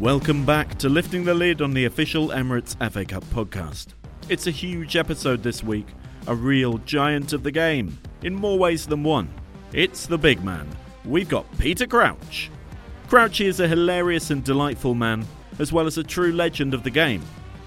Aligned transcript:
Welcome 0.00 0.46
back 0.46 0.78
to 0.78 0.88
Lifting 0.88 1.24
the 1.24 1.34
Lid 1.34 1.60
on 1.60 1.74
the 1.74 1.84
official 1.84 2.28
Emirates 2.28 2.74
FA 2.90 3.04
Cup 3.04 3.22
podcast. 3.24 3.88
It's 4.30 4.46
a 4.46 4.50
huge 4.50 4.96
episode 4.96 5.42
this 5.42 5.62
week, 5.62 5.86
a 6.26 6.34
real 6.34 6.78
giant 6.78 7.34
of 7.34 7.42
the 7.42 7.50
game, 7.50 7.98
in 8.22 8.34
more 8.34 8.58
ways 8.58 8.86
than 8.86 9.02
one. 9.02 9.28
It's 9.74 10.06
the 10.06 10.16
big 10.16 10.42
man. 10.42 10.66
We've 11.04 11.28
got 11.28 11.44
Peter 11.58 11.86
Crouch. 11.86 12.50
Crouchy 13.08 13.44
is 13.44 13.60
a 13.60 13.68
hilarious 13.68 14.30
and 14.30 14.42
delightful 14.42 14.94
man, 14.94 15.26
as 15.58 15.70
well 15.70 15.86
as 15.86 15.98
a 15.98 16.02
true 16.02 16.32
legend 16.32 16.72
of 16.72 16.82
the 16.82 16.88
game. 16.88 17.22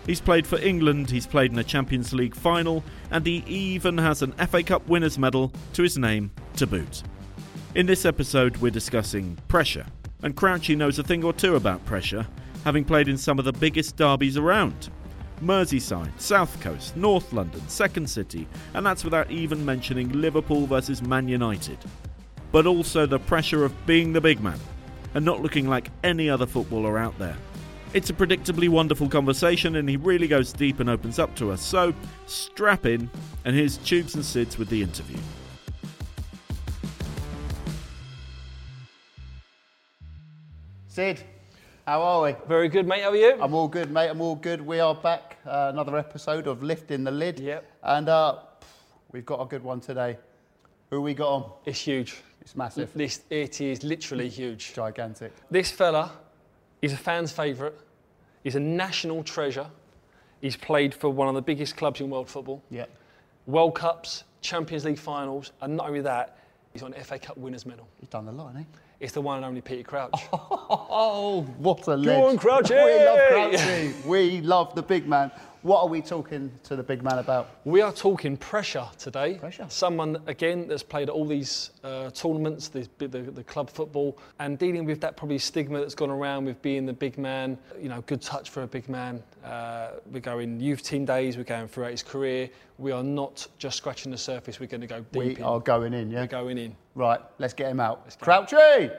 He's 0.07 0.20
played 0.20 0.47
for 0.47 0.57
England, 0.57 1.11
he's 1.11 1.28
played 1.28 1.52
in 1.52 1.60
a 1.60 1.64
Champions 1.64 2.14
League 2.14 2.36
final, 2.36 2.84
and 3.11 3.28
he 3.28 3.43
even 3.46 3.96
has 4.00 4.24
an 4.24 4.32
FA 4.47 4.64
Cup 4.64 4.88
winners' 4.88 5.20
medal 5.20 5.54
to 5.74 5.84
his 5.84 6.00
name 6.00 6.32
to 6.56 6.65
boot. 6.65 7.04
In 7.75 7.86
this 7.86 8.06
episode, 8.06 8.57
we're 8.57 8.71
discussing 8.71 9.38
pressure, 9.47 9.86
and 10.23 10.36
Crouchy 10.36 10.75
knows 10.75 10.97
a 10.97 11.04
thing 11.04 11.23
or 11.23 11.33
two 11.33 11.55
about 11.55 11.86
pressure, 11.86 12.25
having 12.63 12.86
played 12.86 13.07
in 13.07 13.18
some 13.18 13.37
of 13.37 13.45
the 13.45 13.54
biggest 13.54 13.97
derbies 13.97 14.37
around. 14.37 14.89
Merseyside, 15.41 16.19
South 16.19 16.59
Coast, 16.61 16.96
North 16.96 17.33
London, 17.33 17.61
Second 17.68 18.09
City, 18.09 18.47
and 18.73 18.86
that's 18.86 19.04
without 19.04 19.29
even 19.29 19.65
mentioning 19.65 20.09
Liverpool 20.13 20.65
versus 20.65 21.01
Man 21.01 21.27
United. 21.27 21.77
But 22.51 22.65
also 22.65 23.05
the 23.05 23.19
pressure 23.19 23.65
of 23.65 23.86
being 23.86 24.13
the 24.13 24.21
big 24.21 24.41
man 24.41 24.59
and 25.13 25.25
not 25.25 25.41
looking 25.41 25.68
like 25.68 25.91
any 26.04 26.29
other 26.29 26.46
footballer 26.46 26.97
out 26.97 27.18
there. 27.19 27.37
It's 27.93 28.10
a 28.10 28.13
predictably 28.13 28.69
wonderful 28.69 29.10
conversation 29.10 29.75
and 29.75 29.87
he 29.87 29.97
really 29.97 30.27
goes 30.27 30.54
deep 30.54 30.79
and 30.79 30.89
opens 30.89 31.19
up 31.19 31.35
to 31.35 31.51
us, 31.51 31.61
so 31.61 31.93
strap 32.25 32.85
in 32.85 33.09
and 33.45 33.55
here's 33.55 33.77
Tubes 33.77 34.16
and 34.16 34.23
Sids 34.23 34.58
with 34.58 34.69
the 34.69 34.81
interview. 34.81 35.19
Sid, 40.94 41.23
how 41.88 42.03
are 42.03 42.22
we? 42.22 42.36
Very 42.47 42.69
good, 42.69 42.86
mate. 42.86 43.02
How 43.02 43.09
are 43.09 43.16
you? 43.16 43.36
I'm 43.41 43.55
all 43.55 43.67
good, 43.67 43.89
mate. 43.89 44.09
I'm 44.09 44.22
all 44.22 44.36
good. 44.36 44.61
We 44.61 44.80
are 44.80 44.94
back. 44.94 45.39
Uh, 45.44 45.72
another 45.73 45.97
episode 45.97 46.45
of 46.45 46.61
Lifting 46.61 47.03
the 47.03 47.09
Lid. 47.09 47.39
Yep. 47.39 47.66
And 47.81 48.09
uh, 48.09 48.41
we've 49.11 49.25
got 49.25 49.41
a 49.41 49.45
good 49.45 49.64
one 49.64 49.80
today. 49.80 50.19
Who 50.91 51.02
we 51.02 51.16
got 51.16 51.30
on? 51.30 51.52
It's 51.66 51.80
huge. 51.80 52.21
It's 52.41 52.55
massive. 52.55 52.94
This 52.94 53.21
it 53.31 53.59
is 53.59 53.81
literally 53.81 54.30
huge. 54.30 54.75
Gigantic. 54.75 55.33
This 55.49 55.71
fella, 55.71 56.11
he's 56.80 56.94
a 56.94 56.97
fan's 56.97 57.31
favourite. 57.31 57.73
He's 58.44 58.53
a 58.53 58.59
national 58.59 59.23
treasure. 59.23 59.66
He's 60.41 60.55
played 60.55 60.94
for 60.94 61.09
one 61.09 61.27
of 61.27 61.33
the 61.33 61.41
biggest 61.41 61.75
clubs 61.75 62.02
in 62.02 62.11
world 62.11 62.30
football. 62.30 62.61
Yeah. 62.69 62.86
World 63.47 63.73
Cups, 63.73 64.25
Champions 64.41 64.86
League 64.86 64.99
finals, 64.99 65.53
and 65.59 65.75
not 65.75 65.88
only 65.88 66.02
that, 66.02 66.38
he's 66.71 66.83
on 66.83 66.94
FA 66.94 67.17
Cup 67.17 67.36
winners 67.36 67.66
medal. 67.66 67.88
He's 67.99 68.09
done 68.09 68.27
a 68.27 68.31
lot, 68.31 68.49
hasn't 68.49 68.67
he? 68.71 68.80
It's 69.03 69.11
the 69.11 69.19
one 69.19 69.35
and 69.35 69.45
only 69.45 69.59
Peter 69.59 69.83
Crouch. 69.83 70.13
Oh, 70.95 71.41
what 71.57 71.87
a 71.87 71.91
on, 71.91 72.03
legend. 72.03 72.39
Crouchy! 72.39 72.75
We 72.75 73.03
love 73.03 73.19
Crouchy. 73.29 73.93
we 74.05 74.41
love 74.41 74.75
the 74.75 74.81
big 74.83 75.07
man. 75.07 75.31
What 75.64 75.80
are 75.81 75.88
we 75.88 76.02
talking 76.02 76.52
to 76.64 76.75
the 76.75 76.83
big 76.83 77.03
man 77.03 77.19
about? 77.19 77.50
We 77.64 77.80
are 77.80 77.94
talking 77.94 78.36
pressure 78.36 78.86
today. 78.97 79.36
Pressure. 79.36 79.66
Someone, 79.70 80.17
again, 80.28 80.67
that's 80.67 80.83
played 80.83 81.08
all 81.09 81.25
these 81.25 81.72
uh, 81.86 82.09
tournaments, 82.09 82.67
the, 82.67 82.86
the, 82.97 83.08
the 83.08 83.45
club 83.45 83.70
football, 83.70 84.17
and 84.39 84.59
dealing 84.59 84.83
with 84.83 85.00
that 85.00 85.16
probably 85.16 85.38
stigma 85.38 85.80
that's 85.80 85.95
gone 85.95 86.09
around 86.09 86.44
with 86.44 86.61
being 86.61 86.86
the 86.86 86.92
big 86.92 87.17
man. 87.17 87.58
You 87.81 87.88
know, 87.88 88.02
good 88.08 88.22
touch 88.22 88.50
for 88.50 88.64
a 88.64 88.67
big 88.67 88.89
man. 88.89 89.23
Uh, 89.42 89.92
we're 90.11 90.20
going 90.20 90.59
youth 90.59 90.83
team 90.83 91.05
days, 91.05 91.38
we're 91.38 91.45
going 91.45 91.70
throughout 91.70 91.92
his 91.92 92.03
career. 92.03 92.50
We 92.77 92.92
are 92.92 93.03
not 93.03 93.48
just 93.58 93.77
scratching 93.77 94.11
the 94.11 94.17
surface, 94.17 94.59
we're 94.59 94.67
going 94.67 94.81
to 94.81 94.88
go 94.88 95.00
deep 95.14 95.16
We 95.16 95.36
in. 95.38 95.44
are 95.44 95.61
going 95.61 95.94
in, 95.94 96.11
yeah? 96.11 96.22
We're 96.22 96.27
going 96.27 96.58
in. 96.58 96.75
Right, 96.94 97.22
let's 97.38 97.53
get 97.53 97.72
him 97.72 97.80
out. 97.80 98.05
Crouchy! 98.20 98.92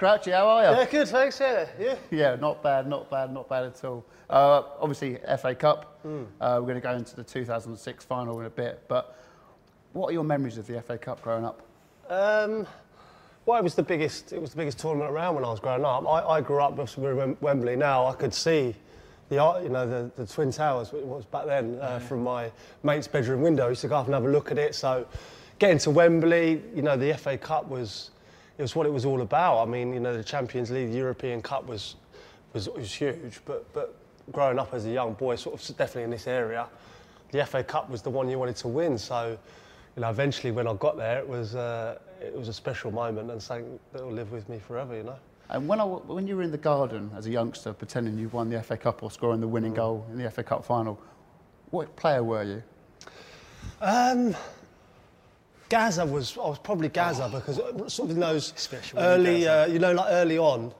Crouchy, 0.00 0.30
how 0.30 0.48
are 0.48 0.62
you? 0.64 0.78
Yeah, 0.78 0.86
good, 0.86 1.08
thanks. 1.08 1.38
Yeah, 1.38 1.66
yeah. 1.78 1.96
Yeah, 2.10 2.36
not 2.36 2.62
bad, 2.62 2.86
not 2.86 3.10
bad, 3.10 3.34
not 3.34 3.50
bad 3.50 3.64
at 3.64 3.84
all. 3.84 4.02
Uh, 4.30 4.62
obviously, 4.80 5.18
FA 5.38 5.54
Cup. 5.54 6.00
Uh, 6.40 6.56
we're 6.58 6.68
going 6.68 6.76
to 6.76 6.80
go 6.80 6.94
into 6.94 7.14
the 7.14 7.22
2006 7.22 8.04
final 8.06 8.40
in 8.40 8.46
a 8.46 8.48
bit. 8.48 8.82
But 8.88 9.14
what 9.92 10.08
are 10.08 10.12
your 10.12 10.24
memories 10.24 10.56
of 10.56 10.66
the 10.66 10.80
FA 10.80 10.96
Cup 10.96 11.20
growing 11.20 11.44
up? 11.44 11.60
Um, 12.08 12.66
well, 13.44 13.58
it 13.58 13.62
was 13.62 13.74
the 13.74 13.82
biggest. 13.82 14.32
It 14.32 14.40
was 14.40 14.52
the 14.52 14.56
biggest 14.56 14.78
tournament 14.78 15.10
around 15.10 15.34
when 15.34 15.44
I 15.44 15.50
was 15.50 15.60
growing 15.60 15.84
up. 15.84 16.08
I, 16.08 16.36
I 16.36 16.40
grew 16.40 16.62
up 16.62 16.78
we're 16.96 17.36
Wembley 17.42 17.76
now. 17.76 18.06
I 18.06 18.14
could 18.14 18.32
see 18.32 18.74
the 19.28 19.60
you 19.62 19.68
know 19.68 19.86
the, 19.86 20.10
the 20.16 20.26
twin 20.26 20.50
towers. 20.50 20.94
It 20.94 21.04
was 21.04 21.26
back 21.26 21.44
then 21.44 21.78
uh, 21.78 21.98
from 21.98 22.24
my 22.24 22.50
mate's 22.84 23.06
bedroom 23.06 23.42
window. 23.42 23.66
I 23.66 23.68
used 23.68 23.82
to 23.82 23.88
go 23.88 23.96
up 23.96 24.06
and 24.06 24.14
have 24.14 24.24
a 24.24 24.30
look 24.30 24.50
at 24.50 24.56
it. 24.56 24.74
So 24.74 25.06
getting 25.58 25.76
to 25.80 25.90
Wembley, 25.90 26.62
you 26.74 26.80
know, 26.80 26.96
the 26.96 27.12
FA 27.18 27.36
Cup 27.36 27.68
was 27.68 28.12
it 28.60 28.62
was 28.62 28.76
what 28.76 28.84
it 28.84 28.92
was 28.92 29.06
all 29.06 29.22
about. 29.22 29.62
I 29.62 29.64
mean, 29.64 29.94
you 29.94 30.00
know, 30.00 30.14
the 30.14 30.22
Champions 30.22 30.70
League, 30.70 30.90
the 30.90 30.98
European 30.98 31.40
Cup 31.40 31.66
was 31.66 31.96
was, 32.52 32.68
was 32.68 32.92
huge. 32.92 33.40
But 33.46 33.72
but 33.72 33.94
growing 34.32 34.58
up 34.58 34.74
as 34.74 34.84
a 34.84 34.90
young 34.90 35.14
boy, 35.14 35.36
sort 35.36 35.54
of 35.58 35.76
definitely 35.78 36.02
in 36.02 36.10
this 36.10 36.26
area, 36.26 36.66
the 37.32 37.46
FA 37.46 37.64
Cup 37.64 37.88
was 37.88 38.02
the 38.02 38.10
one 38.10 38.28
you 38.28 38.38
wanted 38.38 38.56
to 38.56 38.68
win. 38.68 38.98
So, 38.98 39.38
you 39.96 40.02
know, 40.02 40.10
eventually 40.10 40.50
when 40.50 40.68
I 40.68 40.74
got 40.74 40.98
there, 40.98 41.20
it 41.20 41.26
was 41.26 41.54
uh, 41.54 41.98
it 42.20 42.36
was 42.36 42.48
a 42.48 42.52
special 42.52 42.90
moment 42.90 43.30
and 43.30 43.42
something 43.42 43.80
that 43.94 44.04
will 44.04 44.12
live 44.12 44.30
with 44.30 44.46
me 44.50 44.58
forever. 44.58 44.94
You 44.94 45.04
know. 45.04 45.16
And 45.48 45.66
when, 45.66 45.80
I, 45.80 45.84
when 45.84 46.26
you 46.26 46.36
were 46.36 46.42
in 46.42 46.50
the 46.50 46.58
garden 46.58 47.10
as 47.16 47.26
a 47.26 47.30
youngster, 47.30 47.72
pretending 47.72 48.18
you 48.18 48.28
won 48.28 48.50
the 48.50 48.62
FA 48.62 48.76
Cup 48.76 49.02
or 49.02 49.10
scoring 49.10 49.40
the 49.40 49.48
winning 49.48 49.72
goal 49.72 50.06
in 50.12 50.18
the 50.22 50.30
FA 50.30 50.42
Cup 50.42 50.66
final, 50.66 51.00
what 51.70 51.96
player 51.96 52.22
were 52.22 52.44
you? 52.44 52.62
Um, 53.80 54.36
Gazza 55.70 56.04
was 56.04 56.36
I 56.36 56.40
was 56.48 56.58
probably 56.58 56.88
Gazza 56.90 57.30
because 57.32 57.58
uh, 57.58 57.88
sort 57.88 58.10
of 58.10 58.16
in 58.16 58.20
those 58.20 58.52
Especially 58.54 59.00
early, 59.00 59.48
uh, 59.48 59.66
you 59.66 59.78
know, 59.78 59.92
like 59.92 60.08
early 60.10 60.36
on, 60.36 60.74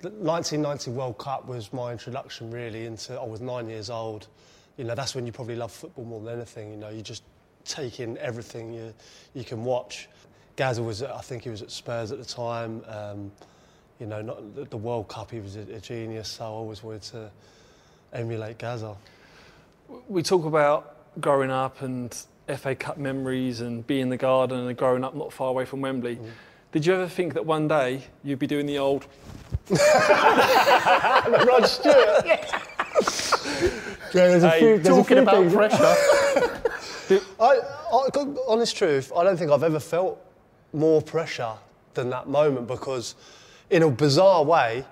the 0.00 0.08
1990 0.10 0.92
World 0.92 1.18
Cup 1.18 1.46
was 1.46 1.72
my 1.72 1.92
introduction 1.92 2.50
really 2.50 2.86
into. 2.86 3.20
I 3.20 3.24
was 3.24 3.40
nine 3.42 3.68
years 3.68 3.90
old. 3.90 4.28
You 4.76 4.84
know, 4.84 4.94
that's 4.94 5.14
when 5.14 5.26
you 5.26 5.32
probably 5.32 5.56
love 5.56 5.72
football 5.72 6.04
more 6.04 6.20
than 6.20 6.34
anything. 6.36 6.70
You 6.70 6.76
know, 6.76 6.88
you 6.88 7.02
just 7.02 7.24
take 7.64 8.00
in 8.00 8.16
everything 8.18 8.72
you 8.72 8.94
you 9.34 9.44
can 9.44 9.64
watch. 9.64 10.08
Gazza 10.56 10.82
was, 10.82 11.02
I 11.02 11.20
think 11.20 11.42
he 11.44 11.50
was 11.50 11.62
at 11.62 11.70
Spurs 11.70 12.10
at 12.12 12.18
the 12.18 12.24
time. 12.24 12.82
Um, 12.88 13.30
you 14.00 14.06
know, 14.06 14.22
not 14.22 14.54
the- 14.54 14.64
the 14.64 14.76
World 14.76 15.08
Cup. 15.08 15.30
He 15.32 15.40
was 15.40 15.56
a, 15.56 15.60
a 15.74 15.80
genius, 15.80 16.28
so 16.28 16.44
I 16.44 16.46
always 16.48 16.82
wanted 16.84 17.02
to 17.02 17.30
emulate 18.12 18.58
Gazza. 18.58 18.96
We 20.08 20.22
talk 20.22 20.44
about 20.44 20.96
growing 21.20 21.50
up 21.50 21.82
and 21.82 22.16
FA 22.56 22.74
Cup 22.74 22.98
memories 22.98 23.60
and 23.60 23.86
being 23.86 24.02
in 24.02 24.08
the 24.08 24.16
garden 24.16 24.66
and 24.66 24.76
growing 24.76 25.04
up 25.04 25.14
not 25.14 25.32
far 25.32 25.48
away 25.48 25.64
from 25.64 25.80
Wembley. 25.80 26.16
Mm. 26.16 26.30
Did 26.72 26.84
you 26.86 26.94
ever 26.94 27.08
think 27.08 27.34
that 27.34 27.46
one 27.46 27.66
day 27.68 28.02
you'd 28.22 28.38
be 28.38 28.46
doing 28.46 28.66
the 28.66 28.78
old 28.78 29.06
Rod 29.70 31.66
Stewart. 31.66 32.24
yeah, 32.26 32.50
there's 34.12 34.42
a 34.42 34.50
Hey, 34.50 34.58
few, 34.58 34.78
there's 34.78 34.86
a 34.86 34.90
Talking 34.90 35.04
few 35.04 35.18
about 35.22 35.34
things- 35.36 35.54
pressure. 35.54 35.94
I, 37.40 37.60
I, 37.92 38.08
honest 38.46 38.76
truth, 38.76 39.10
I 39.16 39.24
don't 39.24 39.36
think 39.38 39.50
I've 39.50 39.62
ever 39.62 39.80
felt 39.80 40.22
more 40.74 41.00
pressure 41.00 41.54
than 41.94 42.10
that 42.10 42.28
moment 42.28 42.66
because, 42.66 43.14
in 43.70 43.82
a 43.82 43.90
bizarre 43.90 44.44
way, 44.44 44.84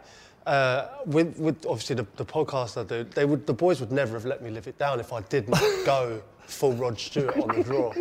uh, 0.47 0.88
with, 1.05 1.37
with 1.38 1.67
obviously 1.67 1.97
the, 1.97 2.06
the 2.17 2.25
podcast 2.25 2.81
I 2.81 2.84
do, 2.84 3.05
they 3.05 3.27
would, 3.27 3.47
the 3.47 3.53
boys 3.53 3.81
would 3.81 3.93
never 3.93 4.15
have 4.15 4.25
let 4.25 4.43
me 4.43 4.49
live 4.50 4.67
it 4.67 4.78
down 4.78 4.99
if 5.00 5.12
I 5.12 5.21
didn't 5.23 5.59
go 5.84 6.23
full 6.46 6.72
Rod 6.72 6.98
Stewart 6.98 7.36
on 7.36 7.56
the 7.56 7.62
draw. 7.62 7.92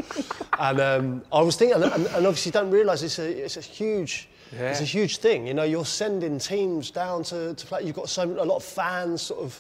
And 0.59 0.79
um, 0.79 1.21
I 1.31 1.41
was 1.41 1.55
thinking, 1.55 1.81
and, 1.81 1.91
and 1.91 2.27
obviously, 2.27 2.51
don't 2.51 2.71
realise 2.71 3.01
it's 3.03 3.19
a, 3.19 3.43
it's 3.45 3.57
a 3.57 3.61
huge. 3.61 4.29
It's 4.51 4.79
a 4.79 4.85
huge 4.85 5.17
thing, 5.17 5.47
you 5.47 5.53
know. 5.53 5.63
You're 5.63 5.85
sending 5.85 6.37
teams 6.39 6.91
down 6.91 7.23
to, 7.23 7.55
to 7.55 7.65
play. 7.65 7.83
You've 7.83 7.95
got 7.95 8.07
so 8.07 8.23
a 8.23 8.45
lot 8.45 8.57
of 8.57 8.63
fans, 8.63 9.23
sort 9.23 9.41
of, 9.41 9.59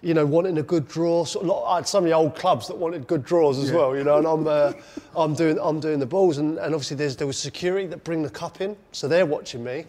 you 0.00 0.14
know, 0.14 0.24
wanting 0.24 0.56
a 0.56 0.62
good 0.62 0.88
draw. 0.88 1.24
Sort 1.24 1.42
of, 1.42 1.48
lot- 1.48 1.70
I 1.70 1.76
had 1.76 1.88
so 1.88 2.00
many 2.00 2.12
old 2.12 2.34
clubs 2.34 2.68
that 2.68 2.76
wanted 2.78 3.06
good 3.06 3.24
draws 3.24 3.58
as 3.58 3.70
well, 3.72 3.96
you 3.96 4.04
know. 4.04 4.18
And 4.18 4.26
I'm, 4.26 4.46
uh, 4.46 4.72
I'm 5.14 5.34
doing, 5.34 5.58
I'm 5.60 5.80
doing 5.80 5.98
the 5.98 6.06
balls, 6.06 6.38
and, 6.38 6.58
and 6.58 6.74
obviously 6.74 6.96
there's, 6.96 7.16
there 7.16 7.26
was 7.26 7.36
security 7.38 7.86
that 7.88 8.04
bring 8.04 8.22
the 8.22 8.30
cup 8.30 8.60
in, 8.60 8.76
so 8.92 9.08
they're 9.08 9.26
watching 9.26 9.62
me. 9.62 9.84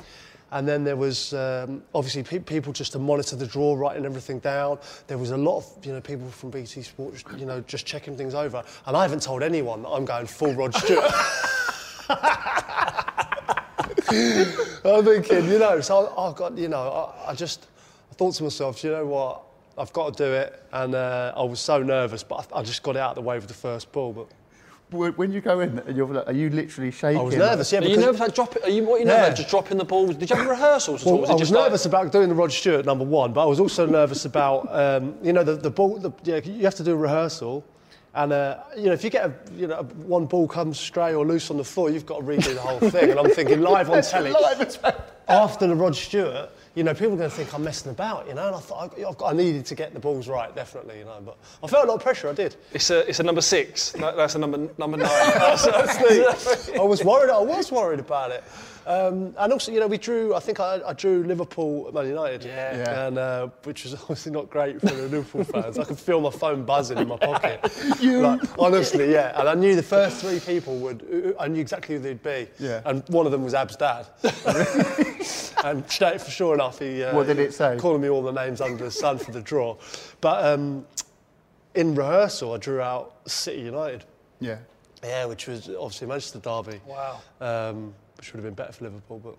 And 0.51 0.67
then 0.67 0.83
there 0.83 0.95
was 0.95 1.33
um, 1.33 1.83
obviously 1.93 2.23
pe- 2.23 2.39
people 2.39 2.73
just 2.73 2.93
to 2.93 2.99
monitor 2.99 3.35
the 3.35 3.47
draw, 3.47 3.75
writing 3.75 4.05
everything 4.05 4.39
down. 4.39 4.79
There 5.07 5.17
was 5.17 5.31
a 5.31 5.37
lot 5.37 5.57
of 5.57 5.85
you 5.85 5.93
know 5.93 6.01
people 6.01 6.29
from 6.29 6.49
BT 6.49 6.81
Sport, 6.81 7.13
just, 7.13 7.39
you 7.39 7.45
know, 7.45 7.61
just 7.61 7.85
checking 7.85 8.17
things 8.17 8.33
over. 8.33 8.63
And 8.85 8.97
I 8.97 9.03
haven't 9.03 9.21
told 9.21 9.43
anyone 9.43 9.83
that 9.83 9.89
I'm 9.89 10.05
going 10.05 10.25
full 10.27 10.53
Rod 10.53 10.73
Stewart. 10.73 11.11
I'm 14.11 15.05
thinking, 15.05 15.45
you 15.45 15.59
know, 15.59 15.79
so 15.81 16.07
I, 16.07 16.29
I 16.29 16.33
got, 16.33 16.57
you 16.57 16.67
know, 16.67 17.13
I, 17.27 17.31
I 17.31 17.35
just, 17.35 17.67
I 18.11 18.15
thought 18.15 18.33
to 18.35 18.43
myself, 18.43 18.83
you 18.83 18.91
know 18.91 19.05
what, 19.05 19.43
I've 19.77 19.93
got 19.93 20.17
to 20.17 20.23
do 20.23 20.33
it, 20.33 20.63
and 20.71 20.95
uh, 20.95 21.33
I 21.35 21.43
was 21.43 21.59
so 21.59 21.81
nervous, 21.83 22.23
but 22.23 22.47
I, 22.53 22.59
I 22.59 22.63
just 22.63 22.83
got 22.83 22.95
it 22.95 22.99
out 22.99 23.11
of 23.11 23.15
the 23.15 23.21
way 23.21 23.35
with 23.37 23.47
the 23.47 23.53
first 23.53 23.91
ball. 23.91 24.13
But 24.13 24.27
When 24.91 25.13
when 25.13 25.31
you 25.31 25.39
go 25.39 25.59
in, 25.59 25.81
you're, 25.95 26.07
like- 26.07 26.27
are 26.27 26.33
you 26.33 26.49
literally 26.49 26.89
shaking? 26.89 27.19
I 27.19 27.23
was 27.23 27.35
nervous, 27.35 27.71
yeah, 27.71 27.77
Are 27.79 27.83
you 27.83 27.89
because 27.89 28.05
nervous 28.05 28.21
about 28.21 28.35
dropping? 28.35 28.63
Are 28.63 28.69
you 28.69 28.83
what? 28.85 28.95
Are 28.95 29.03
you 29.03 29.05
Yeah. 29.07 29.13
nervous 29.17 29.27
about 29.27 29.37
just 29.37 29.49
dropping 29.49 29.77
the 29.77 29.85
balls? 29.85 30.15
Did 30.15 30.29
you 30.31 30.35
have 30.35 30.47
rehearsals? 30.47 31.01
at 31.03 31.07
all? 31.07 31.13
Well, 31.13 31.21
Was 31.21 31.29
I 31.29 31.33
was 31.33 31.41
just 31.41 31.51
like- 31.51 31.63
nervous 31.65 31.85
about 31.85 32.11
doing 32.11 32.29
the 32.29 32.33
Rod 32.35 32.51
Stewart 32.51 32.85
number 32.85 33.05
one, 33.05 33.31
but 33.31 33.43
I 33.43 33.45
was 33.45 33.59
also 33.59 33.85
nervous 33.85 34.25
about, 34.25 34.67
um, 34.73 35.13
you 35.21 35.31
know, 35.31 35.43
the, 35.43 35.55
the 35.55 35.69
ball. 35.69 35.99
The, 35.99 36.11
yeah, 36.23 36.37
you 36.37 36.63
have 36.63 36.73
to 36.75 36.83
do 36.83 36.93
a 36.93 36.97
rehearsal, 36.97 37.63
and 38.15 38.33
uh, 38.33 38.57
you 38.75 38.85
know, 38.85 38.93
if 38.93 39.03
you 39.03 39.11
get 39.11 39.25
a, 39.25 39.33
you 39.55 39.67
know, 39.67 39.83
one 40.07 40.25
ball 40.25 40.47
comes 40.47 40.79
stray 40.79 41.13
or 41.13 41.23
loose 41.23 41.51
on 41.51 41.57
the 41.57 41.63
floor, 41.63 41.91
you've 41.91 42.07
got 42.07 42.21
to 42.21 42.25
redo 42.25 42.55
the 42.55 42.59
whole 42.61 42.79
thing. 42.89 43.11
And 43.11 43.19
I'm 43.19 43.29
thinking 43.29 43.61
live 43.61 43.91
on 43.91 44.01
telly 44.13 44.31
Live 44.31 44.59
as 44.61 44.81
well. 44.81 44.95
after 45.27 45.67
the 45.67 45.75
Rod 45.75 45.95
Stewart, 45.95 46.49
you 46.75 46.83
know, 46.83 46.93
people 46.93 47.13
are 47.13 47.17
going 47.17 47.29
to 47.29 47.35
think 47.35 47.53
I'm 47.53 47.63
messing 47.63 47.91
about, 47.91 48.27
you 48.27 48.33
know. 48.33 48.47
And 48.47 48.55
I 48.55 48.59
thought 48.59 48.93
I, 48.97 49.05
I've 49.07 49.17
got, 49.17 49.33
I 49.33 49.35
needed 49.35 49.65
to 49.67 49.75
get 49.75 49.93
the 49.93 49.99
balls 49.99 50.27
right, 50.27 50.53
definitely, 50.55 50.99
you 50.99 51.05
know. 51.05 51.19
But 51.23 51.37
I 51.63 51.67
felt 51.67 51.85
a 51.85 51.87
lot 51.87 51.95
of 51.95 52.03
pressure. 52.03 52.29
I 52.29 52.33
did. 52.33 52.55
It's 52.73 52.89
a 52.89 53.07
it's 53.07 53.19
a 53.19 53.23
number 53.23 53.41
six. 53.41 53.95
No, 53.95 54.15
That's 54.15 54.35
a 54.35 54.39
number 54.39 54.69
number 54.77 54.97
nine. 54.97 55.09
Honestly, 55.41 56.75
I 56.75 56.83
was 56.83 57.03
worried. 57.03 57.31
I 57.31 57.39
was 57.39 57.71
worried 57.71 57.99
about 57.99 58.31
it. 58.31 58.43
Um, 58.87 59.35
and 59.37 59.53
also, 59.53 59.71
you 59.71 59.79
know, 59.79 59.85
we 59.87 59.99
drew. 59.99 60.33
I 60.33 60.39
think 60.39 60.59
I, 60.59 60.81
I 60.85 60.93
drew 60.93 61.23
Liverpool 61.23 61.87
at 61.87 61.93
Man 61.93 62.07
United. 62.07 62.43
Yeah. 62.43 62.75
Yeah. 62.75 63.07
And 63.07 63.17
uh, 63.19 63.47
which 63.63 63.83
was 63.83 63.93
obviously 64.01 64.31
not 64.31 64.49
great 64.49 64.79
for 64.79 64.87
the 64.87 65.07
Liverpool 65.07 65.43
fans. 65.43 65.77
I 65.77 65.83
could 65.83 65.99
feel 65.99 66.21
my 66.21 66.31
phone 66.31 66.65
buzzing 66.65 66.97
in 66.97 67.07
my 67.07 67.17
pocket. 67.17 67.59
Like, 68.19 68.41
honestly, 68.59 69.11
yeah. 69.11 69.39
And 69.39 69.47
I 69.47 69.53
knew 69.53 69.75
the 69.75 69.83
first 69.83 70.21
three 70.21 70.39
people 70.39 70.77
would. 70.79 71.35
I 71.39 71.47
knew 71.47 71.61
exactly 71.61 71.95
who 71.95 72.01
they'd 72.01 72.21
be. 72.23 72.47
Yeah. 72.59 72.81
And 72.85 73.03
one 73.09 73.25
of 73.25 73.31
them 73.31 73.43
was 73.43 73.53
Ab's 73.53 73.75
dad. 73.75 74.07
And 75.63 75.89
straight, 75.89 76.21
for 76.21 76.31
sure 76.31 76.53
enough, 76.53 76.79
he. 76.79 77.03
Uh, 77.03 77.15
What 77.15 77.27
did 77.27 77.39
it 77.39 77.53
say? 77.53 77.77
Calling 77.77 78.01
me 78.01 78.09
all 78.09 78.21
the 78.23 78.31
names 78.31 78.61
under 78.61 78.83
the 78.85 78.91
sun 78.91 79.17
for 79.17 79.31
the 79.31 79.41
draw. 79.41 79.75
But 80.21 80.45
um, 80.45 80.85
in 81.75 81.95
rehearsal, 81.95 82.53
I 82.53 82.57
drew 82.57 82.81
out 82.81 83.15
City 83.29 83.61
United. 83.61 84.03
Yeah. 84.39 84.57
Yeah, 85.03 85.25
which 85.25 85.47
was 85.47 85.69
obviously 85.69 86.07
Manchester 86.07 86.39
derby. 86.39 86.81
Wow. 86.85 87.21
Um, 87.39 87.93
which 88.17 88.33
would 88.33 88.37
have 88.37 88.45
been 88.45 88.53
better 88.53 88.73
for 88.73 88.83
Liverpool, 88.85 89.19
but 89.23 89.35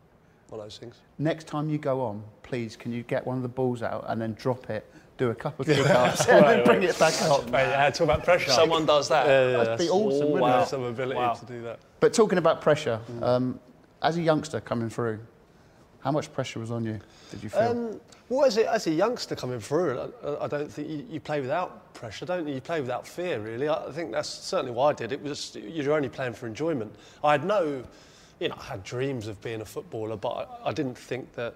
one 0.48 0.60
of 0.60 0.66
those 0.66 0.78
things. 0.78 0.96
Next 1.18 1.46
time 1.46 1.68
you 1.68 1.78
go 1.78 2.00
on, 2.00 2.22
please, 2.42 2.76
can 2.76 2.92
you 2.92 3.02
get 3.02 3.26
one 3.26 3.36
of 3.36 3.42
the 3.42 3.48
balls 3.48 3.82
out 3.82 4.04
and 4.08 4.20
then 4.20 4.32
drop 4.34 4.70
it, 4.70 4.90
do 5.18 5.30
a 5.30 5.34
couple 5.34 5.62
of 5.62 5.68
kick-ups, 5.76 6.26
and 6.28 6.44
then 6.46 6.64
bring 6.64 6.82
it 6.82 6.98
back 6.98 7.20
up? 7.22 7.44
Mate, 7.50 7.68
yeah, 7.68 7.90
talk 7.90 8.00
about 8.06 8.24
pressure. 8.24 8.50
Someone 8.50 8.86
does 8.86 9.08
that. 9.10 9.26
Yeah, 9.26 9.50
yeah, 9.50 9.56
That'd 9.58 9.78
be 9.78 9.84
that's- 9.84 9.90
awesome, 9.90 10.22
Oh, 10.22 10.30
wouldn't 10.30 10.40
wow. 10.40 10.62
it? 10.62 10.68
Some 10.68 10.82
ability 10.84 11.16
Wow. 11.20 11.34
to 11.34 11.44
do 11.46 11.62
that. 11.62 11.78
But 12.00 12.14
talking 12.14 12.38
about 12.38 12.62
pressure, 12.62 12.98
um, 13.20 13.60
as 14.02 14.16
a 14.16 14.22
youngster 14.22 14.60
coming 14.62 14.88
through, 14.88 15.18
how 16.00 16.10
much 16.10 16.32
pressure 16.32 16.58
was 16.58 16.70
on 16.70 16.84
you? 16.84 16.98
Did 17.30 17.42
you 17.42 17.48
feel? 17.48 17.60
Um, 17.60 18.00
well, 18.28 18.44
as 18.46 18.56
a, 18.56 18.72
as 18.72 18.86
a 18.86 18.90
youngster 18.90 19.36
coming 19.36 19.60
through, 19.60 20.12
I, 20.24 20.44
I 20.44 20.46
don't 20.46 20.70
think 20.70 20.88
you, 20.88 21.06
you 21.10 21.20
play 21.20 21.40
without 21.40 21.92
pressure, 21.94 22.24
don't 22.24 22.46
you? 22.46 22.54
You 22.54 22.60
play 22.60 22.80
without 22.80 23.06
fear, 23.06 23.40
really. 23.40 23.68
I, 23.68 23.90
think 23.92 24.12
that's 24.12 24.28
certainly 24.28 24.72
what 24.72 24.86
I 24.86 24.92
did. 24.92 25.12
It 25.12 25.22
was 25.22 25.56
you're 25.56 25.94
only 25.94 26.08
playing 26.08 26.32
for 26.32 26.46
enjoyment. 26.46 26.94
I 27.22 27.32
had 27.32 27.44
no, 27.44 27.82
you 28.38 28.48
know, 28.48 28.56
I 28.58 28.64
had 28.64 28.84
dreams 28.84 29.26
of 29.26 29.40
being 29.42 29.60
a 29.60 29.64
footballer, 29.64 30.16
but 30.16 30.48
I, 30.64 30.70
I 30.70 30.72
didn't 30.72 30.96
think 30.96 31.32
that 31.34 31.54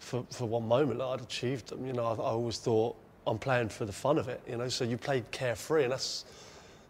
for, 0.00 0.24
for 0.30 0.46
one 0.46 0.68
moment 0.68 1.00
I'd 1.00 1.20
achieved 1.20 1.68
them. 1.68 1.86
You 1.86 1.94
know, 1.94 2.04
I, 2.04 2.12
I 2.12 2.30
always 2.32 2.58
thought 2.58 2.96
I'm 3.26 3.38
playing 3.38 3.68
for 3.68 3.84
the 3.84 3.92
fun 3.92 4.18
of 4.18 4.28
it. 4.28 4.42
You 4.48 4.56
know, 4.56 4.68
so 4.68 4.84
you 4.84 4.98
played 4.98 5.30
carefree, 5.30 5.84
and 5.84 5.92
that's 5.92 6.24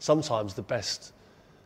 sometimes 0.01 0.55
the 0.55 0.63
best 0.63 1.13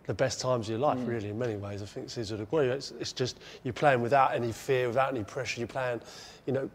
the 0.06 0.14
best 0.14 0.40
times 0.40 0.66
of 0.66 0.70
your 0.70 0.80
life, 0.80 0.98
mm. 0.98 1.06
really, 1.06 1.28
in 1.28 1.38
many 1.38 1.56
ways. 1.56 1.82
I 1.82 1.86
think 1.86 2.10
Caesar 2.10 2.36
would 2.36 2.42
agree. 2.42 2.66
It's, 2.68 2.92
it's 2.98 3.12
just 3.12 3.38
you're 3.62 3.72
playing 3.72 4.02
without 4.02 4.34
any 4.34 4.52
fear, 4.52 4.88
without 4.88 5.12
any 5.12 5.24
pressure. 5.24 5.60
You're 5.60 5.68
playing, 5.68 6.00
you 6.46 6.52
know, 6.52 6.70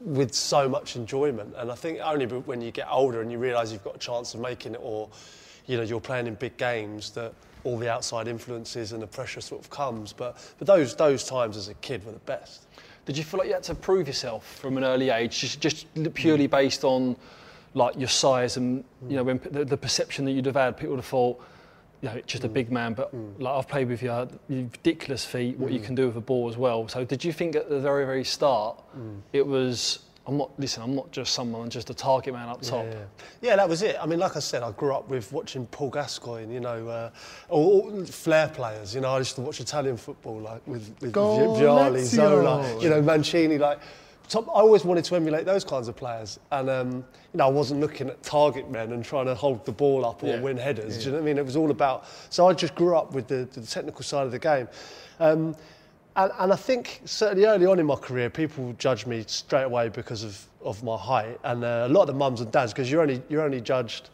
with 0.00 0.32
so 0.32 0.68
much 0.68 0.96
enjoyment. 0.96 1.54
And 1.56 1.72
I 1.72 1.74
think 1.74 1.98
only 2.02 2.26
when 2.26 2.60
you 2.60 2.70
get 2.70 2.86
older 2.90 3.20
and 3.20 3.32
you 3.32 3.38
realise 3.38 3.72
you've 3.72 3.84
got 3.84 3.96
a 3.96 3.98
chance 3.98 4.34
of 4.34 4.40
making 4.40 4.74
it, 4.74 4.80
or 4.82 5.08
you 5.66 5.76
know, 5.76 5.82
you're 5.82 6.00
playing 6.00 6.26
in 6.26 6.34
big 6.34 6.56
games, 6.56 7.10
that 7.10 7.32
all 7.64 7.76
the 7.76 7.90
outside 7.90 8.28
influences 8.28 8.92
and 8.92 9.02
the 9.02 9.06
pressure 9.06 9.40
sort 9.40 9.60
of 9.60 9.70
comes. 9.70 10.12
But 10.12 10.36
but 10.58 10.66
those 10.66 10.94
those 10.94 11.24
times 11.24 11.56
as 11.56 11.68
a 11.68 11.74
kid 11.74 12.04
were 12.04 12.12
the 12.12 12.18
best. 12.20 12.66
Did 13.06 13.16
you 13.16 13.24
feel 13.24 13.38
like 13.38 13.48
you 13.48 13.54
had 13.54 13.62
to 13.64 13.74
prove 13.74 14.06
yourself 14.06 14.44
from 14.60 14.76
an 14.76 14.84
early 14.84 15.08
age, 15.08 15.40
just, 15.40 15.60
just 15.60 15.86
purely 16.12 16.46
mm. 16.46 16.50
based 16.50 16.84
on 16.84 17.16
like 17.72 17.96
your 17.96 18.08
size 18.08 18.58
and 18.58 18.84
you 19.02 19.08
mm. 19.08 19.12
know 19.12 19.22
when, 19.24 19.40
the, 19.50 19.64
the 19.64 19.76
perception 19.78 20.26
that 20.26 20.32
you'd 20.32 20.44
have 20.44 20.56
had? 20.56 20.76
People 20.76 20.90
would 20.90 20.98
have 20.98 21.06
thought, 21.06 21.42
you 22.00 22.08
know, 22.08 22.20
just 22.26 22.44
a 22.44 22.48
mm. 22.48 22.52
big 22.52 22.70
man, 22.70 22.94
but 22.94 23.14
mm. 23.14 23.40
like 23.40 23.54
I've 23.54 23.68
played 23.68 23.88
with 23.88 24.02
you, 24.02 24.10
uh, 24.10 24.26
you 24.48 24.70
ridiculous 24.72 25.24
feet, 25.24 25.58
what 25.58 25.72
you 25.72 25.80
mm. 25.80 25.84
can 25.84 25.94
do 25.94 26.06
with 26.06 26.16
a 26.16 26.20
ball 26.20 26.48
as 26.48 26.56
well. 26.56 26.88
So 26.88 27.04
did 27.04 27.24
you 27.24 27.32
think 27.32 27.56
at 27.56 27.68
the 27.68 27.80
very 27.80 28.04
very 28.04 28.24
start 28.24 28.82
it 29.32 29.46
was? 29.46 30.00
I'm 30.26 30.36
not 30.36 30.50
listen. 30.58 30.82
I'm 30.82 30.94
not 30.94 31.10
just 31.10 31.32
someone, 31.32 31.70
just 31.70 31.88
a 31.88 31.94
target 31.94 32.34
man 32.34 32.50
up 32.50 32.60
top. 32.60 32.84
Yeah. 32.84 32.98
yeah, 33.40 33.56
that 33.56 33.66
was 33.66 33.80
it. 33.80 33.96
I 33.98 34.04
mean, 34.04 34.18
like 34.18 34.36
I 34.36 34.40
said, 34.40 34.62
I 34.62 34.72
grew 34.72 34.94
up 34.94 35.08
with 35.08 35.32
watching 35.32 35.64
Paul 35.68 35.88
Gascoigne, 35.88 36.52
you 36.52 36.60
know, 36.60 36.86
uh, 36.86 37.10
all, 37.48 37.80
all 37.80 38.04
flair 38.04 38.48
players. 38.48 38.94
You 38.94 39.00
know, 39.00 39.08
I 39.08 39.18
used 39.18 39.36
to 39.36 39.40
watch 39.40 39.58
Italian 39.58 39.96
football, 39.96 40.38
like 40.40 40.60
with, 40.66 40.94
with 41.00 41.12
Go 41.12 41.54
Vialli, 41.54 42.04
Zola, 42.04 42.78
you 42.78 42.90
know, 42.90 43.00
Mancini. 43.00 43.56
Like, 43.56 43.78
I 44.36 44.40
always 44.60 44.84
wanted 44.84 45.04
to 45.06 45.16
emulate 45.16 45.46
those 45.46 45.64
kinds 45.64 45.88
of 45.88 45.96
players, 45.96 46.38
and 46.52 46.68
um, 46.68 46.90
you 46.92 47.38
know, 47.38 47.46
I 47.46 47.50
wasn't 47.50 47.80
looking 47.80 48.08
at 48.08 48.22
target 48.22 48.70
men 48.70 48.92
and 48.92 49.04
trying 49.04 49.26
to 49.26 49.34
hold 49.34 49.64
the 49.64 49.72
ball 49.72 50.04
up 50.04 50.22
or 50.22 50.26
Yeah. 50.28 50.40
win 50.40 50.56
headers. 50.56 50.98
Do 50.98 51.04
you 51.04 51.10
know 51.10 51.16
what 51.18 51.22
I 51.22 51.24
mean? 51.26 51.38
It 51.38 51.44
was 51.44 51.56
all 51.56 51.70
about. 51.70 52.04
So 52.30 52.48
I 52.48 52.52
just 52.52 52.74
grew 52.74 52.96
up 52.96 53.12
with 53.12 53.26
the, 53.28 53.48
the 53.52 53.62
technical 53.66 54.02
side 54.02 54.26
of 54.26 54.32
the 54.32 54.38
game. 54.38 54.68
Um, 55.18 55.56
and, 56.16 56.32
and 56.38 56.52
I 56.52 56.56
think 56.56 57.00
certainly 57.04 57.44
early 57.46 57.64
on 57.66 57.78
in 57.78 57.86
my 57.86 57.94
career, 57.94 58.28
people 58.28 58.74
judged 58.78 59.06
me 59.06 59.24
straight 59.26 59.62
away 59.62 59.88
because 59.88 60.24
of, 60.24 60.44
of 60.62 60.82
my 60.82 60.96
height, 60.96 61.38
and 61.44 61.64
uh, 61.64 61.86
a 61.86 61.88
lot 61.88 62.02
of 62.02 62.08
the 62.08 62.14
mums 62.14 62.40
and 62.40 62.50
dads, 62.52 62.72
because 62.72 62.90
you're 62.90 63.02
only 63.02 63.22
you're 63.28 63.42
only 63.42 63.60
judged 63.60 64.10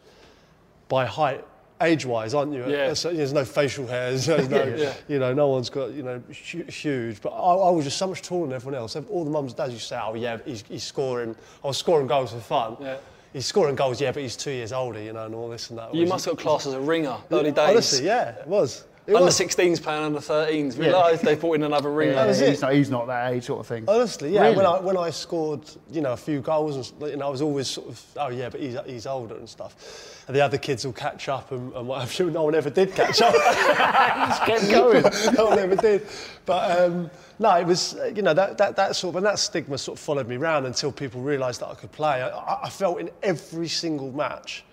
by 0.87 1.05
height 1.05 1.43
age-wise, 1.81 2.33
aren't 2.33 2.53
you? 2.53 2.61
Yeah. 2.69 2.93
There's 2.93 3.33
no 3.33 3.45
facial 3.45 3.85
hairs, 3.87 4.25
there's 4.27 4.49
no, 4.49 4.63
Yeah. 4.63 4.93
you 5.07 5.19
know, 5.19 5.33
no 5.33 5.49
one's 5.49 5.69
got 5.69 5.91
you 5.93 6.03
know 6.03 6.21
huge. 6.29 7.21
But 7.21 7.29
I, 7.29 7.53
I 7.55 7.69
was 7.69 7.85
just 7.85 7.97
so 7.97 8.07
much 8.07 8.21
taller 8.21 8.47
than 8.47 8.55
everyone 8.55 8.79
else. 8.79 8.95
All 8.95 9.23
the 9.23 9.31
mums 9.31 9.51
and 9.51 9.57
dads 9.57 9.73
used 9.73 9.83
to 9.83 9.95
say, 9.95 9.99
"Oh 10.01 10.13
yeah, 10.15 10.37
he's, 10.45 10.63
he's 10.67 10.83
scoring. 10.83 11.35
I 11.63 11.67
was 11.67 11.77
scoring 11.77 12.07
goals 12.07 12.31
for 12.31 12.39
fun." 12.39 12.77
Yeah. 12.79 12.97
He's 13.33 13.45
scoring 13.45 13.75
goals, 13.75 13.99
yeah, 13.99 14.13
but 14.13 14.23
he's 14.23 14.37
two 14.37 14.51
years 14.51 14.71
older, 14.71 15.01
you 15.01 15.11
know, 15.11 15.25
and 15.25 15.35
all 15.35 15.49
this 15.49 15.69
and 15.69 15.77
that. 15.77 15.93
You 15.93 16.07
must 16.07 16.23
have 16.23 16.37
got 16.37 16.41
classed 16.43 16.67
as 16.67 16.73
a 16.73 16.79
ringer 16.79 17.17
early 17.31 17.51
days. 17.51 17.69
Honestly, 17.69 18.05
yeah, 18.05 18.29
it 18.29 18.47
was. 18.47 18.85
It 19.07 19.13
Under 19.13 19.25
was. 19.25 19.39
16s 19.39 19.81
playing 19.83 20.03
under 20.03 20.19
13s. 20.19 20.79
Realised 20.79 21.23
they 21.23 21.35
brought 21.35 21.53
in 21.53 21.63
another 21.63 21.91
ring. 21.91 22.09
yeah, 22.09 22.25
was 22.25 22.39
he's, 22.39 22.57
it. 22.57 22.61
Not, 22.61 22.73
he's 22.73 22.89
not 22.89 23.05
that 23.07 23.33
age 23.33 23.43
sort 23.43 23.59
of 23.59 23.67
thing. 23.67 23.85
Honestly, 23.87 24.33
yeah. 24.33 24.41
Really? 24.43 24.57
When 24.57 24.65
I 24.65 24.79
when 24.79 24.97
I 24.97 25.11
scored, 25.11 25.61
you 25.91 26.01
know, 26.01 26.13
a 26.13 26.17
few 26.17 26.41
goals, 26.41 26.75
and 26.91 27.11
you 27.11 27.17
know, 27.17 27.27
I 27.27 27.29
was 27.29 27.41
always 27.43 27.67
sort 27.67 27.89
of, 27.89 28.03
oh 28.17 28.29
yeah, 28.29 28.49
but 28.49 28.61
he's 28.61 28.77
he's 28.87 29.05
older 29.05 29.35
and 29.37 29.47
stuff. 29.47 30.23
And 30.27 30.35
the 30.35 30.41
other 30.41 30.57
kids 30.57 30.83
will 30.83 30.93
catch 30.93 31.29
up, 31.29 31.51
and, 31.51 31.71
and 31.73 31.87
what 31.87 32.01
have 32.01 32.17
you. 32.17 32.31
No 32.31 32.43
one 32.45 32.55
ever 32.55 32.71
did 32.71 32.95
catch 32.95 33.21
up. 33.21 33.33
Just 34.29 34.45
get 34.47 34.71
going. 34.71 35.03
no 35.37 35.45
one 35.49 35.59
ever 35.59 35.75
did. 35.75 36.07
But 36.47 36.79
um, 36.81 37.11
no, 37.37 37.51
it 37.57 37.67
was, 37.67 37.95
you 38.15 38.23
know, 38.23 38.33
that, 38.33 38.57
that, 38.57 38.75
that 38.75 38.95
sort 38.95 39.11
of, 39.11 39.17
and 39.17 39.25
that 39.27 39.37
stigma 39.37 39.77
sort 39.77 39.99
of 39.99 40.03
followed 40.03 40.27
me 40.27 40.37
around 40.37 40.65
until 40.65 40.91
people 40.91 41.21
realised 41.21 41.61
that 41.61 41.67
I 41.67 41.75
could 41.75 41.91
play. 41.91 42.21
I- 42.23 42.29
I, 42.29 42.61
I 42.63 42.69
felt 42.69 42.99
in 42.99 43.09
every 43.21 43.67
single 43.67 44.11
match, 44.11 44.63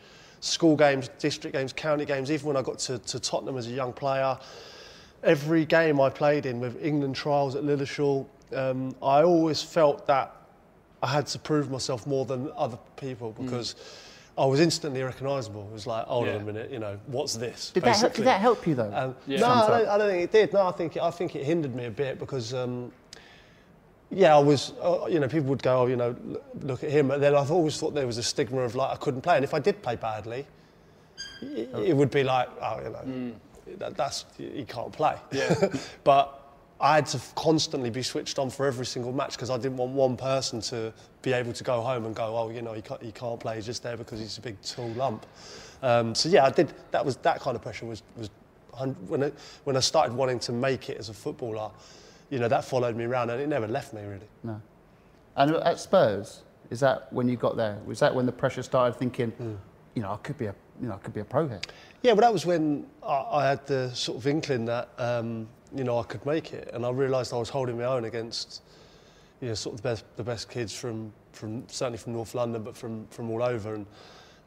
school 0.42 0.74
games, 0.76 1.08
district 1.20 1.56
games, 1.56 1.72
county 1.72 2.04
games, 2.04 2.30
even 2.30 2.48
when 2.48 2.56
I 2.56 2.62
got 2.62 2.78
to, 2.80 2.98
to 2.98 3.20
Tottenham 3.20 3.56
as 3.56 3.68
a 3.68 3.70
young 3.70 3.92
player, 3.92 4.36
every 5.22 5.64
game 5.64 6.00
I 6.00 6.10
played 6.10 6.46
in 6.46 6.58
with 6.58 6.84
England 6.84 7.14
trials 7.14 7.54
at 7.54 7.62
Lilleshall, 7.62 8.26
um, 8.55 8.94
I 9.00 9.22
always 9.22 9.62
felt 9.62 10.05
that 10.08 10.34
I 11.00 11.06
had 11.06 11.28
to 11.28 11.38
prove 11.38 11.70
myself 11.70 12.06
more 12.08 12.24
than 12.24 12.50
other 12.56 12.78
people 12.96 13.32
because 13.40 13.76
I 14.36 14.44
was 14.44 14.58
instantly 14.58 15.02
recognisable. 15.02 15.62
It 15.70 15.72
was 15.72 15.86
like, 15.86 16.06
hold 16.06 16.26
on 16.28 16.34
Yeah. 16.34 16.40
a 16.40 16.44
minute, 16.44 16.72
you 16.72 16.81
know, 16.81 16.98
what's 17.06 17.34
this? 17.34 17.70
Did 17.70 17.84
that, 17.84 17.96
help, 17.98 18.14
did 18.14 18.24
that 18.24 18.40
help 18.40 18.67
you 18.67 18.74
though? 18.74 18.93
Um, 18.93 19.17
Yeah. 19.28 19.40
No, 19.40 19.46
I 19.46 19.67
don't, 19.69 19.88
I 19.88 19.98
don't 19.98 20.10
think 20.10 20.22
it 20.24 20.32
did. 20.32 20.52
No, 20.52 20.67
I 20.67 20.72
think 20.72 20.96
I 20.96 21.10
think 21.12 21.36
it 21.36 21.44
hindered 21.44 21.74
me 21.74 21.84
a 21.86 21.90
bit 21.90 22.19
because, 22.19 22.52
um, 22.52 22.90
yeah, 24.12 24.36
I 24.36 24.38
was, 24.38 24.72
uh, 24.82 25.06
you 25.08 25.20
know, 25.20 25.28
people 25.28 25.48
would 25.48 25.62
go, 25.62 25.82
oh, 25.82 25.86
you 25.86 25.96
know, 25.96 26.14
look 26.60 26.84
at 26.84 26.90
him, 26.90 27.08
but 27.08 27.20
then 27.20 27.34
I've 27.34 27.50
always 27.50 27.78
thought 27.78 27.94
there 27.94 28.06
was 28.06 28.19
a 28.19 28.22
stigma 28.22 28.60
of 28.60 28.74
like 28.74 28.90
I 28.90 28.96
couldn't 28.96 29.22
play, 29.22 29.36
and 29.36 29.44
if 29.44 29.54
I 29.54 29.58
did 29.58 29.82
play 29.82 29.96
badly, 29.96 30.46
it, 31.40 31.70
it 31.74 31.96
would 31.96 32.10
be 32.10 32.22
like, 32.22 32.48
oh, 32.60 32.81
you 32.82 32.90
know, 32.90 33.32
that, 33.78 33.96
that's 33.96 34.26
he 34.36 34.64
can't 34.64 34.92
play. 34.92 35.16
Yeah. 35.32 35.69
but 36.04 36.38
I 36.81 36.96
had 36.96 37.06
to 37.06 37.20
constantly 37.36 37.90
be 37.90 38.02
switched 38.02 38.38
on 38.38 38.50
for 38.50 38.66
every 38.66 38.86
single 38.86 39.12
match 39.12 39.32
because 39.32 39.50
I 39.50 39.56
didn't 39.56 39.76
want 39.76 39.92
one 39.92 40.16
person 40.16 40.60
to 40.62 40.92
be 41.22 41.32
able 41.32 41.52
to 41.52 41.64
go 41.64 41.81
home 41.81 42.04
and 42.04 42.14
go, 42.14 42.36
oh, 42.36 42.50
you 42.50 42.60
know, 42.60 42.72
he 42.72 42.82
can't, 42.82 43.02
he 43.02 43.12
can't 43.12 43.38
play. 43.38 43.56
He's 43.56 43.66
just 43.66 43.82
there 43.82 43.96
because 43.96 44.19
he's 44.19 44.36
a 44.36 44.40
big 44.40 44.60
tall 44.62 44.88
lump. 44.90 45.24
Um, 45.82 46.14
so 46.14 46.28
yeah, 46.28 46.44
I 46.44 46.50
did. 46.50 46.72
That 46.90 47.04
was 47.04 47.16
that 47.19 47.40
kind 47.40 47.56
of 47.56 47.62
pressure 47.62 47.86
was 47.86 48.02
was 48.16 48.31
when 49.06 49.24
I, 49.24 49.32
when 49.64 49.76
I 49.76 49.81
started 49.81 50.14
wanting 50.14 50.38
to 50.40 50.52
make 50.52 50.90
it 50.90 50.98
as 50.98 51.08
a 51.08 51.14
footballer. 51.14 51.70
You 52.32 52.39
know, 52.39 52.48
that 52.48 52.65
followed 52.65 52.96
me 52.96 53.05
around 53.05 53.29
and 53.29 53.43
it 53.43 53.46
never 53.46 53.69
left 53.69 53.93
me 53.93 54.01
really. 54.03 54.29
no. 54.43 54.60
And 55.36 55.55
at 55.56 55.79
Spurs, 55.79 56.43
is 56.70 56.81
that 56.81 57.12
when 57.12 57.29
you 57.29 57.36
got 57.36 57.56
there? 57.56 57.79
Was 57.86 58.01
that 58.01 58.15
when 58.15 58.24
the 58.27 58.32
pressure 58.32 58.62
started 58.62 58.98
thinking, 58.98 59.31
Hmm. 59.32 59.55
you 59.94 60.03
know, 60.03 60.12
I 60.12 60.17
could 60.17 60.39
be 60.39 60.46
a, 60.46 60.55
you 60.81 60.89
know, 60.89 60.94
I 60.94 60.98
could 60.98 61.12
be 61.12 61.20
a 61.20 61.24
pro 61.24 61.46
here? 61.46 61.60
Yeah, 62.03 62.12
well, 62.12 62.22
that 62.22 62.32
was 62.32 62.46
when 62.46 62.86
I, 63.03 63.27
I 63.32 63.46
had 63.48 63.67
the 63.67 63.91
sort 63.94 64.17
of 64.19 64.27
inkling 64.27 64.65
that 64.67 64.89
um, 64.98 65.46
you 65.74 65.84
know 65.84 65.98
I 65.98 66.05
could 66.05 66.24
make 66.24 66.53
it, 66.55 66.70
and 66.72 66.84
I 66.86 66.91
realised 66.91 67.34
I 67.34 67.36
was 67.36 67.51
holding 67.51 67.77
my 67.79 67.84
own 67.84 68.05
against 68.06 68.62
you 69.43 69.48
know 69.48 69.55
sort 69.55 69.74
of 69.74 69.82
the 69.82 69.89
best 69.91 70.05
the 70.17 70.24
best 70.24 70.48
kids 70.48 70.72
from 70.74 71.12
from 71.32 71.65
certainly 71.69 71.98
from 71.98 72.12
North 72.15 72.34
London, 72.34 72.62
but 72.62 72.74
from 72.77 73.06
from 73.08 73.31
all 73.31 73.43
over, 73.43 73.74
and 73.74 73.86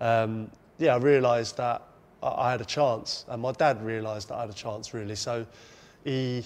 um, 0.02 0.52
yeah, 0.80 0.96
I 0.96 0.98
realised 0.98 1.58
that 1.58 1.82
I, 2.24 2.28
I 2.48 2.52
had 2.52 2.62
a 2.62 2.66
chance, 2.66 3.26
and 3.30 3.42
my 3.42 3.52
dad 3.54 3.84
realised 3.86 4.30
that 4.30 4.36
I 4.38 4.42
had 4.42 4.50
a 4.50 4.54
chance 4.54 4.94
really. 4.94 5.16
So 5.16 5.46
he 6.04 6.44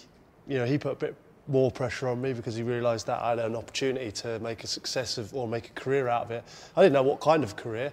you 0.48 0.58
know 0.60 0.66
he 0.66 0.78
put 0.78 0.92
a 0.94 0.96
bit 0.96 1.16
more 1.50 1.72
pressure 1.72 2.08
on 2.08 2.22
me 2.22 2.34
because 2.34 2.56
he 2.56 2.64
realised 2.64 3.08
that 3.08 3.22
I 3.22 3.32
had 3.32 3.40
an 3.40 3.56
opportunity 3.56 4.12
to 4.12 4.40
make 4.40 4.64
a 4.64 4.68
success 4.68 5.18
of 5.18 5.34
or 5.34 5.48
make 5.48 5.68
a 5.70 5.74
career 5.74 6.08
out 6.08 6.26
of 6.26 6.32
it. 6.32 6.44
I 6.78 6.84
didn't 6.84 6.94
know 6.94 7.04
what 7.04 7.20
kind 7.20 7.44
of 7.44 7.56
career. 7.56 7.92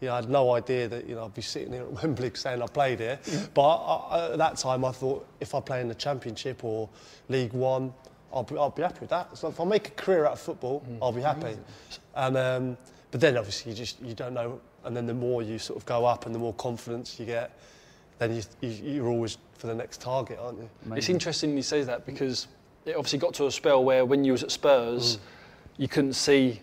You 0.00 0.08
know, 0.08 0.14
I 0.14 0.16
had 0.16 0.28
no 0.30 0.52
idea 0.54 0.88
that 0.88 1.08
you 1.08 1.14
know 1.14 1.24
I'd 1.24 1.34
be 1.34 1.42
sitting 1.42 1.72
here 1.72 1.82
at 1.82 1.92
Wembley 2.02 2.30
saying 2.34 2.60
I 2.62 2.66
played 2.66 2.98
here. 3.00 3.18
But 3.54 3.62
I, 3.62 3.94
I, 3.94 4.32
at 4.32 4.38
that 4.38 4.56
time, 4.56 4.84
I 4.84 4.92
thought 4.92 5.26
if 5.40 5.54
I 5.54 5.60
play 5.60 5.80
in 5.80 5.88
the 5.88 5.94
Championship 5.94 6.64
or 6.64 6.88
League 7.28 7.52
One, 7.52 7.92
I'll 8.32 8.42
be, 8.42 8.56
I'll 8.56 8.70
be 8.70 8.82
happy 8.82 9.00
with 9.00 9.10
that. 9.10 9.36
So 9.38 9.48
if 9.48 9.60
I 9.60 9.64
make 9.64 9.88
a 9.88 9.92
career 9.92 10.26
out 10.26 10.32
of 10.32 10.40
football, 10.40 10.84
Mm. 10.88 10.98
I'll 11.00 11.12
be 11.12 11.22
happy. 11.22 11.56
And 12.14 12.36
um, 12.36 12.76
but 13.10 13.20
then 13.20 13.36
obviously 13.36 13.72
you 13.72 13.76
just 13.78 14.00
you 14.02 14.14
don't 14.14 14.34
know, 14.34 14.60
and 14.84 14.96
then 14.96 15.06
the 15.06 15.14
more 15.14 15.42
you 15.42 15.58
sort 15.58 15.78
of 15.78 15.86
go 15.86 16.04
up 16.04 16.26
and 16.26 16.34
the 16.34 16.38
more 16.38 16.54
confidence 16.54 17.18
you 17.18 17.26
get, 17.26 17.58
then 18.18 18.34
you, 18.34 18.42
you 18.60 18.70
you're 18.94 19.08
always 19.08 19.38
for 19.56 19.66
the 19.66 19.74
next 19.74 20.00
target, 20.00 20.38
aren't 20.40 20.58
you? 20.58 20.70
It's 20.94 21.08
interesting 21.08 21.56
you 21.56 21.62
say 21.62 21.82
that 21.82 22.06
because 22.06 22.46
it 22.86 22.96
obviously 22.96 23.18
got 23.18 23.34
to 23.34 23.46
a 23.46 23.50
spell 23.50 23.84
where 23.84 24.04
when 24.04 24.24
you 24.24 24.32
was 24.32 24.42
at 24.42 24.50
Spurs, 24.50 25.16
mm. 25.16 25.20
you 25.76 25.88
couldn't 25.88 26.14
see 26.14 26.60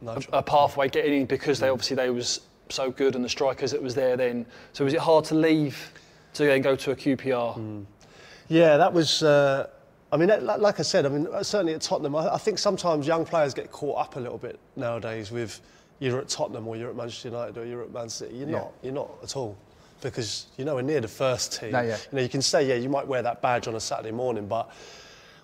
No 0.00 0.18
a, 0.32 0.38
a 0.38 0.42
pathway 0.42 0.88
getting 0.88 1.22
in 1.22 1.26
because 1.26 1.60
they 1.60 1.68
mm. 1.68 1.72
obviously 1.72 1.96
they 1.96 2.10
was 2.10 2.40
so 2.70 2.90
good 2.90 3.14
and 3.14 3.24
the 3.24 3.28
strikers 3.28 3.70
that 3.72 3.82
was 3.82 3.94
there 3.94 4.16
then. 4.16 4.46
So 4.72 4.84
was 4.84 4.94
it 4.94 5.00
hard 5.00 5.24
to 5.26 5.34
leave 5.34 5.92
to 6.34 6.44
then 6.44 6.62
go 6.62 6.76
to 6.76 6.90
a 6.92 6.96
QPR? 6.96 7.58
Mm. 7.58 7.84
Yeah, 8.48 8.76
that 8.76 8.92
was. 8.92 9.22
Uh, 9.22 9.68
I 10.10 10.16
mean, 10.16 10.30
like, 10.42 10.80
I 10.80 10.82
said, 10.82 11.04
I 11.04 11.10
mean, 11.10 11.26
uh, 11.30 11.42
certainly 11.42 11.74
at 11.74 11.82
Tottenham, 11.82 12.16
I, 12.16 12.34
I 12.34 12.38
think 12.38 12.58
sometimes 12.58 13.06
young 13.06 13.26
players 13.26 13.52
get 13.52 13.70
caught 13.70 13.98
up 13.98 14.16
a 14.16 14.20
little 14.20 14.38
bit 14.38 14.58
nowadays 14.74 15.30
with 15.30 15.60
you're 15.98 16.18
at 16.18 16.28
Tottenham 16.28 16.66
or 16.66 16.76
you're 16.76 16.88
at 16.88 16.96
Manchester 16.96 17.28
United 17.28 17.58
or 17.58 17.66
you're 17.66 17.82
at 17.82 17.92
Man 17.92 18.08
City. 18.08 18.36
You're 18.36 18.48
Yeah. 18.48 18.58
not. 18.58 18.72
You're 18.82 18.94
not 18.94 19.10
at 19.22 19.36
all 19.36 19.56
because 20.00 20.46
you're 20.56 20.64
nowhere 20.66 20.82
near 20.82 21.00
the 21.00 21.08
first 21.08 21.60
team. 21.60 21.72
No, 21.72 21.82
yeah. 21.82 21.96
You 22.10 22.16
know, 22.16 22.22
you 22.22 22.28
can 22.28 22.40
say, 22.40 22.66
yeah, 22.66 22.76
you 22.76 22.88
might 22.88 23.06
wear 23.06 23.20
that 23.22 23.42
badge 23.42 23.68
on 23.68 23.74
a 23.74 23.80
Saturday 23.80 24.12
morning, 24.12 24.46
but 24.46 24.70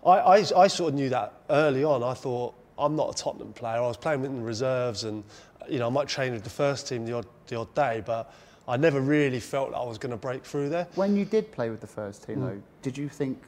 I, 0.04 0.10
I, 0.18 0.34
I 0.56 0.66
sort 0.66 0.92
of 0.92 0.94
knew 0.94 1.08
that 1.10 1.32
early 1.50 1.84
on. 1.84 2.02
I 2.02 2.14
thought 2.14 2.54
I'm 2.78 2.96
not 2.96 3.10
a 3.18 3.22
Tottenham 3.22 3.52
player. 3.52 3.76
I 3.78 3.86
was 3.86 3.96
playing 3.96 4.24
in 4.24 4.36
the 4.36 4.42
reserves, 4.42 5.04
and 5.04 5.24
you 5.68 5.78
know, 5.78 5.86
I 5.86 5.90
might 5.90 6.08
train 6.08 6.32
with 6.32 6.44
the 6.44 6.50
first 6.50 6.88
team 6.88 7.06
the 7.06 7.14
odd, 7.14 7.26
the 7.46 7.56
odd 7.58 7.74
day, 7.74 8.02
but 8.04 8.32
I 8.68 8.76
never 8.76 9.00
really 9.00 9.40
felt 9.40 9.70
that 9.70 9.78
I 9.78 9.84
was 9.84 9.98
going 9.98 10.10
to 10.10 10.16
break 10.16 10.44
through 10.44 10.68
there. 10.70 10.86
When 10.94 11.16
you 11.16 11.24
did 11.24 11.50
play 11.52 11.70
with 11.70 11.80
the 11.80 11.86
first 11.86 12.26
team, 12.26 12.40
though, 12.40 12.60
did 12.82 12.96
you 12.98 13.08
think 13.08 13.42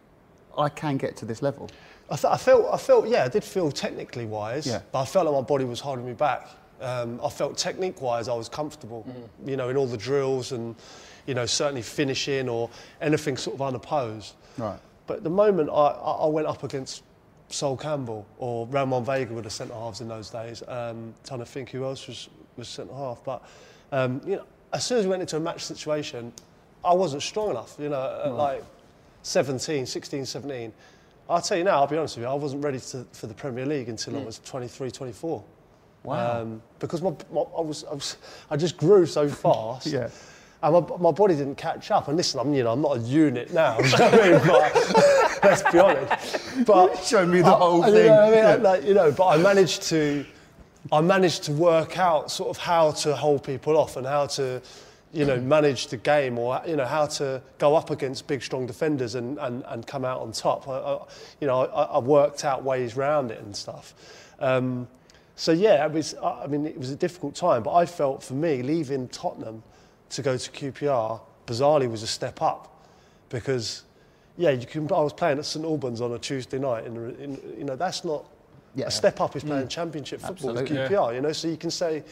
I 0.57 0.69
can 0.69 0.97
get 0.97 1.17
to 1.19 1.25
this 1.25 1.43
level? 1.43 1.69
I, 2.11 2.15
th- 2.17 2.33
I 2.33 2.37
felt, 2.37 2.73
I 2.73 2.77
felt, 2.77 3.09
yeah, 3.09 3.25
I 3.25 3.29
did 3.29 3.43
feel 3.43 3.71
technically 3.73 4.27
wise, 4.27 4.67
Yeah. 4.67 4.81
but 4.93 5.01
I 5.01 5.05
felt 5.05 5.27
like 5.27 5.35
my 5.35 5.41
body 5.47 5.65
was 5.65 5.81
holding 5.81 6.07
me 6.07 6.13
back. 6.13 6.49
Um, 6.81 7.19
I 7.25 7.29
felt 7.31 7.57
technique 7.59 8.01
wise, 8.01 8.29
I 8.29 8.35
was 8.35 8.49
comfortable, 8.49 9.05
you 9.45 9.57
know, 9.57 9.71
in 9.71 9.77
all 9.77 9.87
the 9.87 9.97
drills 9.97 10.53
and, 10.53 10.77
you 11.27 11.35
know, 11.35 11.47
certainly 11.47 11.83
finishing 11.83 12.49
or 12.49 12.71
anything 13.01 13.37
sort 13.37 13.57
of 13.57 13.63
unopposed. 13.63 14.35
Right. 14.57 14.79
But 15.07 15.19
at 15.19 15.25
the 15.25 15.31
moment 15.31 15.71
I, 15.71 15.73
I 15.73 16.27
went 16.27 16.47
up 16.47 16.63
against 16.65 17.03
Sol 17.49 17.77
Campbell 17.77 18.27
or 18.39 18.67
Ramon 18.67 19.05
Vega 19.05 19.33
were 19.33 19.43
the 19.43 19.51
centre 19.51 19.75
halves 19.75 20.01
in 20.01 20.09
those 20.09 20.31
days, 20.31 20.63
um, 20.67 21.15
trying 21.25 21.41
to 21.41 21.47
think 21.47 21.71
who 21.71 21.85
else 21.85 22.07
was, 22.09 22.29
was 22.57 22.69
centre 22.69 22.95
half. 22.95 23.23
But 23.25 23.43
um, 23.93 24.21
you 24.27 24.37
know, 24.37 24.45
as 24.73 24.85
soon 24.85 24.99
as 24.99 25.05
we 25.05 25.11
went 25.11 25.23
into 25.23 25.37
a 25.37 25.41
match 25.41 25.65
situation, 25.65 26.33
I 26.85 26.93
wasn't 26.95 27.23
strong 27.23 27.51
enough. 27.51 27.77
You 27.79 27.89
know, 27.89 28.23
at 28.25 28.33
like 28.33 28.65
17, 29.23 29.87
16, 29.87 30.27
17. 30.27 30.73
I'll 31.29 31.41
tell 31.41 31.59
you 31.59 31.65
now, 31.65 31.81
I'll 31.81 31.87
be 31.89 31.97
honest 31.97 32.17
with 32.17 32.25
you, 32.25 32.31
I 32.31 32.35
wasn't 32.35 32.63
ready 32.63 32.79
to, 32.79 33.05
for 33.13 33.27
the 33.27 33.35
Premier 33.35 33.67
League 33.67 33.89
until 33.89 34.17
I 34.17 34.23
was 34.23 34.39
23, 34.45 34.93
24. 34.93 35.43
Wow. 36.05 36.41
Um, 36.41 36.63
because 36.79 37.03
my, 37.03 37.11
my, 37.33 37.41
I, 37.41 37.61
was, 37.61 37.85
I, 37.85 37.95
was, 37.95 38.17
I 38.49 38.57
just 38.57 38.77
grew 38.77 39.07
so 39.07 39.29
fast. 39.45 39.89
Yeah. 39.89 40.09
And 40.67 40.89
my, 40.89 40.97
my 40.97 41.11
body 41.13 41.37
didn't 41.37 41.55
catch 41.55 41.93
up. 41.93 42.09
And 42.09 42.17
listen, 42.17 42.41
I'm, 42.41 42.53
you 42.53 42.65
know, 42.65 42.73
I'm 42.73 42.83
not 42.83 42.97
a 42.97 43.01
unit 43.01 43.53
now. 43.55 43.79
you 43.81 43.89
know 43.99 44.09
I 44.09 44.31
mean? 44.31 44.41
But, 44.45 45.45
let's 45.45 45.63
be 45.73 45.79
honest. 45.79 46.67
But 46.67 47.05
Show 47.05 47.25
me 47.25 47.41
the 47.41 47.47
I- 47.55 47.59
whole 47.59 47.85
I- 47.85 47.91
thing. 47.93 47.97
You 48.03 48.11
know, 48.11 48.21
I 48.21 48.25
mean? 48.31 48.35
Yeah. 48.35 48.55
like, 48.57 48.85
you 48.85 48.95
know, 48.95 49.13
but 49.13 49.27
I 49.29 49.37
managed 49.37 49.83
to, 49.91 50.27
I 50.91 51.01
managed 51.03 51.45
to 51.45 51.53
work 51.53 51.99
out 51.99 52.33
sort 52.33 52.51
of 52.51 52.57
how 52.57 52.91
to 52.93 53.15
hold 53.15 53.45
people 53.45 53.77
off 53.77 53.97
and 53.97 54.05
how 54.05 54.27
to, 54.27 54.61
you 55.13 55.25
know, 55.25 55.41
manage 55.41 55.87
the 55.87 55.99
game 55.99 56.37
or 56.37 56.61
you 56.67 56.75
know 56.75 56.85
how 56.85 57.07
to 57.07 57.41
go 57.59 57.77
up 57.77 57.91
against 57.91 58.27
big, 58.27 58.43
strong 58.43 58.67
defenders 58.67 59.15
and, 59.15 59.39
and, 59.39 59.63
and 59.69 59.87
come 59.87 60.05
out 60.05 60.21
on 60.21 60.33
top. 60.33 60.67
I, 60.69 60.73
I, 60.79 61.05
you 61.41 61.47
know, 61.47 61.61
I, 61.61 61.83
I 61.85 61.99
worked 62.01 62.45
out 62.45 62.65
ways 62.65 62.97
around 62.97 63.31
it 63.31 63.39
and 63.41 63.55
stuff. 63.55 63.95
Um, 64.41 64.89
so 65.37 65.53
yeah, 65.53 65.87
it 65.87 65.93
was. 65.93 66.17
I 66.17 66.49
mean, 66.49 66.67
it 66.67 66.77
was 66.77 66.91
a 66.91 66.97
difficult 66.97 67.37
time, 67.37 67.63
but 67.63 67.73
I 67.75 67.87
felt 67.87 68.23
for 68.25 68.35
me 68.35 68.63
leaving 68.63 69.07
Tottenham 69.09 69.63
to 70.11 70.23
go 70.23 70.37
to 70.37 70.51
QPR 70.51 71.21
bizarrely 71.47 71.91
was 71.91 72.03
a 72.03 72.07
step 72.07 72.43
up 72.43 72.89
because 73.29 73.85
yeah, 74.37 74.51
you 74.51 74.67
can. 74.67 74.85
I 74.93 75.01
was 75.01 75.13
playing 75.13 75.39
at 75.39 75.47
St 75.47 75.65
Albans 75.65 76.01
on 76.01 76.13
a 76.13 76.19
Tuesday 76.19 76.59
night, 76.59 76.85
and 76.85 77.19
in, 77.21 77.41
you 77.59 77.65
know 77.65 77.77
that's 77.77 78.05
not 78.05 78.25
Yeah. 78.75 78.87
a 78.87 78.91
step 78.91 79.21
up. 79.21 79.35
Is 79.35 79.45
playing 79.45 79.67
mm. 79.67 79.71
Championship 79.71 80.21
football 80.21 80.53
with 80.53 80.63
Absolutely. 80.63 80.97
QPR. 80.97 81.15
You 81.15 81.21
know, 81.23 81.33
so 81.33 81.49
you 81.49 81.57
can 81.57 81.71
say 81.71 82.05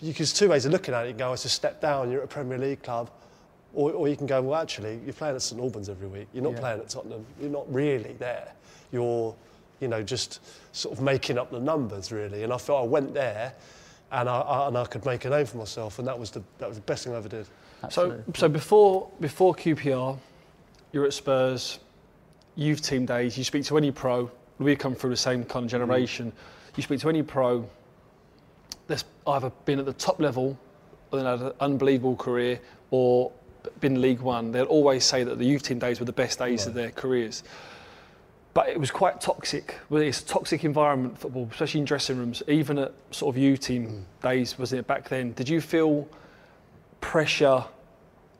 you 0.00 0.14
can, 0.14 0.22
there's 0.22 0.32
two 0.32 0.48
ways 0.48 0.64
of 0.64 0.72
looking 0.72 0.94
at 0.94 1.04
it. 1.04 1.08
You 1.08 1.12
can 1.12 1.18
go, 1.18 1.32
it's 1.34 1.44
a 1.44 1.50
step 1.50 1.80
down. 1.80 2.10
You're 2.10 2.20
at 2.20 2.24
a 2.24 2.28
Premier 2.28 2.58
League 2.58 2.82
club. 2.82 3.10
Or, 3.72 3.92
or 3.92 4.08
you 4.08 4.16
can 4.16 4.26
go, 4.26 4.42
well, 4.42 4.60
actually, 4.60 4.98
you're 5.04 5.12
playing 5.12 5.36
at 5.36 5.42
St 5.42 5.60
Albans 5.60 5.88
every 5.88 6.08
week. 6.08 6.26
You're 6.32 6.42
not 6.42 6.54
Yeah. 6.54 6.60
playing 6.60 6.80
at 6.80 6.88
Tottenham. 6.88 7.24
You're 7.40 7.50
not 7.50 7.72
really 7.72 8.14
there. 8.18 8.52
You're, 8.90 9.34
you 9.78 9.88
know, 9.88 10.02
just 10.02 10.40
sort 10.72 10.96
of 10.96 11.04
making 11.04 11.38
up 11.38 11.52
the 11.52 11.60
numbers, 11.60 12.10
really. 12.10 12.42
And 12.42 12.52
I 12.52 12.58
felt 12.58 12.82
I 12.82 12.86
went 12.86 13.14
there, 13.14 13.52
and 14.12 14.28
I, 14.28 14.40
I, 14.40 14.68
and 14.68 14.76
I 14.76 14.84
could 14.84 15.04
make 15.04 15.24
a 15.24 15.30
name 15.30 15.46
for 15.46 15.58
myself, 15.58 15.98
and 15.98 16.08
that 16.08 16.18
was 16.18 16.30
the 16.30 16.42
that 16.58 16.68
was 16.68 16.76
the 16.76 16.82
best 16.82 17.04
thing 17.04 17.12
I 17.12 17.16
ever 17.16 17.28
did. 17.28 17.46
So, 17.46 17.84
Absolutely. 17.84 18.24
so 18.36 18.48
before 18.48 19.10
before 19.20 19.54
QPR, 19.54 20.18
you're 20.92 21.04
at 21.04 21.12
Spurs, 21.12 21.78
youth 22.56 22.82
team 22.82 23.06
days. 23.06 23.38
You 23.38 23.44
speak 23.44 23.64
to 23.64 23.76
any 23.76 23.90
pro. 23.90 24.30
We 24.58 24.76
come 24.76 24.94
through 24.94 25.10
the 25.10 25.16
same 25.16 25.44
kind 25.44 25.64
of 25.64 25.70
mm-hmm. 25.70 25.92
generation. 25.92 26.32
You 26.76 26.82
speak 26.82 27.00
to 27.00 27.08
any 27.08 27.22
pro 27.22 27.68
that's 28.86 29.04
either 29.26 29.50
been 29.64 29.78
at 29.78 29.86
the 29.86 29.92
top 29.92 30.20
level, 30.20 30.58
or 31.10 31.18
then 31.18 31.26
had 31.26 31.46
an 31.46 31.52
unbelievable 31.60 32.16
career, 32.16 32.60
or 32.90 33.32
been 33.80 34.00
League 34.00 34.20
One. 34.20 34.52
They'll 34.52 34.64
always 34.64 35.04
say 35.04 35.24
that 35.24 35.38
the 35.38 35.44
youth 35.44 35.62
team 35.62 35.78
days 35.78 36.00
were 36.00 36.06
the 36.06 36.12
best 36.12 36.38
days 36.38 36.66
of 36.66 36.74
their 36.74 36.90
careers. 36.90 37.44
But 38.52 38.68
it 38.68 38.80
was 38.80 38.90
quite 38.90 39.20
toxic. 39.20 39.76
It's 39.92 40.20
a 40.22 40.26
toxic 40.26 40.64
environment, 40.64 41.16
football, 41.18 41.48
especially 41.52 41.80
in 41.80 41.86
dressing 41.86 42.18
rooms. 42.18 42.42
Even 42.48 42.78
at 42.78 42.92
sort 43.12 43.34
of 43.34 43.40
youth 43.40 43.60
team 43.60 44.04
days, 44.22 44.58
wasn't 44.58 44.80
it 44.80 44.86
back 44.88 45.08
then? 45.08 45.32
Did 45.34 45.48
you 45.48 45.60
feel 45.60 46.08
pressure 47.00 47.64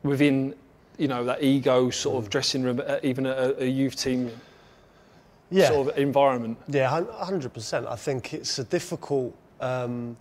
within, 0.03 0.53
you 0.97 1.07
know, 1.07 1.23
that 1.23 1.41
ego 1.41 1.89
sort 1.89 2.21
of 2.23 2.29
dressing 2.29 2.61
room, 2.61 2.81
uh, 2.85 2.97
even 3.03 3.25
at 3.25 3.37
a, 3.37 3.63
a 3.63 3.65
youth 3.65 3.95
team 3.95 4.29
Yeah. 5.49 5.69
sort 5.69 5.87
of 5.87 5.97
environment? 5.97 6.57
Yeah, 6.67 6.89
100%. 6.89 7.87
I 7.87 7.95
think 7.95 8.33
it's 8.33 8.59
a 8.59 8.65
difficult. 8.65 9.33
Um, 9.61 10.17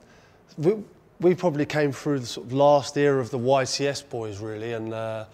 we, 0.57 0.77
we 1.21 1.35
probably 1.35 1.67
came 1.67 1.91
through 1.91 2.21
the 2.21 2.27
sort 2.27 2.47
of 2.47 2.53
last 2.53 2.97
era 2.97 3.21
of 3.21 3.31
the 3.31 3.39
YTS 3.39 4.09
boys, 4.09 4.39
really, 4.39 4.73
and 4.75 4.95
uh, 4.95 5.25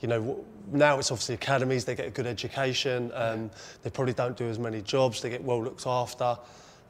you 0.00 0.08
know 0.08 0.44
now 0.72 0.98
it's 0.98 1.10
obviously 1.10 1.34
academies. 1.34 1.84
They 1.84 1.94
get 1.94 2.06
a 2.06 2.10
good 2.10 2.26
education. 2.26 3.10
Um, 3.14 3.50
they 3.82 3.90
probably 3.90 4.14
don't 4.14 4.36
do 4.36 4.48
as 4.48 4.58
many 4.58 4.82
jobs. 4.82 5.20
They 5.20 5.30
get 5.30 5.42
well 5.42 5.62
looked 5.62 5.86
after. 5.86 6.36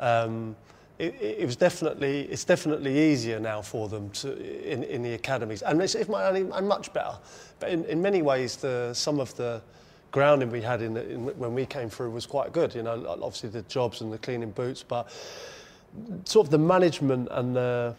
Um, 0.00 0.56
it, 0.98 1.14
it 1.20 1.40
it 1.40 1.46
was 1.46 1.56
definitely 1.56 2.22
it's 2.22 2.44
definitely 2.44 3.12
easier 3.12 3.38
now 3.38 3.60
for 3.60 3.88
them 3.88 4.10
to 4.10 4.72
in, 4.72 4.82
in 4.84 5.02
the 5.02 5.14
academies, 5.14 5.62
and 5.62 5.80
it's, 5.82 5.94
it's 5.94 6.08
mu- 6.08 6.16
and 6.16 6.68
much 6.68 6.92
better. 6.92 7.18
But 7.60 7.70
in, 7.70 7.84
in 7.84 8.00
many 8.00 8.22
ways, 8.22 8.56
the 8.56 8.94
some 8.94 9.20
of 9.20 9.34
the 9.36 9.60
grounding 10.10 10.50
we 10.50 10.62
had 10.62 10.80
in, 10.80 10.94
the, 10.94 11.10
in 11.10 11.26
when 11.38 11.52
we 11.52 11.66
came 11.66 11.90
through 11.90 12.10
was 12.10 12.24
quite 12.24 12.52
good. 12.52 12.74
You 12.74 12.82
know, 12.82 13.06
obviously 13.08 13.50
the 13.50 13.62
jobs 13.62 14.00
and 14.00 14.10
the 14.10 14.18
cleaning 14.18 14.52
boots, 14.52 14.82
but 14.82 15.10
sort 16.24 16.46
of 16.46 16.50
the 16.50 16.58
management 16.58 17.28
and 17.30 17.54
the 17.54 17.94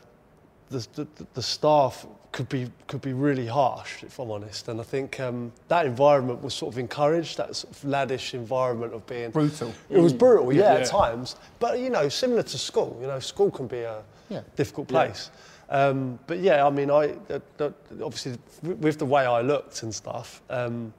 the, 0.69 0.87
the, 0.95 1.07
the 1.33 1.41
staff 1.41 2.05
could 2.31 2.49
be 2.49 2.69
could 2.87 3.01
be 3.01 3.13
really 3.13 3.47
harsh, 3.47 4.03
if 4.03 4.19
I'm 4.19 4.29
honest. 4.31 4.67
And 4.67 4.79
I 4.79 4.83
think 4.83 5.19
um, 5.19 5.51
that 5.69 5.85
environment 5.85 6.41
was 6.43 6.53
sort 6.53 6.73
of 6.73 6.79
encouraged, 6.79 7.37
that 7.37 7.55
sort 7.55 7.73
of 7.73 7.81
laddish 7.83 8.33
environment 8.33 8.93
of 8.93 9.05
being 9.07 9.31
Brutal. 9.31 9.73
It 9.89 9.97
was 9.97 10.13
brutal, 10.13 10.51
yeah, 10.53 10.73
Yeah. 10.73 10.79
at 10.79 10.85
times. 10.87 11.35
But 11.59 11.79
you 11.79 11.89
know, 11.89 12.09
similar 12.09 12.43
to 12.43 12.57
school. 12.57 12.97
You 13.01 13.07
know, 13.07 13.19
school 13.19 13.49
can 13.51 13.67
be 13.67 13.79
a 13.81 14.03
Yeah. 14.29 14.41
difficult 14.55 14.91
Yeah. 14.91 15.05
place. 15.05 15.31
Um, 15.69 16.17
but 16.27 16.39
yeah, 16.39 16.65
I 16.65 16.69
mean, 16.69 16.89
I 16.89 17.15
uh, 17.29 17.39
uh, 17.59 17.71
obviously 18.03 18.37
with 18.63 18.99
the 18.99 19.05
way 19.05 19.25
I 19.25 19.41
looked 19.41 19.83
and 19.83 19.93
stuff, 19.93 20.41
um, 20.49 20.93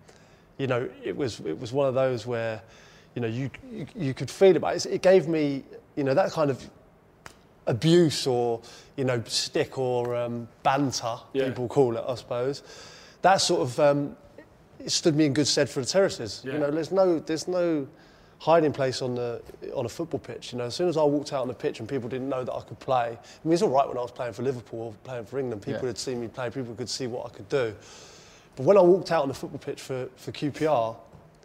you 0.58 0.66
know, 0.66 0.88
it 1.04 1.16
was 1.16 1.40
it 1.40 1.58
was 1.58 1.72
one 1.72 1.88
of 1.88 1.94
those 1.94 2.26
where, 2.26 2.60
you 3.14 3.22
know, 3.22 3.28
you 3.28 3.50
you, 3.70 3.86
you 3.94 4.14
could 4.14 4.30
feel 4.30 4.56
it. 4.56 4.60
But 4.60 4.84
it 4.86 5.02
gave 5.02 5.28
me, 5.28 5.64
you 5.96 6.04
know, 6.04 6.14
that 6.14 6.32
kind 6.32 6.50
of 6.50 6.68
abuse 7.68 8.26
or 8.26 8.60
you 8.96 9.04
know 9.04 9.22
stick 9.26 9.78
or 9.78 10.16
um, 10.16 10.48
banter 10.64 11.16
Yeah. 11.32 11.48
people 11.48 11.68
call 11.68 11.96
it, 11.96 12.04
I 12.08 12.14
suppose. 12.16 12.62
That 13.22 13.36
sort 13.36 13.60
of 13.62 13.78
um, 13.80 14.16
it 14.80 14.90
stood 14.90 15.14
me 15.14 15.26
in 15.26 15.32
good 15.34 15.46
stead 15.46 15.68
for 15.68 15.80
the 15.80 15.86
terraces. 15.86 16.42
Yeah. 16.44 16.54
You 16.54 16.58
know, 16.58 16.70
there's 16.70 16.90
no 16.90 17.18
there's 17.20 17.46
no 17.46 17.86
hiding 18.40 18.72
place 18.72 19.02
on 19.02 19.14
the 19.16 19.42
on 19.74 19.84
a 19.84 19.88
football 19.88 20.20
pitch. 20.20 20.52
You 20.52 20.58
know, 20.58 20.64
as 20.64 20.74
soon 20.74 20.88
as 20.88 20.96
I 20.96 21.02
walked 21.02 21.32
out 21.32 21.42
on 21.42 21.48
the 21.48 21.54
pitch 21.54 21.80
and 21.80 21.88
people 21.88 22.08
didn't 22.08 22.28
know 22.28 22.42
that 22.44 22.52
I 22.54 22.60
could 22.62 22.78
play. 22.80 23.18
I 23.18 23.18
mean, 23.44 23.52
it's 23.52 23.62
all 23.62 23.68
right 23.70 23.86
when 23.86 23.98
I 23.98 24.02
was 24.02 24.12
playing 24.12 24.32
for 24.32 24.42
Liverpool 24.42 24.80
or 24.80 24.92
playing 25.04 25.26
for 25.26 25.38
England. 25.38 25.62
People 25.62 25.82
Yeah. 25.82 25.88
had 25.88 25.98
seen 25.98 26.20
me 26.20 26.28
play. 26.28 26.48
People 26.50 26.74
could 26.74 26.88
see 26.88 27.06
what 27.06 27.26
I 27.26 27.30
could 27.30 27.48
do. 27.48 27.74
But 28.56 28.66
when 28.66 28.76
I 28.76 28.80
walked 28.80 29.12
out 29.12 29.22
on 29.22 29.28
the 29.28 29.34
football 29.34 29.58
pitch 29.60 29.80
for, 29.80 30.08
for 30.16 30.32
QPR, 30.32 30.96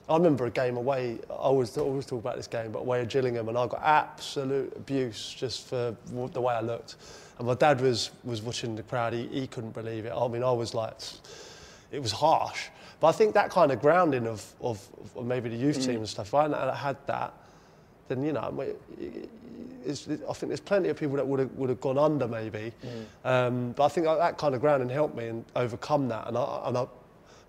I 0.10 0.18
remember 0.18 0.46
a 0.46 0.50
game 0.52 0.78
away. 0.78 1.20
I 1.30 1.34
always, 1.34 1.78
always 1.78 2.06
talk 2.06 2.20
about 2.20 2.36
this 2.36 2.48
game, 2.48 2.72
but 2.72 2.80
away 2.80 3.02
at 3.02 3.10
Gillingham, 3.10 3.48
and 3.50 3.58
I 3.58 3.68
got 3.68 3.82
absolute 3.84 4.74
abuse 4.76 5.34
just 5.34 5.68
for 5.68 5.96
the 6.08 6.42
way 6.42 6.54
I 6.54 6.62
looked. 6.62 6.96
And 7.38 7.48
my 7.48 7.56
dad 7.56 7.82
was, 7.82 8.12
was 8.24 8.42
watching 8.42 8.76
the 8.76 8.84
crowd. 8.84 9.14
He, 9.14 9.28
he 9.28 9.48
couldn't 9.48 9.74
believe 9.74 10.06
it. 10.06 10.14
I 10.16 10.28
mean, 10.28 10.44
I 10.44 10.52
was 10.52 10.74
like, 10.74 10.98
it 11.92 12.02
was 12.02 12.12
harsh. 12.12 12.68
But 13.00 13.08
I 13.08 13.12
think 13.14 13.34
that 13.34 13.50
kind 13.50 13.72
of 13.72 13.82
grounding 13.82 14.28
of, 14.28 14.46
of, 14.62 14.86
of 15.16 15.26
maybe 15.26 15.50
the 15.50 15.56
youth 15.56 15.84
team 15.86 15.98
and 15.98 16.10
stuff, 16.10 16.28
if 16.28 16.34
I 16.34 16.44
hadn't 16.76 17.08
that, 17.08 17.34
then 18.08 18.24
you 18.24 18.34
know, 18.34 18.66
it's, 19.86 20.08
I 20.08 20.34
think 20.34 20.50
there's 20.50 20.60
plenty 20.60 20.90
of 20.90 20.98
people 20.98 21.16
that 21.18 21.28
would 21.28 21.40
have 21.40 21.52
would 21.56 21.70
have 21.70 21.82
gone 21.82 21.98
under 21.98 22.28
maybe. 22.28 22.72
Um, 23.26 23.72
but 23.72 23.86
I 23.86 23.88
think 23.90 24.06
that, 24.06 24.18
that 24.18 24.38
kind 24.38 24.56
of 24.56 24.62
grounding 24.62 24.90
helped 24.90 25.16
me 25.16 25.28
and 25.28 25.46
overcome 25.56 26.08
that. 26.10 26.28
And 26.28 26.38
I, 26.38 26.62
and 26.66 26.78
I, 26.78 26.86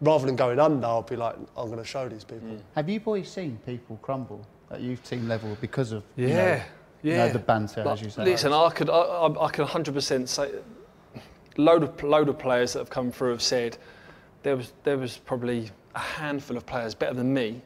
rather 0.01 0.27
than 0.27 0.37
going 0.37 0.59
under, 0.59 0.87
I'll 0.87 1.03
be 1.03 1.17
like, 1.17 1.37
I'm 1.57 1.67
going 1.67 1.79
to 1.79 1.85
show 1.85 2.09
these 2.09 2.25
people. 2.25 2.49
Mm. 2.49 2.61
Have 2.75 2.89
you 2.89 3.01
boys 3.01 3.31
seen 3.31 3.59
people 3.65 3.99
crumble 4.03 4.47
at 4.71 4.81
youth 4.81 5.03
team 5.09 5.29
level 5.29 5.57
because 5.61 5.93
of 5.93 6.03
you 6.17 6.29
know, 6.29 6.35
Yeah, 6.35 6.65
you 7.03 7.13
yeah. 7.13 7.27
know, 7.27 7.33
the 7.33 7.39
banter, 7.39 7.85
Like, 7.85 7.95
as 7.95 8.03
you 8.03 8.11
say? 8.11 8.25
Listen, 8.25 8.53
I 8.53 8.71
could, 8.71 8.91
I, 8.91 8.95
I 8.95 9.47
I 9.47 9.51
can 9.51 9.65
100% 9.65 10.29
say, 10.29 10.51
load 11.57 11.83
of 11.83 12.03
load 12.03 12.29
of 12.29 12.39
players 12.39 12.73
that 12.73 12.81
have 12.81 12.91
come 12.91 13.13
through 13.13 13.31
have 13.31 13.43
said 13.43 13.77
there 14.43 14.57
was 14.57 14.73
there 14.83 14.99
was 14.99 15.19
probably 15.19 15.71
a 15.95 15.99
handful 16.01 16.57
of 16.57 16.67
players 16.67 16.95
better 16.95 17.15
than 17.15 17.33
me 17.33 17.63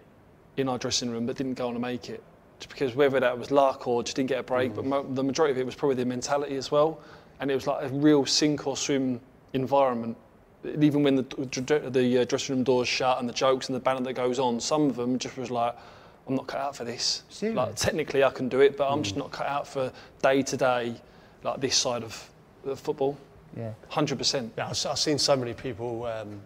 in 0.58 0.68
our 0.68 0.78
dressing 0.78 1.10
room 1.10 1.26
that 1.26 1.36
didn't 1.36 1.54
go 1.54 1.68
on 1.68 1.74
to 1.74 1.80
make 1.80 2.10
it. 2.10 2.22
Just 2.58 2.70
because 2.70 2.94
whether 2.94 3.20
that 3.20 3.38
was 3.38 3.50
luck 3.50 3.86
or 3.86 4.02
just 4.02 4.16
didn't 4.16 4.28
get 4.28 4.40
a 4.40 4.42
break, 4.42 4.74
but 4.74 4.84
mm. 4.84 5.14
the 5.14 5.22
majority 5.22 5.52
of 5.52 5.58
it 5.58 5.64
was 5.66 5.76
probably 5.76 5.94
their 5.94 6.06
mentality 6.06 6.56
as 6.56 6.70
well, 6.70 7.00
and 7.40 7.50
it 7.50 7.54
was 7.54 7.66
like 7.66 7.84
a 7.84 7.88
real 7.88 8.26
sink 8.26 8.66
or 8.66 8.76
swim 8.76 9.20
environment. 9.52 10.16
Even 10.64 11.02
when 11.02 11.14
the 11.16 11.22
the 11.90 12.18
uh, 12.18 12.24
dressing 12.24 12.56
room 12.56 12.64
doors 12.64 12.88
shut 12.88 13.20
and 13.20 13.28
the 13.28 13.32
jokes 13.32 13.68
and 13.68 13.76
the 13.76 13.80
banter 13.80 14.02
that 14.02 14.14
goes 14.14 14.38
on, 14.38 14.60
some 14.60 14.90
of 14.90 14.96
them 14.96 15.18
just 15.18 15.36
was 15.36 15.50
like, 15.50 15.74
"I'm 16.26 16.34
not 16.34 16.46
cut 16.48 16.60
out 16.60 16.76
for 16.76 16.84
this." 16.84 17.22
Serious? 17.28 17.56
Like 17.56 17.76
technically 17.76 18.24
I 18.24 18.30
can 18.30 18.48
do 18.48 18.60
it, 18.60 18.76
but 18.76 18.90
I'm 18.90 19.02
just 19.02 19.16
not 19.16 19.30
cut 19.30 19.46
out 19.46 19.68
for 19.68 19.92
day 20.20 20.42
to 20.42 20.56
day, 20.56 20.94
like 21.44 21.60
this 21.60 21.76
side 21.76 22.02
of, 22.02 22.28
of 22.64 22.80
football. 22.80 23.16
yeah. 23.56 23.72
Hundred 23.88 24.18
percent. 24.18 24.52
Yeah, 24.58 24.66
I've, 24.68 24.86
I've 24.86 24.98
seen 24.98 25.18
so 25.18 25.36
many 25.36 25.54
people 25.54 26.04
um, 26.06 26.40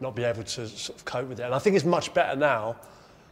not 0.00 0.16
be 0.16 0.24
able 0.24 0.44
to 0.44 0.66
sort 0.66 0.98
of 0.98 1.04
cope 1.04 1.28
with 1.28 1.40
it, 1.40 1.44
and 1.44 1.54
I 1.54 1.58
think 1.58 1.76
it's 1.76 1.84
much 1.84 2.14
better 2.14 2.36
now 2.36 2.76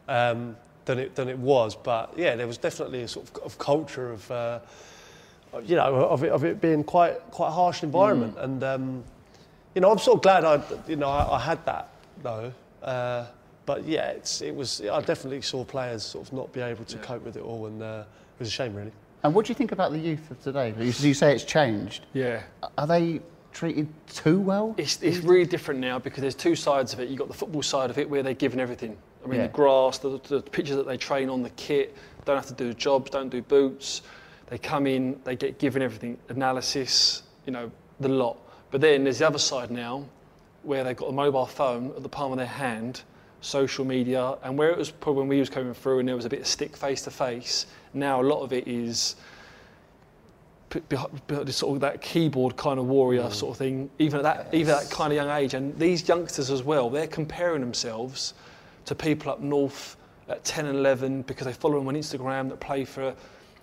um, 0.08 0.54
than 0.84 0.98
it 0.98 1.14
than 1.14 1.28
it 1.30 1.38
was. 1.38 1.74
But 1.74 2.12
yeah, 2.16 2.36
there 2.36 2.46
was 2.46 2.58
definitely 2.58 3.02
a 3.02 3.08
sort 3.08 3.26
of, 3.30 3.42
of 3.42 3.58
culture 3.58 4.12
of, 4.12 4.30
uh, 4.30 4.58
you 5.64 5.76
know, 5.76 5.94
of 5.94 6.22
it, 6.24 6.30
of 6.30 6.44
it 6.44 6.60
being 6.60 6.84
quite 6.84 7.18
quite 7.30 7.48
a 7.48 7.52
harsh 7.52 7.82
environment, 7.82 8.36
and 8.38 8.62
um, 8.62 9.04
you 9.76 9.82
know, 9.82 9.90
I'm 9.92 9.98
sort 9.98 10.16
of 10.16 10.22
glad 10.22 10.44
I, 10.44 10.60
you 10.88 10.96
know, 10.96 11.08
I, 11.10 11.36
I 11.36 11.38
had 11.38 11.64
that 11.66 11.90
though. 12.22 12.50
Uh, 12.82 13.26
but 13.66 13.84
yeah, 13.84 14.08
it's, 14.10 14.40
it 14.40 14.54
was. 14.54 14.80
I 14.80 15.00
definitely 15.02 15.42
saw 15.42 15.64
players 15.64 16.02
sort 16.02 16.26
of 16.26 16.32
not 16.32 16.52
be 16.52 16.60
able 16.60 16.84
to 16.86 16.96
cope 16.98 17.24
with 17.24 17.36
it 17.36 17.42
all, 17.42 17.66
and 17.66 17.82
uh, 17.82 18.04
it 18.06 18.38
was 18.38 18.48
a 18.48 18.50
shame, 18.50 18.74
really. 18.74 18.92
And 19.22 19.34
what 19.34 19.44
do 19.44 19.50
you 19.50 19.54
think 19.54 19.72
about 19.72 19.90
the 19.92 19.98
youth 19.98 20.30
of 20.30 20.40
today? 20.42 20.72
You, 20.78 20.84
you 20.86 21.14
say 21.14 21.34
it's 21.34 21.44
changed. 21.44 22.06
Yeah. 22.14 22.42
Are 22.78 22.86
they 22.86 23.20
treated 23.52 23.88
too 24.08 24.40
well? 24.40 24.74
It's, 24.78 25.02
it's 25.02 25.18
really 25.18 25.46
different 25.46 25.80
now 25.80 25.98
because 25.98 26.20
there's 26.22 26.34
two 26.34 26.54
sides 26.54 26.92
of 26.92 27.00
it. 27.00 27.08
You've 27.08 27.18
got 27.18 27.28
the 27.28 27.34
football 27.34 27.62
side 27.62 27.90
of 27.90 27.98
it 27.98 28.08
where 28.08 28.22
they're 28.22 28.34
given 28.34 28.60
everything. 28.60 28.96
I 29.24 29.28
mean, 29.28 29.40
Yeah. 29.40 29.46
the 29.48 29.52
grass, 29.52 29.98
the, 29.98 30.20
the 30.28 30.40
pitches 30.42 30.76
that 30.76 30.86
they 30.86 30.96
train 30.96 31.28
on, 31.28 31.42
the 31.42 31.50
kit, 31.50 31.96
don't 32.24 32.36
have 32.36 32.46
to 32.46 32.54
do 32.54 32.72
jobs, 32.72 33.10
don't 33.10 33.28
do 33.30 33.42
boots. 33.42 34.02
They 34.46 34.58
come 34.58 34.86
in, 34.86 35.20
they 35.24 35.34
get 35.34 35.58
given 35.58 35.82
everything, 35.82 36.18
analysis, 36.28 37.24
you 37.46 37.52
know, 37.52 37.70
the 37.98 38.08
lot. 38.08 38.38
But 38.70 38.80
then 38.80 39.04
there's 39.04 39.18
the 39.18 39.26
other 39.26 39.38
side 39.38 39.70
now 39.70 40.06
where 40.62 40.84
they've 40.84 40.96
got 40.96 41.06
a 41.06 41.12
mobile 41.12 41.46
phone 41.46 41.92
at 41.96 42.02
the 42.02 42.08
palm 42.08 42.32
of 42.32 42.38
their 42.38 42.46
hand, 42.46 43.02
social 43.40 43.84
media, 43.84 44.36
and 44.42 44.58
where 44.58 44.70
it 44.70 44.76
was 44.76 44.90
probably 44.90 45.20
when 45.20 45.28
we 45.28 45.38
was 45.38 45.48
coming 45.48 45.72
through 45.72 46.00
and 46.00 46.08
there 46.08 46.16
was 46.16 46.24
a 46.24 46.28
bit 46.28 46.40
of 46.40 46.46
stick 46.46 46.76
face 46.76 47.02
to 47.02 47.10
face, 47.10 47.66
now 47.94 48.20
a 48.20 48.24
lot 48.24 48.42
of 48.42 48.52
it 48.52 48.66
is 48.66 49.16
p- 50.70 50.80
behi- 50.80 51.26
behind 51.26 51.46
this 51.46 51.56
sort 51.56 51.76
of 51.76 51.80
that 51.80 52.02
keyboard 52.02 52.56
kind 52.56 52.78
of 52.78 52.86
warrior 52.86 53.22
mm. 53.22 53.32
sort 53.32 53.52
of 53.52 53.58
thing, 53.58 53.88
even 53.98 54.18
at 54.18 54.22
that 54.24 54.54
even 54.54 54.74
at 54.74 54.82
that 54.82 54.90
kind 54.90 55.12
of 55.12 55.16
young 55.16 55.30
age. 55.30 55.54
And 55.54 55.78
these 55.78 56.06
youngsters 56.08 56.50
as 56.50 56.62
well, 56.62 56.90
they're 56.90 57.06
comparing 57.06 57.60
themselves 57.60 58.34
to 58.86 58.94
people 58.94 59.30
up 59.30 59.40
north 59.40 59.96
at 60.28 60.44
10 60.44 60.66
and 60.66 60.78
11 60.78 61.22
because 61.22 61.46
they 61.46 61.52
follow 61.52 61.78
them 61.78 61.88
on 61.88 61.94
Instagram 61.94 62.48
that 62.48 62.60
play 62.60 62.84
for, 62.84 63.14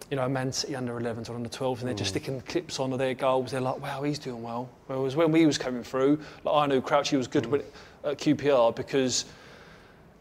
you 0.09 0.17
know, 0.17 0.27
Man 0.29 0.51
City 0.51 0.75
under 0.75 0.93
11s 0.99 1.29
or 1.29 1.35
under 1.35 1.49
12s, 1.49 1.79
and 1.79 1.87
they're 1.87 1.95
just 1.95 2.11
sticking 2.11 2.41
clips 2.41 2.79
on 2.79 2.91
of 2.93 2.99
their 2.99 3.13
goals. 3.13 3.51
They're 3.51 3.61
like, 3.61 3.81
wow, 3.81 4.03
he's 4.03 4.19
doing 4.19 4.43
well. 4.43 4.69
Whereas 4.87 5.15
when 5.15 5.31
we 5.31 5.45
was 5.45 5.57
coming 5.57 5.83
through, 5.83 6.19
like 6.43 6.55
I 6.55 6.65
knew 6.67 6.81
Crouchy 6.81 7.17
was 7.17 7.27
good 7.27 7.45
with, 7.45 7.65
at 8.03 8.17
QPR 8.17 8.75
because, 8.75 9.25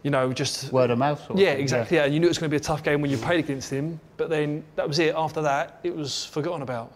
you 0.02 0.10
know, 0.10 0.32
just 0.32 0.72
Word 0.72 0.90
of 0.90 0.98
mouth. 0.98 1.18
Sort 1.18 1.32
of 1.32 1.38
yeah, 1.38 1.52
thing, 1.52 1.60
exactly. 1.60 1.96
Yeah, 1.96 2.04
and 2.04 2.14
you 2.14 2.20
knew 2.20 2.26
it 2.26 2.30
was 2.30 2.38
going 2.38 2.50
to 2.50 2.54
be 2.54 2.58
a 2.58 2.60
tough 2.60 2.82
game 2.82 3.00
when 3.00 3.10
you 3.10 3.16
played 3.16 3.40
against 3.40 3.70
him, 3.70 4.00
but 4.16 4.30
then 4.30 4.64
that 4.76 4.86
was 4.86 4.98
it. 4.98 5.14
After 5.16 5.42
that, 5.42 5.80
it 5.82 5.94
was 5.94 6.24
forgotten 6.26 6.62
about. 6.62 6.92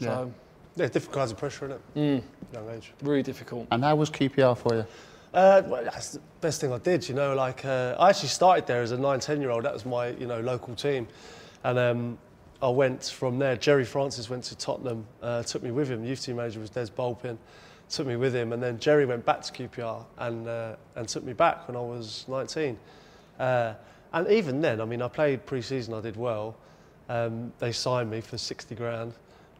So 0.00 0.32
Yeah, 0.76 0.86
different 0.86 1.12
kinds 1.12 1.30
of 1.32 1.38
pressure 1.38 1.66
in 1.66 1.70
it. 1.72 1.80
Mm. 1.96 2.22
Young 2.52 2.70
age. 2.70 2.92
really 3.02 3.22
difficult. 3.22 3.66
And 3.70 3.82
how 3.84 3.96
was 3.96 4.10
QPR 4.10 4.56
for 4.56 4.74
you? 4.74 4.86
Uh, 5.34 5.62
well, 5.66 5.84
that's 5.84 6.10
the 6.10 6.20
best 6.40 6.60
thing 6.60 6.72
I 6.72 6.78
did, 6.78 7.08
you 7.08 7.14
know. 7.14 7.34
Like 7.34 7.64
uh, 7.64 7.96
I 7.98 8.10
actually 8.10 8.28
started 8.28 8.66
there 8.66 8.82
as 8.82 8.92
a 8.92 8.98
nine, 8.98 9.18
ten 9.20 9.40
year 9.40 9.50
old. 9.50 9.64
That 9.64 9.72
was 9.72 9.86
my, 9.86 10.08
you 10.08 10.26
know, 10.26 10.40
local 10.40 10.74
team, 10.74 11.08
and 11.64 11.78
um, 11.78 12.18
I 12.60 12.68
went 12.68 13.04
from 13.04 13.38
there. 13.38 13.56
Gerry 13.56 13.84
Francis 13.84 14.30
went 14.30 14.44
to 14.44 14.56
Tottenham, 14.56 15.06
uh, 15.22 15.42
took 15.42 15.62
me 15.62 15.70
with 15.70 15.88
him. 15.90 16.04
Youth 16.04 16.24
team 16.24 16.36
manager 16.36 16.60
was 16.60 16.70
Des 16.70 16.86
Bulpin, 16.94 17.38
took 17.90 18.06
me 18.06 18.16
with 18.16 18.34
him, 18.34 18.52
and 18.52 18.62
then 18.62 18.78
Gerry 18.78 19.04
went 19.06 19.24
back 19.24 19.42
to 19.42 19.52
QPR 19.52 20.04
and 20.18 20.48
uh, 20.48 20.76
and 20.96 21.08
took 21.08 21.24
me 21.24 21.32
back 21.32 21.66
when 21.68 21.76
I 21.76 21.80
was 21.80 22.24
19. 22.28 22.78
Uh, 23.38 23.74
and 24.12 24.28
even 24.28 24.60
then, 24.60 24.80
I 24.80 24.84
mean, 24.84 25.00
I 25.02 25.08
played 25.08 25.46
pre-season. 25.46 25.94
I 25.94 26.00
did 26.00 26.16
well. 26.16 26.54
Um, 27.08 27.52
they 27.58 27.72
signed 27.72 28.10
me 28.10 28.20
for 28.20 28.38
60 28.38 28.74
grand, 28.74 29.12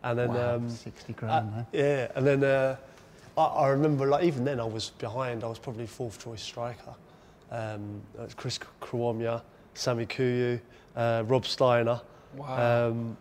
and 0.05 0.19
then. 0.19 0.29
wow, 0.29 0.57
Um, 0.57 0.69
60 0.69 1.13
grand, 1.15 1.51
uh, 1.57 1.63
yeah, 1.73 2.09
and 2.15 2.27
then 2.27 2.45
uh, 2.45 2.77
I, 3.37 3.43
I 3.43 3.69
remember, 3.69 4.07
like 4.07 4.25
even 4.25 4.45
then, 4.45 4.61
I 4.61 4.65
was 4.65 4.91
behind. 4.91 5.43
I 5.43 5.49
was 5.49 5.59
probably 5.59 5.87
fourth 5.87 6.23
choice 6.23 6.43
striker. 6.43 6.95
Um, 7.51 8.01
Chris 8.37 8.59
Kiwomya, 8.81 9.43
Sammy 9.75 10.07
Koejoe, 10.07 10.61
uh, 10.97 11.25
Rob 11.27 11.47
Steiner. 11.47 12.01
Wow. 12.37 12.89
Um, 12.89 13.17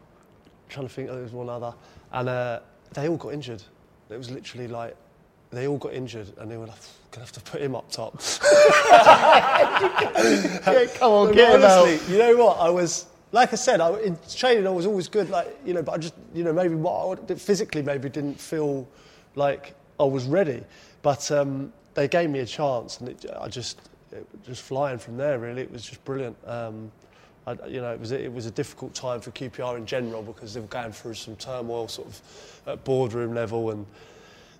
trying 0.69 0.87
to 0.87 0.93
think, 0.93 1.09
there 1.09 1.21
was 1.21 1.33
one 1.33 1.49
other, 1.49 1.73
and 2.11 2.29
uh, 2.29 2.59
they 2.93 3.09
all 3.09 3.17
got 3.17 3.33
injured. 3.33 3.61
It 4.09 4.17
was 4.17 4.31
literally 4.31 4.67
like 4.67 4.95
they 5.51 5.67
all 5.67 5.77
got 5.77 5.93
injured, 5.93 6.31
and 6.37 6.49
they 6.49 6.57
were 6.57 6.67
like, 6.67 6.79
"Gonna 7.11 7.25
have 7.25 7.33
to 7.33 7.41
put 7.41 7.61
him 7.61 7.75
up 7.75 7.89
top." 7.91 8.21
yeah, 8.91 10.85
come 10.95 11.11
on, 11.11 11.33
get 11.33 11.55
him 11.55 11.63
out. 11.63 12.09
you 12.09 12.17
know 12.17 12.35
what? 12.37 12.57
I 12.59 12.69
was, 12.69 13.07
like 13.31 13.51
I 13.53 13.55
said, 13.55 13.81
I, 13.81 13.99
in 13.99 14.17
training 14.33 14.65
I 14.65 14.71
was 14.71 14.85
always 14.85 15.07
good, 15.07 15.29
like, 15.29 15.57
you 15.65 15.73
know, 15.73 15.81
but 15.81 15.93
I 15.93 15.97
just, 15.97 16.13
you 16.33 16.43
know, 16.43 16.53
maybe 16.53 16.75
what 16.75 17.29
I, 17.29 17.35
physically 17.35 17.81
maybe 17.81 18.09
didn't 18.09 18.39
feel 18.39 18.87
like 19.35 19.75
I 19.99 20.03
was 20.03 20.25
ready. 20.25 20.63
But 21.01 21.31
um, 21.31 21.73
they 21.93 22.07
gave 22.07 22.29
me 22.29 22.39
a 22.39 22.45
chance 22.45 22.99
and 22.99 23.09
it, 23.09 23.25
I 23.39 23.47
just, 23.47 23.79
just 24.45 24.61
flying 24.61 24.97
from 24.97 25.17
there 25.17 25.39
really, 25.39 25.61
it 25.61 25.71
was 25.71 25.83
just 25.83 26.03
brilliant. 26.05 26.37
Um, 26.45 26.91
I, 27.47 27.53
you 27.67 27.81
know, 27.81 27.91
it 27.91 27.99
was, 27.99 28.11
a, 28.11 28.23
it 28.23 28.31
was 28.31 28.45
a 28.45 28.51
difficult 28.51 28.93
time 28.93 29.19
for 29.19 29.31
QPR 29.31 29.77
in 29.77 29.85
general 29.85 30.21
because 30.21 30.53
they 30.53 30.59
were 30.59 30.67
going 30.67 30.91
through 30.91 31.15
some 31.15 31.35
turmoil 31.37 31.87
sort 31.87 32.07
of 32.07 32.21
at 32.67 32.83
boardroom 32.83 33.33
level 33.33 33.71
and 33.71 33.85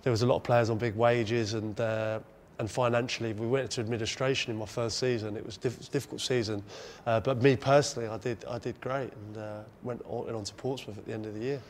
there 0.02 0.10
was 0.10 0.22
a 0.22 0.26
lot 0.26 0.36
of 0.36 0.42
players 0.42 0.68
on 0.68 0.78
big 0.78 0.96
wages 0.96 1.54
and 1.54 1.80
uh, 1.80 2.18
and 2.58 2.70
financially 2.70 3.32
we 3.32 3.46
went 3.46 3.64
into 3.64 3.80
administration 3.80 4.52
in 4.52 4.58
my 4.58 4.66
first 4.66 4.98
season. 4.98 5.36
It 5.36 5.44
was, 5.44 5.56
diff- 5.56 5.74
it 5.74 5.78
was 5.78 5.88
a 5.88 5.92
difficult 5.92 6.20
season, 6.20 6.62
uh, 7.06 7.20
but 7.20 7.42
me 7.42 7.56
personally, 7.56 8.08
I 8.08 8.18
did 8.18 8.44
I 8.44 8.58
did 8.58 8.80
great 8.80 9.12
and 9.12 9.36
uh, 9.36 9.60
went 9.82 10.02
on, 10.06 10.24
went 10.26 10.36
on 10.36 10.44
to 10.44 10.54
Portsmouth 10.54 10.98
at 10.98 11.06
the 11.06 11.12
end 11.12 11.26
of 11.26 11.34
the 11.34 11.40
year. 11.40 11.60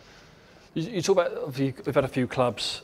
You, 0.75 0.83
you 0.91 1.03
talk 1.03 1.19
about 1.19 1.59
we've 1.59 1.95
had 1.95 2.05
a 2.05 2.09
few 2.09 2.27
clubs. 2.27 2.83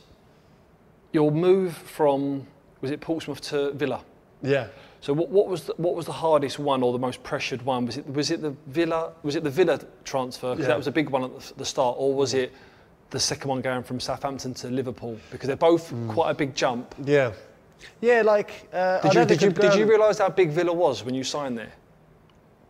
Your 1.11 1.31
move 1.31 1.75
from 1.75 2.45
was 2.81 2.91
it 2.91 3.01
Portsmouth 3.01 3.41
to 3.41 3.71
Villa? 3.71 4.03
Yeah. 4.41 4.67
So 5.01 5.13
what, 5.13 5.29
what 5.29 5.47
was 5.47 5.63
the, 5.63 5.73
what 5.77 5.95
was 5.95 6.05
the 6.05 6.11
hardest 6.11 6.59
one 6.59 6.83
or 6.83 6.91
the 6.91 6.99
most 6.99 7.23
pressured 7.23 7.61
one? 7.61 7.85
Was 7.85 7.97
it 7.97 8.07
was 8.13 8.31
it 8.31 8.41
the 8.41 8.53
Villa 8.67 9.13
was 9.23 9.35
it 9.35 9.43
the 9.43 9.49
Villa 9.49 9.79
transfer 10.03 10.51
because 10.51 10.63
Yeah. 10.63 10.69
that 10.69 10.77
was 10.77 10.87
a 10.87 10.91
big 10.91 11.09
one 11.09 11.23
at 11.23 11.39
the, 11.39 11.53
the 11.55 11.65
start, 11.65 11.95
or 11.97 12.13
was 12.13 12.33
it 12.33 12.51
the 13.11 13.19
second 13.19 13.49
one 13.49 13.61
going 13.61 13.83
from 13.83 13.99
Southampton 13.99 14.53
to 14.55 14.67
Liverpool 14.69 15.17
because 15.31 15.47
they're 15.47 15.55
both 15.55 15.93
quite 16.09 16.31
a 16.31 16.33
big 16.33 16.53
jump? 16.53 16.93
Yeah. 17.03 17.31
Yeah, 18.01 18.23
like 18.23 18.67
uh, 18.73 18.99
Did 19.01 19.13
you 19.13 19.25
did 19.25 19.41
you, 19.41 19.49
did 19.51 19.75
you 19.75 19.85
realise 19.85 20.17
how 20.19 20.29
big 20.29 20.49
Villa 20.51 20.73
was 20.73 21.03
when 21.05 21.15
you 21.15 21.23
signed 21.23 21.57
there? 21.57 21.71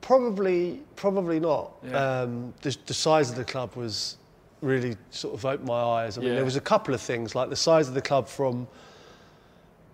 Probably, 0.02 0.82
probably 0.96 1.40
not. 1.40 1.72
Yeah. 1.84 2.22
Um, 2.22 2.54
the, 2.62 2.76
the 2.86 2.94
size 2.94 3.30
of 3.30 3.36
the 3.36 3.44
club 3.44 3.76
was 3.76 4.18
really 4.62 4.96
sort 5.12 5.34
of 5.34 5.46
opened 5.46 5.68
my 5.68 5.82
eyes. 5.82 6.18
I 6.18 6.22
mean, 6.22 6.30
Yeah. 6.30 6.36
there 6.36 6.46
was 6.46 6.56
a 6.56 6.62
couple 6.62 6.94
of 6.94 7.02
things 7.02 7.34
like 7.36 7.50
the 7.50 7.56
size 7.56 7.88
of 7.88 7.94
the 7.96 8.02
club 8.02 8.28
from 8.28 8.68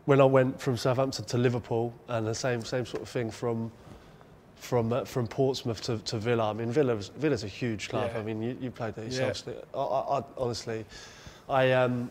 when 0.05 0.21
I 0.21 0.25
went 0.25 0.59
from 0.59 0.77
Southampton 0.77 1.25
to 1.25 1.37
Liverpool, 1.37 1.93
and 2.07 2.25
the 2.27 2.35
same 2.35 2.63
same 2.63 2.85
sort 2.85 3.03
of 3.03 3.09
thing 3.09 3.31
from 3.31 3.71
from 4.55 4.93
uh, 4.93 5.05
from 5.05 5.27
Portsmouth 5.27 5.81
to, 5.83 5.97
to 5.99 6.17
Villa. 6.17 6.49
I 6.49 6.53
mean, 6.53 6.71
Villa's 6.71 7.09
Villa's 7.17 7.43
a 7.43 7.47
huge 7.47 7.89
club. 7.89 8.11
Yeah. 8.13 8.19
I 8.19 8.23
mean, 8.23 8.41
you, 8.41 8.57
you 8.59 8.71
played 8.71 8.95
there 8.95 9.05
Yeah. 9.05 9.27
yourself. 9.27 9.55
I, 9.73 9.77
I, 9.77 10.19
I, 10.19 10.23
honestly, 10.37 10.85
I 11.49 11.71
um, 11.73 12.09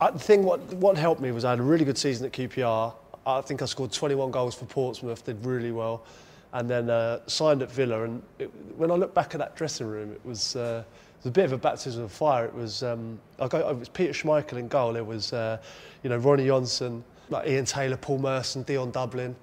I 0.00 0.10
the 0.10 0.18
thing 0.18 0.44
what 0.44 0.60
what 0.74 0.96
helped 0.96 1.20
me 1.20 1.32
was 1.32 1.44
I 1.44 1.50
had 1.50 1.60
a 1.60 1.62
really 1.62 1.84
good 1.84 1.98
season 1.98 2.26
at 2.26 2.32
QPR. 2.32 2.94
I 3.26 3.40
think 3.40 3.62
I 3.62 3.64
scored 3.64 3.90
21 3.90 4.30
goals 4.30 4.54
for 4.54 4.66
Portsmouth, 4.66 5.24
did 5.24 5.42
really 5.46 5.72
well, 5.72 6.04
and 6.52 6.68
then 6.68 6.90
uh, 6.90 7.20
signed 7.26 7.62
at 7.62 7.72
Villa. 7.72 8.02
And 8.04 8.22
it, 8.38 8.50
when 8.76 8.90
I 8.90 8.94
look 8.96 9.14
back 9.14 9.34
at 9.34 9.38
that 9.38 9.56
dressing 9.56 9.86
room, 9.86 10.12
it 10.12 10.20
was. 10.24 10.56
Uh, 10.56 10.84
it 11.16 11.28
was 11.28 11.30
a 11.30 11.32
bit 11.32 11.44
of 11.46 11.52
a 11.52 11.56
baptism 11.56 12.04
of 12.04 12.12
fire. 12.12 12.44
It 12.44 12.54
was, 12.54 12.82
um, 12.82 13.18
I 13.38 13.48
go, 13.48 13.66
it 13.70 13.78
was 13.78 13.88
Peter 13.88 14.12
Schmeichel 14.12 14.58
in 14.58 14.68
goal. 14.68 14.94
It 14.94 15.06
was, 15.06 15.32
uh, 15.32 15.56
you 16.02 16.10
know, 16.10 16.18
Ronnie 16.18 16.44
Johnson, 16.44 17.02
like 17.30 17.48
Ian 17.48 17.64
Taylor, 17.64 17.96
Paul 17.96 18.18
Merson, 18.18 18.62
Dion 18.62 18.90
Dublin, 18.90 19.34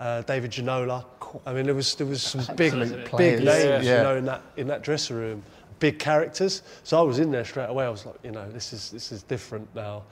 uh, 0.00 0.22
David 0.22 0.50
Ginola. 0.50 1.04
I 1.46 1.52
mean, 1.52 1.66
there 1.66 1.74
was 1.74 1.94
there 1.94 2.06
was 2.06 2.22
some 2.22 2.40
big 2.56 2.72
Absolute 2.72 2.96
big 2.96 3.04
players. 3.06 3.44
names, 3.44 3.86
Yeah. 3.86 3.96
you 3.98 4.02
know, 4.02 4.16
in 4.16 4.24
that 4.24 4.42
in 4.56 4.66
that 4.68 4.82
dressing 4.82 5.16
room, 5.16 5.42
big 5.78 5.98
characters. 5.98 6.62
So 6.84 6.98
I 6.98 7.02
was 7.02 7.18
in 7.18 7.30
there 7.30 7.44
straight 7.44 7.68
away. 7.68 7.84
I 7.84 7.90
was 7.90 8.06
like, 8.06 8.16
you 8.22 8.30
know, 8.30 8.50
this 8.50 8.72
is 8.72 8.90
this 8.90 9.12
is 9.12 9.22
different 9.22 9.68
now. 9.74 10.04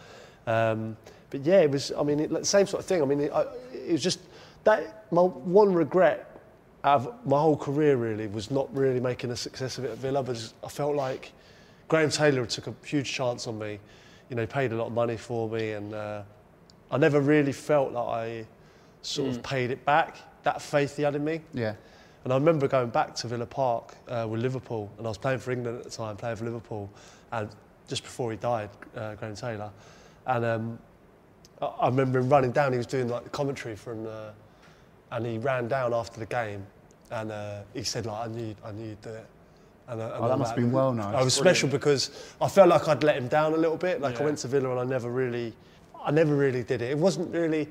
Um, 0.46 0.96
but 1.30 1.40
yeah, 1.44 1.60
it 1.60 1.70
was. 1.70 1.92
I 1.98 2.02
mean, 2.02 2.20
it, 2.20 2.30
like, 2.30 2.44
same 2.44 2.66
sort 2.66 2.80
of 2.82 2.86
thing. 2.86 3.02
I 3.02 3.04
mean, 3.04 3.20
it, 3.20 3.32
I, 3.32 3.46
it 3.72 3.92
was 3.92 4.02
just 4.02 4.20
that 4.64 5.06
my 5.10 5.22
one 5.22 5.72
regret 5.72 6.30
out 6.84 7.00
of 7.00 7.26
my 7.26 7.38
whole 7.40 7.56
career 7.56 7.96
really 7.96 8.28
was 8.28 8.50
not 8.50 8.72
really 8.76 9.00
making 9.00 9.30
a 9.30 9.36
success 9.36 9.78
of 9.78 9.84
it 9.84 9.90
at 9.90 9.98
Villa. 9.98 10.22
But 10.22 10.52
I 10.64 10.68
felt 10.68 10.94
like 10.94 11.32
Graham 11.88 12.10
Taylor 12.10 12.46
took 12.46 12.66
a 12.68 12.74
huge 12.84 13.10
chance 13.12 13.46
on 13.46 13.58
me. 13.58 13.80
You 14.28 14.36
know, 14.36 14.42
he 14.42 14.46
paid 14.46 14.72
a 14.72 14.76
lot 14.76 14.86
of 14.88 14.92
money 14.92 15.16
for 15.16 15.48
me, 15.48 15.72
and 15.72 15.94
uh, 15.94 16.22
I 16.90 16.98
never 16.98 17.20
really 17.20 17.52
felt 17.52 17.92
like 17.92 18.06
I 18.08 18.46
sort 19.02 19.30
of 19.30 19.42
paid 19.42 19.70
it 19.70 19.84
back. 19.84 20.16
That 20.44 20.62
faith 20.62 20.96
he 20.96 21.02
had 21.02 21.14
in 21.16 21.24
me. 21.24 21.40
Yeah. 21.52 21.74
And 22.24 22.32
I 22.32 22.36
remember 22.36 22.66
going 22.68 22.90
back 22.90 23.14
to 23.16 23.28
Villa 23.28 23.46
Park 23.46 23.94
uh, 24.08 24.26
with 24.28 24.40
Liverpool, 24.40 24.90
and 24.98 25.06
I 25.06 25.10
was 25.10 25.18
playing 25.18 25.38
for 25.38 25.52
England 25.52 25.78
at 25.78 25.84
the 25.84 25.90
time, 25.90 26.16
playing 26.16 26.36
for 26.36 26.44
Liverpool, 26.44 26.90
and 27.32 27.48
just 27.88 28.02
before 28.02 28.30
he 28.32 28.36
died, 28.36 28.68
uh, 28.96 29.14
Graham 29.14 29.36
Taylor, 29.36 29.70
and 30.26 30.44
um, 30.44 30.78
I, 31.62 31.66
I 31.66 31.86
remember 31.88 32.18
him 32.18 32.28
running 32.28 32.50
down. 32.50 32.72
He 32.72 32.78
was 32.78 32.86
doing 32.86 33.08
like 33.08 33.22
the 33.24 33.30
commentary 33.30 33.76
from, 33.76 34.06
uh, 34.06 34.30
and 35.12 35.24
he 35.24 35.38
ran 35.38 35.68
down 35.68 35.94
after 35.94 36.18
the 36.18 36.26
game, 36.26 36.66
and 37.12 37.30
uh, 37.30 37.60
he 37.74 37.84
said 37.84 38.06
like, 38.06 38.28
"I 38.28 38.32
knew, 38.32 38.56
I 38.64 38.72
knew 38.72 38.88
you'd 38.88 39.02
do 39.02 39.10
it." 39.10 39.26
And, 39.88 40.00
uh, 40.00 40.04
and 40.16 40.24
Oh, 40.24 40.28
that 40.28 40.36
must 40.38 40.50
have 40.50 40.56
been 40.56 40.72
well 40.72 40.92
nice. 40.92 41.14
I 41.14 41.22
was 41.22 41.32
special 41.34 41.68
because 41.68 42.10
I 42.40 42.48
felt 42.48 42.68
like 42.68 42.88
I'd 42.88 43.04
let 43.04 43.16
him 43.16 43.28
down 43.28 43.54
a 43.54 43.56
little 43.56 43.76
bit. 43.76 44.00
Like 44.00 44.20
I 44.20 44.24
went 44.24 44.38
to 44.38 44.48
Villa 44.48 44.70
and 44.72 44.80
I 44.80 44.84
never 44.84 45.10
really, 45.10 45.54
I 46.06 46.12
never 46.12 46.36
really 46.36 46.62
did 46.62 46.82
it. 46.82 46.90
It 46.92 46.98
wasn't 46.98 47.34
really, 47.34 47.68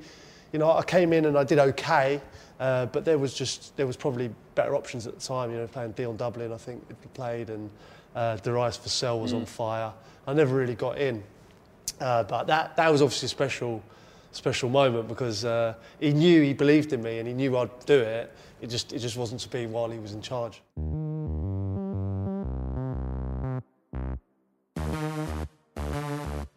you 0.52 0.58
know, 0.58 0.70
I 0.70 0.82
came 0.82 1.14
in 1.14 1.24
and 1.24 1.38
I 1.38 1.42
did 1.42 1.58
okay, 1.58 2.20
uh, 2.60 2.86
but 2.86 3.04
there 3.06 3.18
was 3.18 3.32
just 3.32 3.74
there 3.76 3.86
was 3.86 3.96
probably 3.96 4.30
better 4.54 4.76
options 4.76 5.06
at 5.06 5.18
the 5.18 5.26
time. 5.26 5.50
You 5.50 5.56
know, 5.56 5.66
playing 5.66 5.92
Dion 5.92 6.16
Dublin, 6.16 6.52
I 6.52 6.58
think 6.58 6.86
he 6.88 7.08
played, 7.14 7.48
and 7.48 7.70
uh, 8.14 8.36
Darius 8.36 8.78
Vassell 8.78 9.20
was 9.20 9.32
on 9.32 9.46
fire. 9.46 9.90
I 10.26 10.34
never 10.34 10.54
really 10.54 10.74
got 10.74 10.98
in, 10.98 11.22
uh, 12.00 12.24
but 12.24 12.46
that 12.46 12.76
that 12.76 12.92
was 12.92 13.00
obviously 13.00 13.26
a 13.26 13.30
special 13.30 13.82
special 14.32 14.68
moment 14.68 15.08
because 15.08 15.46
uh, 15.46 15.74
he 15.98 16.12
knew 16.12 16.42
he 16.42 16.52
believed 16.52 16.92
in 16.92 17.02
me 17.02 17.18
and 17.18 17.26
he 17.26 17.32
knew 17.32 17.56
I'd 17.56 17.86
do 17.86 17.98
it. 17.98 18.32
It 18.60 18.68
just 18.68 18.92
it 18.92 18.98
just 18.98 19.16
wasn't 19.16 19.40
to 19.40 19.48
be 19.48 19.66
while 19.66 19.88
he 19.88 19.98
was 19.98 20.12
in 20.12 20.20
charge. 20.20 20.60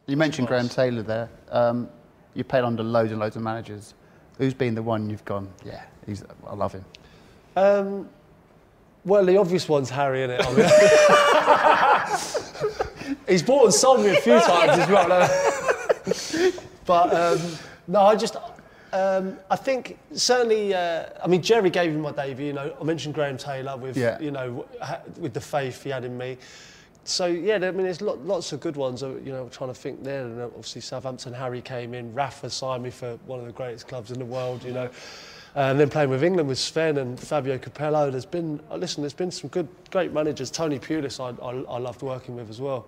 You 0.10 0.18
mentioned 0.18 0.48
Graham 0.48 0.68
Taylor 0.68 1.04
there. 1.04 1.30
Um, 1.52 1.88
you 2.34 2.44
played 2.44 2.64
under 2.64 2.82
loads 2.82 3.12
and 3.12 3.20
loads 3.20 3.36
of 3.36 3.44
managers. 3.44 3.94
Who's 4.40 4.56
been 4.56 4.74
the 4.74 4.82
one 4.82 5.08
you've 5.08 5.24
gone? 5.26 5.48
Yeah, 5.64 5.84
he's. 6.06 6.24
I 6.48 6.56
love 6.56 6.74
him. 6.74 6.84
Um, 7.56 8.10
well, 9.06 9.24
the 9.24 9.38
obvious 9.38 9.70
one's 9.70 9.92
Harry, 9.92 10.24
isn't 10.24 10.40
it? 10.40 10.46
He's 13.28 13.44
bought 13.44 13.66
and 13.66 13.74
sold 13.74 14.02
me 14.02 14.10
a 14.16 14.22
few 14.22 14.40
times 14.40 14.80
as 14.80 14.90
well. 14.90 15.10
but 16.86 17.14
um, 17.14 17.40
no, 17.88 18.02
I 18.02 18.16
just, 18.16 18.36
um, 18.94 19.38
I 19.50 19.56
think 19.56 19.98
certainly, 20.14 20.74
uh, 20.74 21.06
I 21.24 21.28
mean, 21.28 21.42
Gerry 21.42 21.70
gave 21.70 21.94
me 21.94 22.00
my 22.02 22.12
debut. 22.12 22.48
You 22.48 22.54
know, 22.54 22.76
I 22.80 22.84
mentioned 22.84 23.16
Graham 23.16 23.38
Taylor 23.38 23.78
with, 23.78 23.96
Yeah. 23.98 24.20
you 24.20 24.32
know, 24.32 24.66
with 25.20 25.34
the 25.34 25.42
faith 25.42 25.84
he 25.84 25.90
had 25.92 26.04
in 26.06 26.18
me. 26.18 26.38
So 27.10 27.26
yeah, 27.26 27.56
I 27.56 27.60
mean, 27.72 27.84
there's 27.84 28.02
lot, 28.02 28.24
lots 28.26 28.54
of 28.54 28.60
good 28.60 28.76
ones. 28.76 29.02
uh, 29.02 29.10
You 29.26 29.32
know, 29.32 29.44
I'm 29.44 29.50
trying 29.50 29.72
to 29.72 29.80
think 29.80 30.04
there. 30.04 30.26
And 30.26 30.40
uh, 30.40 30.46
obviously, 30.46 30.82
Southampton. 30.82 31.34
Harry 31.34 31.62
came 31.62 31.94
in. 31.94 32.14
Rafa 32.14 32.50
signed 32.50 32.84
me 32.84 32.92
for 32.92 33.18
one 33.26 33.40
of 33.40 33.46
the 33.46 33.52
greatest 33.52 33.88
clubs 33.88 34.12
in 34.12 34.20
the 34.20 34.26
world. 34.26 34.64
You 34.64 34.74
know, 34.74 34.90
and 35.56 35.80
then 35.80 35.90
playing 35.90 36.12
with 36.12 36.24
England 36.24 36.48
with 36.48 36.60
Sven 36.60 36.98
and 37.00 37.20
Fabio 37.20 37.58
Capello. 37.58 38.12
There's 38.12 38.26
been, 38.26 38.62
uh, 38.70 38.76
listen, 38.76 39.02
there's 39.02 39.14
been 39.14 39.32
some 39.32 39.50
good, 39.50 39.68
great 39.90 40.14
managers. 40.14 40.52
Tony 40.52 40.78
Pulis, 40.78 41.20
I, 41.20 41.30
I, 41.44 41.76
I 41.76 41.80
loved 41.80 42.04
working 42.04 42.36
with 42.36 42.50
as 42.50 42.62
well. 42.62 42.88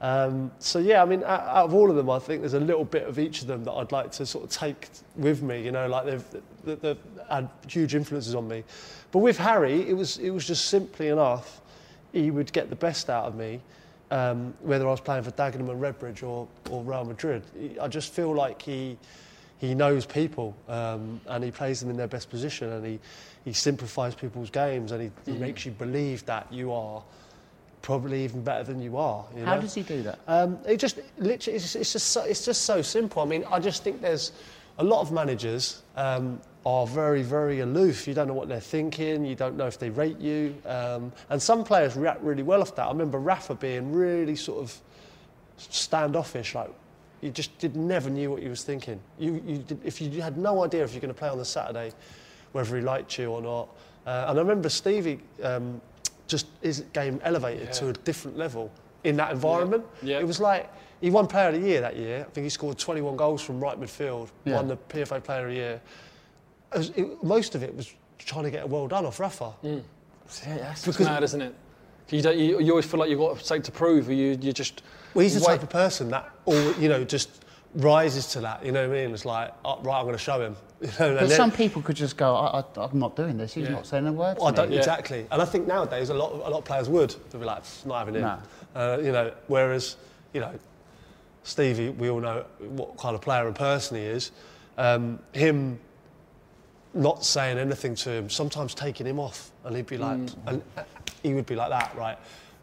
Um, 0.00 0.50
so 0.58 0.80
yeah, 0.80 1.00
I 1.00 1.04
mean, 1.06 1.22
out, 1.22 1.40
out 1.40 1.64
of 1.66 1.74
all 1.74 1.88
of 1.88 1.96
them, 1.96 2.10
I 2.10 2.18
think 2.18 2.42
there's 2.42 2.54
a 2.54 2.60
little 2.60 2.84
bit 2.84 3.04
of 3.04 3.18
each 3.18 3.40
of 3.40 3.46
them 3.46 3.62
that 3.64 3.72
I'd 3.72 3.92
like 3.92 4.10
to 4.12 4.26
sort 4.26 4.44
of 4.44 4.50
take 4.50 4.88
with 5.14 5.42
me. 5.42 5.62
You 5.62 5.70
know, 5.70 5.86
like 5.86 6.04
they've, 6.04 6.24
they've, 6.64 6.80
they've 6.80 6.98
had 7.30 7.48
huge 7.68 7.94
influences 7.94 8.34
on 8.34 8.48
me. 8.48 8.64
But 9.12 9.20
with 9.20 9.38
Harry, 9.38 9.88
it 9.88 9.96
was, 9.96 10.18
it 10.18 10.30
was 10.30 10.44
just 10.44 10.66
simply 10.66 11.08
enough. 11.08 11.60
He 12.14 12.30
would 12.30 12.52
get 12.52 12.70
the 12.70 12.76
best 12.76 13.10
out 13.10 13.24
of 13.24 13.34
me, 13.34 13.60
um, 14.10 14.54
whether 14.60 14.86
I 14.86 14.90
was 14.92 15.00
playing 15.00 15.24
for 15.24 15.32
Dagenham 15.32 15.68
and 15.68 15.82
Redbridge 15.82 16.22
or, 16.22 16.46
or 16.70 16.82
Real 16.84 17.04
Madrid. 17.04 17.42
I 17.82 17.88
just 17.88 18.14
feel 18.14 18.32
like 18.32 18.62
he, 18.62 18.96
he 19.58 19.74
knows 19.74 20.06
people 20.06 20.56
um, 20.68 21.20
and 21.26 21.42
he 21.42 21.50
plays 21.50 21.80
them 21.80 21.90
in 21.90 21.96
their 21.96 22.06
best 22.06 22.30
position 22.30 22.72
and 22.72 22.86
he, 22.86 23.00
he 23.44 23.52
simplifies 23.52 24.14
people's 24.14 24.48
games 24.48 24.92
and 24.92 25.02
he, 25.02 25.10
he 25.30 25.36
makes 25.36 25.66
you 25.66 25.72
believe 25.72 26.24
that 26.26 26.46
you 26.52 26.72
are 26.72 27.02
probably 27.82 28.24
even 28.24 28.42
better 28.42 28.62
than 28.62 28.80
you 28.80 28.96
are. 28.96 29.24
You 29.36 29.44
How 29.44 29.56
know? 29.56 29.62
does 29.62 29.74
he 29.74 29.82
do 29.82 30.02
that? 30.04 30.20
Um, 30.28 30.58
it 30.66 30.78
just 30.78 31.00
literally, 31.18 31.56
it's, 31.56 31.74
it's 31.74 31.92
just 31.92 32.10
so, 32.10 32.22
it's 32.22 32.44
just 32.44 32.62
so 32.62 32.80
simple. 32.80 33.22
I 33.22 33.26
mean, 33.26 33.44
I 33.50 33.58
just 33.58 33.82
think 33.82 34.00
there's 34.00 34.30
a 34.78 34.84
lot 34.84 35.00
of 35.02 35.10
managers 35.10 35.82
um, 35.96 36.40
are 36.66 36.86
very, 36.86 37.22
very 37.22 37.60
aloof. 37.60 38.08
You 38.08 38.14
don't 38.14 38.26
know 38.28 38.34
what 38.34 38.48
they're 38.48 38.60
thinking. 38.60 39.24
You 39.24 39.34
don't 39.34 39.56
know 39.56 39.66
if 39.66 39.78
they 39.78 39.90
rate 39.90 40.18
you. 40.18 40.54
Um, 40.64 41.12
and 41.28 41.40
some 41.40 41.62
players 41.64 41.94
react 41.96 42.22
really 42.22 42.42
well 42.42 42.62
off 42.62 42.74
that. 42.76 42.86
I 42.86 42.90
remember 42.90 43.18
Rafa 43.18 43.54
being 43.54 43.92
really 43.92 44.36
sort 44.36 44.62
of 44.62 44.80
standoffish, 45.58 46.54
like 46.54 46.70
you 47.20 47.30
just 47.30 47.56
did 47.58 47.76
never 47.76 48.10
knew 48.10 48.30
what 48.30 48.42
he 48.42 48.48
was 48.48 48.64
thinking. 48.64 48.98
You, 49.18 49.42
you 49.46 49.58
did, 49.58 49.80
if 49.84 50.00
you 50.00 50.22
had 50.22 50.38
no 50.38 50.64
idea 50.64 50.84
if 50.84 50.92
you're 50.92 51.00
going 51.00 51.12
to 51.12 51.18
play 51.18 51.28
on 51.28 51.38
the 51.38 51.44
Saturday, 51.44 51.92
whether 52.52 52.76
he 52.76 52.82
liked 52.82 53.18
you 53.18 53.30
or 53.30 53.42
not. 53.42 53.68
Uh, 54.06 54.26
and 54.28 54.38
I 54.38 54.42
remember 54.42 54.68
Stevie 54.68 55.20
um, 55.42 55.80
just 56.28 56.46
his 56.62 56.80
game 56.92 57.20
elevated 57.24 57.72
to 57.74 57.88
a 57.88 57.92
different 57.92 58.36
level 58.38 58.70
in 59.04 59.16
that 59.16 59.32
environment. 59.32 59.84
Yeah. 60.02 60.18
It 60.18 60.26
was 60.26 60.40
like 60.40 60.70
he 61.00 61.10
won 61.10 61.26
Player 61.26 61.48
of 61.48 61.60
the 61.60 61.66
Year 61.68 61.80
that 61.82 61.96
year. 61.96 62.20
I 62.26 62.30
think 62.30 62.44
he 62.44 62.48
scored 62.50 62.78
21 62.78 63.16
goals 63.16 63.42
from 63.42 63.60
right 63.60 63.78
midfield, 63.78 64.28
Yeah. 64.44 64.56
won 64.56 64.68
the 64.68 64.76
PFA 64.76 65.22
Player 65.22 65.44
of 65.44 65.48
the 65.50 65.54
Year. 65.56 65.80
It 66.74 66.78
was- 66.78 66.90
it- 66.90 67.22
most 67.24 67.54
of 67.54 67.62
it 67.62 67.74
was 67.76 67.92
trying 68.18 68.44
to 68.44 68.50
get 68.50 68.64
a 68.64 68.66
well 68.66 68.86
done 68.88 69.06
off 69.06 69.20
Rafa. 69.20 69.52
Yeah, 69.62 69.78
that's 70.46 70.86
It's 70.86 70.98
mad, 71.00 71.22
isn't 71.22 71.40
it? 71.42 71.54
You, 72.10 72.20
don't, 72.22 72.36
you, 72.38 72.60
you 72.60 72.70
always 72.72 72.84
feel 72.86 73.00
like 73.00 73.08
you've 73.10 73.18
got 73.18 73.38
something 73.40 73.62
to 73.62 73.72
prove, 73.72 74.08
or 74.08 74.12
you, 74.12 74.38
you 74.40 74.52
just. 74.52 74.82
Well, 75.14 75.22
he's 75.22 75.34
the 75.34 75.40
wait- 75.40 75.46
type 75.54 75.62
of 75.62 75.70
person 75.70 76.10
that, 76.10 76.28
all, 76.44 76.72
you 76.74 76.88
know, 76.88 77.02
just 77.04 77.30
rises 77.76 78.26
to 78.32 78.40
that. 78.40 78.64
You 78.64 78.72
know 78.72 78.86
what 78.88 78.96
I 78.96 79.02
mean? 79.04 79.14
It's 79.14 79.24
like, 79.24 79.52
oh, 79.64 79.80
right, 79.82 79.98
I'm 79.98 80.04
going 80.04 80.14
to 80.14 80.18
show 80.22 80.40
him. 80.40 80.56
You 80.84 80.88
know, 80.88 81.14
But 81.18 81.28
then- 81.28 81.30
some 81.30 81.50
people 81.50 81.80
could 81.80 81.96
just 81.96 82.16
go, 82.18 82.34
I, 82.34 82.60
I, 82.60 82.64
I'm 82.84 82.98
not 82.98 83.16
doing 83.16 83.38
this. 83.38 83.54
He's 83.54 83.64
Yeah. 83.64 83.70
not 83.72 83.86
saying 83.86 84.06
a 84.06 84.12
word. 84.12 84.36
To 84.38 84.44
I 84.44 84.50
don't 84.50 84.70
Yeah. 84.70 84.78
exactly, 84.78 85.26
and 85.30 85.40
I 85.40 85.44
think 85.46 85.66
nowadays 85.66 86.10
a 86.10 86.14
lot 86.14 86.32
of, 86.32 86.40
a 86.40 86.50
lot 86.50 86.58
of 86.58 86.64
players 86.64 86.88
would. 86.90 87.14
They'd 87.30 87.38
be 87.40 87.44
like, 87.46 87.62
not 87.86 87.98
having 88.00 88.14
him. 88.16 88.22
No. 88.22 88.38
Uh, 88.74 88.98
you 89.02 89.12
know, 89.12 89.32
whereas, 89.46 89.96
you 90.34 90.40
know, 90.40 90.52
Stevie, 91.42 91.88
we 91.90 92.10
all 92.10 92.20
know 92.20 92.44
what 92.60 92.96
kind 92.98 93.14
of 93.14 93.20
player 93.22 93.46
and 93.46 93.56
person 93.56 93.96
he 93.96 94.02
is. 94.04 94.30
Um, 94.76 95.18
him 95.32 95.78
not 96.94 97.24
saying 97.24 97.58
anything 97.58 97.94
to 97.96 98.10
him, 98.10 98.30
sometimes 98.30 98.74
taking 98.74 99.06
him 99.06 99.18
off, 99.18 99.50
and 99.64 99.76
he'd 99.76 99.86
be 99.86 99.98
like, 99.98 100.18
and 100.46 100.62
uh, 100.76 100.84
he 101.22 101.34
would 101.34 101.46
be 101.46 101.54
like 101.56 101.70
that, 101.70 101.94
right? 101.96 102.16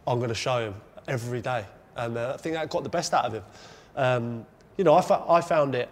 I'm 0.07 0.17
going 0.19 0.29
to 0.29 0.35
show 0.35 0.59
him 0.59 0.75
every 1.07 1.41
day, 1.41 1.65
and 1.95 2.17
uh, 2.17 2.33
I 2.33 2.37
think 2.37 2.55
that 2.55 2.69
got 2.69 2.83
the 2.83 2.89
best 2.89 3.13
out 3.13 3.25
of 3.25 3.33
him. 3.33 3.43
Um, 3.95 4.45
you 4.77 4.83
know, 4.83 4.93
I, 4.93 5.37
I 5.37 5.41
found 5.41 5.75
it. 5.75 5.89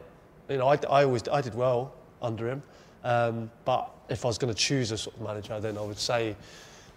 You 0.47 0.57
know, 0.57 0.67
I, 0.67 0.79
I 0.89 1.03
always 1.03 1.27
I 1.27 1.41
did 1.41 1.53
well 1.53 1.93
under 2.21 2.49
him, 2.49 2.63
um, 3.03 3.51
but 3.65 3.91
if 4.09 4.25
I 4.25 4.27
was 4.27 4.37
going 4.37 4.53
to 4.53 4.59
choose 4.59 4.91
a 4.91 4.97
sort 4.97 5.15
of 5.15 5.21
manager, 5.21 5.59
then 5.59 5.77
I 5.77 5.81
would 5.81 5.99
say 5.99 6.35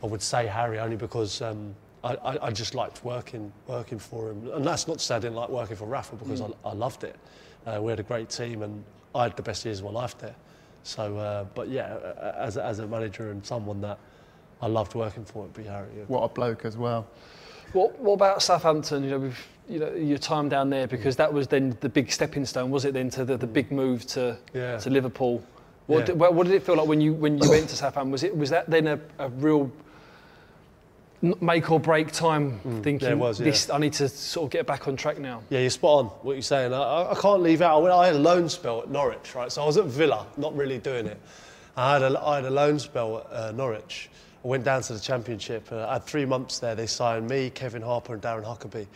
I 0.02 0.06
would 0.06 0.22
say 0.22 0.46
Harry 0.46 0.78
only 0.78 0.96
because 0.96 1.42
um, 1.42 1.74
I, 2.02 2.14
I, 2.14 2.46
I 2.46 2.50
just 2.50 2.74
liked 2.74 3.04
working 3.04 3.52
working 3.66 3.98
for 3.98 4.30
him, 4.30 4.50
and 4.52 4.64
that's 4.64 4.86
not 4.88 4.98
to 4.98 5.04
say 5.04 5.16
I 5.16 5.18
didn't 5.18 5.36
like 5.36 5.48
working 5.48 5.76
for 5.76 5.86
Rafa 5.86 6.16
because 6.16 6.40
I, 6.40 6.48
I 6.64 6.72
loved 6.72 7.04
it. 7.04 7.16
Uh, 7.66 7.80
we 7.82 7.90
had 7.90 8.00
a 8.00 8.04
great 8.04 8.30
team, 8.30 8.62
and 8.62 8.84
I 9.14 9.24
had 9.24 9.36
the 9.36 9.42
best 9.42 9.64
years 9.64 9.80
of 9.80 9.84
my 9.84 9.90
life 9.90 10.16
there. 10.18 10.34
So, 10.82 11.16
uh, 11.18 11.44
but 11.54 11.68
yeah, 11.68 11.94
uh, 11.94 12.34
as 12.36 12.56
a, 12.56 12.64
as 12.64 12.78
a 12.80 12.86
manager 12.86 13.30
and 13.30 13.44
someone 13.44 13.80
that 13.82 13.98
I 14.60 14.66
loved 14.66 14.94
working 14.94 15.24
for, 15.24 15.46
it'd 15.52 15.64
yeah. 15.64 15.82
What 16.06 16.22
a 16.22 16.28
bloke 16.28 16.64
as 16.64 16.76
well. 16.76 17.06
What, 17.72 17.98
what 17.98 18.14
about 18.14 18.42
Southampton? 18.42 19.04
You 19.04 19.10
know, 19.10 19.18
with 19.20 19.38
you 19.68 19.78
know 19.78 19.92
your 19.94 20.18
time 20.18 20.48
down 20.48 20.70
there, 20.70 20.86
because 20.86 21.16
that 21.16 21.32
was 21.32 21.46
then 21.48 21.76
the 21.80 21.88
big 21.88 22.10
stepping 22.12 22.44
stone, 22.44 22.70
was 22.70 22.84
it? 22.84 22.94
Then 22.94 23.10
to 23.10 23.24
the, 23.24 23.36
the 23.36 23.46
big 23.46 23.70
move 23.70 24.06
to 24.08 24.36
Yeah. 24.52 24.78
to 24.78 24.90
Liverpool. 24.90 25.42
What, 25.86 26.00
Yeah. 26.00 26.04
did, 26.06 26.18
what 26.20 26.34
what 26.34 26.46
did 26.46 26.54
it 26.54 26.62
feel 26.62 26.76
like 26.76 26.86
when 26.86 27.00
you 27.00 27.12
when 27.14 27.38
you 27.38 27.48
went 27.48 27.68
to 27.70 27.76
Southampton? 27.76 28.12
Was 28.12 28.22
it 28.24 28.36
was 28.36 28.50
that 28.50 28.68
then 28.68 28.86
a, 28.88 29.00
a 29.18 29.28
real 29.30 29.62
n- 29.62 29.72
make 31.22 31.70
or 31.70 31.78
break 31.80 32.10
time? 32.12 32.58
thinking 32.82 33.00
yeah, 33.08 33.14
it 33.14 33.18
was, 33.18 33.38
yeah. 33.38 33.46
this, 33.46 33.70
I 33.70 33.78
need 33.78 33.92
to 33.94 34.08
sort 34.08 34.46
of 34.46 34.50
get 34.50 34.66
back 34.66 34.88
on 34.88 34.96
track 34.96 35.18
now. 35.18 35.42
Yeah, 35.50 35.60
you're 35.60 35.70
spot 35.70 35.98
on 36.00 36.06
what 36.22 36.32
you're 36.32 36.42
saying. 36.42 36.74
I, 36.74 36.78
I- 36.82 37.12
I 37.12 37.14
can't 37.14 37.42
leave 37.42 37.62
out. 37.62 37.78
I, 37.78 37.80
went, 37.80 37.94
I 37.94 38.06
had 38.06 38.16
a 38.16 38.18
loan 38.18 38.48
spell 38.48 38.80
at 38.82 38.90
Norwich, 38.90 39.34
right? 39.34 39.50
So 39.52 39.62
I 39.62 39.66
was 39.66 39.76
at 39.76 39.84
Villa, 39.86 40.26
not 40.36 40.54
really 40.56 40.78
doing 40.78 41.06
it. 41.06 41.20
I 41.76 41.94
had 41.94 42.02
a, 42.02 42.20
I 42.20 42.36
had 42.36 42.44
a 42.44 42.50
loan 42.50 42.78
spell 42.78 43.18
at 43.18 43.36
uh, 43.36 43.52
Norwich. 43.52 44.10
I 44.44 44.48
went 44.48 44.64
down 44.64 44.82
to 44.82 44.92
the 44.94 45.00
Championship. 45.00 45.70
Uh, 45.70 45.86
I 45.88 45.94
had 45.94 46.04
three 46.04 46.24
months 46.24 46.58
there. 46.58 46.74
They 46.74 46.86
signed 46.86 47.28
me, 47.28 47.50
Kevin 47.50 47.80
Harper, 47.82 48.14
and 48.14 48.22
Darren 48.22 48.44
Huckerby 48.44 48.86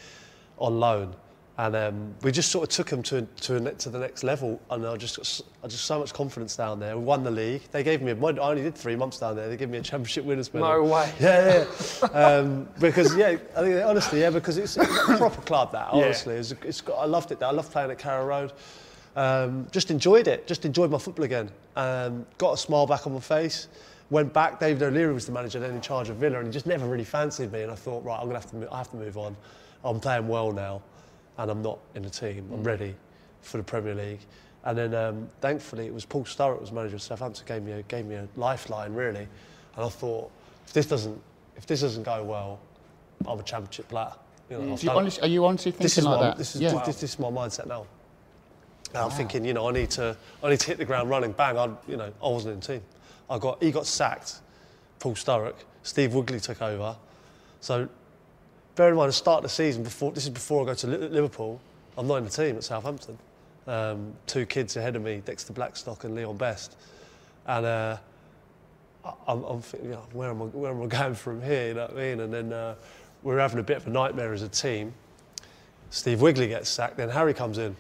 on 0.59 0.81
loan. 0.81 1.15
And 1.59 1.75
um, 1.75 2.15
we 2.23 2.33
just 2.33 2.51
sort 2.51 2.65
of 2.69 2.75
took 2.75 2.89
them 2.91 3.03
to 3.05 3.23
to, 3.23 3.73
to 3.73 3.89
the 3.89 3.99
next 3.99 4.25
level, 4.25 4.61
and 4.71 4.87
I 4.87 4.95
just 4.97 5.17
got 5.17 5.41
I 5.65 5.69
just 5.69 5.87
so 5.87 5.99
much 5.99 6.13
confidence 6.13 6.55
down 6.55 6.79
there. 6.79 6.99
We 6.99 7.05
won 7.05 7.25
the 7.25 7.31
league. 7.31 7.63
They 7.73 7.83
gave 7.83 8.03
me 8.03 8.13
a, 8.13 8.17
I 8.17 8.51
only 8.51 8.63
did 8.63 8.75
three 8.75 8.95
months 8.95 9.19
down 9.21 9.37
there. 9.37 9.49
They 9.49 9.57
gave 9.57 9.71
me 9.71 9.79
a 9.79 9.83
championship 9.83 10.27
winners 10.27 10.53
medal. 10.53 10.69
No 10.69 10.85
way. 10.85 11.11
Yeah, 11.21 11.65
yeah. 12.03 12.09
um, 12.09 12.69
because 12.79 13.17
yeah, 13.17 13.39
I 13.57 13.63
think 13.63 13.85
honestly, 13.85 14.21
yeah, 14.21 14.29
because 14.29 14.59
it's 14.59 14.77
a 14.77 14.85
proper 15.17 15.41
club. 15.43 15.73
That 15.73 15.89
Honestly, 15.93 16.35
Yeah. 16.35 16.41
it's, 16.41 16.53
it's 16.63 16.81
got, 16.83 16.97
I 16.99 17.07
loved 17.07 17.33
it. 17.33 17.39
There. 17.41 17.49
I 17.49 17.53
loved 17.53 17.73
playing 17.73 17.91
at 17.91 17.99
Carrow 17.99 18.27
Road. 18.27 18.53
Um, 19.17 19.67
just 19.73 19.91
enjoyed 19.91 20.29
it. 20.29 20.47
Just 20.47 20.67
enjoyed 20.67 20.91
my 20.91 20.99
football 20.99 21.25
again. 21.25 21.51
Um, 21.75 22.27
got 22.37 22.53
a 22.53 22.57
smile 22.59 22.87
back 22.87 23.07
on 23.07 23.15
my 23.15 23.21
face. 23.21 23.69
Went 24.11 24.31
back. 24.35 24.61
David 24.61 24.83
O'Leary 24.83 25.15
was 25.15 25.25
the 25.25 25.33
manager 25.33 25.59
then 25.59 25.75
in 25.75 25.81
charge 25.81 26.11
of 26.11 26.17
Villa, 26.17 26.37
and 26.39 26.49
he 26.49 26.53
just 26.53 26.67
never 26.67 26.87
really 26.87 27.03
fancied 27.05 27.51
me. 27.51 27.63
And 27.63 27.73
I 27.73 27.77
thought, 27.77 28.05
right, 28.05 28.19
I'm 28.21 28.27
gonna 28.27 28.39
have 28.39 28.51
to. 28.51 28.57
Move, 28.57 28.69
I 28.71 28.77
have 28.77 28.91
to 28.91 28.97
move 28.97 29.17
on. 29.17 29.35
I'm 29.83 30.01
playing 30.01 30.29
well 30.29 30.53
now, 30.53 30.83
and 31.39 31.51
I'm 31.51 31.63
not 31.63 31.79
in 31.95 32.03
the 32.03 32.11
team. 32.11 32.49
I'm 32.53 32.63
ready 32.63 32.95
for 33.43 33.59
the 33.59 33.63
Premier 33.63 33.95
League. 33.95 34.21
And 34.65 34.77
then, 34.77 34.95
um, 34.95 35.29
thankfully, 35.41 35.87
it 35.87 35.95
was 35.95 36.05
Paul 36.05 36.25
Sturrock 36.25 36.61
was 36.61 36.73
manager 36.73 36.97
of 36.97 37.03
Southampton. 37.03 37.45
Gave 37.47 37.63
me 37.63 37.73
a, 37.73 37.83
gave 37.83 38.07
me 38.07 38.17
a 38.17 38.27
lifeline 38.37 38.95
really, 38.95 39.29
and 39.77 39.85
I 39.85 39.89
thought, 39.89 40.31
if 40.67 40.73
this 40.73 40.87
doesn't 40.87 41.21
if 41.57 41.67
this 41.67 41.81
doesn't 41.81 42.03
go 42.03 42.23
well, 42.23 42.59
I'm 43.27 43.39
a 43.39 43.43
championship 43.43 43.89
player. 43.89 44.13
You 44.51 44.59
know, 44.59 44.75
I've 44.75 44.83
you 44.83 44.91
honest, 44.91 45.23
are 45.23 45.29
you 45.29 45.45
honestly 45.45 45.73
thinking 45.73 45.85
this 45.85 45.99
is 45.99 46.05
like 46.05 46.21
my, 46.21 46.27
that? 46.29 46.39
This 46.39 46.55
is, 46.55 46.63
yeah. 46.63 46.83
this, 46.85 47.01
this 47.01 47.15
is 47.15 47.19
my 47.19 47.29
mindset 47.29 47.67
now. 47.67 47.87
And 48.91 48.99
I'm 48.99 49.11
thinking, 49.11 49.45
you 49.45 49.55
know, 49.55 49.69
I 49.69 49.73
need 49.73 49.91
to, 49.93 50.17
I 50.43 50.51
need 50.51 50.61
to 50.61 50.67
hit 50.67 50.79
the 50.79 50.85
ground 50.85 51.11
running. 51.11 51.33
Bang! 51.33 51.59
I, 51.59 51.69
you 51.89 51.97
know, 51.97 52.13
I 52.23 52.29
wasn't 52.29 52.55
in 52.55 52.61
the 52.61 52.67
team. 52.67 52.83
I 53.29 53.39
got, 53.39 53.63
he 53.63 53.73
got 53.73 53.87
sacked. 53.87 54.41
Paul 54.99 55.15
Sturrock, 55.15 55.57
Steve 55.83 56.15
Wigley 56.15 56.41
took 56.41 56.63
over. 56.63 56.97
So, 57.61 57.89
bear 58.77 58.91
in 58.91 58.97
mind, 58.97 59.09
the 59.09 59.13
start 59.15 59.39
of 59.39 59.43
the 59.45 59.49
season 59.49 59.83
before, 59.83 60.13
this 60.13 60.25
is 60.25 60.31
before 60.31 60.63
I 60.63 60.67
go 60.67 60.75
to 60.75 60.87
Liverpool. 60.87 61.61
I'm 61.99 62.07
not 62.07 62.17
in 62.17 62.25
the 62.25 62.31
team 62.31 62.57
at 62.57 62.65
Southampton. 62.65 63.19
Um, 63.67 64.13
two 64.27 64.47
kids 64.47 64.77
ahead 64.77 64.95
of 64.95 65.03
me, 65.03 65.23
Dexter 65.25 65.53
Blackstock 65.53 66.05
and 66.05 66.15
Leon 66.15 66.37
Best, 66.37 66.77
and. 67.47 67.67
Uh, 67.67 67.97
I- 69.05 69.13
I'm, 69.29 69.45
I'm 69.45 69.63
thinking, 69.63 69.91
you 69.91 69.95
know, 69.95 70.03
where 70.13 70.31
am 70.31 70.43
I, 70.43 70.45
where 70.47 70.73
am 70.73 70.83
I 70.83 70.87
going 71.01 71.15
from 71.15 71.41
here? 71.41 71.69
You 71.69 71.75
know 71.75 71.83
what 71.83 71.93
I 71.93 71.95
mean? 71.95 72.21
And 72.21 72.35
then 72.35 72.53
uh, 72.53 72.75
we're 73.23 73.39
having 73.39 73.61
a 73.61 73.63
bit 73.63 73.77
of 73.77 73.87
a 73.87 73.91
nightmare 73.91 74.33
as 74.33 74.43
a 74.43 74.49
team. 74.49 74.93
Steve 75.91 76.21
Wigley 76.21 76.49
gets 76.49 76.69
sacked, 76.69 76.97
then 76.97 77.09
Harry 77.09 77.33
comes 77.33 77.59
in 77.59 77.77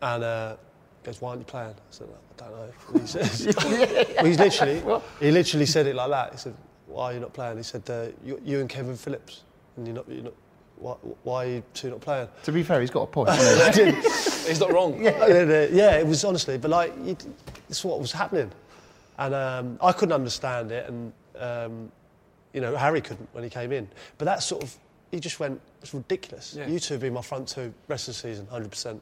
and 0.00 0.22
uh, 0.22 0.54
goes, 1.02 1.20
"Why 1.20 1.30
aren't 1.30 1.40
you 1.40 1.44
playing?" 1.46 1.70
I 1.70 1.74
said, 1.90 2.06
"I 2.38 2.44
don't 2.44 2.52
know." 2.52 2.68
And 2.92 3.00
he 3.00 3.06
says, 3.08 3.56
well, 3.56 4.24
he's 4.24 4.38
literally, 4.38 4.82
he 5.18 5.30
literally 5.32 5.66
said 5.66 5.88
it 5.88 5.96
like 5.96 6.10
that. 6.10 6.30
He 6.32 6.38
said, 6.38 6.54
"Why 6.86 7.06
are 7.06 7.14
you 7.14 7.20
not 7.20 7.32
playing?" 7.32 7.56
He 7.56 7.64
said, 7.64 7.82
uh, 7.90 8.06
you, 8.24 8.40
"You 8.44 8.60
and 8.60 8.68
Kevin 8.68 8.96
Phillips, 8.96 9.42
and 9.76 9.86
you're 9.86 9.96
not, 9.96 10.08
you're 10.08 10.24
not. 10.24 10.34
Why, 10.76 10.92
why 11.22 11.44
are 11.44 11.48
you 11.48 11.62
two 11.72 11.90
not 11.90 12.00
playing?" 12.00 12.28
To 12.44 12.52
be 12.52 12.62
fair, 12.62 12.80
he's 12.80 12.90
got 12.90 13.02
a 13.02 13.06
point. 13.06 13.30
He's 14.46 14.60
not 14.60 14.72
wrong. 14.72 15.02
yeah. 15.02 15.26
yeah, 15.70 15.96
it 15.96 16.06
was 16.06 16.24
honestly, 16.24 16.58
but 16.58 16.70
like, 16.70 16.92
you, 17.02 17.16
it's 17.70 17.84
what 17.84 17.98
was 18.00 18.12
happening, 18.12 18.50
and 19.18 19.34
um, 19.34 19.78
I 19.82 19.92
couldn't 19.92 20.12
understand 20.12 20.70
it, 20.72 20.88
and 20.88 21.12
um, 21.38 21.90
you 22.52 22.60
know, 22.60 22.76
Harry 22.76 23.00
couldn't 23.00 23.28
when 23.32 23.42
he 23.44 23.50
came 23.50 23.72
in. 23.72 23.88
But 24.18 24.26
that 24.26 24.42
sort 24.42 24.62
of, 24.62 24.76
he 25.10 25.20
just 25.20 25.40
went, 25.40 25.60
it's 25.80 25.94
ridiculous. 25.94 26.54
Yeah. 26.58 26.66
You 26.66 26.78
two 26.78 26.98
be 26.98 27.08
my 27.10 27.22
front 27.22 27.48
two 27.48 27.72
rest 27.88 28.08
of 28.08 28.14
the 28.14 28.20
season, 28.20 28.46
hundred 28.48 28.70
percent. 28.70 29.00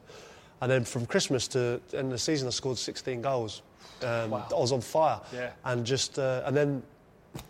And 0.61 0.71
then 0.71 0.85
from 0.85 1.05
Christmas 1.05 1.47
to 1.49 1.81
the 1.89 1.97
end 1.97 2.05
of 2.07 2.11
the 2.11 2.17
season, 2.17 2.47
I 2.47 2.51
scored 2.51 2.77
16 2.77 3.21
goals. 3.21 3.63
Um, 4.01 4.29
Wow. 4.31 4.47
I 4.49 4.53
was 4.59 4.71
on 4.71 4.79
fire, 4.79 5.19
Yeah. 5.33 5.49
and 5.65 5.85
just, 5.85 6.17
uh, 6.19 6.43
and 6.45 6.55
then, 6.55 6.83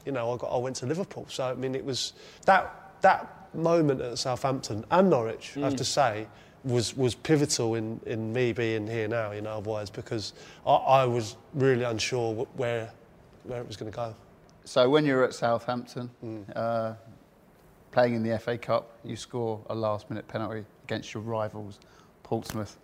you 0.06 0.12
know, 0.12 0.34
I 0.34 0.38
got, 0.38 0.48
I 0.48 0.58
went 0.58 0.78
to 0.78 0.88
Liverpool. 0.88 1.28
So 1.30 1.44
I 1.44 1.54
mean, 1.54 1.76
it 1.76 1.86
was 1.86 2.14
that 2.46 2.83
that 3.04 3.54
moment 3.54 4.02
at 4.02 4.18
Southampton 4.18 4.84
and 4.92 5.10
Norwich, 5.10 5.56
I 5.58 5.62
have 5.62 5.76
to 5.76 5.86
say, 5.86 6.28
was 6.64 6.96
was 6.98 7.14
pivotal 7.14 7.76
in, 7.76 8.00
in 8.06 8.34
me 8.34 8.52
being 8.54 8.88
here 8.88 9.08
now. 9.08 9.32
You 9.32 9.42
know, 9.42 9.58
otherwise 9.58 9.90
because 9.92 10.34
I, 10.66 10.74
I 10.74 11.06
was 11.06 11.36
really 11.54 11.84
unsure 11.84 12.34
wh- 12.34 12.60
where 12.60 12.92
where 13.44 13.62
it 13.62 13.68
was 13.68 13.78
going 13.78 13.92
to 13.92 13.96
go. 13.96 14.16
so 14.66 14.90
when 14.90 15.06
you're 15.06 15.24
at 15.24 15.34
Southampton, 15.34 16.10
Mm. 16.24 16.46
uh, 16.56 16.94
playing 17.92 18.16
in 18.16 18.24
the 18.24 18.40
FA 18.40 18.58
Cup, 18.58 18.98
you 19.04 19.16
score 19.16 19.60
a 19.70 19.76
last-minute 19.76 20.28
penalty 20.28 20.66
against 20.86 21.14
your 21.14 21.22
rivals, 21.24 21.80
Portsmouth, 22.24 22.78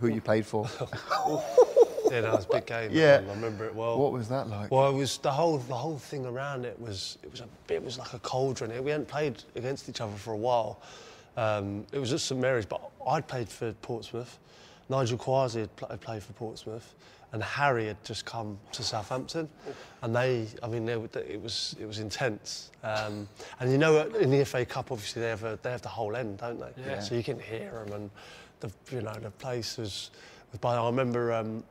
who 0.00 0.08
you 0.08 0.20
played 0.20 0.44
for. 0.44 0.68
Yeah, 2.12 2.20
that 2.20 2.32
was 2.32 2.44
a 2.44 2.48
big 2.48 2.66
game. 2.66 2.90
Yeah. 2.92 3.20
man. 3.20 3.30
I 3.30 3.34
remember 3.34 3.64
it 3.64 3.74
well. 3.74 3.98
what 3.98 4.12
was 4.12 4.28
that 4.28 4.48
like? 4.48 4.70
Well, 4.70 4.88
it 4.90 4.94
was 4.94 5.16
the 5.18 5.30
whole 5.30 5.58
the 5.58 5.74
whole 5.74 5.98
thing 5.98 6.26
around 6.26 6.64
it 6.66 6.78
was 6.80 7.18
it 7.22 7.30
was 7.30 7.40
a 7.40 7.48
it 7.72 7.82
was 7.82 7.98
like 7.98 8.12
a 8.12 8.18
cauldron. 8.18 8.70
We 8.84 8.90
hadn't 8.90 9.08
played 9.08 9.42
against 9.56 9.88
each 9.88 10.00
other 10.00 10.14
for 10.16 10.32
a 10.34 10.36
while. 10.36 10.80
Um, 11.36 11.86
it 11.92 11.98
was 11.98 12.12
at 12.12 12.20
St 12.20 12.38
Mary's, 12.40 12.66
but 12.66 12.80
I'd 13.08 13.26
played 13.26 13.48
for 13.48 13.72
Portsmouth. 13.80 14.38
Nigel 14.90 15.16
Quashie 15.16 15.60
had, 15.60 15.76
pl- 15.76 15.88
had 15.88 16.00
played 16.02 16.22
for 16.22 16.34
Portsmouth, 16.34 16.94
and 17.32 17.42
Harry 17.42 17.86
had 17.86 18.04
just 18.04 18.26
come 18.26 18.58
to 18.72 18.82
Southampton, 18.82 19.48
and 20.02 20.14
they, 20.14 20.46
I 20.62 20.66
mean, 20.68 20.84
they, 20.84 20.96
were- 20.96 21.08
it 21.14 21.40
was 21.42 21.74
it 21.80 21.86
was 21.86 21.98
intense. 22.00 22.70
Um, 22.84 23.26
and 23.60 23.72
you 23.72 23.78
know, 23.78 24.02
in 24.08 24.30
the 24.30 24.44
FA 24.44 24.66
Cup, 24.66 24.92
obviously 24.92 25.22
they 25.22 25.28
have 25.30 25.44
a, 25.44 25.58
they 25.62 25.70
have 25.70 25.80
the 25.80 25.88
whole 25.88 26.14
end, 26.16 26.36
don't 26.38 26.60
they? 26.60 26.72
Yeah. 26.82 27.00
So 27.00 27.14
you 27.14 27.22
can 27.24 27.38
hear 27.40 27.82
them, 27.86 27.92
and 27.94 28.10
the 28.60 28.70
you 28.94 29.00
know 29.00 29.14
the 29.14 29.30
place 29.30 29.78
was. 29.78 30.10
But 30.60 30.78
I 30.78 30.84
remember 30.84 31.32
um, 31.32 31.64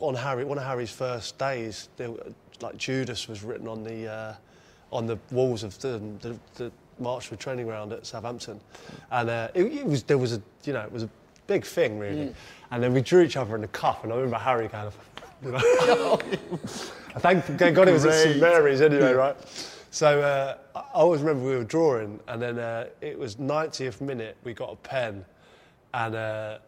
on 0.00 0.14
Harry, 0.14 0.44
one 0.44 0.58
of 0.58 0.64
Harry's 0.64 0.90
first 0.90 1.38
days, 1.38 1.88
there, 1.96 2.10
like 2.60 2.76
Judas 2.76 3.28
was 3.28 3.42
written 3.42 3.68
on 3.68 3.82
the 3.84 4.06
uh, 4.06 4.34
on 4.90 5.06
the 5.06 5.18
walls 5.30 5.62
of 5.62 5.78
the, 5.80 6.00
the, 6.20 6.38
the 6.54 6.72
Marchwood 7.00 7.38
training 7.38 7.66
ground 7.66 7.92
at 7.92 8.06
Southampton, 8.06 8.60
and 9.10 9.30
uh, 9.30 9.48
it, 9.54 9.64
it 9.64 9.86
was 9.86 10.02
there 10.02 10.18
was 10.18 10.32
a 10.32 10.42
you 10.64 10.72
know 10.72 10.82
it 10.82 10.92
was 10.92 11.02
a 11.04 11.10
big 11.46 11.64
thing 11.64 11.98
really, 11.98 12.34
and 12.70 12.82
then 12.82 12.92
we 12.92 13.00
drew 13.00 13.22
each 13.22 13.36
other 13.36 13.54
in 13.54 13.62
the 13.62 13.68
cup, 13.68 14.04
and 14.04 14.12
I 14.12 14.16
remember 14.16 14.36
Harry 14.36 14.68
kind 14.68 14.86
of, 14.86 14.96
you 15.44 15.52
know, 15.52 16.16
thank, 17.20 17.44
thank 17.44 17.74
God 17.76 17.88
it 17.88 17.92
was 17.92 18.04
at 18.04 18.12
St 18.14 18.40
Mary's 18.40 18.80
anyway, 18.80 19.12
right? 19.12 19.36
So 19.90 20.20
uh, 20.20 20.56
I 20.74 20.80
I 20.98 21.00
always 21.00 21.20
remember 21.20 21.48
we 21.48 21.56
were 21.56 21.64
drawing, 21.64 22.18
and 22.28 22.42
then 22.42 22.58
uh, 22.58 22.88
it 23.00 23.18
was 23.18 23.36
90th 23.36 24.00
minute. 24.00 24.36
We 24.44 24.52
got 24.52 24.72
a 24.72 24.76
pen, 24.76 25.24
and 25.94 26.14
uh, 26.14 26.58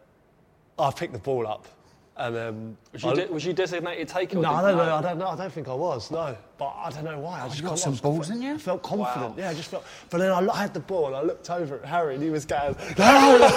I 0.79 0.91
picked 0.91 1.13
the 1.13 1.19
ball 1.19 1.45
up, 1.47 1.67
and 2.17 2.37
um, 2.37 2.77
Was 2.93 3.03
you, 3.03 3.09
I- 3.09 3.13
de- 3.15 3.27
was 3.27 3.45
you 3.45 3.53
designated 3.53 4.07
taker? 4.07 4.37
no, 4.37 4.51
I 4.51 4.61
don't 4.61 4.77
know. 4.77 4.95
I 4.95 5.01
don't 5.01 5.17
know. 5.17 5.27
I 5.27 5.35
don't 5.35 5.51
think 5.51 5.67
I 5.67 5.73
was. 5.73 6.11
No, 6.11 6.35
but 6.57 6.73
I 6.77 6.89
don't 6.91 7.05
know 7.05 7.19
why. 7.19 7.41
I 7.41 7.47
just 7.47 7.61
you 7.61 7.67
got 7.67 7.79
some 7.79 7.95
balls 7.95 8.29
in 8.29 8.41
you? 8.41 8.55
I 8.55 8.57
felt 8.57 8.83
confident. 8.83 9.31
Wow. 9.31 9.35
Yeah, 9.37 9.49
I 9.49 9.53
just 9.53 9.69
felt. 9.69 9.85
But 10.09 10.17
then 10.19 10.31
I 10.31 10.55
had 10.57 10.73
the 10.73 10.79
ball 10.81 11.07
and 11.07 11.15
I 11.15 11.23
looked 11.23 11.49
over 11.49 11.79
at 11.79 11.85
Harry 11.85 12.15
and 12.15 12.23
he 12.23 12.29
was 12.29 12.45
going. 12.45 12.75
No! 12.97 13.49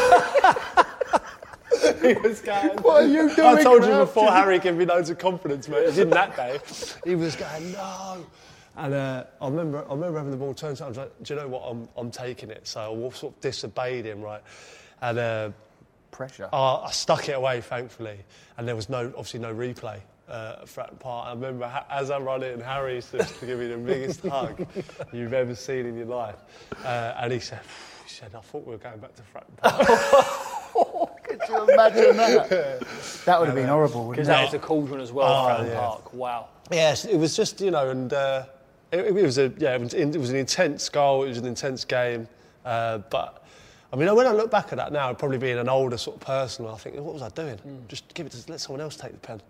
he 2.00 2.14
was 2.14 2.40
going. 2.40 2.76
What 2.82 3.02
are 3.02 3.06
you 3.06 3.34
doing? 3.34 3.58
I 3.58 3.62
told 3.62 3.84
you 3.84 3.90
before. 3.98 4.30
Harry 4.30 4.58
gave 4.58 4.76
me 4.76 4.84
loads 4.84 5.10
of 5.10 5.18
confidence, 5.18 5.68
mate. 5.68 5.84
It 5.88 5.94
didn't 5.94 6.10
that 6.10 6.36
day. 6.36 6.58
He 7.04 7.14
was 7.14 7.36
going 7.36 7.72
no. 7.72 8.24
And 8.76 8.92
uh, 8.94 9.24
I 9.40 9.48
remember, 9.48 9.84
I 9.88 9.94
remember 9.94 10.18
having 10.18 10.32
the 10.32 10.36
ball 10.36 10.52
turned. 10.54 10.80
Out, 10.80 10.86
I 10.86 10.88
was 10.88 10.96
like, 10.98 11.12
"Do 11.22 11.34
you 11.34 11.40
know 11.40 11.48
what? 11.48 11.62
I'm, 11.62 11.88
I'm 11.96 12.10
taking 12.10 12.50
it." 12.50 12.66
So 12.66 12.80
I 12.80 13.14
sort 13.14 13.34
of 13.34 13.40
disobeyed 13.40 14.04
him, 14.04 14.20
right? 14.20 14.42
And 15.00 15.18
uh, 15.18 15.50
Pressure. 16.14 16.48
uh, 16.52 16.80
I 16.82 16.90
stuck 16.92 17.28
it 17.28 17.32
away, 17.32 17.60
thankfully, 17.60 18.18
and 18.56 18.66
there 18.68 18.76
was 18.76 18.88
no, 18.88 19.06
obviously 19.08 19.40
no 19.40 19.52
replay 19.54 19.98
uh, 20.28 20.64
for 20.64 20.82
that 20.84 20.98
part. 21.00 21.26
I 21.26 21.32
remember 21.32 21.66
ha- 21.66 21.86
as 21.90 22.10
I 22.10 22.18
run 22.18 22.42
in, 22.44 22.60
Harry 22.60 22.94
used 22.96 23.10
to 23.10 23.18
to 23.18 23.46
give 23.46 23.58
me 23.58 23.66
the 23.66 23.76
biggest 23.76 24.24
hug 24.26 24.64
you've 25.12 25.32
ever 25.32 25.54
seen 25.54 25.86
in 25.86 25.96
your 25.96 26.06
life, 26.06 26.36
uh, 26.84 27.14
and 27.20 27.32
he 27.32 27.40
said, 27.40 27.60
he 28.06 28.10
said, 28.14 28.30
I 28.34 28.40
thought 28.40 28.64
we 28.64 28.72
were 28.72 28.78
going 28.78 28.98
back 28.98 29.10
to 29.16 29.22
Fratton 29.22 29.56
Park. 29.56 31.22
Could 31.24 31.40
you 31.48 31.70
imagine 31.72 32.16
that? 32.16 32.80
That 33.24 33.40
would 33.40 33.46
have 33.46 33.56
been 33.56 33.68
horrible, 33.68 34.08
Because 34.10 34.26
wouldn't 34.26 34.26
that 34.28 34.44
it? 34.44 34.48
is 34.48 34.54
a 34.54 34.58
cauldron 34.58 35.00
as 35.00 35.10
well, 35.12 35.26
Oh, 35.26 35.48
Fratton 35.48 35.68
yeah. 35.68 35.80
Park. 35.80 36.14
Wow. 36.14 36.48
yes, 36.70 37.04
it 37.06 37.16
was 37.16 37.36
just 37.36 37.60
you 37.60 37.70
know, 37.72 37.90
and 37.90 38.12
uh, 38.12 38.44
it, 38.92 39.00
it 39.06 39.14
was 39.14 39.38
a 39.38 39.52
yeah, 39.58 39.74
it 39.74 39.80
was, 39.80 39.94
it 39.94 40.16
was 40.16 40.30
an 40.30 40.36
intense 40.36 40.88
goal. 40.88 41.24
It 41.24 41.28
was 41.30 41.38
an 41.38 41.46
intense 41.46 41.84
game, 41.84 42.28
uh, 42.64 42.98
but. 43.10 43.40
I 43.94 43.96
mean, 43.96 44.12
when 44.16 44.26
I 44.26 44.32
look 44.32 44.50
back 44.50 44.72
at 44.72 44.78
that 44.78 44.92
now, 44.92 45.14
probably 45.14 45.38
being 45.38 45.56
an 45.56 45.68
older 45.68 45.96
sort 45.96 46.16
of 46.16 46.26
person, 46.26 46.66
I 46.66 46.74
think, 46.74 46.96
what 46.96 47.14
was 47.14 47.22
I 47.22 47.28
doing? 47.28 47.60
Just 47.86 48.12
give 48.12 48.26
it 48.26 48.32
to 48.32 48.50
let 48.50 48.60
someone 48.60 48.80
else 48.80 48.96
take 48.96 49.12
the 49.12 49.18
pen. 49.18 49.40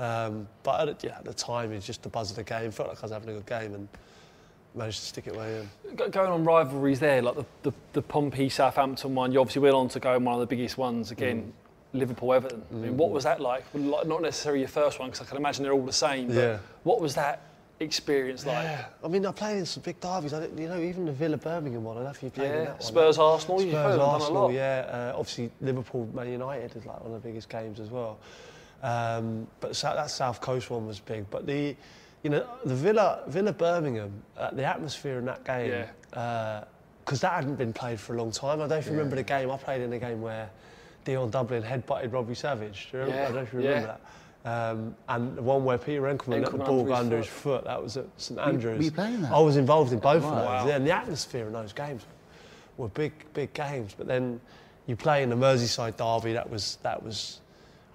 Um, 0.00 0.48
but 0.64 0.88
at, 0.88 1.04
yeah, 1.04 1.18
at 1.18 1.24
the 1.24 1.32
time, 1.32 1.70
it's 1.70 1.86
just 1.86 2.02
the 2.02 2.08
buzz 2.08 2.30
of 2.30 2.34
the 2.34 2.42
game. 2.42 2.72
Felt 2.72 2.88
like 2.88 2.98
I 2.98 3.02
was 3.02 3.12
having 3.12 3.28
a 3.28 3.34
good 3.34 3.46
game 3.46 3.72
and 3.72 3.88
managed 4.74 4.98
to 4.98 5.06
stick 5.06 5.28
it 5.28 5.36
away 5.36 5.64
in. 5.86 5.94
Going 6.10 6.28
on 6.28 6.42
rivalries 6.42 6.98
there, 6.98 7.22
like 7.22 7.36
the, 7.36 7.44
the, 7.62 7.72
the 7.92 8.02
Pompey 8.02 8.48
Southampton 8.48 9.14
one, 9.14 9.30
you 9.30 9.38
obviously 9.40 9.62
went 9.62 9.76
on 9.76 9.86
to 9.90 10.00
go 10.00 10.16
in 10.16 10.24
one 10.24 10.34
of 10.34 10.40
the 10.40 10.46
biggest 10.46 10.76
ones 10.76 11.12
again, 11.12 11.52
Mm. 11.94 11.98
Liverpool 12.00 12.34
Everton. 12.34 12.64
I 12.72 12.74
mean, 12.74 12.96
what 12.96 13.10
was 13.10 13.22
that 13.22 13.40
like? 13.40 13.72
Not 13.72 14.20
necessarily 14.20 14.58
your 14.58 14.68
first 14.68 14.98
one, 14.98 15.10
because 15.10 15.24
I 15.24 15.28
can 15.28 15.36
imagine 15.36 15.62
they're 15.62 15.72
all 15.72 15.86
the 15.86 15.92
same. 15.92 16.26
But 16.26 16.34
Yeah. 16.34 16.58
What 16.82 17.00
was 17.00 17.14
that 17.14 17.42
experience 17.80 18.46
like? 18.46 18.64
Yeah, 18.64 18.86
I 19.02 19.08
mean, 19.08 19.26
I 19.26 19.32
played 19.32 19.58
in 19.58 19.66
some 19.66 19.82
big 19.82 20.00
derbies. 20.00 20.32
I 20.32 20.40
don't, 20.40 20.58
you 20.58 20.68
know, 20.68 20.80
even 20.80 21.06
the 21.06 21.12
Villa 21.12 21.36
Birmingham 21.36 21.84
one. 21.84 21.96
I 21.96 22.00
don't 22.00 22.04
know 22.04 22.10
if 22.10 22.22
you 22.22 22.30
played 22.30 22.50
in 22.50 22.52
Yeah, 22.52 22.64
that 22.64 22.72
one. 22.74 22.82
Spurs 22.82 23.18
Arsenal. 23.18 23.58
Spurs, 23.58 23.72
of 23.72 23.72
them, 23.72 23.98
done 23.98 24.00
a 24.00 24.04
Arsenal, 24.04 24.52
yeah. 24.52 25.12
Uh, 25.14 25.18
obviously, 25.18 25.50
Liverpool, 25.60 26.08
Man 26.14 26.30
United 26.30 26.76
is 26.76 26.86
like 26.86 27.00
one 27.00 27.12
of 27.12 27.22
the 27.22 27.28
biggest 27.28 27.48
games 27.48 27.80
as 27.80 27.90
well. 27.90 28.18
Um, 28.82 29.46
but 29.60 29.72
that 29.74 30.10
South 30.10 30.40
Coast 30.40 30.70
one 30.70 30.86
was 30.86 31.00
big. 31.00 31.28
But 31.30 31.46
the, 31.46 31.74
you 32.22 32.30
know, 32.30 32.46
the 32.64 32.74
Villa, 32.74 33.22
Villa 33.26 33.52
Birmingham, 33.52 34.12
uh, 34.36 34.50
the 34.50 34.64
atmosphere 34.64 35.18
in 35.18 35.24
that 35.24 35.44
game, 35.44 35.86
uh, 36.12 36.62
because 37.04 37.20
that 37.20 37.32
hadn't 37.32 37.56
been 37.56 37.72
played 37.72 38.00
for 38.00 38.14
a 38.14 38.18
long 38.18 38.30
time. 38.30 38.62
I 38.62 38.66
don't 38.66 38.84
you 38.84 38.92
remember 38.92 39.16
the 39.16 39.22
game. 39.22 39.50
I 39.50 39.56
played 39.58 39.82
in 39.82 39.92
a 39.92 39.98
game 39.98 40.22
where 40.22 40.48
Dion 41.04 41.30
Dublin 41.30 41.62
headbutted 41.62 42.12
Robbie 42.12 42.34
Savage. 42.34 42.88
Do 42.90 42.96
you 42.96 43.04
remember? 43.04 43.16
Yeah, 43.16 43.22
I 43.22 43.26
don't 43.26 43.34
know 43.36 43.42
if 43.42 43.52
you 43.52 43.58
remember 43.58 43.80
yeah. 43.80 43.86
that. 43.86 44.00
Um, 44.44 44.94
and 45.08 45.36
the 45.38 45.42
one 45.42 45.64
where 45.64 45.78
Peter 45.78 46.02
Enckelman 46.02 46.42
let 46.42 46.52
the 46.52 46.58
ball 46.58 46.80
under 46.80 46.84
go 46.84 46.90
his 46.90 47.00
under 47.00 47.16
his 47.18 47.26
foot. 47.26 47.64
that 47.64 47.82
was 47.82 47.96
at 47.96 48.04
St 48.18 48.38
Andrews. 48.38 48.76
were 48.76 48.84
you 48.84 48.90
playing 48.90 49.22
that? 49.22 49.32
I 49.32 49.40
was 49.40 49.56
involved 49.56 49.92
in 49.92 50.00
both 50.00 50.22
of 50.22 50.34
those. 50.34 50.68
Yeah, 50.68 50.76
and 50.76 50.86
the 50.86 50.92
atmosphere 50.92 51.46
in 51.46 51.52
those 51.54 51.72
games 51.72 52.04
were 52.76 52.88
big, 52.88 53.12
big 53.32 53.54
games. 53.54 53.94
But 53.96 54.06
then 54.06 54.40
you 54.86 54.96
play 54.96 55.22
in 55.22 55.30
the 55.30 55.36
Merseyside 55.36 55.96
derby. 55.96 56.34
That 56.34 56.48
was 56.48 56.78
that 56.82 57.02
was. 57.02 57.40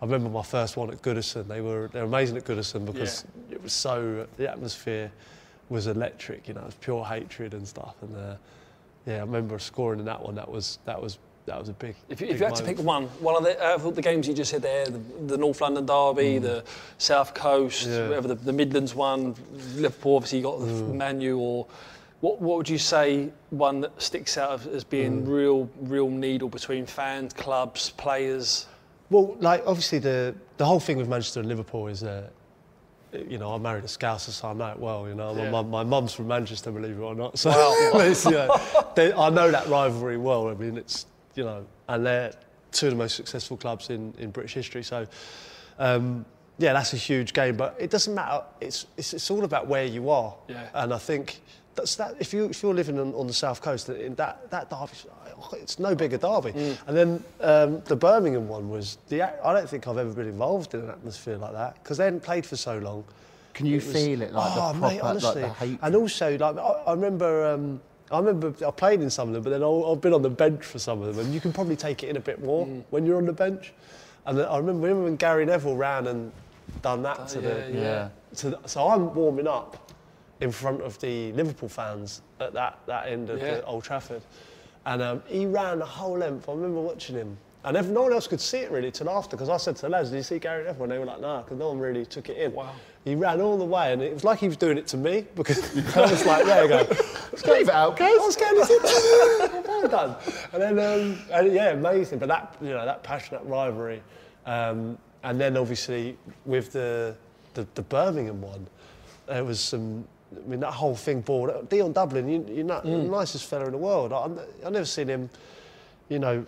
I 0.01 0.05
remember 0.05 0.29
my 0.29 0.41
first 0.43 0.75
one 0.75 0.89
at 0.89 1.01
Goodison. 1.03 1.47
They 1.47 1.61
were 1.61 1.89
they 1.93 1.99
were 1.99 2.07
amazing 2.07 2.37
at 2.37 2.45
Goodison 2.45 2.83
because 2.85 3.25
it 3.51 3.61
was 3.61 3.73
so 3.73 4.25
the 4.37 4.49
atmosphere 4.49 5.11
was 5.69 5.85
electric. 5.85 6.47
You 6.47 6.55
know, 6.55 6.61
it 6.61 6.65
was 6.65 6.75
pure 6.75 7.05
hatred 7.05 7.53
and 7.53 7.67
stuff. 7.67 7.95
And 8.01 8.15
uh, 8.15 8.35
yeah, 9.05 9.17
I 9.17 9.19
remember 9.19 9.59
scoring 9.59 9.99
in 9.99 10.05
that 10.05 10.19
one. 10.19 10.33
That 10.33 10.49
was 10.49 10.79
that 10.85 10.99
was 10.99 11.19
that 11.49 11.59
was 11.59 11.69
a 11.69 11.73
big. 11.73 11.95
If 12.09 12.21
you, 12.21 12.27
big 12.27 12.35
if 12.35 12.39
you 12.39 12.45
had 12.45 12.55
to 12.55 12.63
pick 12.63 12.79
one, 12.79 13.03
one 13.19 13.35
of 13.35 13.43
the, 13.43 13.61
uh, 13.61 13.77
the 13.91 14.01
games 14.01 14.27
you 14.27 14.33
just 14.33 14.51
said 14.51 14.61
there, 14.61 14.85
the, 14.85 14.99
the 15.27 15.37
North 15.37 15.61
London 15.61 15.85
Derby, 15.85 16.37
the 16.39 16.63
South 16.97 17.33
Coast, 17.33 17.87
Mm. 17.87 17.91
Yeah. 17.91 18.07
whatever 18.09 18.27
the, 18.29 18.35
the 18.35 18.53
Midlands 18.53 18.95
one, 18.95 19.35
Liverpool 19.75 20.15
obviously 20.15 20.37
you 20.39 20.43
got 20.45 20.59
the 20.59 20.65
Mm. 20.65 20.95
Man 20.95 21.21
U, 21.21 21.37
or 21.39 21.67
what, 22.21 22.39
what 22.41 22.57
would 22.57 22.69
you 22.69 22.77
say 22.77 23.29
one 23.49 23.81
that 23.81 23.91
sticks 24.01 24.37
out 24.37 24.65
as- 24.67 24.83
being 24.83 25.23
Mm. 25.23 25.27
real 25.27 25.69
real 25.81 26.09
needle 26.09 26.49
between 26.49 26.85
fans, 26.85 27.33
clubs, 27.33 27.89
players? 27.91 28.67
Well, 29.09 29.35
like 29.39 29.63
obviously 29.65 29.99
the 29.99 30.35
the 30.57 30.65
whole 30.65 30.79
thing 30.79 30.97
with 30.97 31.07
Manchester 31.09 31.39
and 31.39 31.49
Liverpool 31.49 31.87
is, 31.87 32.03
uh, 32.03 32.27
you 33.27 33.39
know, 33.39 33.55
I 33.55 33.57
married 33.57 33.83
a 33.85 33.87
Scouser, 33.87 34.29
so 34.29 34.49
I 34.49 34.53
know 34.53 34.67
it 34.67 34.77
well. 34.79 35.07
You 35.07 35.15
know, 35.15 35.33
Yeah. 35.35 35.49
my, 35.49 35.63
my 35.63 35.83
mum's 35.83 36.13
from 36.13 36.27
Manchester, 36.27 36.69
believe 36.71 36.97
it 36.97 37.01
or 37.01 37.15
not. 37.15 37.39
So 37.39 37.49
you 37.49 38.31
know, 38.31 38.61
they, 38.95 39.11
I 39.13 39.29
know 39.31 39.49
that 39.49 39.67
rivalry 39.67 40.17
well. 40.17 40.49
I 40.49 40.53
mean, 40.53 40.77
it's 40.77 41.07
you 41.35 41.43
know, 41.43 41.65
and 41.87 42.05
they're 42.05 42.33
two 42.71 42.87
of 42.87 42.91
the 42.93 42.97
most 42.97 43.15
successful 43.15 43.57
clubs 43.57 43.89
in, 43.89 44.13
in 44.17 44.31
British 44.31 44.53
history. 44.53 44.83
So. 44.83 45.07
Um, 45.77 46.25
yeah, 46.59 46.73
that's 46.73 46.91
a 46.93 46.97
huge 46.97 47.31
game, 47.31 47.55
but 47.55 47.75
it 47.79 47.89
doesn't 47.89 48.13
matter. 48.13 48.43
It's, 48.59 48.85
it's, 48.97 49.13
it's 49.13 49.31
all 49.31 49.45
about 49.45 49.67
where 49.67 49.85
you 49.85 50.09
are. 50.09 50.35
Yeah. 50.49 50.67
And 50.73 50.93
I 50.93 50.97
think 50.97 51.39
that's 51.75 51.95
that. 51.95 52.15
If 52.19 52.33
you 52.33 52.45
if 52.45 52.61
you're 52.61 52.73
living 52.73 52.99
on, 52.99 53.13
on 53.13 53.27
the 53.27 53.33
south 53.33 53.61
coast, 53.61 53.87
in 53.87 54.13
that 54.15 54.51
that 54.51 54.69
derby, 54.69 54.91
it's 55.53 55.79
no 55.79 55.95
bigger 55.95 56.17
derby. 56.17 56.51
Mm. 56.51 56.77
And 56.87 56.97
then 56.97 57.23
um, 57.39 57.81
the 57.85 57.95
Birmingham 57.95 58.49
one 58.49 58.69
was 58.69 58.97
the. 59.07 59.23
I 59.23 59.53
don't 59.53 59.69
think 59.69 59.87
I've 59.87 59.97
ever 59.97 60.11
been 60.11 60.27
involved 60.27 60.73
in 60.73 60.81
an 60.81 60.89
atmosphere 60.89 61.37
like 61.37 61.53
that 61.53 61.81
because 61.81 61.97
they 61.97 62.03
hadn't 62.03 62.23
played 62.23 62.45
for 62.45 62.57
so 62.57 62.77
long. 62.79 63.05
Can 63.53 63.65
you 63.65 63.77
It 63.77 63.85
was- 63.85 63.93
feel 63.93 64.21
it 64.21 64.33
like 64.33 64.51
oh, 64.55 64.73
the 64.73 64.79
mate, 64.79 64.99
proper, 64.99 65.09
honestly. 65.11 65.41
like 65.43 65.57
the 65.59 65.65
hate? 65.65 65.79
And 65.81 65.95
also, 65.95 66.37
like 66.37 66.57
I, 66.57 66.61
I 66.87 66.91
remember. 66.91 67.53
Um, 67.53 67.81
I 68.11 68.17
remember 68.19 68.53
I 68.65 68.71
played 68.71 69.01
in 69.01 69.09
some 69.09 69.27
of 69.27 69.33
them, 69.33 69.43
but 69.43 69.51
then 69.51 69.63
I- 69.63 69.67
I've 69.91 70.01
been 70.01 70.13
on 70.13 70.21
the 70.21 70.29
bench 70.29 70.65
for 70.65 70.79
some 70.79 71.01
of 71.01 71.07
them, 71.15 71.23
and 71.25 71.33
you 71.33 71.39
can 71.39 71.53
probably 71.53 71.75
take 71.75 72.03
it 72.03 72.09
in 72.09 72.17
a 72.17 72.19
bit 72.19 72.43
more 72.43 72.65
Mm. 72.65 72.83
when 72.89 73.05
you're 73.05 73.17
on 73.17 73.25
the 73.25 73.33
bench. 73.33 73.73
And 74.25 74.37
then 74.37 74.47
I 74.47 74.57
remember, 74.57 74.81
remember 74.87 75.03
when 75.05 75.15
Gary 75.15 75.45
Neville 75.45 75.75
ran 75.75 76.07
and 76.07 76.31
done 76.81 77.01
that 77.03 77.27
to 77.29 77.41
the 77.41 77.49
yeah, 77.73 77.81
yeah. 77.81 78.09
to 78.37 78.49
the, 78.51 78.59
so 78.65 78.87
I'm 78.87 79.13
warming 79.13 79.47
up 79.47 79.91
in 80.39 80.51
front 80.51 80.81
of 80.81 80.99
the 81.01 81.31
Liverpool 81.33 81.69
fans 81.69 82.21
at 82.39 82.53
that, 82.53 82.79
that 82.85 83.07
end 83.07 83.29
of 83.29 83.39
Yeah. 83.39 83.55
the 83.55 83.65
Old 83.65 83.83
Trafford. 83.83 84.21
And 84.85 85.01
um, 85.01 85.23
he 85.27 85.45
ran 85.45 85.79
the 85.79 85.85
whole 85.85 86.17
length. 86.17 86.47
I 86.47 86.53
remember 86.53 86.79
watching 86.81 87.15
him. 87.15 87.37
And 87.65 87.75
ev- 87.75 87.89
no 87.89 88.03
one 88.03 88.13
else 88.13 88.25
could 88.27 88.39
see 88.39 88.59
it 88.59 88.71
really 88.71 88.89
till 88.91 89.09
after, 89.09 89.35
because 89.35 89.49
I 89.49 89.57
said 89.57 89.75
to 89.77 89.81
the 89.83 89.89
lads, 89.89 90.09
did 90.11 90.17
you 90.17 90.23
see 90.23 90.39
Gary 90.39 90.63
Neville? 90.63 90.83
And 90.83 90.91
they 90.93 90.97
were 90.99 91.05
like, 91.05 91.19
no, 91.19 91.39
because 91.43 91.57
no 91.57 91.67
one 91.69 91.79
really 91.79 92.05
took 92.05 92.29
it 92.29 92.37
in. 92.37 92.53
Wow. 92.53 92.71
He 93.09 93.15
ran 93.15 93.41
all 93.41 93.57
the 93.57 93.65
way, 93.65 93.91
and 93.91 94.03
it 94.03 94.13
was 94.13 94.23
like 94.23 94.37
he 94.37 94.47
was 94.47 94.55
doing 94.55 94.77
it 94.77 94.85
to 94.89 94.97
me, 94.97 95.25
because 95.33 95.57
I 95.97 96.01
was 96.01 96.23
like, 96.27 96.45
there 96.45 96.61
you 96.61 96.69
go. 96.69 96.77
let's 96.87 97.43
Leave 97.43 97.67
it 97.67 97.73
out, 97.73 97.97
guys. 97.97 98.11
was 98.19 98.35
getting 98.35 98.59
it. 98.61 99.67
well 99.67 99.87
done. 99.87 100.15
And 100.53 100.61
then, 100.61 100.79
um, 100.79 101.19
and 101.31 101.51
yeah, 101.51 101.71
amazing. 101.71 102.19
But 102.19 102.27
that, 102.29 102.55
you 102.61 102.69
know, 102.69 102.85
that 102.85 103.01
passionate 103.01 103.41
rivalry, 103.45 104.03
um, 104.45 104.95
and 105.23 105.41
then 105.41 105.57
obviously 105.57 106.17
with 106.45 106.71
the, 106.71 107.15
the 107.55 107.65
the 107.73 107.81
Birmingham 107.81 108.41
one, 108.41 108.67
there 109.25 109.43
was 109.43 109.59
some. 109.59 110.07
I 110.31 110.47
mean, 110.47 110.59
that 110.59 110.73
whole 110.73 110.95
thing 110.95 111.21
brought 111.21 111.67
Dion 111.71 111.91
Dublin. 111.91 112.29
You, 112.29 112.45
you're 112.47 112.63
not 112.63 112.83
the 112.83 112.91
nicest 112.91 113.45
fella 113.49 113.65
in 113.65 113.71
the 113.71 113.79
world. 113.79 114.13
I, 114.13 114.29
I 114.63 114.69
never 114.69 114.85
seen 114.85 115.07
him, 115.07 115.31
you 116.09 116.19
know. 116.19 116.45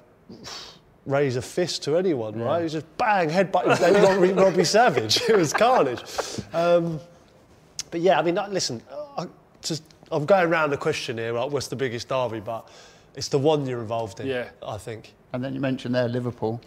Raise 1.06 1.36
a 1.36 1.42
fist 1.42 1.84
to 1.84 1.98
anyone, 1.98 2.40
right? 2.40 2.60
He 2.60 2.64
was 2.64 2.74
just 2.74 2.98
bang, 2.98 3.28
headbutting 3.30 4.04
Robbie, 4.04 4.34
Robbie 4.34 4.64
Savage. 4.64 5.22
It 5.30 5.36
was 5.36 5.52
carnage. 5.52 6.04
Um, 6.54 7.00
but 7.90 8.02
yeah, 8.02 8.20
I 8.20 8.22
mean, 8.22 8.40
listen, 8.50 8.82
I, 9.18 9.26
just, 9.64 9.84
I'm 10.12 10.26
going 10.26 10.48
around 10.48 10.70
the 10.70 10.78
question 10.78 11.18
here, 11.18 11.34
like, 11.34 11.52
what's 11.52 11.68
the 11.68 11.76
biggest 11.76 12.08
derby? 12.08 12.40
But 12.40 12.68
it's 13.16 13.30
the 13.30 13.40
one 13.40 13.66
you're 13.66 13.82
involved 13.82 14.20
in, 14.20 14.28
Yeah. 14.28 14.50
I 14.62 14.78
think. 14.78 15.14
And 15.34 15.44
then 15.44 15.54
you 15.56 15.60
mentioned 15.60 15.96
there 15.96 16.08
Liverpool. 16.08 16.62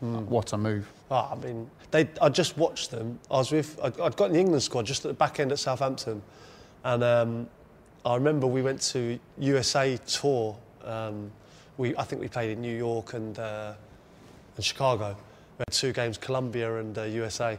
What 0.00 0.52
a 0.52 0.58
move. 0.58 0.86
Oh, 1.10 1.30
I 1.32 1.34
mean, 1.36 1.70
they, 1.90 2.08
I 2.20 2.28
just 2.28 2.58
watched 2.58 2.90
them. 2.90 3.18
I 3.30 3.38
was 3.38 3.50
with, 3.52 3.78
I'd, 3.82 3.98
I'd 4.00 4.16
got 4.16 4.26
in 4.26 4.32
the 4.34 4.40
England 4.40 4.62
squad 4.62 4.84
just 4.86 5.04
at 5.04 5.08
the 5.08 5.14
back 5.14 5.40
end 5.40 5.50
at 5.52 5.58
Southampton. 5.58 6.20
And 6.84 7.02
um, 7.02 7.48
I 8.04 8.14
remember 8.14 8.46
we 8.46 8.60
went 8.62 8.82
to 8.92 9.18
USA 9.38 9.96
tour. 10.06 10.56
Um, 10.84 11.30
we, 11.78 11.96
I 11.96 12.04
think 12.04 12.20
we 12.20 12.28
played 12.28 12.50
in 12.50 12.60
New 12.60 12.76
York 12.76 13.14
and, 13.14 13.38
uh, 13.38 13.72
and 14.56 14.64
Chicago. 14.64 15.16
We 15.58 15.64
had 15.66 15.72
two 15.72 15.92
games, 15.92 16.18
Colombia 16.18 16.78
and 16.78 16.96
uh, 16.96 17.02
USA. 17.04 17.58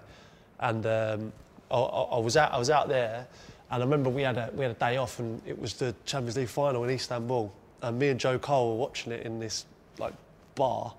And 0.60 0.86
um, 0.86 1.32
I, 1.70 1.76
I, 1.76 2.02
I 2.04 2.20
was 2.20 2.38
out, 2.38 2.52
I 2.52 2.58
was 2.58 2.70
out 2.70 2.88
there, 2.88 3.28
and 3.70 3.84
I 3.84 3.86
remember 3.86 4.10
we 4.10 4.22
had 4.22 4.38
a 4.38 4.50
we 4.54 4.64
had 4.64 4.72
a 4.72 4.80
day 4.80 4.98
off, 4.98 5.20
and 5.20 5.42
it 5.46 5.60
was 5.60 5.74
the 5.74 5.94
Champions 6.06 6.38
League 6.38 6.48
final 6.48 6.84
in 6.84 6.90
Istanbul. 6.90 7.52
And 7.82 8.00
me 8.00 8.10
and 8.10 8.20
Joe 8.20 8.40
Cole 8.40 8.72
were 8.72 8.82
watching 8.82 9.12
it 9.12 9.26
in 9.26 9.40
this 9.40 9.66
like 10.00 10.14
bar, 10.56 10.94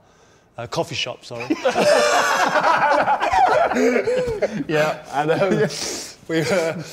uh, 0.57 0.67
coffee 0.67 0.95
shop, 0.95 1.25
sorry. 1.25 1.47
Yeah. 4.69 5.05
and 5.13 5.31
um, 5.31 5.69
we 6.29 6.41
were, 6.41 6.85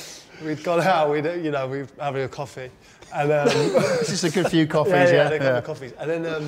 we'd 0.44 0.62
gone 0.62 0.80
out, 0.80 1.10
we'd, 1.10 1.24
you 1.24 1.50
know, 1.50 1.66
we 1.66 1.78
were 1.82 1.88
having 1.98 2.22
a 2.22 2.28
coffee. 2.28 2.70
And 3.14 3.32
um, 3.32 3.48
It's 4.00 4.08
just 4.10 4.24
a 4.24 4.30
good 4.30 4.48
few 4.48 4.66
coffees, 4.66 4.92
yeah, 4.92 5.04
yeah. 5.06 5.12
yeah, 5.24 5.28
they 5.28 5.38
got 5.38 5.54
the 5.54 5.66
coffees. 5.66 5.92
And 5.98 6.10
then 6.10 6.26
um, 6.26 6.44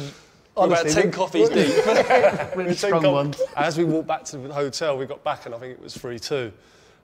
About 0.56 0.78
honestly, 0.80 1.02
10 1.02 1.12
coffees 1.12 1.48
deep. 1.48 1.74
Really 2.56 2.74
strong 2.74 3.02
took 3.02 3.12
ones. 3.12 3.40
As 3.56 3.78
we 3.78 3.84
walked 3.84 4.08
back 4.08 4.24
to 4.24 4.38
the 4.38 4.52
hotel, 4.52 4.98
we 4.98 5.06
got 5.06 5.22
back 5.24 5.46
and 5.46 5.54
I 5.54 5.58
think 5.58 5.72
it 5.74 5.82
was 5.82 5.96
3 5.96 6.18
2. 6.18 6.52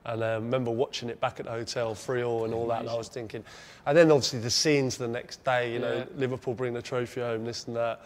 And 0.06 0.22
I 0.22 0.34
remember 0.34 0.70
watching 0.70 1.08
it 1.08 1.18
back 1.20 1.40
at 1.40 1.46
the 1.46 1.52
hotel, 1.52 1.94
3 1.94 2.22
all 2.24 2.44
and 2.44 2.52
all 2.52 2.66
that. 2.68 2.80
And 2.80 2.90
I 2.90 2.94
was 2.94 3.08
thinking, 3.08 3.42
and 3.86 3.96
then 3.96 4.10
obviously 4.10 4.40
the 4.40 4.50
scenes 4.50 4.98
the 4.98 5.08
next 5.08 5.42
day, 5.44 5.72
you 5.72 5.78
know, 5.78 5.94
Yeah. 5.94 6.04
Liverpool 6.16 6.52
bring 6.54 6.74
the 6.74 6.82
trophy 6.82 7.20
home, 7.20 7.44
this 7.44 7.66
and 7.66 7.76
that. 7.76 8.00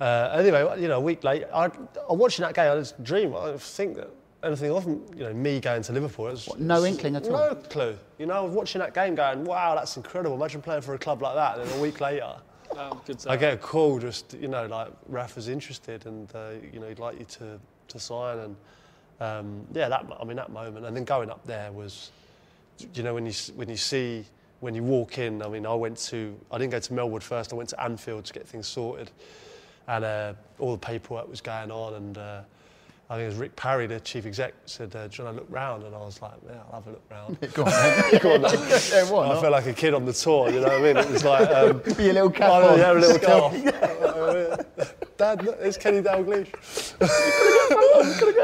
Uh, 0.00 0.30
anyway, 0.32 0.80
you 0.80 0.88
know, 0.88 0.98
a 0.98 1.00
week 1.00 1.24
later, 1.24 1.48
I, 1.52 1.66
I'm 2.08 2.18
watching 2.18 2.44
that 2.44 2.54
game. 2.54 2.70
I 2.72 2.76
just 2.76 3.02
dream. 3.02 3.34
I 3.36 3.56
think 3.56 3.96
that 3.96 4.10
anything 4.42 4.70
of 4.70 4.86
you 4.86 5.24
know 5.24 5.32
me 5.32 5.60
going 5.60 5.82
to 5.82 5.92
Liverpool. 5.92 6.28
It 6.28 6.32
was, 6.32 6.46
What, 6.46 6.60
no 6.60 6.84
inkling 6.84 7.16
at 7.16 7.24
all? 7.24 7.32
No 7.32 7.54
clue. 7.54 7.98
You 8.18 8.26
know, 8.26 8.34
I 8.34 8.40
was 8.40 8.52
watching 8.52 8.80
that 8.80 8.94
game, 8.94 9.14
going, 9.14 9.44
"Wow, 9.44 9.74
that's 9.74 9.96
incredible! 9.96 10.36
Imagine 10.36 10.62
playing 10.62 10.82
for 10.82 10.94
a 10.94 10.98
club 10.98 11.22
like 11.22 11.34
that." 11.34 11.58
And 11.58 11.68
then 11.68 11.78
a 11.78 11.82
week 11.82 12.00
later, 12.00 12.36
Um, 12.76 13.00
I 13.26 13.36
get 13.36 13.54
a 13.54 13.56
call, 13.56 13.98
just 13.98 14.34
you 14.34 14.48
know, 14.48 14.66
like 14.66 14.92
Rafa's 15.08 15.48
interested, 15.48 16.06
and 16.06 16.30
uh, 16.34 16.50
you 16.72 16.80
know, 16.80 16.88
he'd 16.88 16.98
like 16.98 17.18
you 17.18 17.24
to 17.24 17.58
to 17.88 17.98
sign, 17.98 18.38
and 18.38 18.56
um, 19.20 19.66
yeah, 19.72 19.88
that 19.88 20.06
I 20.20 20.24
mean 20.24 20.36
that 20.36 20.50
moment, 20.50 20.86
and 20.86 20.96
then 20.96 21.04
going 21.04 21.30
up 21.30 21.44
there 21.46 21.72
was, 21.72 22.10
you 22.94 23.02
know, 23.02 23.14
when 23.14 23.26
you 23.26 23.32
when 23.56 23.68
you 23.68 23.76
see 23.76 24.24
when 24.60 24.74
you 24.74 24.82
walk 24.82 25.18
in. 25.18 25.42
I 25.42 25.48
mean, 25.48 25.66
I 25.66 25.74
went 25.74 25.96
to 26.08 26.38
I 26.52 26.58
didn't 26.58 26.72
go 26.72 26.78
to 26.80 26.92
Melwood 26.92 27.22
first. 27.22 27.52
I 27.52 27.56
went 27.56 27.70
to 27.70 27.82
Anfield 27.82 28.24
to 28.26 28.32
get 28.32 28.46
things 28.46 28.66
sorted, 28.68 29.10
and 29.86 30.04
uh, 30.04 30.34
all 30.58 30.72
the 30.72 30.78
paperwork 30.78 31.28
was 31.28 31.40
going 31.40 31.70
on, 31.70 31.94
and 31.94 32.18
uh, 32.18 32.40
I 33.10 33.14
think 33.14 33.22
it 33.24 33.26
was 33.28 33.36
Rick 33.36 33.56
Parry, 33.56 33.86
the 33.86 34.00
chief 34.00 34.26
exec, 34.26 34.52
said, 34.66 34.94
uh, 34.94 35.08
"Do 35.08 35.16
you 35.16 35.24
want 35.24 35.36
to 35.38 35.42
look 35.42 35.50
round?" 35.50 35.82
And 35.84 35.94
I 35.94 35.98
was 35.98 36.20
like, 36.20 36.32
"Yeah, 36.46 36.56
I'll 36.70 36.82
have 36.82 36.86
a 36.86 36.90
look 36.90 37.02
round." 37.10 37.38
Go 37.54 37.64
on, 37.64 37.70
then. 37.70 38.18
Go 38.22 38.34
on, 38.34 38.42
then. 38.42 38.82
yeah, 38.92 39.10
why 39.10 39.28
I 39.30 39.40
felt 39.40 39.52
like 39.52 39.66
a 39.66 39.72
kid 39.72 39.94
on 39.94 40.04
the 40.04 40.12
tour, 40.12 40.50
you 40.50 40.60
know 40.60 40.66
what 40.68 40.72
I 40.78 40.82
mean? 40.82 40.96
It 40.98 41.08
was 41.10 41.24
like. 41.24 41.48
Um, 41.50 41.80
Put 41.80 41.98
your 42.00 42.12
little 42.12 42.30
cap 42.30 42.50
Oh, 42.52 42.68
on. 42.74 42.78
yeah, 42.78 42.92
a 42.92 42.94
little 42.94 43.14
scarf. 43.18 45.16
dad, 45.16 45.42
look, 45.42 45.56
it's 45.60 45.78
Kenny 45.78 46.02
Dalglish. 46.02 46.52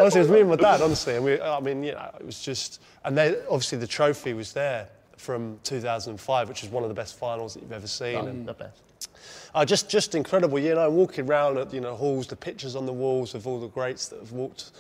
honestly, 0.01 0.21
it 0.21 0.23
was 0.25 0.31
me 0.31 0.41
and 0.41 0.49
my 0.51 0.57
dad, 0.57 0.81
honestly. 0.81 1.17
And 1.17 1.25
we, 1.25 1.41
I 1.41 1.61
mean, 1.61 1.85
you 1.85 1.93
know, 1.93 2.11
it 2.19 2.25
was 2.25 2.41
just, 2.41 2.81
and 3.05 3.17
then 3.17 3.37
obviously 3.51 3.79
the 3.79 3.87
trophy 3.87 4.33
was 4.35 4.53
there 4.53 4.89
from 5.17 5.59
2005, 5.65 6.49
which 6.49 6.65
is 6.65 6.71
one 6.71 6.83
of 6.83 6.89
the 6.89 6.95
best 6.95 7.17
finals 7.19 7.55
that 7.55 7.63
you've 7.63 7.73
ever 7.73 7.87
seen. 7.87 8.17
And, 8.29 8.47
The 8.49 8.55
best. 8.55 8.81
Uh, 9.55 9.65
just, 9.65 9.89
just 9.89 10.17
incredible, 10.17 10.59
you 10.59 10.75
know, 10.75 10.91
walking 10.91 11.29
around 11.29 11.57
at, 11.59 11.73
you 11.73 11.81
know, 11.81 11.95
halls, 11.95 12.27
the 12.27 12.35
pictures 12.35 12.75
on 12.75 12.87
the 12.87 12.93
walls 12.93 13.35
of 13.37 13.47
all 13.47 13.61
the 13.61 13.69
greats 13.69 14.09
that 14.09 14.19
have 14.19 14.33
walked, 14.33 14.73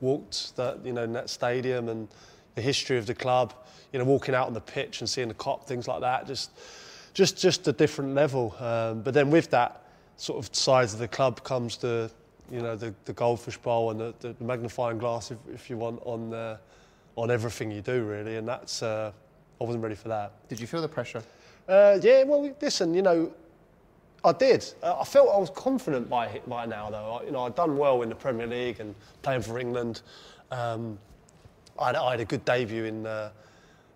walked 0.00 0.56
that, 0.56 0.78
you 0.82 0.94
know, 0.94 1.02
in 1.02 1.12
that 1.12 1.28
stadium 1.28 1.90
and 1.90 2.08
the 2.54 2.62
history 2.62 2.96
of 2.96 3.04
the 3.04 3.14
club, 3.14 3.52
you 3.92 3.98
know, 3.98 4.04
walking 4.06 4.34
out 4.34 4.46
on 4.46 4.54
the 4.54 4.60
pitch 4.60 5.00
and 5.00 5.10
seeing 5.10 5.28
the 5.28 5.34
Kop, 5.34 5.66
things 5.66 5.86
like 5.86 6.00
that, 6.00 6.26
just, 6.26 6.52
just, 7.12 7.36
just 7.36 7.68
a 7.68 7.72
different 7.72 8.14
level. 8.14 8.54
Um, 8.60 9.02
but 9.02 9.12
then 9.12 9.30
with 9.30 9.50
that 9.50 9.82
sort 10.16 10.38
of 10.38 10.54
size 10.56 10.94
of 10.94 11.00
the 11.00 11.08
club 11.08 11.44
comes 11.44 11.76
the, 11.76 12.10
you 12.50 12.62
know, 12.62 12.76
the, 12.76 12.94
the 13.04 13.12
goldfish 13.12 13.58
bowl 13.58 13.90
and 13.90 14.00
the, 14.00 14.14
the 14.20 14.34
magnifying 14.42 14.96
glass, 14.96 15.32
if, 15.32 15.38
if 15.52 15.68
you 15.68 15.76
want, 15.76 16.00
on, 16.06 16.32
uh, 16.32 16.56
on 17.16 17.30
everything 17.30 17.70
you 17.70 17.82
do, 17.82 18.04
really. 18.04 18.36
And 18.36 18.48
that's, 18.48 18.82
uh, 18.82 19.12
I 19.60 19.64
wasn't 19.64 19.82
ready 19.82 19.96
for 19.96 20.08
that. 20.08 20.32
Did 20.48 20.60
you 20.60 20.66
feel 20.66 20.80
the 20.80 20.88
pressure? 20.88 21.22
Uh, 21.68 21.98
yeah, 22.02 22.22
well, 22.22 22.54
listen, 22.60 22.94
you 22.94 23.02
know, 23.02 23.32
I 24.24 24.32
did. 24.32 24.64
Uh, 24.82 24.98
I 25.00 25.04
felt 25.04 25.28
I 25.34 25.38
was 25.38 25.50
confident 25.50 26.08
by 26.08 26.40
by 26.46 26.64
now, 26.66 26.90
though. 26.90 27.20
I, 27.20 27.24
you 27.24 27.30
know, 27.30 27.44
I'd 27.44 27.54
done 27.54 27.76
well 27.76 28.02
in 28.02 28.08
the 28.08 28.14
Premier 28.14 28.46
League 28.46 28.80
and 28.80 28.94
playing 29.22 29.42
for 29.42 29.58
England. 29.58 30.00
Um, 30.50 30.98
I, 31.78 31.86
had, 31.86 31.96
I 31.96 32.10
had 32.12 32.20
a 32.20 32.24
good 32.24 32.44
debut 32.44 32.84
in. 32.84 33.06
Uh, 33.06 33.30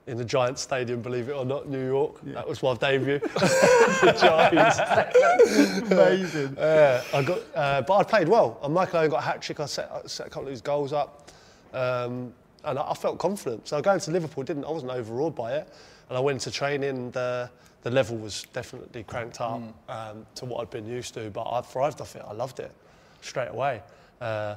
in 0.09 0.17
the 0.17 0.25
Giants 0.25 0.63
Stadium, 0.63 1.03
believe 1.03 1.29
it 1.29 1.33
or 1.33 1.45
not, 1.45 1.69
New 1.69 1.85
York. 1.87 2.19
That 2.25 2.49
was 2.49 2.63
my 2.63 2.73
debut. 2.75 3.19
the 3.19 4.17
Giants. 4.19 5.91
Amazing. 5.93 6.57
Yeah, 6.59 7.03
I 7.13 7.23
got, 7.23 7.41
uh, 7.55 7.83
but 7.83 7.97
I 7.99 8.03
played 8.05 8.27
well. 8.27 8.59
And 8.63 8.73
Michael 8.73 9.01
Owen 9.01 9.11
got 9.11 9.19
a 9.19 9.21
hat 9.21 9.43
trick. 9.43 9.61
I 9.61 9.67
set, 9.67 9.91
I 9.93 10.07
set 10.07 10.27
a 10.27 10.31
couple 10.31 10.45
of 10.45 10.51
his 10.51 10.63
goals 10.63 10.95
up, 10.95 11.31
um, 11.75 12.33
and 12.65 12.79
I, 12.79 12.91
I 12.91 12.95
felt 12.95 13.19
confident. 13.19 13.69
So 13.69 13.83
going 13.83 14.01
to 14.01 14.11
Liverpool, 14.11 14.45
didn't 14.45 14.65
I 14.65 14.71
wasn't 14.71 14.93
overawed 14.93 15.35
by 15.35 15.57
it. 15.57 15.69
And 16.09 16.17
I 16.17 16.21
went 16.21 16.41
to 16.43 16.51
training. 16.51 16.89
And, 16.89 17.17
uh, 17.17 17.49
the 17.83 17.91
level 17.91 18.17
was 18.17 18.45
definitely 18.53 19.05
cranked 19.05 19.41
up 19.41 19.61
um, 19.89 20.27
to 20.35 20.45
what 20.45 20.61
I'd 20.63 20.71
been 20.71 20.87
used 20.87 21.15
to. 21.15 21.31
But 21.31 21.49
I 21.51 21.61
thrived 21.61 22.01
off 22.01 22.17
it. 22.17 22.23
I 22.27 22.33
loved 22.33 22.61
it 22.61 22.73
straight 23.21 23.49
away. 23.49 23.83
Uh, 24.21 24.57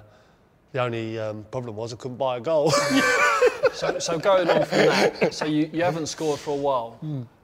the 0.71 0.81
only 0.81 1.19
um, 1.19 1.45
problem 1.51 1.75
was 1.75 1.93
I 1.93 1.97
couldn't 1.97 2.17
buy 2.17 2.37
a 2.37 2.39
goal. 2.41 2.71
So, 3.73 3.99
so 3.99 4.19
going 4.19 4.49
on 4.49 4.65
from 4.65 4.77
that, 4.79 5.33
so 5.33 5.45
you, 5.45 5.69
you 5.71 5.81
haven't 5.81 6.07
scored 6.07 6.39
for 6.41 6.51
a 6.51 6.59
while. 6.59 6.99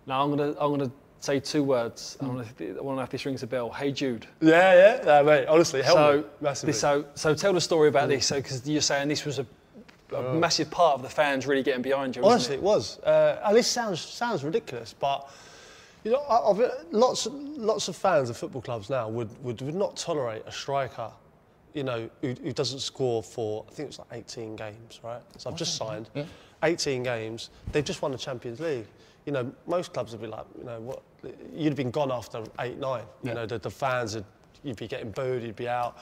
Now 0.06 0.24
I'm 0.24 0.30
gonna 0.36 0.50
I'm 0.60 0.72
gonna 0.78 0.92
say 1.22 1.40
two 1.40 1.64
words. 1.64 2.18
I 2.20 2.26
want 2.26 2.58
to 2.58 2.68
I 2.78 2.82
want 2.82 2.96
to 2.96 2.96
know 2.98 3.02
if 3.04 3.10
this 3.10 3.26
rings 3.26 3.44
a 3.44 3.48
bell. 3.48 3.72
Hey 3.72 3.94
Jude. 3.94 4.28
yeah, 4.42 4.98
yeah, 4.98 5.04
no, 5.06 5.24
mate. 5.24 5.48
Honestly, 5.48 5.82
helped 5.82 5.98
So, 6.00 6.18
me 6.18 6.24
massively. 6.42 6.72
this- 6.74 6.82
so 6.82 7.06
so 7.16 7.34
tell 7.34 7.54
the 7.54 7.62
story 7.62 7.88
about 7.88 8.10
this. 8.10 8.26
So 8.26 8.36
because 8.36 8.68
you're 8.68 8.82
saying 8.82 9.08
this 9.08 9.24
was 9.24 9.40
a, 9.40 9.46
a 10.14 10.34
massive 10.34 10.70
part 10.70 10.96
of 10.96 11.02
the 11.02 11.10
fans 11.10 11.48
really 11.48 11.64
getting 11.64 11.82
behind 11.82 12.16
you. 12.18 12.26
Honestly, 12.26 12.56
it? 12.56 12.58
it 12.58 12.64
was. 12.64 13.00
Uh, 13.00 13.42
and 13.46 13.56
this 13.56 13.68
sounds 13.68 14.02
sounds 14.02 14.44
ridiculous, 14.44 14.94
but 15.00 15.30
you 16.08 16.14
know, 16.14 16.20
I- 16.22 16.50
I've, 16.50 16.72
lots 16.92 17.28
lots 17.32 17.88
of 17.90 17.96
fans 17.96 18.30
of 18.30 18.38
football 18.38 18.62
clubs 18.62 18.90
now 18.90 19.10
would, 19.10 19.30
would, 19.44 19.62
would 19.62 19.76
not 19.76 19.98
tolerate 19.98 20.44
a 20.46 20.52
striker, 20.52 21.12
you 21.74 21.84
know, 21.84 22.10
who, 22.22 22.30
who 22.44 22.54
doesn't 22.54 22.80
score 22.80 23.22
for 23.22 23.66
I 23.68 23.74
think 23.74 23.90
it's 23.90 24.00
like 24.00 24.08
18 24.14 24.56
games, 24.56 25.02
right? 25.04 25.22
So 25.38 25.50
I've 25.50 25.58
just 25.58 25.76
signed 25.76 26.10
18 26.64 27.04
games. 27.04 27.50
They've 27.74 27.84
just 27.84 28.02
won 28.02 28.12
the 28.12 28.18
Champions 28.18 28.60
League. 28.62 28.86
You 29.26 29.34
know, 29.34 29.52
most 29.68 29.92
clubs 29.94 30.14
would 30.14 30.22
be 30.22 30.28
like, 30.28 30.46
you 30.58 30.64
know, 30.64 30.80
what? 30.80 31.02
You'd 31.54 31.68
have 31.68 31.76
been 31.76 31.92
gone 31.92 32.12
after 32.12 32.42
eight, 32.62 32.80
nine. 32.80 33.04
You 33.24 33.34
know, 33.34 33.46
the, 33.46 33.60
the 33.60 33.70
fans 33.70 34.16
would, 34.16 34.24
you'd 34.64 34.78
be 34.78 34.88
getting 34.88 35.12
booed, 35.12 35.44
you'd 35.44 35.58
be 35.58 35.68
out. 35.68 35.98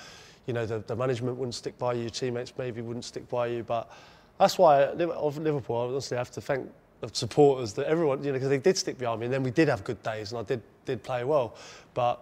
You 0.45 0.53
know, 0.53 0.67
the, 0.67 0.79
the 0.85 0.95
management 0.95 1.35
wouldn't 1.35 1.55
stick 1.55 1.75
by 1.79 1.93
you, 1.93 2.11
teammates 2.11 2.53
maybe 2.59 2.81
wouldn't 2.81 3.05
stick 3.05 3.27
by 3.27 3.47
you, 3.47 3.63
but 3.63 3.91
that's 4.37 4.59
why 4.59 4.83
of 4.83 5.37
Liverpool, 5.39 5.77
I 5.77 5.85
honestly 5.85 6.17
have 6.17 6.29
to 6.31 6.41
thank 6.41 6.69
the 7.11 7.17
supporters 7.17 7.73
that 7.73 7.87
everyone, 7.87 8.23
you 8.23 8.27
know, 8.27 8.33
because 8.33 8.49
they 8.49 8.57
did 8.57 8.77
stick 8.77 8.97
behind 8.97 9.19
me, 9.19 9.25
and 9.25 9.33
then 9.33 9.43
we 9.43 9.51
did 9.51 9.67
have 9.67 9.83
good 9.83 10.01
days, 10.03 10.31
and 10.31 10.39
I 10.39 10.43
did 10.43 10.61
did 10.85 11.03
play 11.03 11.23
well, 11.23 11.55
but 11.93 12.21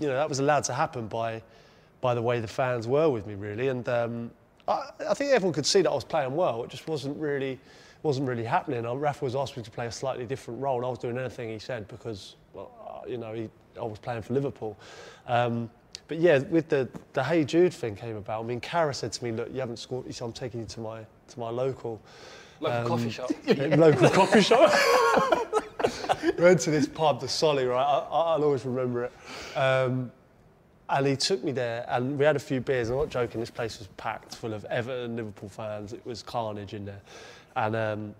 you 0.00 0.06
know 0.06 0.14
that 0.14 0.28
was 0.28 0.38
allowed 0.38 0.64
to 0.64 0.74
happen 0.74 1.06
by 1.06 1.42
by 2.00 2.14
the 2.14 2.22
way 2.22 2.40
the 2.40 2.48
fans 2.48 2.88
were 2.88 3.08
with 3.08 3.26
me, 3.26 3.34
really, 3.34 3.68
and 3.68 3.88
um, 3.88 4.30
I, 4.68 4.90
I 5.08 5.14
think 5.14 5.32
everyone 5.32 5.54
could 5.54 5.66
see 5.66 5.82
that 5.82 5.90
I 5.90 5.94
was 5.94 6.04
playing 6.04 6.34
well. 6.34 6.64
It 6.64 6.70
just 6.70 6.88
wasn't 6.88 7.16
really 7.18 7.58
wasn't 8.02 8.28
really 8.28 8.44
happening. 8.44 8.84
Uh, 8.84 8.94
Rafa 8.94 9.24
was 9.24 9.36
asking 9.36 9.60
me 9.60 9.64
to 9.64 9.70
play 9.70 9.86
a 9.86 9.92
slightly 9.92 10.26
different 10.26 10.60
role, 10.60 10.76
and 10.76 10.86
I 10.86 10.88
was 10.88 10.98
doing 10.98 11.16
anything 11.18 11.50
he 11.50 11.58
said 11.58 11.86
because, 11.88 12.36
well, 12.52 12.72
uh, 12.84 13.08
you 13.08 13.16
know, 13.16 13.32
he, 13.32 13.48
I 13.80 13.84
was 13.84 13.98
playing 13.98 14.22
for 14.22 14.34
Liverpool. 14.34 14.76
Um, 15.28 15.70
but 16.08 16.18
yeah, 16.18 16.38
with 16.38 16.68
the, 16.68 16.88
the 17.12 17.22
Hey 17.22 17.44
Jude 17.44 17.72
thing 17.72 17.94
came 17.94 18.16
about. 18.16 18.42
I 18.42 18.46
mean, 18.46 18.60
Carra 18.60 18.92
said 18.92 19.12
to 19.12 19.24
me, 19.24 19.32
"Look, 19.32 19.48
you 19.52 19.60
haven't 19.60 19.78
scored. 19.78 20.06
He 20.06 20.12
said, 20.12 20.24
I'm 20.24 20.32
taking 20.32 20.60
you 20.60 20.66
to 20.66 20.80
my 20.80 21.06
to 21.28 21.40
my 21.40 21.48
local 21.48 22.00
Local 22.62 22.78
um, 22.78 22.86
coffee 22.86 23.10
shop. 23.10 23.30
local 23.76 24.08
coffee 24.10 24.40
shop. 24.40 24.72
we 26.22 26.30
went 26.44 26.60
to 26.60 26.70
this 26.70 26.86
pub, 26.86 27.20
the 27.20 27.26
Solly, 27.28 27.64
right? 27.66 27.82
I, 27.82 27.98
I- 27.98 28.34
I'll 28.34 28.44
always 28.44 28.64
remember 28.64 29.04
it. 29.04 29.58
Um, 29.58 30.12
and 30.88 31.06
he 31.06 31.16
took 31.16 31.42
me 31.42 31.50
there, 31.52 31.84
and 31.88 32.16
we 32.18 32.24
had 32.24 32.36
a 32.36 32.40
few 32.40 32.60
beers. 32.60 32.90
I'm 32.90 32.96
not 32.96 33.08
joking. 33.08 33.40
This 33.40 33.50
place 33.50 33.78
was 33.78 33.88
packed 33.96 34.36
full 34.36 34.52
of 34.54 34.64
Everton, 34.66 35.16
Liverpool 35.16 35.48
fans. 35.48 35.92
It 35.92 36.04
was 36.06 36.22
carnage 36.22 36.74
in 36.74 36.84
there. 36.84 37.00
And 37.56 37.74
um, 37.74 38.14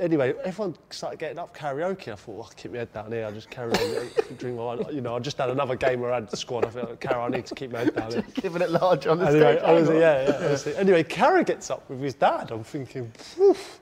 anyway, 0.00 0.34
everyone 0.44 0.74
started 0.90 1.18
getting 1.18 1.38
up 1.38 1.56
karaoke. 1.56 2.12
I 2.12 2.16
thought, 2.16 2.28
well, 2.34 2.42
I'll 2.44 2.52
keep 2.56 2.72
my 2.72 2.78
head 2.78 2.92
down 2.92 3.12
here. 3.12 3.24
I'll 3.26 3.32
just 3.32 3.50
carry 3.50 3.70
on, 3.72 4.08
drink 4.38 4.56
my 4.56 4.62
wine. 4.64 4.84
You 4.90 5.00
know, 5.00 5.14
I 5.16 5.18
just 5.20 5.38
had 5.38 5.50
another 5.50 5.76
game 5.76 6.00
where 6.00 6.12
I 6.12 6.16
had 6.16 6.30
the 6.30 6.36
squad. 6.36 6.64
I 6.64 6.70
thought, 6.70 7.00
Carra, 7.00 7.24
I 7.24 7.28
need 7.28 7.46
to 7.46 7.54
keep 7.54 7.70
my 7.72 7.80
head 7.80 7.94
down 7.94 8.10
here. 8.12 8.24
Giving 8.34 8.62
it 8.62 8.70
large 8.70 9.06
on 9.06 9.18
the 9.18 9.26
Anyway, 9.26 9.52
stage. 9.56 9.62
honestly, 9.64 9.98
yeah, 10.00 10.28
yeah, 10.28 10.36
honestly. 10.46 10.76
Anyway, 10.76 11.02
Carra 11.04 11.44
gets 11.44 11.70
up 11.70 11.88
with 11.88 12.00
his 12.00 12.14
dad. 12.14 12.50
I'm 12.50 12.64
thinking, 12.64 13.12
"Oof, 13.38 13.80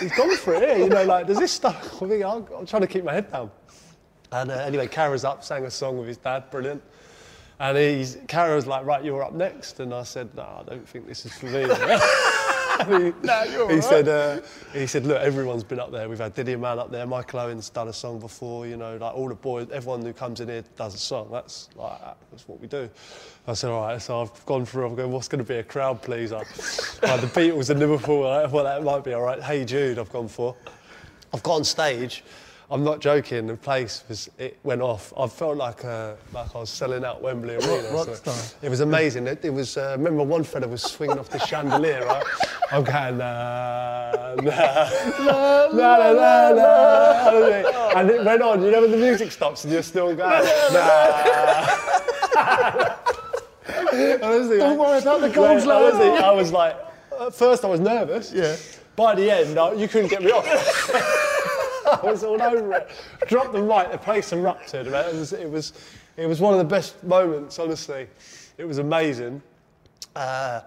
he's 0.00 0.12
gone 0.12 0.36
for 0.36 0.54
it 0.54 0.68
here. 0.68 0.78
You 0.78 0.88
know, 0.88 1.04
like, 1.04 1.26
does 1.26 1.38
this 1.38 1.52
stuff? 1.52 1.92
I'm 2.02 2.08
thinking, 2.08 2.24
I'm, 2.26 2.46
I'm 2.56 2.66
trying 2.66 2.82
to 2.82 2.88
keep 2.88 3.04
my 3.04 3.14
head 3.14 3.30
down. 3.32 3.50
And 4.32 4.50
uh, 4.50 4.54
anyway, 4.54 4.86
Carra's 4.86 5.24
up, 5.24 5.44
sang 5.44 5.64
a 5.64 5.70
song 5.70 5.98
with 5.98 6.08
his 6.08 6.16
dad, 6.16 6.50
brilliant. 6.50 6.82
And 7.60 7.78
he's, 7.78 8.18
Carra 8.26 8.56
was 8.56 8.66
like, 8.66 8.84
right, 8.84 9.04
you're 9.04 9.22
up 9.22 9.32
next. 9.32 9.78
And 9.78 9.94
I 9.94 10.02
said, 10.02 10.34
no, 10.34 10.42
I 10.42 10.62
don't 10.68 10.88
think 10.88 11.06
this 11.06 11.24
is 11.24 11.32
for 11.38 11.46
me. 11.46 11.62
He, 12.88 13.12
he 13.74 13.80
said, 13.80 14.08
uh, 14.08 14.40
he 14.72 14.86
said, 14.86 15.06
look, 15.06 15.20
everyone's 15.20 15.64
been 15.64 15.80
up 15.80 15.90
there. 15.92 16.08
We've 16.08 16.18
had 16.18 16.34
Didi 16.34 16.52
Hamann 16.52 16.78
up 16.78 16.90
there. 16.90 17.06
Michael 17.06 17.40
Owen's 17.40 17.70
done 17.70 17.88
a 17.88 17.92
song 17.92 18.18
before. 18.18 18.66
You 18.66 18.76
know, 18.76 18.96
like 18.96 19.14
all 19.14 19.28
the 19.28 19.34
boys, 19.34 19.68
everyone 19.72 20.02
who 20.02 20.12
comes 20.12 20.40
in 20.40 20.48
here 20.48 20.64
does 20.76 20.94
a 20.94 20.98
song. 20.98 21.28
That's 21.30 21.68
like 21.76 22.00
that's 22.30 22.48
what 22.48 22.60
we 22.60 22.66
do. 22.66 22.88
I 23.46 23.54
said, 23.54 23.70
all 23.70 23.86
right. 23.86 24.00
So 24.00 24.20
I've 24.22 24.46
gone 24.46 24.64
through. 24.66 24.86
I'm 24.86 24.94
going, 24.94 25.10
what's 25.12 25.28
going 25.28 25.44
to 25.44 25.48
be 25.48 25.58
a 25.58 25.62
crowd 25.62 26.02
pleaser? 26.02 26.36
like 27.02 27.20
the 27.20 27.30
Beatles 27.32 27.70
and 27.70 27.80
Liverpool. 27.80 28.26
uh, 28.26 28.48
Well, 28.50 28.64
that 28.64 28.82
might 28.82 29.04
be 29.04 29.12
all 29.14 29.22
right. 29.22 29.42
Hey 29.42 29.64
Jude, 29.64 29.98
I've 29.98 30.10
gone 30.12 30.28
for. 30.28 30.56
I've 31.32 31.42
got 31.42 31.54
on 31.54 31.64
stage. 31.64 32.24
I'm 32.70 32.82
not 32.82 33.00
joking. 33.00 33.46
The 33.46 33.56
place 33.56 34.04
was 34.08 34.30
it 34.38 34.58
went 34.62 34.80
off. 34.80 35.12
I 35.18 35.26
felt 35.26 35.56
like 35.58 35.84
uh, 35.84 36.14
like 36.32 36.54
I 36.54 36.58
was 36.58 36.70
selling 36.70 37.04
out 37.04 37.20
Wembley 37.20 37.56
Arena. 37.56 37.90
rock 37.92 38.08
so. 38.14 38.34
It 38.62 38.70
was 38.70 38.80
amazing. 38.80 39.26
It, 39.26 39.44
it 39.44 39.50
was. 39.50 39.76
Uh, 39.76 39.94
remember 39.98 40.22
one 40.22 40.44
fella 40.44 40.66
was 40.66 40.82
swinging 40.82 41.18
off 41.18 41.28
the 41.28 41.38
chandelier, 41.40 42.04
right? 42.06 42.24
I'm 42.72 42.82
going 42.82 43.18
nah, 43.18 44.34
nah, 44.44 45.68
nah, 45.72 46.12
nah, 46.12 46.52
nah. 46.54 47.98
and 48.00 48.10
it 48.10 48.24
went 48.24 48.42
on. 48.42 48.62
You 48.62 48.70
know 48.70 48.80
when 48.80 48.90
the 48.92 48.96
music 48.96 49.30
stops 49.30 49.64
and 49.64 49.72
you're 49.72 49.82
still 49.82 50.14
going 50.16 50.44
nah. 50.72 51.66
honestly, 54.22 54.58
Don't 54.58 54.78
worry 54.78 54.98
about 54.98 55.20
the 55.20 55.28
goals, 55.28 55.66
lad. 55.66 55.82
honestly, 55.82 56.08
I 56.08 56.30
was 56.30 56.50
like, 56.50 56.76
at 57.20 57.34
first 57.34 57.64
I 57.64 57.68
was 57.68 57.80
nervous. 57.80 58.32
Yeah. 58.32 58.56
By 58.96 59.14
the 59.14 59.30
end, 59.30 59.54
no, 59.54 59.72
you 59.72 59.86
couldn't 59.86 60.08
get 60.08 60.22
me 60.22 60.30
off. 60.30 60.46
I 62.02 62.10
was 62.10 62.24
all 62.24 62.40
over 62.40 62.72
it. 62.72 62.90
Dropped 63.28 63.52
the 63.52 63.62
mic, 63.62 63.90
the 63.92 63.98
place 63.98 64.32
erupted. 64.32 64.86
It 64.86 64.92
was, 64.92 65.32
it 65.32 65.50
was, 65.50 65.72
it 66.16 66.26
was 66.26 66.40
one 66.40 66.52
of 66.52 66.58
the 66.58 66.64
best 66.64 67.02
moments, 67.04 67.58
honestly. 67.58 68.08
It 68.58 68.64
was 68.64 68.78
amazing. 68.78 69.42
Uh, 70.14 70.60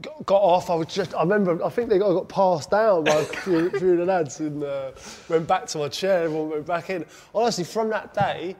got, 0.00 0.26
got 0.26 0.42
off. 0.42 0.70
I 0.70 0.74
was 0.74 0.88
just. 0.88 1.14
I 1.14 1.22
remember. 1.22 1.64
I 1.64 1.68
think 1.70 1.88
they 1.88 1.98
got, 1.98 2.10
I 2.10 2.14
got 2.14 2.28
passed 2.28 2.70
down 2.70 3.04
by 3.04 3.12
a 3.12 3.24
few, 3.24 3.70
few 3.78 3.96
the 3.96 4.04
lads 4.04 4.40
and 4.40 4.62
uh, 4.62 4.92
went 5.28 5.46
back 5.46 5.66
to 5.68 5.78
my 5.78 5.88
chair. 5.88 6.24
Everyone 6.24 6.50
went 6.50 6.66
back 6.66 6.90
in. 6.90 7.04
Honestly, 7.34 7.64
from 7.64 7.88
that 7.90 8.12
day, 8.14 8.56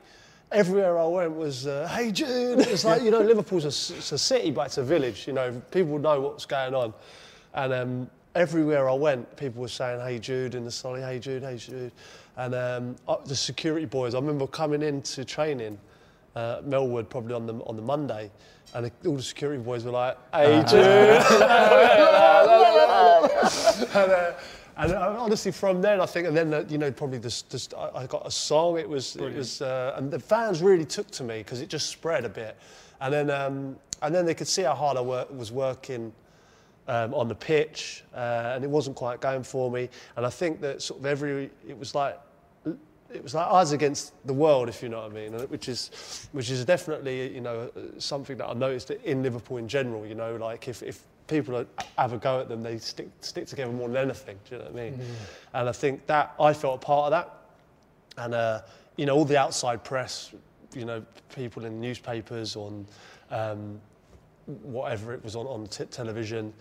everywhere 0.53 0.99
I 0.99 1.07
went 1.07 1.37
was, 1.37 1.67
uh, 1.67 1.89
"Hey 1.89 2.11
Jude." 2.11 2.61
It 2.61 2.71
was 2.71 2.85
like 2.85 3.03
you 3.03 3.11
know, 3.11 3.21
Liverpool's 3.21 3.65
a, 3.65 3.97
it's 3.97 4.13
a 4.13 4.19
city, 4.19 4.51
but 4.51 4.67
it's 4.67 4.79
a 4.79 4.85
village. 4.85 5.27
You 5.27 5.35
know, 5.35 5.63
people 5.71 5.99
know 5.99 6.21
what's 6.21 6.47
going 6.47 6.75
on, 6.75 6.95
and 7.55 7.73
um, 7.73 8.11
everywhere 8.35 8.89
I 8.89 8.95
went, 8.95 9.37
people 9.37 9.63
were 9.63 9.69
saying, 9.69 10.01
"Hey 10.01 10.19
Jude," 10.19 10.55
in 10.55 10.65
the 10.65 10.71
solly, 10.71 11.01
"Hey 11.01 11.19
Jude, 11.19 11.43
hey 11.43 11.57
Jude," 11.57 11.93
and 12.37 12.55
um, 12.55 12.97
uh, 13.09 13.17
the 13.25 13.37
security 13.37 13.87
boys. 13.87 14.15
I 14.15 14.19
remember 14.19 14.47
coming 14.47 14.83
into 14.83 15.25
training 15.25 15.79
uh, 16.37 16.61
Melwood 16.63 17.09
probably 17.09 17.35
on 17.35 17.47
the 17.47 17.55
on 17.65 17.77
the 17.77 17.83
Monday, 17.83 18.31
and 18.75 18.87
the, 18.87 19.09
all 19.09 19.17
the 19.17 19.23
security 19.23 19.63
boys 19.63 19.85
were 19.85 19.93
like, 19.93 20.17
"Hey 20.33 20.63
Jude," 20.69 20.81
and, 23.95 24.13
uh, 24.13 24.33
and 24.77 24.93
uh, 24.93 25.17
honestly, 25.19 25.53
from 25.53 25.83
then 25.83 26.01
I 26.01 26.07
think, 26.07 26.29
and 26.29 26.37
then 26.37 26.55
uh, 26.55 26.65
you 26.69 26.79
know 26.79 26.91
probably 26.91 27.19
just 27.19 27.75
I, 27.75 27.91
I 27.95 28.07
got 28.07 28.27
a 28.27 28.31
song. 28.31 28.79
It 28.79 28.89
was 28.89 29.17
it 29.17 29.35
was, 29.35 29.63
uh, 29.63 29.95
and 29.97 30.11
the 30.11 30.21
fans 30.21 30.63
really 30.63 30.85
took 30.85 31.11
to 31.13 31.25
me 31.25 31.39
because 31.39 31.61
it 31.61 31.69
just 31.69 31.91
spread 31.91 32.25
a 32.25 32.29
bit, 32.29 32.57
and 33.01 33.13
then 33.13 33.31
um, 33.31 33.77
and 34.03 34.15
then 34.15 34.25
they 34.25 34.35
could 34.35 34.49
see 34.49 34.63
how 34.63 34.75
hard 34.75 34.97
I 34.97 35.03
work, 35.03 35.29
was 35.37 35.53
working. 35.53 36.13
Um, 36.91 37.15
on 37.15 37.29
the 37.29 37.37
pitch, 37.37 38.03
uh, 38.17 38.53
and 38.55 38.65
it 38.65 38.71
wasn't 38.71 38.97
quite 38.97 39.21
going 39.21 39.45
for 39.45 39.71
me. 39.71 39.89
And 40.17 40.27
I 40.27 40.31
think 40.31 40.61
that 40.63 40.83
sort 40.83 40.99
of 40.99 41.07
every, 41.07 41.49
it 41.69 41.79
was 41.79 41.95
like 41.95 42.19
it 43.15 43.23
was 43.23 43.33
like 43.33 43.47
us 43.49 43.71
against 43.71 44.13
the 44.27 44.33
world, 44.35 44.69
if 44.69 44.83
you 44.83 44.89
know 44.89 45.03
what 45.03 45.13
I 45.13 45.15
mean, 45.15 45.33
which 45.51 45.69
is, 45.69 46.29
which 46.33 46.51
is 46.51 46.65
definitely, 46.65 47.33
you 47.33 47.43
know, 47.43 47.71
something 47.99 48.37
that 48.39 48.49
I 48.49 48.55
noticed 48.55 48.91
in 48.91 49.23
Liverpool 49.23 49.59
in 49.59 49.69
general. 49.69 50.05
You 50.05 50.17
know, 50.17 50.35
like 50.35 50.67
if, 50.67 50.83
if 50.83 51.03
people 51.29 51.57
are- 51.59 51.67
have 51.97 52.13
a 52.13 52.19
go 52.19 52.41
at 52.41 52.49
them, 52.49 52.61
they 52.61 52.79
stick 52.79 53.09
stick 53.21 53.47
together 53.47 53.71
more 53.73 53.87
than 53.87 53.97
anything. 53.97 54.37
Do 54.49 54.57
you 54.57 54.59
know 54.59 54.71
what 54.71 54.81
I 54.81 54.91
mean? 54.91 55.01
And 55.55 55.69
I 55.69 55.73
think 55.73 56.07
that 56.07 56.35
I 56.41 56.53
felt 56.53 56.83
a 56.83 56.85
part 56.85 57.05
of 57.05 57.11
that, 57.13 58.25
and 58.25 58.35
uh, 58.35 58.63
you 58.97 59.07
know, 59.07 59.15
all 59.15 59.25
the 59.25 59.39
outside 59.39 59.85
press, 59.85 60.35
you 60.75 60.85
know, 60.85 61.05
people 61.37 61.65
in 61.67 61.81
newspapers 61.81 62.57
on. 62.57 62.85
Um, 63.31 63.81
whatever 64.63 65.13
it 65.13 65.23
was 65.23 65.37
on, 65.37 65.47
on 65.47 65.67
t- 65.69 65.85
television, 65.85 66.53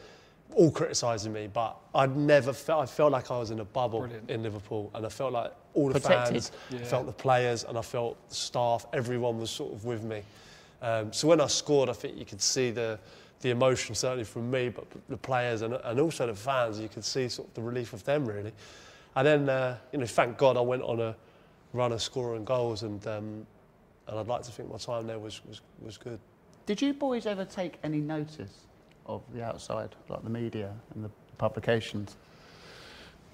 all 0.56 0.72
criticising 0.72 1.32
me, 1.32 1.47
but 1.47 1.78
I'd 1.93 2.16
never 2.16 2.54
felt 2.54 2.84
I 2.84 2.86
felt 2.86 3.12
like 3.12 3.32
I 3.32 3.38
was 3.38 3.52
in 3.52 3.60
a 3.60 3.66
bubble 3.66 4.00
Brilliant. 4.02 4.30
in 4.30 4.43
Liverpool, 4.43 4.89
and 4.93 5.06
I 5.06 5.10
felt 5.10 5.34
like 5.34 5.52
all 5.74 5.88
the 5.88 6.00
Protected. 6.00 6.43
fans, 6.43 6.52
Yeah. 6.70 6.84
felt 6.84 7.06
the 7.06 7.12
players, 7.14 7.64
and 7.64 7.78
I 7.78 7.82
felt 7.82 8.18
the 8.30 8.36
staff. 8.36 8.86
Everyone 8.93 9.39
was 9.39 9.52
sort 9.52 9.74
of 9.74 9.86
with 9.86 10.04
me. 10.04 10.24
Um, 10.82 11.14
so 11.14 11.28
when 11.28 11.39
I 11.41 11.47
scored, 11.47 11.89
I 11.89 11.93
think 11.93 12.18
you 12.18 12.26
could 12.26 12.41
see 12.41 12.72
the 12.72 13.00
the 13.41 13.52
emotion 13.52 13.95
certainly 13.95 14.26
from 14.26 14.52
me, 14.52 14.68
but 14.68 14.86
the 15.08 15.16
players 15.16 15.62
and, 15.62 15.74
and 15.74 16.00
also 16.00 16.28
the 16.28 16.36
fans. 16.36 16.78
You 16.80 16.89
could 16.89 17.06
see 17.06 17.30
sort 17.30 17.47
of 17.47 17.54
the 17.54 17.62
relief 17.62 17.93
of 17.93 18.04
them 18.04 18.26
really. 18.26 18.52
And 19.16 19.26
then 19.28 19.50
uh, 19.50 19.78
you 19.91 20.00
know, 20.00 20.06
thank 20.06 20.38
God 20.38 20.58
I 20.58 20.62
went 20.62 20.82
on 20.84 21.00
a 21.00 21.16
run 21.74 21.91
of 21.91 22.02
scoring 22.02 22.43
goals, 22.43 22.84
and 22.84 23.06
um, 23.08 23.45
and 24.08 24.20
I'd 24.20 24.28
like 24.28 24.41
to 24.43 24.52
think 24.52 24.70
my 24.72 24.78
time 24.78 25.06
there 25.08 25.20
was 25.20 25.45
was, 25.45 25.62
was 25.82 25.97
good. 25.97 26.20
Did 26.66 26.82
you 26.82 26.93
boys 26.93 27.26
ever 27.26 27.45
take 27.45 27.78
any 27.84 28.00
notice 28.00 28.66
of 29.10 29.22
the 29.34 29.43
outside, 29.43 29.95
like 30.07 30.24
the 30.24 30.30
media 30.30 30.74
and 30.93 31.03
the 31.03 31.10
publications? 31.38 32.16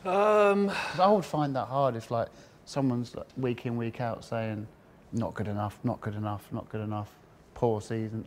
Um, 0.05 0.71
I 0.99 1.07
would 1.07 1.25
find 1.25 1.55
that 1.55 1.65
hard 1.67 1.95
if 1.95 2.11
like 2.11 2.29
someone's 2.65 3.15
like, 3.15 3.27
week 3.37 3.65
in 3.65 3.75
week 3.75 4.01
out 4.01 4.23
saying 4.23 4.67
not 5.11 5.33
good 5.33 5.47
enough, 5.47 5.79
not 5.83 5.99
good 6.01 6.15
enough, 6.15 6.47
not 6.51 6.69
good 6.69 6.81
enough, 6.81 7.09
poor 7.53 7.81
season. 7.81 8.25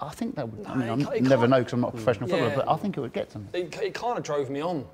I 0.00 0.10
think 0.10 0.34
that 0.36 0.48
would. 0.48 0.66
I 0.66 0.74
mean, 0.74 1.06
I 1.08 1.18
never 1.20 1.46
know 1.46 1.58
because 1.58 1.72
I'm 1.72 1.80
not 1.80 1.94
a 1.94 1.96
professional 1.96 2.28
footballer, 2.28 2.54
but 2.54 2.68
I 2.68 2.76
think 2.76 2.96
it 2.96 3.00
would 3.00 3.12
get 3.12 3.30
to 3.30 3.38
me. 3.38 3.46
it, 3.54 3.80
it 3.80 3.94
kind 3.94 4.18
of 4.18 4.24
drove 4.24 4.50
me 4.50 4.60
on 4.60 4.84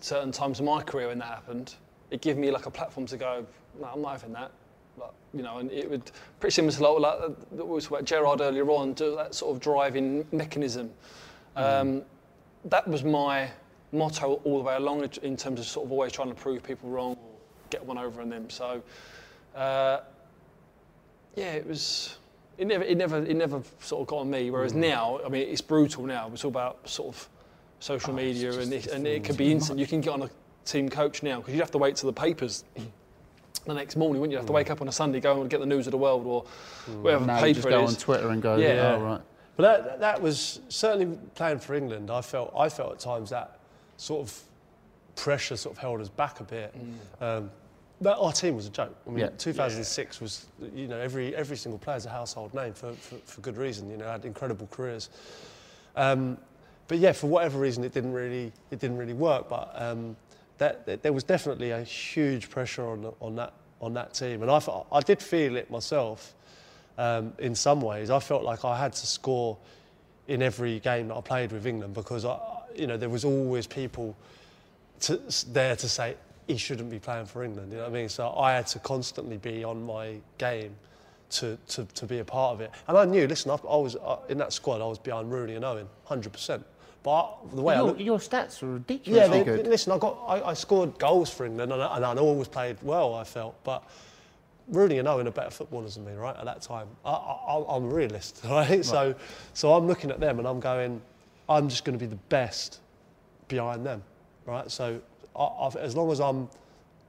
certain 0.00 0.32
times 0.32 0.60
in 0.60 0.66
my 0.66 0.82
career 0.82 1.08
when 1.08 1.18
that 1.18 1.28
happened. 1.28 1.74
It 2.10 2.20
gave 2.20 2.36
me 2.36 2.50
like 2.50 2.66
a 2.66 2.70
platform 2.70 3.06
to 3.06 3.16
go, 3.16 3.46
no, 3.80 3.88
I'm 3.92 4.02
not 4.02 4.12
having 4.12 4.32
that. 4.34 4.50
Like, 4.98 5.10
you 5.32 5.42
know, 5.42 5.58
and 5.58 5.72
it 5.72 5.90
would 5.90 6.10
pretty 6.38 6.54
similar 6.54 6.76
to 6.76 6.88
like, 6.88 7.20
like 7.20 7.36
we 7.50 7.80
talked 7.80 7.86
about 7.86 8.04
Gerard 8.04 8.40
earlier 8.40 8.68
on, 8.70 8.92
do 8.92 9.16
that 9.16 9.34
sort 9.34 9.54
of 9.54 9.62
driving 9.62 10.26
mechanism. 10.30 10.90
Um, 11.56 12.02
that 12.66 12.86
was 12.88 13.04
my 13.04 13.50
motto 13.92 14.40
all 14.44 14.58
the 14.58 14.64
way 14.64 14.74
along 14.74 15.08
in 15.22 15.36
terms 15.36 15.60
of 15.60 15.66
sort 15.66 15.86
of 15.86 15.92
always 15.92 16.12
trying 16.12 16.28
to 16.28 16.34
prove 16.34 16.62
people 16.62 16.90
wrong 16.90 17.12
or 17.12 17.30
get 17.70 17.84
one 17.84 17.98
over 17.98 18.20
on 18.20 18.28
them. 18.28 18.50
So, 18.50 18.82
uh, 19.54 20.00
yeah, 21.36 21.52
it 21.52 21.66
was. 21.66 22.16
It 22.56 22.68
never, 22.68 22.84
it 22.84 22.96
never, 22.96 23.18
it 23.18 23.34
never 23.34 23.60
sort 23.80 24.02
of 24.02 24.06
got 24.06 24.18
on 24.18 24.30
me. 24.30 24.48
Whereas 24.50 24.74
now, 24.74 25.18
I 25.26 25.28
mean, 25.28 25.48
it's 25.48 25.60
brutal 25.60 26.04
now. 26.04 26.30
It's 26.32 26.44
all 26.44 26.50
about 26.50 26.88
sort 26.88 27.08
of 27.08 27.28
social 27.80 28.12
Oh, 28.12 28.16
media, 28.16 28.52
and 28.52 28.72
it, 28.72 28.86
and 28.86 29.04
it 29.08 29.24
can 29.24 29.34
be 29.34 29.50
instant. 29.50 29.80
You 29.80 29.88
can 29.88 30.00
get 30.00 30.10
on 30.10 30.22
a 30.22 30.30
team 30.64 30.88
coach 30.88 31.24
now 31.24 31.38
because 31.38 31.52
you'd 31.52 31.60
have 31.60 31.72
to 31.72 31.78
wait 31.78 31.96
till 31.96 32.06
the 32.10 32.20
papers 32.20 32.62
the 33.66 33.74
next 33.74 33.96
morning, 33.96 34.20
wouldn't 34.20 34.30
you? 34.32 34.36
Have 34.36 34.46
to 34.46 34.52
wake 34.52 34.70
up 34.70 34.80
on 34.80 34.86
a 34.88 34.92
Sunday, 34.92 35.18
go 35.18 35.40
and 35.40 35.50
get 35.50 35.58
the 35.58 35.66
news 35.66 35.88
of 35.88 35.90
the 35.90 35.98
world 35.98 36.26
or 36.26 36.44
whatever 37.02 37.26
Now 37.26 37.36
paper 37.40 37.48
you 37.48 37.54
just 37.54 37.68
go 37.68 37.84
on. 37.84 37.94
Twitter 37.96 38.28
and 38.30 38.40
go, 38.40 38.56
Yeah. 38.56 38.74
yeah, 38.74 38.94
oh, 38.94 39.00
right. 39.02 39.20
But 39.56 39.84
that, 39.84 40.00
that 40.00 40.20
was 40.22 40.60
certainly 40.68 41.16
playing 41.34 41.60
for 41.60 41.74
England. 41.74 42.10
I 42.10 42.20
felt 42.22 42.52
I 42.58 42.68
felt 42.68 42.92
at 42.92 42.98
times 43.00 43.30
that 43.30 43.58
sort 43.96 44.22
of 44.26 44.40
pressure 45.16 45.56
sort 45.56 45.76
of 45.76 45.80
held 45.80 46.00
us 46.00 46.08
back 46.08 46.40
a 46.40 46.44
bit. 46.44 46.74
Um, 47.20 47.50
that 48.00 48.16
our 48.16 48.32
team 48.32 48.56
was 48.56 48.66
a 48.66 48.70
joke. 48.70 48.94
I 49.06 49.10
mean, 49.10 49.18
Yeah. 49.20 49.28
2006 49.38 50.20
was 50.20 50.46
you 50.74 50.88
know 50.88 50.98
every 50.98 51.34
every 51.36 51.56
single 51.56 51.78
player's 51.78 52.04
a 52.06 52.10
household 52.10 52.52
name 52.52 52.72
for, 52.74 52.92
for, 52.94 53.16
for 53.24 53.40
good 53.40 53.56
reason. 53.56 53.88
You 53.90 53.96
know, 53.96 54.06
had 54.10 54.24
incredible 54.24 54.66
careers. 54.70 55.08
Um, 55.96 56.36
but 56.88 56.98
yeah, 56.98 57.12
for 57.12 57.28
whatever 57.28 57.58
reason, 57.58 57.84
it 57.84 57.92
didn't 57.92 58.12
really 58.12 58.52
it 58.72 58.80
didn't 58.80 58.96
really 58.96 59.14
work. 59.14 59.48
But 59.48 59.70
um, 59.80 60.16
that, 60.58 60.84
that- 60.86 61.02
there 61.02 61.12
was 61.12 61.22
definitely 61.24 61.70
a 61.70 61.82
huge 61.84 62.50
pressure 62.50 62.84
on 62.86 63.12
on 63.20 63.36
that 63.36 63.52
on 63.80 63.94
that 63.94 64.14
team, 64.14 64.42
and 64.42 64.50
I 64.50 64.60
I 64.90 65.00
did 65.00 65.22
feel 65.22 65.54
it 65.56 65.70
myself. 65.70 66.34
Um, 66.96 67.32
in 67.38 67.54
some 67.54 67.80
ways, 67.80 68.10
I 68.10 68.20
felt 68.20 68.44
like 68.44 68.64
I 68.64 68.78
had 68.78 68.92
to 68.92 69.06
score 69.06 69.58
in 70.28 70.42
every 70.42 70.80
game 70.80 71.08
that 71.08 71.16
I 71.16 71.20
played 71.20 71.52
with 71.52 71.66
England 71.66 71.94
because 71.94 72.24
I, 72.24 72.38
you 72.76 72.86
know 72.86 72.96
there 72.96 73.08
was 73.08 73.24
always 73.24 73.66
people 73.66 74.16
to, 75.00 75.20
there 75.48 75.76
to 75.76 75.88
say 75.88 76.16
he 76.46 76.56
shouldn't 76.56 76.90
be 76.90 76.98
playing 76.98 77.26
for 77.26 77.42
England. 77.42 77.72
You 77.72 77.78
know 77.78 77.84
what 77.84 77.90
I 77.90 77.94
mean? 77.94 78.08
So 78.08 78.30
I 78.36 78.52
had 78.52 78.66
to 78.68 78.78
constantly 78.78 79.38
be 79.38 79.64
on 79.64 79.84
my 79.84 80.16
game 80.38 80.74
to, 81.30 81.58
to, 81.68 81.84
to 81.84 82.06
be 82.06 82.18
a 82.18 82.24
part 82.24 82.54
of 82.54 82.60
it. 82.60 82.70
And 82.86 82.96
I 82.96 83.04
knew, 83.04 83.26
listen, 83.26 83.50
I, 83.50 83.54
I 83.54 83.76
was 83.76 83.96
uh, 83.96 84.18
in 84.28 84.38
that 84.38 84.52
squad. 84.52 84.80
I 84.80 84.86
was 84.86 84.98
behind 84.98 85.32
Rooney 85.32 85.54
and 85.54 85.64
Owen, 85.64 85.88
hundred 86.04 86.32
percent. 86.32 86.64
But 87.02 87.36
the 87.54 87.60
way 87.60 87.74
I 87.74 87.78
Your, 87.78 87.86
look, 87.88 88.00
your 88.00 88.18
stats 88.18 88.62
are 88.62 88.82
yeah, 89.04 89.26
they, 89.26 89.44
good. 89.44 89.66
listen, 89.66 89.92
I 89.92 89.98
got 89.98 90.18
I, 90.26 90.50
I 90.50 90.54
scored 90.54 90.98
goals 90.98 91.28
for 91.28 91.44
England 91.44 91.70
and 91.72 91.82
I, 91.82 91.96
and 91.96 92.04
I 92.04 92.14
always 92.16 92.48
played 92.48 92.78
well. 92.82 93.14
I 93.14 93.24
felt, 93.24 93.62
but 93.62 93.82
Rooney 94.68 94.98
and 94.98 95.06
Owen 95.06 95.28
are 95.28 95.32
better 95.32 95.50
footballers 95.50 95.96
than 95.96 96.06
me, 96.06 96.12
right? 96.14 96.36
At 96.36 96.44
that 96.44 96.62
time, 96.62 96.88
I, 97.04 97.12
I, 97.12 97.76
I'm 97.76 97.84
a 97.84 97.88
realist, 97.88 98.40
right? 98.48 98.84
So, 98.84 99.14
so 99.52 99.74
I'm 99.74 99.86
looking 99.86 100.10
at 100.10 100.20
them 100.20 100.38
and 100.38 100.48
I'm 100.48 100.60
going, 100.60 101.00
I'm 101.48 101.68
just 101.68 101.84
going 101.84 101.98
to 101.98 102.02
be 102.02 102.08
the 102.08 102.20
best 102.28 102.80
behind 103.48 103.84
them, 103.84 104.02
right? 104.46 104.70
So, 104.70 105.00
I, 105.36 105.68
as 105.78 105.96
long 105.96 106.10
as 106.10 106.20
I'm 106.20 106.48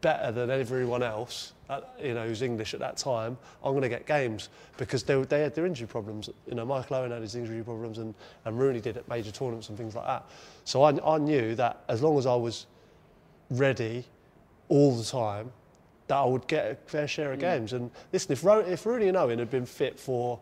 better 0.01 0.31
than 0.31 0.51
everyone 0.51 1.01
else, 1.01 1.53
uh, 1.69 1.81
you 1.99 2.13
know, 2.13 2.27
who's 2.27 2.41
English 2.41 2.73
at 2.73 2.79
that 2.79 2.97
time, 2.97 3.37
I'm 3.63 3.71
going 3.71 3.81
to 3.81 3.89
get 3.89 4.05
games 4.05 4.49
because 4.77 5.03
they, 5.03 5.19
they 5.23 5.41
had 5.41 5.55
their 5.55 5.65
injury 5.65 5.87
problems. 5.87 6.29
You 6.47 6.55
know, 6.55 6.65
Michael 6.65 6.97
Owen 6.97 7.11
had 7.11 7.21
his 7.21 7.35
injury 7.35 7.63
problems 7.63 7.97
and, 7.97 8.13
and 8.45 8.59
Rooney 8.59 8.81
did 8.81 8.97
at 8.97 9.07
major 9.07 9.31
tournaments 9.31 9.69
and 9.69 9.77
things 9.77 9.95
like 9.95 10.05
that. 10.05 10.25
So 10.63 10.83
I, 10.83 11.15
I 11.15 11.17
knew 11.17 11.55
that 11.55 11.83
as 11.87 12.03
long 12.03 12.17
as 12.17 12.25
I 12.25 12.35
was 12.35 12.67
ready 13.49 14.05
all 14.67 14.95
the 14.95 15.03
time, 15.03 15.51
that 16.07 16.15
I 16.15 16.25
would 16.25 16.47
get 16.47 16.71
a 16.71 16.75
fair 16.85 17.07
share 17.07 17.31
of 17.31 17.39
mm. 17.39 17.41
games. 17.41 17.73
And 17.73 17.91
listen, 18.13 18.31
if, 18.31 18.43
Ro- 18.43 18.59
if 18.59 18.85
Rooney 18.85 19.07
and 19.07 19.17
Owen 19.17 19.39
had 19.39 19.49
been 19.49 19.65
fit 19.65 19.99
for 19.99 20.39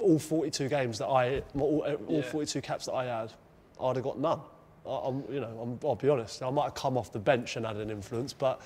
all 0.00 0.18
42 0.18 0.68
games 0.68 0.98
that 0.98 1.06
I, 1.06 1.42
all, 1.58 1.84
all 2.08 2.16
Yeah. 2.16 2.22
42 2.22 2.60
caps 2.60 2.86
that 2.86 2.94
I 2.94 3.04
had, 3.04 3.32
I'd 3.80 3.96
have 3.96 4.04
got 4.04 4.18
none. 4.18 4.40
I, 4.86 4.90
I'm, 4.90 5.24
you 5.30 5.40
know, 5.40 5.58
I'm, 5.60 5.78
I'll 5.86 5.96
be 5.96 6.08
honest. 6.08 6.42
I 6.42 6.50
might 6.50 6.64
have 6.64 6.74
come 6.74 6.96
off 6.96 7.12
the 7.12 7.18
bench 7.18 7.56
and 7.56 7.66
had 7.66 7.76
an 7.76 7.90
influence, 7.90 8.32
but 8.32 8.60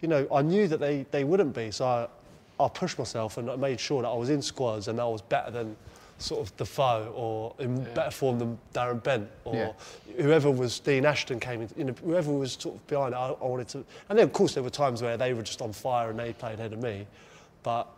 you 0.00 0.08
know, 0.08 0.26
I 0.32 0.42
knew 0.42 0.68
that 0.68 0.80
they, 0.80 1.06
they 1.10 1.24
wouldn't 1.24 1.54
be. 1.54 1.70
So 1.70 1.86
I, 1.86 2.08
I 2.62 2.68
pushed 2.68 2.98
myself 2.98 3.38
and 3.38 3.50
I 3.50 3.56
made 3.56 3.80
sure 3.80 4.02
that 4.02 4.08
I 4.08 4.14
was 4.14 4.30
in 4.30 4.42
squads 4.42 4.88
and 4.88 5.00
I 5.00 5.06
was 5.06 5.22
better 5.22 5.50
than 5.50 5.76
sort 6.18 6.46
of 6.46 6.56
Defoe 6.56 7.12
or 7.14 7.54
in 7.58 7.82
better 7.94 8.10
form 8.10 8.38
than 8.38 8.58
Darren 8.72 9.02
Bent 9.02 9.28
or 9.44 9.54
Yeah. 9.54 9.72
whoever 10.22 10.50
was 10.50 10.78
Dean 10.78 11.04
Ashton 11.04 11.40
came 11.40 11.62
in, 11.62 11.68
you 11.76 11.84
know, 11.84 11.94
whoever 12.04 12.32
was 12.32 12.52
sort 12.52 12.76
of 12.76 12.86
behind 12.86 13.14
it, 13.14 13.16
I, 13.16 13.28
I 13.28 13.46
wanted 13.46 13.68
to. 13.68 13.84
And 14.08 14.18
then 14.18 14.24
of 14.24 14.32
course 14.32 14.54
there 14.54 14.62
were 14.62 14.70
times 14.70 15.02
where 15.02 15.16
they 15.16 15.34
were 15.34 15.42
just 15.42 15.60
on 15.60 15.72
fire 15.72 16.10
and 16.10 16.18
they 16.18 16.32
played 16.32 16.60
ahead 16.60 16.72
of 16.72 16.82
me, 16.82 17.06
but 17.62 17.88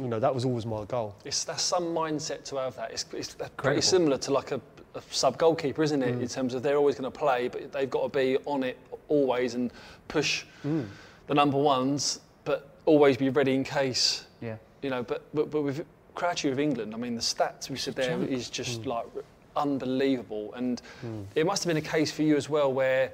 you 0.00 0.08
know 0.08 0.20
that 0.20 0.34
was 0.34 0.44
always 0.44 0.66
my 0.66 0.84
goal. 0.84 1.14
It's 1.24 1.44
that's 1.44 1.62
some 1.62 1.84
mindset 1.84 2.44
to 2.44 2.56
have 2.56 2.76
that. 2.76 2.90
It's, 2.92 3.04
it's 3.12 3.36
pretty 3.56 3.80
similar 3.80 4.18
to 4.18 4.32
like 4.32 4.52
a, 4.52 4.60
a 4.94 5.02
sub 5.10 5.38
goalkeeper, 5.38 5.82
isn't 5.82 6.02
it? 6.02 6.18
Mm. 6.18 6.22
In 6.22 6.28
terms 6.28 6.54
of 6.54 6.62
they're 6.62 6.76
always 6.76 6.96
going 6.96 7.10
to 7.10 7.18
play, 7.18 7.48
but 7.48 7.72
they've 7.72 7.90
got 7.90 8.02
to 8.02 8.08
be 8.08 8.36
on 8.44 8.62
it 8.62 8.78
always 9.08 9.54
and 9.54 9.72
push 10.08 10.44
mm. 10.64 10.86
the 11.26 11.34
number 11.34 11.58
ones, 11.58 12.20
but 12.44 12.68
always 12.84 13.16
be 13.16 13.30
ready 13.30 13.54
in 13.54 13.64
case. 13.64 14.26
Yeah. 14.40 14.56
You 14.82 14.90
know, 14.90 15.02
but 15.02 15.22
but, 15.34 15.50
but 15.50 15.62
with 15.62 15.84
Crouchy 16.16 16.48
with 16.48 16.58
England, 16.58 16.94
I 16.94 16.96
mean, 16.96 17.14
the 17.14 17.20
stats 17.20 17.70
we 17.70 17.76
said 17.76 17.94
there 17.94 18.20
is 18.22 18.50
just 18.50 18.82
hmm. 18.82 18.90
like 18.90 19.06
unbelievable, 19.54 20.52
and 20.54 20.80
hmm. 21.02 21.22
it 21.34 21.46
must 21.46 21.62
have 21.62 21.68
been 21.68 21.76
a 21.76 21.86
case 21.86 22.10
for 22.10 22.22
you 22.22 22.36
as 22.36 22.48
well 22.48 22.72
where 22.72 23.12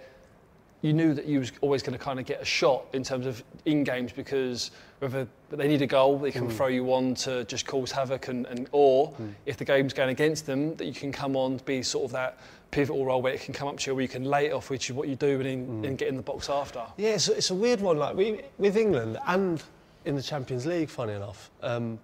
you 0.81 0.93
knew 0.93 1.13
that 1.13 1.27
you 1.27 1.41
was 1.41 1.53
always 1.61 1.83
going 1.83 1.97
to 1.97 2.03
kind 2.03 2.19
of 2.19 2.27
get 2.27 2.41
a 2.41 2.45
shot 2.45 2.85
in 2.93 3.05
terms 3.05 3.27
of 3.27 3.43
in 3.67 3.85
games 3.85 4.11
because 4.13 4.73
whether 4.99 5.29
they 5.51 5.69
need 5.69 5.83
a 5.83 5.87
goal, 5.87 6.19
they 6.19 6.33
can 6.33 6.47
hmm. 6.47 6.51
throw 6.51 6.69
you 6.69 6.93
on 6.93 7.15
to 7.17 7.45
just 7.45 7.67
cause 7.67 7.91
havoc, 7.91 8.29
and, 8.29 8.47
and 8.47 8.69
or 8.73 9.13
if 9.47 9.57
the 9.57 9.65
game's 9.65 9.93
going 9.93 10.11
against 10.11 10.47
them, 10.47 10.75
that 10.77 10.87
you 10.87 10.95
can 10.95 11.13
come 11.13 11.37
on 11.37 11.59
be 11.59 11.83
sort 11.83 12.05
of 12.05 12.13
that 12.13 12.39
pivotal 12.71 13.05
role 13.05 13.21
where 13.21 13.35
it 13.35 13.41
can 13.41 13.53
come 13.53 13.69
up 13.69 13.79
to 13.79 13.91
you, 13.91 13.95
where 13.97 14.03
you 14.03 14.09
can 14.09 14.25
lay 14.25 14.47
it 14.47 14.53
off, 14.53 14.71
which 14.71 14.89
is 14.89 14.95
what 14.95 15.09
you 15.09 15.17
do, 15.17 15.41
and, 15.41 15.45
then 15.45 15.85
and 15.85 15.99
get 15.99 16.09
in 16.09 16.17
the 16.17 16.23
box 16.23 16.49
after. 16.49 16.83
Yeah, 16.97 17.11
it's, 17.11 17.29
it's 17.29 17.51
a 17.51 17.55
weird 17.55 17.81
one. 17.81 17.99
Like 17.99 18.15
we, 18.15 18.41
with 18.59 18.77
England 18.77 19.19
and 19.27 19.63
in 20.05 20.17
the 20.17 20.23
Champions 20.23 20.67
League, 20.67 20.89
funny 20.89 21.13
enough, 21.13 21.51
um, 21.63 21.99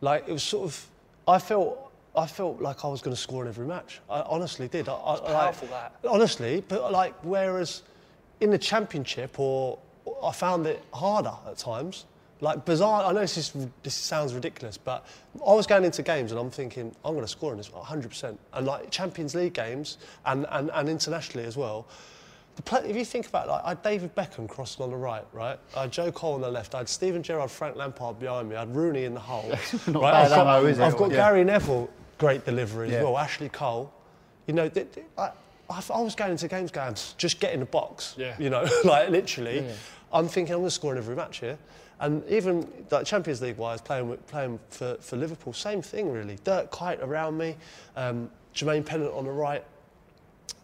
like 0.00 0.28
it 0.28 0.32
was 0.32 0.42
sort 0.42 0.64
of. 0.66 0.86
I 1.28 1.38
felt. 1.38 1.82
I 2.16 2.26
felt 2.26 2.62
like 2.62 2.82
I 2.82 2.88
was 2.88 3.02
going 3.02 3.14
to 3.14 3.20
score 3.20 3.42
in 3.42 3.48
every 3.48 3.66
match. 3.66 4.00
I 4.08 4.22
honestly 4.22 4.68
did. 4.68 4.88
I, 4.88 4.94
I, 4.94 5.12
like- 5.12 5.24
powerful, 5.26 5.68
that. 5.68 5.94
Honestly, 6.08 6.64
but 6.66 6.90
like 6.90 7.14
whereas 7.22 7.82
in 8.40 8.50
the 8.50 8.58
Championship, 8.58 9.38
or 9.38 9.78
I 10.22 10.32
found 10.32 10.66
it 10.66 10.82
harder 10.92 11.34
at 11.46 11.58
times. 11.58 12.06
Like 12.42 12.66
bizarre. 12.66 13.04
I 13.04 13.12
know 13.12 13.20
this 13.20 13.38
is 13.38 13.52
this 13.82 13.94
sounds 13.94 14.34
ridiculous, 14.34 14.76
but 14.76 15.06
I 15.46 15.54
was 15.54 15.66
going 15.66 15.84
into 15.84 16.02
games 16.02 16.32
and 16.32 16.38
I'm 16.40 16.50
thinking 16.50 16.94
I'm 17.02 17.12
going 17.12 17.24
to 17.24 17.30
score 17.30 17.50
in 17.52 17.56
this 17.56 17.70
100%. 17.70 18.36
And 18.52 18.66
like 18.66 18.90
Champions 18.90 19.34
League 19.34 19.54
games 19.54 19.96
and, 20.26 20.46
and, 20.50 20.70
and 20.74 20.88
internationally 20.88 21.46
as 21.46 21.56
well. 21.56 21.86
The 22.56 22.62
play, 22.62 22.80
if 22.88 22.96
you 22.96 23.04
think 23.04 23.26
about 23.28 23.46
it, 23.46 23.50
like, 23.50 23.64
I 23.64 23.68
had 23.70 23.82
David 23.82 24.14
Beckham 24.14 24.48
crossing 24.48 24.82
on 24.82 24.90
the 24.90 24.96
right, 24.96 25.24
right? 25.34 25.58
I 25.76 25.82
had 25.82 25.92
Joe 25.92 26.10
Cole 26.10 26.34
on 26.34 26.40
the 26.40 26.50
left. 26.50 26.74
I 26.74 26.78
had 26.78 26.88
Steven 26.88 27.22
Gerrard, 27.22 27.50
Frank 27.50 27.76
Lampard 27.76 28.18
behind 28.18 28.48
me. 28.48 28.56
I 28.56 28.60
had 28.60 28.74
Rooney 28.74 29.04
in 29.04 29.12
the 29.12 29.20
hole. 29.20 29.48
Not 29.86 30.02
right? 30.02 30.12
bad 30.12 30.24
I've 30.24 30.30
got, 30.30 30.56
ammo, 30.58 30.66
is 30.66 30.78
it? 30.78 30.82
I've 30.82 30.96
got 30.96 31.10
Yeah. 31.10 31.16
Gary 31.16 31.44
Neville, 31.44 31.90
great 32.16 32.44
delivery 32.46 32.90
Yeah. 32.90 32.96
as 32.98 33.04
well. 33.04 33.18
Ashley 33.18 33.50
Cole. 33.50 33.92
You 34.46 34.54
know, 34.54 34.68
th- 34.70 34.90
th- 34.92 35.06
I, 35.18 35.30
I, 35.68 35.82
I 35.94 36.00
was 36.00 36.14
going 36.14 36.32
into 36.32 36.48
games 36.48 36.70
going, 36.70 36.94
just 37.18 37.40
get 37.40 37.52
in 37.52 37.60
the 37.60 37.66
box. 37.66 38.14
Yeah. 38.16 38.34
You 38.38 38.48
know, 38.48 38.66
like 38.84 39.10
literally. 39.10 39.60
Yeah. 39.60 39.72
I'm 40.12 40.26
thinking 40.26 40.54
I'm 40.54 40.60
going 40.60 40.68
to 40.68 40.74
score 40.74 40.92
in 40.92 40.98
every 40.98 41.14
match 41.16 41.40
here. 41.40 41.58
And 42.00 42.22
even 42.28 42.66
like 42.90 43.04
Champions 43.04 43.42
League 43.42 43.58
wise, 43.58 43.82
playing 43.82 44.08
with, 44.08 44.26
playing 44.28 44.58
for, 44.70 44.96
for 45.00 45.16
Liverpool, 45.16 45.52
same 45.52 45.82
thing 45.82 46.10
really. 46.10 46.38
Dirk 46.44 46.70
Kuyt 46.70 47.02
around 47.02 47.36
me, 47.36 47.56
um, 47.96 48.30
Jermaine 48.54 48.84
Pennant 48.86 49.12
on 49.12 49.24
the 49.24 49.30
right. 49.30 49.62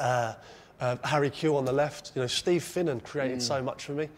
Uh, 0.01 0.35
uh, 0.83 0.97
Harry 1.05 1.31
Kewell 1.31 1.57
on 1.57 1.65
the 1.65 1.73
left. 1.73 2.13
You 2.15 2.23
know, 2.23 2.27
Steve 2.27 2.63
Finnan 2.63 3.03
created 3.05 3.39
Mm. 3.39 3.43
so 3.43 3.63
much 3.63 3.85
for 3.85 3.93
me. 3.93 4.09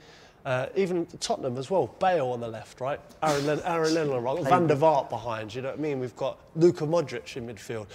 Uh, 0.44 0.66
even 0.76 1.06
Tottenham 1.20 1.56
as 1.56 1.70
well. 1.70 1.86
Bale 2.00 2.28
on 2.28 2.40
the 2.40 2.48
left, 2.48 2.80
right? 2.80 3.00
Aaron, 3.22 3.46
Len- 3.46 3.62
Aaron 3.64 3.94
Lennon 3.94 4.12
on 4.26 4.36
the 4.36 4.42
right. 4.42 4.50
Van 4.50 4.66
der 4.66 4.76
Vaart 4.76 5.08
behind. 5.08 5.54
You 5.54 5.62
know 5.62 5.70
what 5.70 5.78
I 5.78 5.82
mean? 5.82 6.00
We've 6.00 6.16
got 6.16 6.38
Luka 6.56 6.84
Modric 6.84 7.36
in 7.36 7.46
midfield. 7.46 7.86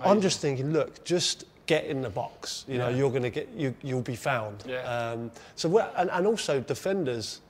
I'm 0.00 0.20
just 0.20 0.40
thinking, 0.40 0.72
look, 0.72 1.04
just 1.04 1.44
get 1.66 1.84
in 1.86 2.02
the 2.02 2.10
box. 2.10 2.64
You 2.68 2.78
know, 2.78 2.88
you're 2.88 3.10
going 3.10 3.22
to 3.22 3.30
get 3.30 3.48
you. 3.56 3.74
You'll 3.82 4.00
be 4.02 4.16
found. 4.16 4.64
Yeah. 4.66 4.80
Um, 5.12 5.30
so 5.56 5.78
and, 5.96 6.10
and 6.10 6.26
also 6.26 6.60
defenders. 6.60 7.40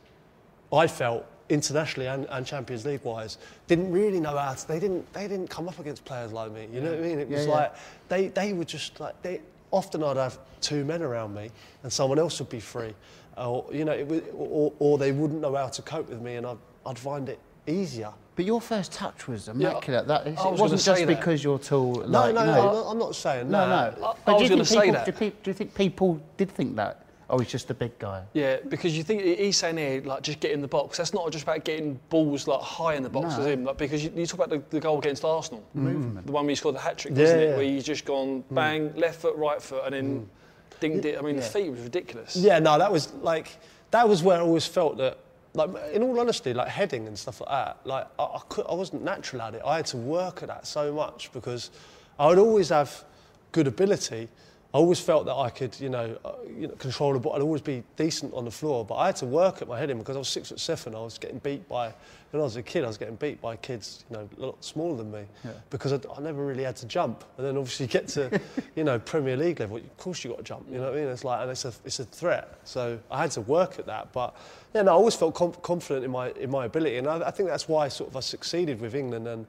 I 0.72 0.86
felt 0.88 1.24
internationally 1.50 2.08
and, 2.08 2.26
and 2.30 2.46
Champions 2.46 2.84
League 2.86 3.02
wise 3.04 3.36
didn't 3.66 3.92
really 3.92 4.18
know 4.18 4.36
how 4.36 4.54
to, 4.54 4.66
they 4.66 4.80
didn't 4.80 5.10
they 5.12 5.28
didn't 5.28 5.48
come 5.48 5.68
up 5.68 5.78
against 5.78 6.02
players 6.06 6.32
like 6.32 6.50
me 6.52 6.66
you 6.72 6.80
know 6.80 6.90
what 6.90 7.00
I 7.00 7.02
mean 7.02 7.18
it 7.18 7.28
was 7.28 7.40
Yeah, 7.40 7.46
yeah. 7.48 7.54
like 7.54 7.74
they 8.08 8.28
they 8.28 8.52
were 8.54 8.64
just 8.64 8.98
like 8.98 9.20
they 9.20 9.42
often 9.74 10.02
I'd 10.04 10.16
have 10.16 10.38
two 10.60 10.84
men 10.84 11.02
around 11.02 11.34
me 11.34 11.50
and 11.82 11.92
someone 11.92 12.18
else 12.18 12.38
would 12.38 12.48
be 12.48 12.60
free 12.60 12.94
or 13.36 13.66
you 13.72 13.84
know 13.84 13.92
it 13.92 14.06
was, 14.06 14.20
or, 14.32 14.72
or 14.78 14.98
they 14.98 15.10
wouldn't 15.12 15.40
know 15.40 15.54
how 15.56 15.66
to 15.68 15.82
cope 15.82 16.08
with 16.08 16.22
me 16.22 16.36
and 16.36 16.46
I'd, 16.46 16.56
I'd 16.86 16.98
find 16.98 17.28
it 17.28 17.40
easier 17.66 18.10
But 18.36 18.44
your 18.44 18.60
first 18.60 18.92
touch 18.92 19.26
was 19.26 19.48
immaculate. 19.48 20.06
that 20.06 20.26
is, 20.28 20.38
I 20.38 20.46
it 20.48 20.50
was 20.52 20.60
wasn't 20.60 20.80
just 20.82 20.98
say 20.98 21.04
that. 21.04 21.16
because 21.18 21.42
you're 21.42 21.58
tall. 21.58 21.94
no 21.96 22.02
Like, 22.06 22.34
no, 22.34 22.40
you 22.40 22.46
no, 22.46 22.54
know, 22.54 22.68
I'm, 22.68 22.74
not, 22.74 22.90
I'm 22.92 22.98
not 22.98 23.14
saying 23.16 23.50
no, 23.50 23.68
that 23.68 24.00
no. 24.00 24.06
I- 24.06 24.14
But 24.24 24.36
I 24.36 24.40
was 24.40 24.48
gonna 24.48 24.64
say 24.64 24.80
people, 24.80 24.92
that. 24.92 25.06
Do, 25.06 25.12
pe- 25.12 25.30
do 25.42 25.50
you 25.50 25.54
think 25.54 25.74
people 25.74 26.20
did 26.36 26.50
think 26.50 26.76
that? 26.76 27.03
Oh, 27.30 27.38
he's 27.38 27.50
just 27.50 27.70
a 27.70 27.74
big 27.74 27.98
guy. 27.98 28.22
Yeah, 28.34 28.58
because 28.68 28.96
you 28.96 29.02
think 29.02 29.22
he's 29.22 29.56
saying 29.56 29.78
here, 29.78 30.02
like, 30.02 30.22
just 30.22 30.40
get 30.40 30.50
in 30.50 30.60
the 30.60 30.68
box. 30.68 30.98
That's 30.98 31.14
not 31.14 31.30
just 31.32 31.44
about 31.44 31.64
getting 31.64 31.98
balls 32.10 32.46
like 32.46 32.60
high 32.60 32.94
in 32.94 33.02
the 33.02 33.08
box 33.08 33.32
No. 33.32 33.38
with 33.38 33.46
him. 33.48 33.64
Like, 33.64 33.78
because 33.78 34.04
you, 34.04 34.12
you 34.14 34.26
talk 34.26 34.44
about 34.44 34.50
the, 34.50 34.62
the 34.76 34.80
goal 34.80 34.98
against 34.98 35.24
Arsenal, 35.24 35.64
Movement. 35.72 36.26
the 36.26 36.32
one 36.32 36.44
where 36.44 36.50
he 36.50 36.56
scored 36.56 36.74
the 36.74 36.80
hat 36.80 36.98
trick, 36.98 37.14
Yeah, 37.16 37.22
wasn't 37.22 37.40
it? 37.40 37.48
yeah. 37.48 37.56
Where 37.56 37.64
he's 37.64 37.84
just 37.84 38.04
gone 38.04 38.42
mm. 38.42 38.54
bang, 38.54 38.94
left 38.94 39.20
foot, 39.20 39.36
right 39.36 39.60
foot, 39.60 39.84
and 39.86 39.94
then 39.94 40.20
mm. 40.20 40.80
dinged 40.80 41.04
it. 41.06 41.18
I 41.18 41.22
mean, 41.22 41.36
the 41.36 41.42
Yeah. 41.42 41.48
feet 41.48 41.70
was 41.70 41.80
ridiculous. 41.80 42.36
Yeah, 42.36 42.58
no, 42.58 42.78
that 42.78 42.92
was 42.92 43.12
like 43.14 43.56
that 43.90 44.08
was 44.08 44.22
where 44.22 44.38
I 44.38 44.40
always 44.42 44.66
felt 44.66 44.98
that, 44.98 45.18
like, 45.54 45.70
in 45.92 46.02
all 46.02 46.18
honesty, 46.18 46.52
like 46.52 46.68
heading 46.68 47.06
and 47.06 47.18
stuff 47.18 47.40
like 47.40 47.50
that, 47.50 47.78
like 47.84 48.06
I, 48.18 48.24
I, 48.24 48.40
could, 48.48 48.66
I 48.68 48.74
wasn't 48.74 49.02
natural 49.04 49.40
at 49.42 49.54
it. 49.54 49.62
I 49.64 49.76
had 49.76 49.86
to 49.86 49.96
work 49.96 50.42
at 50.42 50.48
that 50.48 50.66
so 50.66 50.92
much 50.92 51.32
because 51.32 51.70
I 52.18 52.26
would 52.26 52.38
always 52.38 52.68
have 52.68 53.04
good 53.52 53.66
ability. 53.66 54.28
I 54.74 54.78
always 54.78 54.98
felt 54.98 55.24
that 55.26 55.36
I 55.36 55.50
could, 55.50 55.78
you 55.78 55.88
know, 55.88 56.18
uh, 56.24 56.32
you 56.58 56.66
know, 56.66 56.74
control 56.74 57.12
the 57.12 57.20
ball. 57.20 57.34
I'd 57.36 57.42
always 57.42 57.60
be 57.62 57.84
decent 57.94 58.34
on 58.34 58.44
the 58.44 58.50
floor, 58.50 58.84
but 58.84 58.96
I 58.96 59.06
had 59.06 59.14
to 59.16 59.26
work 59.26 59.62
at 59.62 59.68
my 59.68 59.78
heading 59.78 59.98
because 59.98 60.16
I 60.16 60.18
was 60.18 60.28
six 60.28 60.48
foot 60.48 60.58
seven. 60.58 60.96
I 60.96 61.00
was 61.00 61.16
getting 61.16 61.38
beat 61.38 61.68
by, 61.68 61.94
when 62.32 62.40
I 62.40 62.44
was 62.44 62.56
a 62.56 62.62
kid, 62.62 62.82
I 62.82 62.88
was 62.88 62.98
getting 62.98 63.14
beat 63.14 63.40
by 63.40 63.54
kids, 63.54 64.04
you 64.10 64.16
know, 64.16 64.28
a 64.36 64.40
lot 64.46 64.64
smaller 64.64 64.96
than 64.96 65.12
me, 65.12 65.20
Yeah. 65.44 65.52
because 65.70 65.92
I, 65.92 66.00
I 66.16 66.20
never 66.20 66.44
really 66.44 66.64
had 66.64 66.74
to 66.78 66.86
jump. 66.86 67.24
And 67.38 67.46
then 67.46 67.56
obviously 67.56 67.86
you 67.86 67.92
get 67.92 68.08
to, 68.08 68.40
you 68.74 68.82
know, 68.82 68.98
Premier 68.98 69.36
League 69.36 69.60
level, 69.60 69.76
of 69.76 69.96
course 69.96 70.24
you 70.24 70.30
got 70.30 70.38
to 70.38 70.42
jump. 70.42 70.66
You 70.68 70.78
know 70.78 70.86
what 70.90 70.94
I 70.94 70.96
mean? 71.02 71.06
It's 71.08 71.22
like, 71.22 71.42
and 71.42 71.50
it's 71.52 71.64
a, 71.64 71.72
it's 71.84 72.00
a 72.00 72.04
threat. 72.04 72.58
So 72.64 72.98
I 73.12 73.20
had 73.22 73.30
to 73.30 73.42
work 73.42 73.78
at 73.78 73.86
that. 73.86 74.12
But 74.12 74.34
yeah, 74.74 74.82
no, 74.82 74.90
I 74.90 74.94
always 74.94 75.14
felt 75.14 75.36
com- 75.36 75.54
confident 75.62 76.04
in 76.04 76.10
my 76.10 76.30
in 76.32 76.50
my 76.50 76.64
ability, 76.64 76.96
and 76.96 77.06
I, 77.06 77.28
I 77.28 77.30
think 77.30 77.48
that's 77.48 77.68
why 77.68 77.86
sort 77.86 78.10
of 78.10 78.16
I 78.16 78.20
succeeded 78.20 78.80
with 78.80 78.96
England 78.96 79.28
and, 79.28 79.46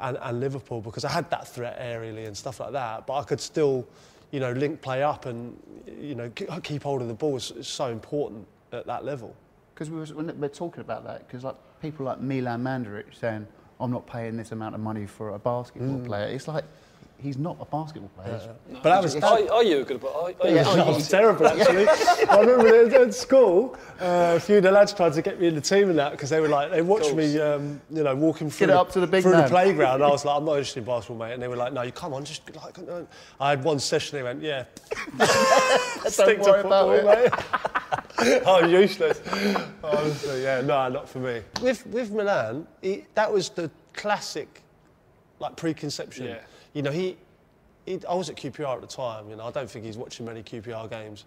and 0.00 0.18
and 0.20 0.40
Liverpool 0.40 0.80
because 0.80 1.04
I 1.04 1.10
had 1.12 1.30
that 1.30 1.46
threat 1.46 1.78
aerially 1.80 2.26
and 2.26 2.36
stuff 2.36 2.58
like 2.58 2.72
that. 2.72 3.06
But 3.06 3.14
I 3.20 3.22
could 3.22 3.40
still, 3.40 3.86
you 4.30 4.40
know, 4.40 4.52
link 4.52 4.80
play 4.80 5.02
up 5.02 5.26
and 5.26 5.56
you 6.00 6.14
know 6.14 6.30
keep 6.62 6.82
hold 6.82 7.02
of 7.02 7.08
the 7.08 7.14
ball 7.14 7.36
is, 7.36 7.50
is 7.52 7.68
so 7.68 7.86
important 7.90 8.46
at 8.72 8.86
that 8.86 9.04
level. 9.04 9.34
Because 9.74 9.90
we 9.90 9.98
we're 10.32 10.48
talking 10.48 10.80
about 10.80 11.04
that, 11.04 11.26
because 11.26 11.44
like 11.44 11.56
people 11.82 12.06
like 12.06 12.20
Milan 12.20 12.62
Mandaric 12.62 13.14
saying, 13.18 13.46
"I'm 13.78 13.90
not 13.90 14.06
paying 14.06 14.36
this 14.36 14.52
amount 14.52 14.74
of 14.74 14.80
money 14.80 15.06
for 15.06 15.30
a 15.30 15.38
basketball 15.38 15.98
Mm. 15.98 16.06
player." 16.06 16.26
It's 16.28 16.48
like 16.48 16.64
he's 17.22 17.38
not 17.38 17.56
a 17.60 17.64
basketball 17.64 18.10
player. 18.16 18.54
But 18.72 18.82
that 18.82 19.02
was 19.02 19.16
Are, 19.16 19.50
are 19.52 19.64
you 19.64 19.80
a 19.80 19.84
good? 19.84 20.02
Are, 20.04 20.08
are 20.08 20.30
Yeah, 20.30 20.62
a 20.62 20.68
oh, 20.68 20.74
good- 20.76 20.86
you- 20.86 20.94
was 20.94 21.08
terrible 21.08 21.46
actually. 21.46 21.86
I 22.28 22.40
remember 22.40 22.68
at- 22.86 22.92
at 23.08 23.14
school, 23.14 23.76
uh, 24.00 24.34
a 24.36 24.40
few 24.40 24.58
of 24.58 24.62
the 24.62 24.70
lads 24.70 24.92
tried 24.92 25.12
to 25.14 25.22
get 25.22 25.40
me 25.40 25.46
in 25.48 25.54
the 25.54 25.60
team 25.60 25.90
and 25.90 25.98
that 25.98 26.12
because 26.12 26.30
they 26.30 26.40
were 26.40 26.48
like, 26.48 26.70
they 26.70 26.82
watched 26.82 27.14
me, 27.14 27.38
um, 27.40 27.80
you 27.90 28.02
know, 28.02 28.14
walking 28.14 28.50
through, 28.50 28.68
it 28.68 28.70
up 28.70 28.90
to 28.92 29.00
the 29.00 29.06
big 29.06 29.22
through 29.22 29.32
man. 29.32 29.44
the 29.44 29.48
playground. 29.48 30.02
I 30.02 30.08
was 30.08 30.24
like, 30.26 30.36
I'm 30.36 30.44
not 30.44 30.52
interested 30.52 30.80
in 30.80 30.84
basketball, 30.86 31.26
mate. 31.26 31.32
And 31.34 31.42
they 31.42 31.48
were 31.48 31.56
like, 31.56 31.72
No, 31.72 31.82
you 31.82 31.92
come 31.92 32.12
on, 32.14 32.24
just 32.24 32.42
like. 32.54 32.78
uh, 32.78 33.02
I 33.40 33.50
had 33.50 33.64
one 33.64 33.78
session. 33.78 34.18
They 34.18 34.22
went, 34.22 34.42
Yeah, 34.42 34.64
stick 36.06 36.42
to 36.42 36.50
worry 36.50 36.60
about 36.60 36.88
football, 36.88 37.14
mate. 38.18 38.42
I'm 38.46 38.70
useless. 38.70 39.20
Honestly, 39.82 40.42
yeah, 40.42 40.60
no, 40.62 40.88
not 40.88 41.08
for 41.08 41.18
me. 41.18 41.42
With 41.62 41.86
with 41.86 42.10
Milan, 42.10 42.66
he, 42.82 43.04
that 43.14 43.32
was 43.32 43.48
the 43.50 43.70
classic, 43.92 44.62
like 45.38 45.56
preconception. 45.56 46.26
Yeah. 46.26 46.38
You 46.76 46.82
know, 46.82 46.90
he, 46.90 47.16
he. 47.86 47.98
I 48.06 48.14
was 48.14 48.28
at 48.28 48.36
QPR 48.36 48.74
at 48.74 48.80
the 48.82 48.86
time. 48.86 49.30
You 49.30 49.36
know, 49.36 49.46
I 49.46 49.50
don't 49.50 49.68
think 49.70 49.86
he's 49.86 49.96
watching 49.96 50.26
many 50.26 50.42
QPR 50.42 50.90
games, 50.90 51.24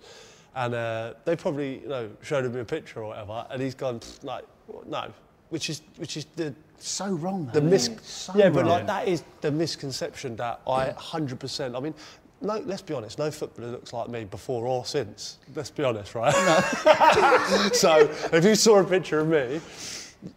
and 0.56 0.76
uh, 0.76 1.14
they 1.26 1.36
probably 1.36 1.80
you 1.80 1.88
know 1.88 2.08
showed 2.22 2.46
him 2.46 2.56
a 2.56 2.64
picture 2.64 3.02
or 3.02 3.08
whatever, 3.08 3.48
and 3.50 3.60
he's 3.60 3.74
gone 3.74 4.00
"Pfft, 4.00 4.24
like 4.24 4.46
no, 4.86 5.12
which 5.50 5.72
is 5.72 5.82
which 5.98 6.18
is 6.18 6.26
the 6.36 6.54
So 6.78 7.08
wrong. 7.14 7.50
the 7.52 7.62
though, 7.62 7.68
mis- 7.68 7.90
So 8.04 8.34
yeah, 8.36 8.50
but 8.50 8.60
wrong. 8.60 8.70
like 8.70 8.86
that 8.88 9.08
is 9.08 9.24
the 9.42 9.50
misconception 9.50 10.36
that 10.36 10.62
I 10.68 10.90
100%. 10.92 11.76
I 11.76 11.80
mean, 11.80 11.96
no, 12.42 12.60
let's 12.68 12.84
be 12.84 12.94
honest. 12.94 13.18
No 13.18 13.32
footballer 13.32 13.72
looks 13.72 13.92
like 13.92 14.08
me 14.08 14.26
before 14.26 14.68
or 14.68 14.86
since. 14.86 15.40
Let's 15.56 15.72
be 15.72 15.84
honest, 15.84 16.14
right? 16.14 16.32
so 17.74 18.08
if 18.32 18.46
you 18.46 18.54
saw 18.54 18.80
a 18.80 18.84
picture 18.84 19.20
of 19.22 19.28
me, 19.30 19.60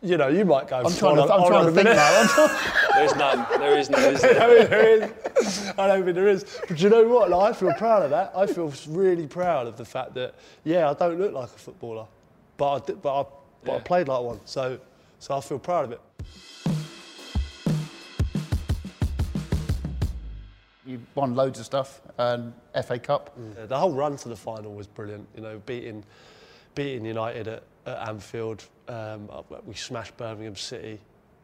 you 0.02 0.16
know, 0.16 0.28
you 0.28 0.44
might 0.44 0.68
go. 0.68 0.76
I'm 0.78 0.92
trying 0.92 1.16
to, 1.16 1.22
"Hold 1.22 1.30
on- 1.30 1.40
I'm 1.42 1.48
trying 1.48 1.66
to 1.66 1.72
think 1.72 1.88
now. 1.88 2.94
There's 2.94 3.14
none. 3.16 3.46
There 3.60 3.78
is 3.78 3.90
none. 3.90 4.14
Is 4.14 4.20
there? 4.22 4.40
I 4.42 4.46
mean, 4.46 4.70
there 4.70 5.02
is. 5.02 5.72
I 5.76 5.86
don't 5.88 6.04
think 6.04 6.14
there 6.14 6.28
is. 6.28 6.44
But 6.68 6.80
you 6.80 6.88
know 6.88 7.08
what? 7.08 7.30
Like, 7.30 7.50
I 7.54 7.58
feel 7.58 7.72
proud 7.74 8.02
of 8.02 8.10
that. 8.10 8.32
I 8.36 8.46
feel 8.46 8.72
really 8.88 9.26
proud 9.26 9.66
of 9.66 9.76
the 9.76 9.84
fact 9.84 10.14
that, 10.14 10.34
yeah, 10.64 10.88
I 10.90 10.94
don't 10.94 11.18
look 11.18 11.32
like 11.32 11.48
a 11.48 11.58
footballer, 11.58 12.06
but 12.56 12.74
I, 12.74 12.78
did, 12.86 13.02
but 13.02 13.20
I, 13.20 13.26
but 13.64 13.76
I 13.76 13.78
played 13.80 14.08
like 14.08 14.22
one. 14.22 14.40
So, 14.44 14.78
so 15.18 15.36
I 15.36 15.40
feel 15.40 15.58
proud 15.58 15.84
of 15.86 15.92
it. 15.92 16.00
you 20.84 21.00
won 21.14 21.34
loads 21.34 21.58
of 21.60 21.64
stuff, 21.64 22.00
um, 22.18 22.52
and 22.74 22.84
FA 22.84 22.98
Cup. 22.98 23.36
Yeah, 23.56 23.66
the 23.66 23.78
whole 23.78 23.92
run 23.92 24.16
to 24.18 24.28
the 24.28 24.36
final 24.36 24.74
was 24.74 24.86
brilliant. 24.86 25.26
You 25.34 25.42
know, 25.42 25.60
beating, 25.64 26.04
beating 26.74 27.04
United 27.04 27.48
at, 27.48 27.62
at 27.86 28.08
Anfield. 28.08 28.64
Um, 28.88 29.28
we 29.66 29.74
smashed 29.74 30.16
Birmingham 30.16 30.56
City, 30.56 31.00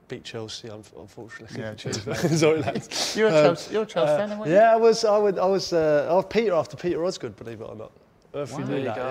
beat 0.08 0.24
Chelsea. 0.24 0.68
Unfortunately. 0.68 1.60
Yeah, 1.60 1.74
cheers, 1.74 2.02
Sorry, 2.40 2.60
lads. 2.60 3.16
You're 3.16 3.28
a 3.28 3.30
Um, 3.38 3.44
Chelsea, 3.44 3.72
you're 3.74 3.82
a 3.82 3.86
Chelsea 3.86 4.16
fan, 4.16 4.32
aren't 4.32 4.46
you? 4.46 4.52
Yeah, 4.54 4.72
I 4.72 4.76
was. 4.76 5.04
I, 5.04 5.18
would, 5.18 5.38
I 5.38 5.46
was. 5.46 5.72
Uh, 5.72 6.08
I 6.10 6.14
was 6.14 6.26
Peter 6.28 6.54
after 6.54 6.76
Peter 6.76 7.04
Osgood, 7.04 7.36
believe 7.36 7.60
it 7.60 7.64
or 7.64 7.76
not. 7.76 7.92
If 8.34 8.52
Wow. 8.52 8.58
you 8.58 8.64
knew 8.66 8.84
that, 8.84 8.96
go. 8.96 9.02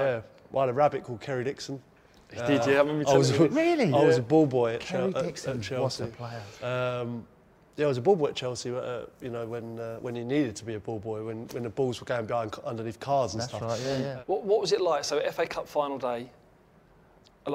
yeah. 0.54 0.58
I 0.58 0.62
had 0.62 0.70
a 0.70 0.74
rabbit 0.74 1.04
called 1.04 1.22
Kerry 1.22 1.44
Dixon. 1.44 1.82
Did 2.30 2.66
you? 2.66 2.74
I 2.74 2.78
remember 2.80 3.10
I 3.10 3.18
was, 3.18 3.32
telling. 3.32 3.54
Really? 3.54 3.94
I 3.94 4.04
was 4.04 4.18
a 4.18 4.22
ball 4.22 4.46
boy 4.46 4.74
at, 4.76 4.82
Kerry 4.82 5.12
Chel- 5.12 5.18
at- 5.22 5.26
Dixon, 5.26 5.50
at 5.52 5.56
what 5.58 5.64
Chelsea. 5.66 6.04
a 6.04 6.08
player. 6.08 6.42
Um, 6.62 7.26
yeah, 7.78 7.86
I 7.86 7.88
was 7.88 7.98
a 7.98 8.02
ball 8.02 8.16
boy 8.18 8.28
at 8.30 8.36
Chelsea. 8.36 8.76
Uh, 8.76 9.02
you 9.22 9.30
know, 9.30 9.46
when 9.46 9.80
uh, 9.80 9.98
when 10.00 10.16
you 10.16 10.26
needed 10.26 10.56
to 10.58 10.66
be 10.66 10.74
a 10.76 10.80
ball 10.80 11.00
boy, 11.00 11.24
when 11.24 11.48
when 11.50 11.64
the 11.64 11.70
balls 11.70 12.02
were 12.02 12.06
going 12.06 12.26
behind 12.26 12.54
underneath 12.66 13.00
cars 13.00 13.34
and 13.34 13.42
That's 13.42 13.52
stuff. 13.52 13.62
right, 13.62 13.80
yeah, 13.86 14.00
yeah. 14.00 14.20
What, 14.26 14.44
what 14.44 14.60
was 14.62 14.72
it 14.74 14.82
like? 14.82 15.04
So 15.06 15.20
FA 15.32 15.46
Cup 15.48 15.68
final 15.68 15.98
day. 15.98 16.30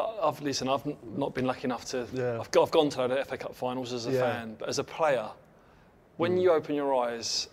I've 0.00 0.40
listen. 0.40 0.68
I've 0.68 0.84
not 1.16 1.34
been 1.34 1.46
lucky 1.46 1.64
enough 1.64 1.84
to. 1.86 2.06
Yeah. 2.12 2.38
I've, 2.40 2.50
got, 2.50 2.62
I've 2.62 2.70
gone 2.70 2.88
to 2.90 3.08
the 3.08 3.24
FA 3.24 3.36
Cup 3.36 3.54
finals 3.54 3.92
as 3.92 4.06
a 4.06 4.12
Yeah. 4.12 4.20
fan, 4.20 4.56
but 4.58 4.68
as 4.68 4.78
a 4.78 4.84
player, 4.84 5.28
when 6.16 6.38
you 6.38 6.52
open 6.52 6.74
your 6.74 6.94
eyes, 6.94 7.48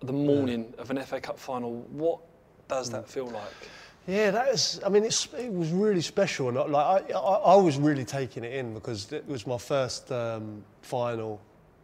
the 0.00 0.12
morning 0.12 0.72
of 0.78 0.90
an 0.90 1.02
FA 1.04 1.20
Cup 1.20 1.38
final, 1.38 1.72
what 1.92 2.20
does 2.68 2.90
that 2.90 3.08
feel 3.08 3.26
like? 3.26 3.42
Yeah, 4.06 4.30
that 4.32 4.48
is. 4.48 4.80
I 4.84 4.88
mean, 4.88 5.04
it's, 5.04 5.28
it 5.38 5.52
was 5.52 5.70
really 5.70 6.00
special, 6.00 6.48
and 6.48 6.58
I- 6.58 6.66
like 6.66 7.10
I, 7.14 7.18
I, 7.18 7.34
I 7.52 7.56
was 7.56 7.78
really 7.78 8.04
taking 8.04 8.44
it 8.44 8.52
in 8.52 8.74
because 8.74 9.12
it 9.12 9.26
was 9.28 9.46
my 9.46 9.58
first 9.58 10.10
um, 10.12 10.64
final, 10.82 11.40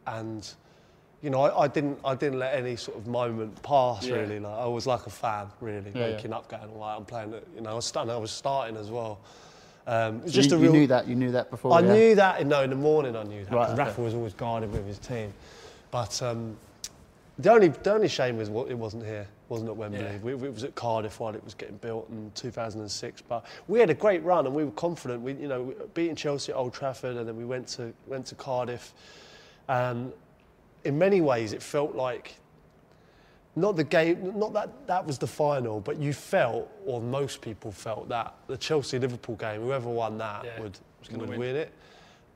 and 0.07 0.49
you 1.23 1.31
know, 1.31 1.43
I, 1.43 1.65
I 1.65 1.69
didn't, 1.69 1.99
I 2.05 2.15
didn't 2.15 2.39
let 2.41 2.55
any 2.55 2.75
sort 2.77 2.97
of 2.99 3.07
moment 3.07 3.61
pass. 3.63 4.05
Yeah. 4.07 4.17
Really, 4.17 4.39
like 4.41 4.53
I 4.59 4.67
was 4.67 4.87
like 4.87 5.07
a 5.07 5.11
fan, 5.11 5.47
really, 5.61 5.91
Yeah, 5.95 6.07
yeah. 6.09 6.15
waking 6.17 6.33
up, 6.33 6.49
going, 6.49 6.63
"All 6.71 6.81
right, 6.81 6.97
I'm 6.97 7.05
playing." 7.05 7.33
it," 7.35 7.47
You 7.55 7.61
know, 7.63 7.71
I 7.71 7.75
was. 7.75 7.93
I 7.97 8.17
was 8.17 8.31
starting 8.33 8.77
as 8.77 8.91
well. 8.91 9.21
Um, 9.89 10.17
it 10.17 10.25
was 10.25 10.37
You, 10.37 10.43
just 10.43 10.55
a 10.55 10.59
you 10.59 10.71
knew 10.71 10.87
that. 10.87 11.09
You 11.09 11.15
knew 11.15 11.31
that 11.33 11.51
before. 11.51 11.73
I 11.73 11.81
yeah? 11.81 11.93
knew 11.95 12.15
that. 12.17 12.47
No, 12.47 12.63
in 12.63 12.69
the 12.69 12.77
morning 12.77 13.17
I 13.17 13.23
knew 13.23 13.43
that. 13.45 13.53
Right, 13.53 13.71
okay. 13.71 13.79
Rafa 13.79 14.03
was 14.03 14.13
always 14.13 14.35
guarded 14.35 14.71
with 14.71 14.87
his 14.87 14.99
team, 14.99 15.33
but 15.91 16.23
um, 16.23 16.59
the 17.39 17.51
only 17.51 17.69
the 17.69 17.95
only 17.95 18.09
shame 18.09 18.37
was 18.37 18.51
what 18.51 18.71
it 18.71 18.77
wasn't 18.77 19.07
here, 19.07 19.27
wasn't 19.49 19.71
at 19.71 19.77
Wembley. 19.77 20.01
Yeah. 20.01 20.19
We, 20.19 20.33
it 20.35 20.53
was 20.53 20.63
at 20.63 20.75
Cardiff 20.75 21.19
while 21.21 21.35
it 21.35 21.43
was 21.43 21.55
getting 21.55 21.79
built 21.79 22.07
in 22.11 22.31
2006. 22.35 23.23
But 23.23 23.47
we 23.67 23.81
had 23.81 23.89
a 23.89 23.95
great 23.95 24.23
run 24.25 24.45
and 24.45 24.55
we 24.55 24.63
were 24.63 24.73
confident. 24.73 25.23
We, 25.23 25.33
you 25.33 25.49
know, 25.49 25.75
beating 25.95 26.17
Chelsea 26.17 26.53
at 26.53 26.59
Old 26.59 26.75
Trafford 26.75 27.17
and 27.17 27.27
then 27.27 27.37
we 27.39 27.47
went 27.47 27.67
to 27.69 27.95
went 28.07 28.27
to 28.27 28.35
Cardiff, 28.35 28.93
and 29.69 30.13
in 30.85 30.99
many 30.99 31.23
ways 31.23 31.55
it 31.55 31.63
felt 31.63 31.95
like 31.95 32.35
not 33.61 33.77
the 33.77 33.85
game, 33.85 34.39
not 34.39 34.53
that 34.53 34.87
that 34.87 35.07
was 35.07 35.19
the 35.19 35.27
final, 35.27 35.81
but 35.81 35.99
you 35.99 36.13
felt, 36.13 36.71
or 36.87 37.01
most 37.01 37.41
people 37.41 37.71
felt 37.73 38.09
that 38.09 38.35
the 38.47 38.57
Chelsea 38.57 38.99
Liverpool 38.99 39.37
game, 39.37 39.61
whoever 39.63 39.89
won 39.89 40.19
that 40.19 40.45
Yeah, 40.45 40.61
would 40.61 40.79
would 41.13 41.29
win. 41.31 41.39
win. 41.39 41.57
it. 41.57 41.73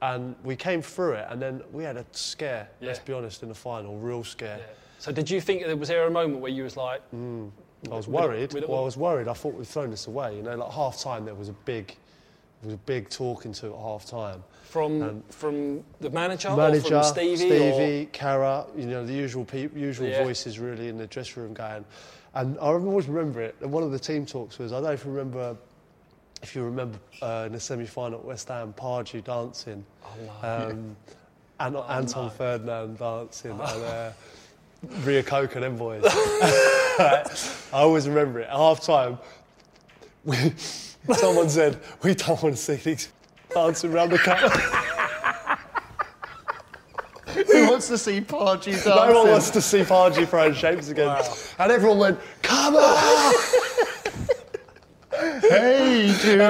And 0.01 0.35
we 0.43 0.57
came 0.57 0.83
through 0.83 1.13
it, 1.13 1.27
and 1.31 1.41
then 1.41 1.63
we 1.73 1.85
had 1.85 1.97
a 1.97 2.05
scare. 2.11 2.69
Let's 2.81 2.99
be 2.99 3.13
honest, 3.13 3.43
in 3.43 3.49
the 3.49 3.55
final, 3.55 3.99
real 3.99 4.25
scare. 4.25 4.59
Yeah. 4.59 4.65
So 4.99 5.13
did 5.13 5.31
you 5.31 5.41
think 5.41 5.65
there 5.65 5.77
was 5.77 5.89
there 5.89 6.07
a 6.07 6.11
moment 6.11 6.41
where 6.41 6.51
you 6.51 6.65
was 6.65 6.77
like, 6.77 7.03
hmm. 7.11 7.49
I 7.91 7.95
was 7.95 8.07
worried. 8.09 8.53
well, 8.53 8.81
I 8.81 8.85
was 8.85 8.97
worried. 8.97 9.27
I 9.29 9.33
thought 9.33 9.55
we'd 9.55 9.67
thrown 9.67 9.91
this 9.91 10.07
away. 10.07 10.37
You 10.37 10.43
know, 10.43 10.57
like 10.57 10.71
half 10.71 11.01
time 11.01 11.25
there 11.25 11.35
was 11.35 11.49
a 11.49 11.53
big, 11.53 11.89
there 11.89 12.67
was 12.69 12.75
a 12.75 12.79
big 12.79 13.09
talking 13.11 13.53
to 13.55 13.75
at 13.75 13.81
half 13.81 14.05
time. 14.07 14.43
From 14.73 15.03
Um, 15.03 15.23
from 15.29 15.85
the 16.01 16.09
manager, 16.09 16.49
Manager, 16.57 16.97
or 16.97 17.03
from 17.03 17.13
Stevie? 17.13 17.37
Stevie, 17.37 18.09
Carra, 18.11 18.65
you 18.75 18.87
know, 18.87 19.05
the 19.05 19.13
usual 19.13 19.45
peop 19.45 19.77
usual 19.77 20.09
Yeah. 20.09 20.25
voices 20.25 20.59
really 20.59 20.89
in 20.89 20.97
the 20.97 21.07
dressing 21.07 21.43
room 21.43 21.53
going. 21.53 21.85
And 22.35 22.57
I 22.57 22.63
always 22.69 23.07
remember 23.07 23.43
it. 23.43 23.55
One 23.61 23.83
of 23.83 23.91
the 23.93 23.99
team 23.99 24.25
talks 24.25 24.59
was, 24.59 24.73
I 24.73 24.77
don't 24.77 24.85
know 24.85 24.93
if 24.93 25.05
you 25.05 25.11
remember, 25.11 25.57
if 26.43 26.57
you 26.57 26.63
remember 26.65 26.99
uh, 27.21 27.45
in 27.49 27.53
the 27.53 27.61
semi-final 27.61 28.21
at 28.21 28.25
West 28.25 28.49
Ham, 28.49 28.73
Pardew 28.73 29.23
dancing, 29.23 29.85
Oh, 30.07 30.09
no. 30.43 30.49
um, 30.71 30.97
and 31.61 31.77
Anton 31.77 32.25
no. 32.25 32.31
Ferdinand 32.31 32.99
dancing, 32.99 33.51
and 33.61 33.61
uh, 33.61 34.11
Reo-Coker 35.05 35.57
and 35.57 35.65
them 35.65 35.77
boys. 35.77 36.03
I 36.07 37.25
always 37.75 38.09
remember 38.09 38.41
it. 38.41 38.49
At 38.49 38.57
half 38.57 38.81
time, 38.81 39.19
we, 40.25 40.37
someone 41.15 41.51
said, 41.51 41.79
we 42.03 42.15
don't 42.15 42.43
want 42.43 42.57
to 42.57 42.63
see 42.63 42.77
these 42.77 43.09
dancing 43.55 43.93
around 43.93 44.11
the 44.11 44.19
cup. 44.19 44.39
Who 47.47 47.69
wants 47.71 47.89
to 47.89 47.97
see 47.99 48.21
Pardew 48.21 48.73
dancing? 48.73 48.95
No 48.95 49.21
one 49.23 49.31
wants 49.31 49.51
to 49.51 49.61
see 49.63 49.81
Pardew 49.81 50.29
throwing 50.29 50.55
shapes 50.55 50.89
again. 50.91 51.17
And 51.59 51.73
everyone 51.73 51.99
went, 51.99 52.19
come 52.43 52.77
on! 52.77 53.35
Hey, 55.41 56.15
dude. 56.23 56.41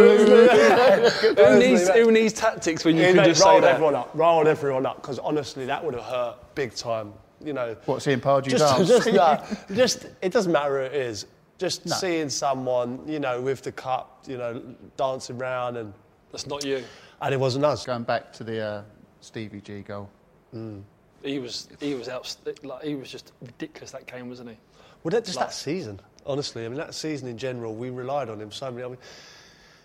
who, 1.38 1.58
needs, 1.58 1.88
who 1.90 2.10
needs 2.10 2.32
tactics 2.32 2.84
when 2.84 2.96
you 2.96 3.02
Yeah, 3.02 3.08
can 3.08 3.16
mate, 3.18 3.26
just 3.26 3.42
say 3.42 3.60
that? 3.60 3.74
everyone 3.74 3.94
up, 3.94 4.10
rolled 4.14 4.46
everyone 4.46 4.86
up, 4.86 4.96
because 5.02 5.18
honestly, 5.18 5.66
that 5.66 5.84
would 5.84 5.94
have 5.94 6.04
hurt 6.04 6.54
big 6.54 6.74
time. 6.74 7.12
You 7.44 7.52
know, 7.52 7.76
What, 7.86 8.02
seeing 8.02 8.20
Pardew 8.20 8.48
just, 8.48 8.76
dance? 8.76 8.88
just, 8.88 9.12
nah, 9.12 9.44
just, 9.74 10.06
it 10.22 10.32
doesn't 10.32 10.52
matter 10.52 10.78
who 10.80 10.84
it 10.86 10.94
is. 10.94 11.26
Just 11.58 11.86
No. 11.86 11.94
seeing 11.96 12.28
someone, 12.28 13.00
you 13.06 13.20
know, 13.20 13.40
with 13.40 13.62
the 13.62 13.72
cup, 13.72 14.22
you 14.26 14.38
know, 14.38 14.62
dancing 14.96 15.36
around, 15.40 15.76
and, 15.76 15.92
That's 16.32 16.46
not 16.46 16.64
you. 16.64 16.82
and 17.20 17.34
it 17.34 17.38
wasn't 17.38 17.64
us. 17.64 17.84
Going 17.86 18.02
back 18.04 18.32
to 18.34 18.44
the 18.44 18.60
uh, 18.60 18.82
Stevie 19.20 19.60
G 19.60 19.80
goal. 19.82 20.10
He 21.22 21.38
was 21.38 21.68
he 21.80 21.94
was 21.94 22.08
out 22.08 22.34
like 22.64 22.82
he 22.82 22.94
was 22.94 23.10
just 23.10 23.32
ridiculous 23.40 23.92
that 23.92 24.06
game, 24.06 24.28
wasn't 24.28 24.50
he? 24.50 24.56
Well, 25.04 25.10
that, 25.12 25.24
just 25.24 25.36
Like- 25.36 25.48
that 25.48 25.54
season, 25.54 26.00
honestly. 26.26 26.64
I 26.64 26.68
mean, 26.68 26.78
that 26.78 26.94
season 26.94 27.28
in 27.28 27.38
general, 27.38 27.74
we 27.74 27.90
relied 27.90 28.28
on 28.28 28.40
him 28.40 28.50
so 28.50 28.70
many. 28.70 28.84
I 28.84 28.88
mean, 28.88 28.98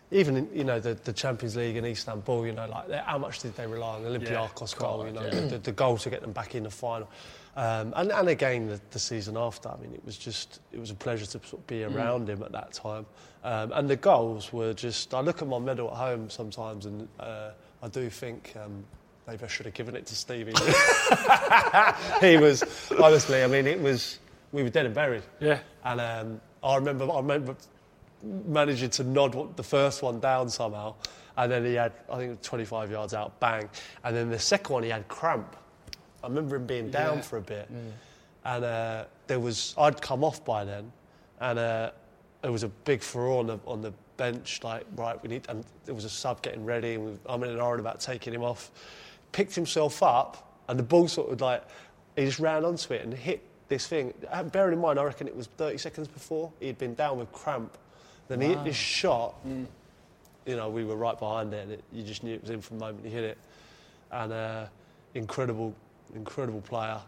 even 0.10 0.38
in, 0.38 0.50
you 0.54 0.64
know 0.64 0.80
the, 0.80 0.94
the 0.96 1.14
Champions 1.14 1.56
League 1.56 1.76
in 1.76 1.86
Istanbul, 1.86 2.46
you 2.48 2.54
know, 2.54 2.68
like 2.68 2.92
how 3.04 3.18
much 3.18 3.40
did 3.40 3.56
they 3.56 3.68
rely 3.68 3.96
on 3.96 4.04
the 4.04 4.10
Olympiacos 4.10 4.76
goal? 4.78 5.06
You 5.06 5.14
know, 5.14 5.24
yeah. 5.24 5.30
the, 5.30 5.42
the, 5.42 5.58
the 5.60 5.72
goal 5.74 5.98
to 5.98 6.10
get 6.10 6.22
them 6.22 6.32
back 6.32 6.56
in 6.56 6.64
the 6.64 6.72
final, 6.72 7.10
um, 7.56 7.94
and 7.96 8.12
and 8.12 8.30
again 8.30 8.68
the, 8.68 8.80
the 8.92 9.00
season 9.00 9.38
after. 9.38 9.70
I 9.70 9.78
mean, 9.78 9.94
it 9.94 10.04
was 10.06 10.18
just 10.18 10.60
it 10.72 10.80
was 10.80 10.92
a 10.92 10.96
pleasure 10.96 11.26
to 11.26 11.32
sort 11.32 11.54
of 11.54 11.68
be 11.68 11.84
around 11.84 12.30
him 12.30 12.42
at 12.42 12.52
that 12.54 12.74
time, 12.74 13.06
um, 13.48 13.72
and 13.74 13.90
the 13.90 13.96
goals 13.96 14.52
were 14.52 14.74
just. 14.74 15.14
I 15.14 15.22
look 15.22 15.42
at 15.42 15.48
my 15.48 15.60
medal 15.60 15.90
at 15.90 15.96
home 15.98 16.30
sometimes, 16.30 16.86
and 16.86 17.08
uh, 17.20 17.52
I 17.82 17.88
do 17.88 18.10
think. 18.10 18.54
Um, 18.64 18.84
Maybe 19.28 19.44
I 19.44 19.48
should 19.48 19.66
have 19.66 19.76
given 19.76 19.94
it 19.94 20.06
to 20.06 20.16
Stevie. 20.16 20.54
he 22.22 22.38
was 22.38 22.64
honestly. 23.02 23.44
I 23.44 23.48
mean, 23.48 23.68
it 23.68 23.82
was. 23.82 24.20
We 24.54 24.64
were 24.64 24.70
dead 24.70 24.86
and 24.86 24.96
buried. 24.96 25.24
Yeah. 25.42 25.60
And 25.84 26.00
um, 26.00 26.42
I 26.64 26.76
remember, 26.78 27.12
I 27.12 27.18
remember 27.18 27.56
managing 28.24 28.90
to 28.92 29.04
nod 29.04 29.58
the 29.58 29.64
first 29.64 30.02
one 30.02 30.20
down 30.22 30.48
somehow, 30.50 30.96
and 31.36 31.52
then 31.52 31.66
he 31.66 31.74
had, 31.74 31.92
I 32.12 32.18
think, 32.18 32.42
25 32.42 32.90
yards 32.92 33.14
out, 33.14 33.38
bang, 33.42 33.70
and 34.06 34.16
then 34.16 34.30
the 34.30 34.40
second 34.40 34.74
one 34.74 34.84
he 34.84 34.90
had 34.90 35.08
cramp. 35.10 35.56
I 36.24 36.28
remember 36.28 36.56
him 36.56 36.66
being 36.66 36.90
down 36.90 37.18
Yeah. 37.18 37.22
for 37.22 37.38
a 37.38 37.42
bit, 37.42 37.70
and 38.46 38.64
uh, 38.64 39.06
there 39.28 39.40
was 39.42 39.76
I'd 39.78 40.02
come 40.02 40.24
off 40.24 40.44
by 40.46 40.64
then, 40.64 40.92
and 41.42 41.60
uh, 41.60 41.92
there 42.42 42.52
was 42.52 42.64
a 42.64 42.70
big 42.70 43.02
furore 43.02 43.40
on 43.40 43.48
the 43.48 43.60
on 43.66 43.82
the 43.82 43.94
bench, 44.18 44.62
like 44.64 44.86
right, 44.96 45.22
we 45.22 45.30
need, 45.30 45.46
and 45.50 45.64
there 45.86 45.96
was 45.96 46.06
a 46.06 46.10
sub 46.10 46.42
getting 46.42 46.66
ready, 46.66 46.96
and 46.96 47.06
we, 47.06 47.12
I'm 47.28 47.44
in 47.44 47.52
an 47.52 47.60
iron 47.60 47.80
about 47.80 48.00
taking 48.00 48.34
him 48.34 48.44
off. 48.44 48.72
Picked 49.32 49.56
himself 49.56 50.02
up, 50.04 50.62
and 50.68 50.78
the 50.78 50.84
ball 50.84 51.08
sort 51.08 51.32
of 51.32 51.42
like 51.42 51.64
he 52.16 52.26
just 52.26 52.40
ran 52.40 52.66
onto 52.66 52.94
it 52.94 53.04
and 53.04 53.14
hit 53.14 53.44
this 53.68 53.88
thing. 53.88 54.14
Uh, 54.30 54.44
Bearing 54.44 54.74
in 54.74 54.80
mind, 54.80 55.00
I 55.00 55.04
reckon 55.04 55.28
it 55.28 55.36
was 55.36 55.48
30 55.58 55.78
seconds 55.78 56.08
before 56.08 56.52
he'd 56.60 56.78
been 56.78 56.96
down 56.96 57.20
with 57.20 57.32
cramp. 57.32 57.78
Then 58.28 58.42
he 58.42 58.48
hit 58.48 58.64
this 58.64 58.76
shot. 58.76 59.36
You 60.46 60.56
know, 60.56 60.70
we 60.70 60.86
were 60.86 60.96
right 60.96 61.18
behind 61.18 61.54
it, 61.54 61.64
and 61.64 61.72
it, 61.74 61.84
you 61.92 62.04
just 62.04 62.24
knew 62.24 62.34
it 62.34 62.42
was 62.42 62.50
in 62.50 62.62
from 62.62 62.80
the 62.80 62.86
moment 62.86 63.06
he 63.06 63.12
hit 63.12 63.24
it. 63.24 63.38
And 64.12 64.32
uh, 64.32 64.66
incredible, 65.14 65.76
incredible 66.16 66.62
player, 66.62 67.00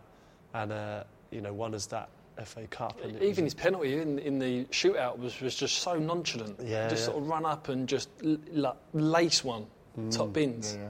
and 0.54 0.72
uh, 0.72 1.04
you 1.32 1.42
know, 1.42 1.54
won 1.54 1.74
us 1.74 1.86
that 1.88 2.10
FA 2.46 2.68
Cup. 2.68 3.00
And 3.04 3.22
Even 3.22 3.44
his 3.44 3.54
penalty 3.54 4.00
in, 4.00 4.20
in 4.20 4.40
the 4.40 4.66
shootout 4.66 5.18
was, 5.18 5.40
was 5.42 5.56
just 5.56 5.78
so 5.80 5.96
nonchalant. 5.98 6.60
Yeah, 6.64 6.88
just 6.90 7.02
yeah. 7.02 7.06
sort 7.08 7.18
of 7.18 7.28
run 7.28 7.46
up 7.46 7.70
and 7.70 7.88
just 7.88 8.10
l- 8.24 8.38
l- 8.56 8.78
lace 8.94 9.44
one, 9.44 9.66
top 10.12 10.34
bins. 10.34 10.76
Yeah, 10.76 10.84
yeah. 10.84 10.90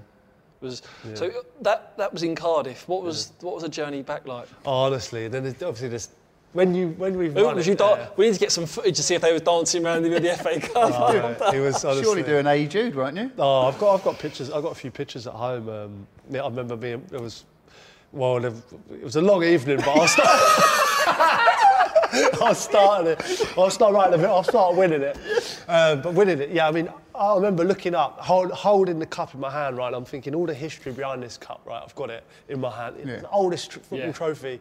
Was 0.62 0.82
so 1.14 1.28
uh, 1.28 1.32
that 1.62 1.96
that 1.98 2.12
was 2.12 2.24
in 2.24 2.36
Cardiff. 2.36 2.86
What 2.90 3.02
was 3.02 3.32
what 3.40 3.54
was 3.54 3.64
the 3.64 3.70
journey 3.70 4.02
back 4.02 4.28
like? 4.28 4.46
honestly, 4.66 5.30
then 5.30 5.44
there's 5.44 5.64
obviously 5.64 5.88
this 5.88 6.10
when 6.52 6.76
you 6.76 6.90
when 6.98 7.18
we've 7.18 7.34
Who 7.34 7.46
run 7.46 7.58
it 7.58 7.66
you 7.66 7.76
dan- 7.76 8.10
we 8.18 8.26
need 8.26 8.34
to 8.34 8.40
get 8.42 8.52
some 8.52 8.66
footage 8.66 8.98
to 8.98 9.04
see 9.04 9.16
if 9.16 9.22
they 9.22 9.32
were 9.32 9.40
dancing 9.40 9.86
around 9.86 10.02
the, 10.04 10.10
the 10.20 10.36
FA 10.36 10.60
Cup. 10.60 10.74
Oh, 11.42 11.52
it 11.54 11.60
was 11.62 11.86
honestly, 11.86 12.04
Surely 12.04 12.24
doing 12.24 12.46
A 12.46 12.68
Jude, 12.68 12.94
weren't 12.94 13.16
you? 13.18 13.32
Oh, 13.38 13.68
I've 13.68 13.78
got 13.80 13.94
I've 13.96 14.04
got 14.04 14.20
pictures. 14.20 14.50
I've 14.52 14.64
got 14.64 14.74
a 14.74 14.76
few 14.76 14.92
pictures 14.92 15.28
at 15.28 15.34
home. 15.34 15.70
Um, 15.70 16.08
yeah, 16.30 16.42
I 16.44 16.50
remember 16.50 16.76
being 16.76 17.06
it 17.14 17.22
was 17.22 17.46
well, 18.12 18.44
it 18.44 19.04
was 19.04 19.16
a 19.16 19.22
long 19.22 19.44
evening, 19.44 19.78
but 19.78 19.98
I 19.98 20.06
started. 20.08 20.76
I 22.42 22.54
started 22.54 23.12
it. 23.20 23.58
I 23.58 23.70
started 23.70 23.96
right 23.96 24.14
in 24.14 24.22
the 24.22 24.30
I 24.30 24.42
started 24.42 24.78
winning 24.78 25.02
it, 25.02 25.18
um, 25.68 26.02
but 26.02 26.14
winning 26.14 26.40
it. 26.40 26.50
Yeah, 26.52 26.68
I 26.68 26.72
mean, 26.72 26.90
I 27.16 27.36
remember 27.36 27.64
looking 27.64 27.94
up, 27.96 28.20
hold, 28.20 28.52
holding 28.52 29.00
the 29.00 29.06
cup 29.06 29.34
in 29.34 29.40
my 29.40 29.52
hand. 29.52 29.78
Right, 29.78 29.88
and 29.88 29.96
I'm 29.96 30.06
thinking 30.06 30.34
all 30.36 30.46
the 30.46 30.54
history 30.54 30.92
behind 30.92 31.22
this 31.24 31.38
cup. 31.38 31.62
Right, 31.66 31.82
I've 31.84 31.96
got 31.96 32.10
it 32.10 32.24
in 32.48 32.60
my 32.62 32.72
hand. 32.72 32.96
It's 33.00 33.08
Yeah. 33.08 33.20
the 33.20 33.30
oldest 33.30 33.72
tr- 33.72 33.80
football 33.80 34.00
Yeah. 34.00 34.12
trophy 34.12 34.60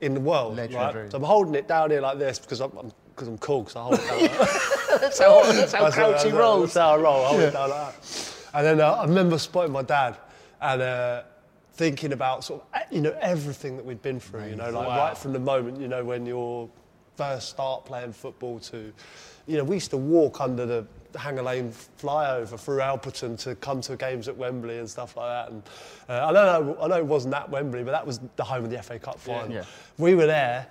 in 0.00 0.14
the 0.14 0.20
world. 0.20 0.56
Legendary. 0.56 1.02
Right, 1.02 1.10
so 1.10 1.18
I'm 1.18 1.24
holding 1.24 1.54
it 1.54 1.66
down 1.68 1.90
here 1.90 2.00
like 2.00 2.18
this 2.18 2.38
because 2.38 2.60
I'm. 2.60 2.72
I'm 2.78 2.92
because 3.14 3.28
I'm 3.28 3.38
cool, 3.38 3.62
because 3.62 3.76
I 3.76 3.80
hold 3.80 3.94
it 3.94 4.06
down 4.06 4.20
like 4.20 4.30
that. 4.32 4.98
That's 5.00 5.18
how, 5.18 5.42
that's 5.52 5.72
how 5.72 5.82
That's 5.84 5.94
Crouchy 5.94 6.12
that's 6.24 6.32
rolls. 6.36 6.74
That's 6.74 6.76
how 6.84 6.94
I 6.94 6.96
roll. 6.98 7.24
I 7.24 7.28
hold 7.28 7.40
it 7.40 7.50
down 7.54 7.70
like 7.70 7.94
that. 8.02 8.34
And 8.52 8.66
then 8.66 8.80
uh, 8.82 8.92
I 8.92 9.04
remember 9.06 9.38
spotting 9.38 9.72
my 9.72 9.80
dad 9.80 10.16
and 10.60 10.82
uh, 10.82 11.22
thinking 11.72 12.12
about 12.12 12.44
sort 12.44 12.62
of, 12.74 12.82
you 12.92 13.00
know, 13.00 13.16
everything 13.22 13.78
that 13.78 13.86
we'd 13.86 14.02
been 14.02 14.20
through, 14.20 14.44
you 14.48 14.56
know, 14.56 14.68
like 14.70 14.86
Wow. 14.86 14.98
right 14.98 15.16
from 15.16 15.32
the 15.32 15.38
moment, 15.38 15.80
you 15.80 15.88
know, 15.88 16.04
when 16.04 16.26
you're 16.26 16.68
first 17.16 17.48
start 17.48 17.84
playing 17.84 18.12
football 18.12 18.58
to, 18.60 18.92
you 19.46 19.56
know, 19.56 19.64
we 19.64 19.76
used 19.76 19.90
to 19.90 19.96
walk 19.96 20.40
under 20.40 20.66
the 20.66 20.86
Hanger 21.18 21.42
Lane 21.42 21.72
flyover 21.98 22.58
through 22.58 22.78
Alperton 22.78 23.38
to 23.40 23.54
come 23.56 23.80
to 23.82 23.96
games 23.96 24.28
at 24.28 24.36
Wembley 24.36 24.78
and 24.78 24.88
stuff 24.88 25.16
like 25.16 25.28
that. 25.28 25.50
And 25.52 25.62
uh, 26.08 26.26
I 26.26 26.32
know, 26.32 26.76
I 26.80 26.88
know 26.88 26.98
it 26.98 27.06
wasn't 27.06 27.32
that 27.32 27.48
Wembley, 27.48 27.82
but 27.82 27.92
that 27.92 28.06
was 28.06 28.20
the 28.36 28.44
home 28.44 28.64
of 28.64 28.70
the 28.70 28.82
FA 28.82 28.98
Cup 28.98 29.18
final. 29.18 29.50
Yeah. 29.50 29.64
We 29.98 30.14
were 30.14 30.26
there 30.26 30.66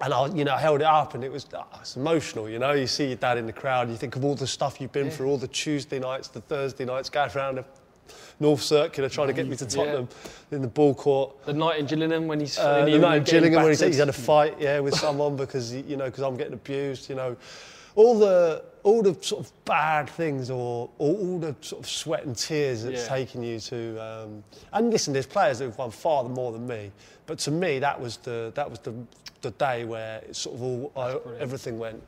and 0.00 0.12
I, 0.12 0.26
you 0.34 0.44
know, 0.44 0.56
held 0.56 0.80
it 0.80 0.86
up, 0.86 1.14
and 1.14 1.24
it 1.24 1.32
was 1.32 1.46
ah, 1.54 1.66
it's 1.80 1.96
emotional. 1.96 2.48
You 2.48 2.58
know, 2.58 2.72
you 2.72 2.86
see 2.86 3.06
your 3.06 3.16
dad 3.16 3.38
in 3.38 3.46
the 3.46 3.52
crowd, 3.52 3.88
you 3.88 3.96
think 3.96 4.16
of 4.16 4.24
all 4.24 4.34
the 4.34 4.46
stuff 4.46 4.80
you've 4.80 4.92
been 4.92 5.10
through, 5.10 5.28
all 5.28 5.38
the 5.38 5.48
Tuesday 5.48 5.98
nights, 5.98 6.28
the 6.28 6.42
Thursday 6.42 6.84
nights, 6.84 7.08
going 7.08 7.30
around 7.34 7.54
the 7.56 7.64
North 8.38 8.62
Circular 8.62 9.08
trying 9.08 9.28
to 9.28 9.32
get 9.32 9.46
me 9.48 9.56
to 9.56 9.66
Tottenham 9.66 10.08
in 10.50 10.62
the 10.62 10.68
ball 10.68 10.94
court. 10.94 11.44
The 11.46 11.52
night 11.52 11.78
in 11.80 11.86
Gillingham 11.86 12.26
when 12.26 12.40
he's 12.40 12.58
Uh, 12.58 12.84
the 12.84 12.98
night 12.98 13.16
in 13.16 13.24
Gillingham 13.24 13.62
where 13.62 13.70
he's, 13.70 13.98
had 13.98 14.08
a 14.08 14.12
fight, 14.12 14.56
yeah, 14.60 14.80
with 14.80 14.94
someone 14.94 15.36
because 15.44 15.74
you 15.74 15.96
know 15.96 16.06
because 16.06 16.22
I'm 16.22 16.36
getting 16.36 16.52
abused. 16.52 17.08
You 17.08 17.14
know, 17.16 17.36
all 17.94 18.18
the 18.18 18.62
all 18.82 19.02
the 19.02 19.16
sort 19.20 19.44
of 19.44 19.52
bad 19.64 20.08
things 20.10 20.48
or, 20.50 20.88
or 20.98 21.14
all 21.16 21.38
the 21.40 21.56
sort 21.60 21.82
of 21.82 21.88
sweat 21.88 22.24
and 22.24 22.36
tears 22.36 22.84
that's 22.84 23.02
Yeah. 23.02 23.08
taken 23.08 23.42
you 23.42 23.58
to. 23.58 23.98
Um, 23.98 24.44
and 24.72 24.90
listen, 24.92 25.12
there's 25.12 25.26
players 25.26 25.58
that 25.58 25.64
have 25.64 25.78
won 25.78 25.90
far 25.90 26.22
more 26.24 26.52
than 26.52 26.66
me, 26.68 26.92
but 27.26 27.38
to 27.40 27.50
me 27.50 27.78
that 27.80 28.00
was 28.00 28.18
the 28.18 28.52
that 28.54 28.70
was 28.70 28.78
the 28.80 28.94
the 29.42 29.50
day 29.52 29.84
where 29.84 30.18
it 30.18 30.36
sort 30.36 30.56
of 30.56 30.62
all 30.62 30.92
I, 30.96 31.18
everything 31.40 31.78
went. 31.78 32.02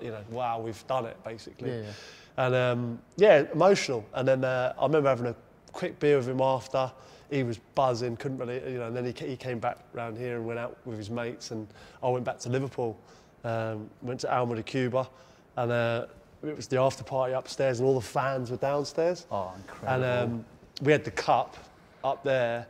You 0.00 0.10
know, 0.10 0.24
wow, 0.30 0.60
we've 0.60 0.84
done 0.86 1.04
it 1.06 1.22
basically. 1.24 1.70
Yeah, 1.70 1.80
yeah. 1.82 1.92
And 2.36 2.54
um, 2.54 2.98
yeah, 3.16 3.44
emotional. 3.52 4.04
And 4.14 4.26
then 4.26 4.44
uh, 4.44 4.72
I 4.78 4.82
remember 4.86 5.08
having 5.08 5.26
a 5.26 5.36
quick 5.74 5.98
beer 5.98 6.16
with 6.16 6.28
him 6.28 6.40
after. 6.40 6.90
He 7.30 7.42
was 7.42 7.58
buzzing, 7.74 8.16
couldn't 8.16 8.38
really, 8.38 8.62
you 8.72 8.78
know. 8.78 8.86
And 8.86 8.96
then 8.96 9.04
he, 9.04 9.12
he 9.26 9.36
came 9.36 9.58
back 9.58 9.78
round 9.92 10.16
here 10.16 10.36
and 10.36 10.46
went 10.46 10.58
out 10.58 10.78
with 10.84 10.96
his 10.96 11.10
mates. 11.10 11.50
And 11.50 11.66
I 12.02 12.08
went 12.08 12.24
back 12.24 12.38
to 12.40 12.48
Liverpool, 12.48 12.98
um, 13.42 13.90
went 14.02 14.20
to 14.20 14.34
Alma 14.34 14.54
de 14.54 14.62
Cuba, 14.62 15.08
and 15.56 15.72
uh, 15.72 16.06
it 16.42 16.56
was 16.56 16.66
the 16.68 16.78
after 16.78 17.02
party 17.04 17.34
upstairs, 17.34 17.80
and 17.80 17.88
all 17.88 17.94
the 17.94 18.06
fans 18.06 18.50
were 18.50 18.56
downstairs. 18.56 19.26
Oh, 19.30 19.52
incredible. 19.56 20.04
And 20.04 20.32
um, 20.32 20.44
we 20.82 20.92
had 20.92 21.04
the 21.04 21.10
cup 21.10 21.56
up 22.02 22.22
there, 22.22 22.66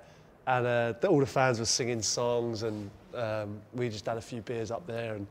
and 0.46 0.66
uh, 0.66 1.08
all 1.08 1.20
the 1.20 1.26
fans 1.26 1.58
were 1.58 1.64
singing 1.64 2.02
songs, 2.02 2.62
and 2.62 2.90
um, 3.14 3.60
we 3.74 3.88
just 3.88 4.06
had 4.06 4.16
a 4.16 4.22
few 4.22 4.40
beers 4.40 4.70
up 4.70 4.86
there. 4.86 5.14
And 5.14 5.26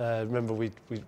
uh, 0.00 0.24
remember, 0.26 0.52
we, 0.52 0.70
we 0.88 1.02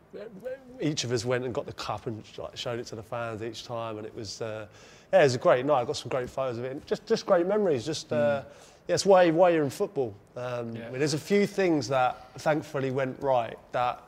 each 0.80 1.04
of 1.04 1.12
us 1.12 1.24
went 1.24 1.44
and 1.44 1.54
got 1.54 1.66
the 1.66 1.72
cup 1.72 2.06
and 2.06 2.22
like, 2.36 2.56
showed 2.56 2.80
it 2.80 2.86
to 2.86 2.96
the 2.96 3.02
fans 3.02 3.42
each 3.42 3.64
time, 3.64 3.98
and 3.98 4.06
it 4.06 4.14
was 4.14 4.42
uh, 4.42 4.66
yeah, 5.12 5.20
it 5.20 5.24
was 5.24 5.34
a 5.34 5.38
great 5.38 5.64
night. 5.66 5.80
I 5.80 5.84
got 5.84 5.96
some 5.96 6.08
great 6.08 6.30
photos 6.30 6.58
of 6.58 6.64
it, 6.64 6.72
and 6.72 6.86
just 6.86 7.06
just 7.06 7.26
great 7.26 7.46
memories. 7.46 7.84
Just 7.84 8.12
uh, 8.12 8.42
Yeah, 8.86 8.94
it's 8.94 9.06
why, 9.06 9.30
why 9.30 9.50
you're 9.50 9.64
in 9.64 9.70
football. 9.70 10.14
Um, 10.36 10.74
Yeah. 10.74 10.86
I 10.86 10.90
mean, 10.90 10.98
there's 10.98 11.14
a 11.14 11.18
few 11.18 11.46
things 11.46 11.88
that 11.88 12.32
thankfully 12.40 12.90
went 12.90 13.20
right 13.22 13.56
that 13.72 14.02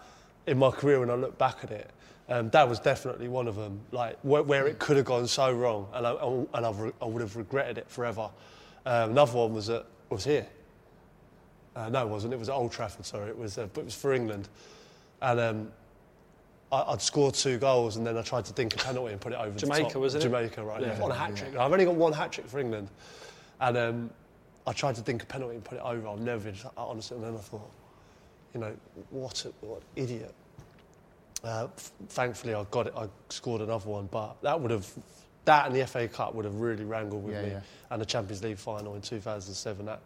in 0.47 0.59
my 0.59 0.71
career 0.71 0.99
when 1.01 1.11
I 1.11 1.15
look 1.15 1.39
back 1.39 1.59
at 1.63 1.71
it, 1.71 1.91
um, 2.29 2.51
that 2.51 2.69
was 2.69 2.81
definitely 2.81 3.29
one 3.29 3.47
of 3.47 3.55
them. 3.57 3.81
Like 3.93 4.19
where, 4.23 4.43
where 4.43 4.67
it 4.67 4.79
could 4.79 4.97
have 4.97 5.07
gone 5.07 5.27
so 5.29 5.53
wrong, 5.53 5.89
and 5.93 6.07
I, 6.07 6.13
and 6.55 6.67
I've, 6.67 6.81
re- 6.81 6.93
I 7.01 7.05
would 7.05 7.21
have 7.21 7.37
regretted 7.37 7.79
it 7.79 7.89
forever. 7.89 8.31
Um, 8.87 9.11
another 9.11 9.39
one 9.39 9.55
was 9.55 9.71
at, 9.71 9.87
was 10.11 10.25
here. 10.25 10.47
Uh, 11.77 11.89
no, 11.89 12.03
it 12.03 12.09
wasn't. 12.09 12.33
It 12.35 12.39
was 12.39 12.49
at 12.49 12.55
Old 12.55 12.73
Trafford. 12.73 13.07
Sorry, 13.07 13.29
it 13.29 13.39
was. 13.39 13.57
Uh, 13.59 13.67
but 13.73 13.83
it 13.83 13.85
was 13.85 13.95
for 13.95 14.13
England, 14.13 14.49
and 15.21 15.41
um, 15.41 15.73
I, 16.73 16.93
I'd 16.93 17.03
scored 17.03 17.35
two 17.35 17.59
goals, 17.59 17.97
and 17.97 18.07
then 18.07 18.17
I 18.17 18.23
tried 18.23 18.47
to 18.47 18.53
dink 18.53 18.75
a 18.75 18.79
penalty 18.79 19.13
and 19.13 19.21
put 19.21 19.33
it 19.33 19.39
over 19.39 19.51
the 19.51 19.59
Jamaica, 19.61 19.91
top. 19.91 19.97
wasn't 20.03 20.25
it? 20.25 20.29
Jamaica, 20.29 20.65
right? 20.65 20.81
Yeah. 20.81 20.99
On 21.03 21.11
a 21.11 21.15
hat 21.15 21.37
trick. 21.37 21.55
I've 21.57 21.71
only 21.73 21.85
got 21.85 21.95
one 21.95 22.13
hat 22.13 22.33
trick 22.33 22.49
for 22.49 22.59
England, 22.59 22.89
and 23.61 23.77
um, 23.77 24.11
I 24.67 24.73
tried 24.73 24.95
to 24.97 25.03
dink 25.03 25.23
a 25.23 25.27
penalty 25.27 25.55
and 25.57 25.65
put 25.65 25.77
it 25.79 25.83
over. 25.85 26.09
I've 26.09 26.21
never, 26.21 26.51
been, 26.51 26.59
honestly, 26.77 27.17
and 27.17 27.27
then 27.27 27.35
I 27.35 27.39
thought, 27.39 27.71
you 28.55 28.61
know, 28.61 28.75
what, 29.11 29.45
a, 29.45 29.49
what 29.65 29.79
an 29.97 30.03
idiot. 30.03 30.35
Uh, 31.45 31.67
f- 31.77 31.93
thankfully, 32.09 32.55
I 32.55 32.65
got 32.71 32.87
it. 32.87 32.95
I 32.97 33.09
scored 33.29 33.61
another 33.61 33.89
one, 33.89 34.07
but 34.11 34.41
that 34.43 34.59
would 34.61 34.71
have, 34.71 34.89
that 35.45 35.67
and 35.67 35.75
the 35.77 35.87
FA 35.87 36.07
Cup 36.09 36.35
would 36.35 36.45
have 36.45 36.55
really 36.55 36.85
wrangled 36.85 37.25
with 37.25 37.35
Yeah, 37.35 37.43
me. 37.43 37.49
yeah. 37.51 37.61
And 37.91 38.01
the 38.01 38.07
Champions 38.07 38.43
League 38.45 38.59
final 38.59 38.95
in 38.95 39.03
2007. 39.03 39.85
That 39.87 40.01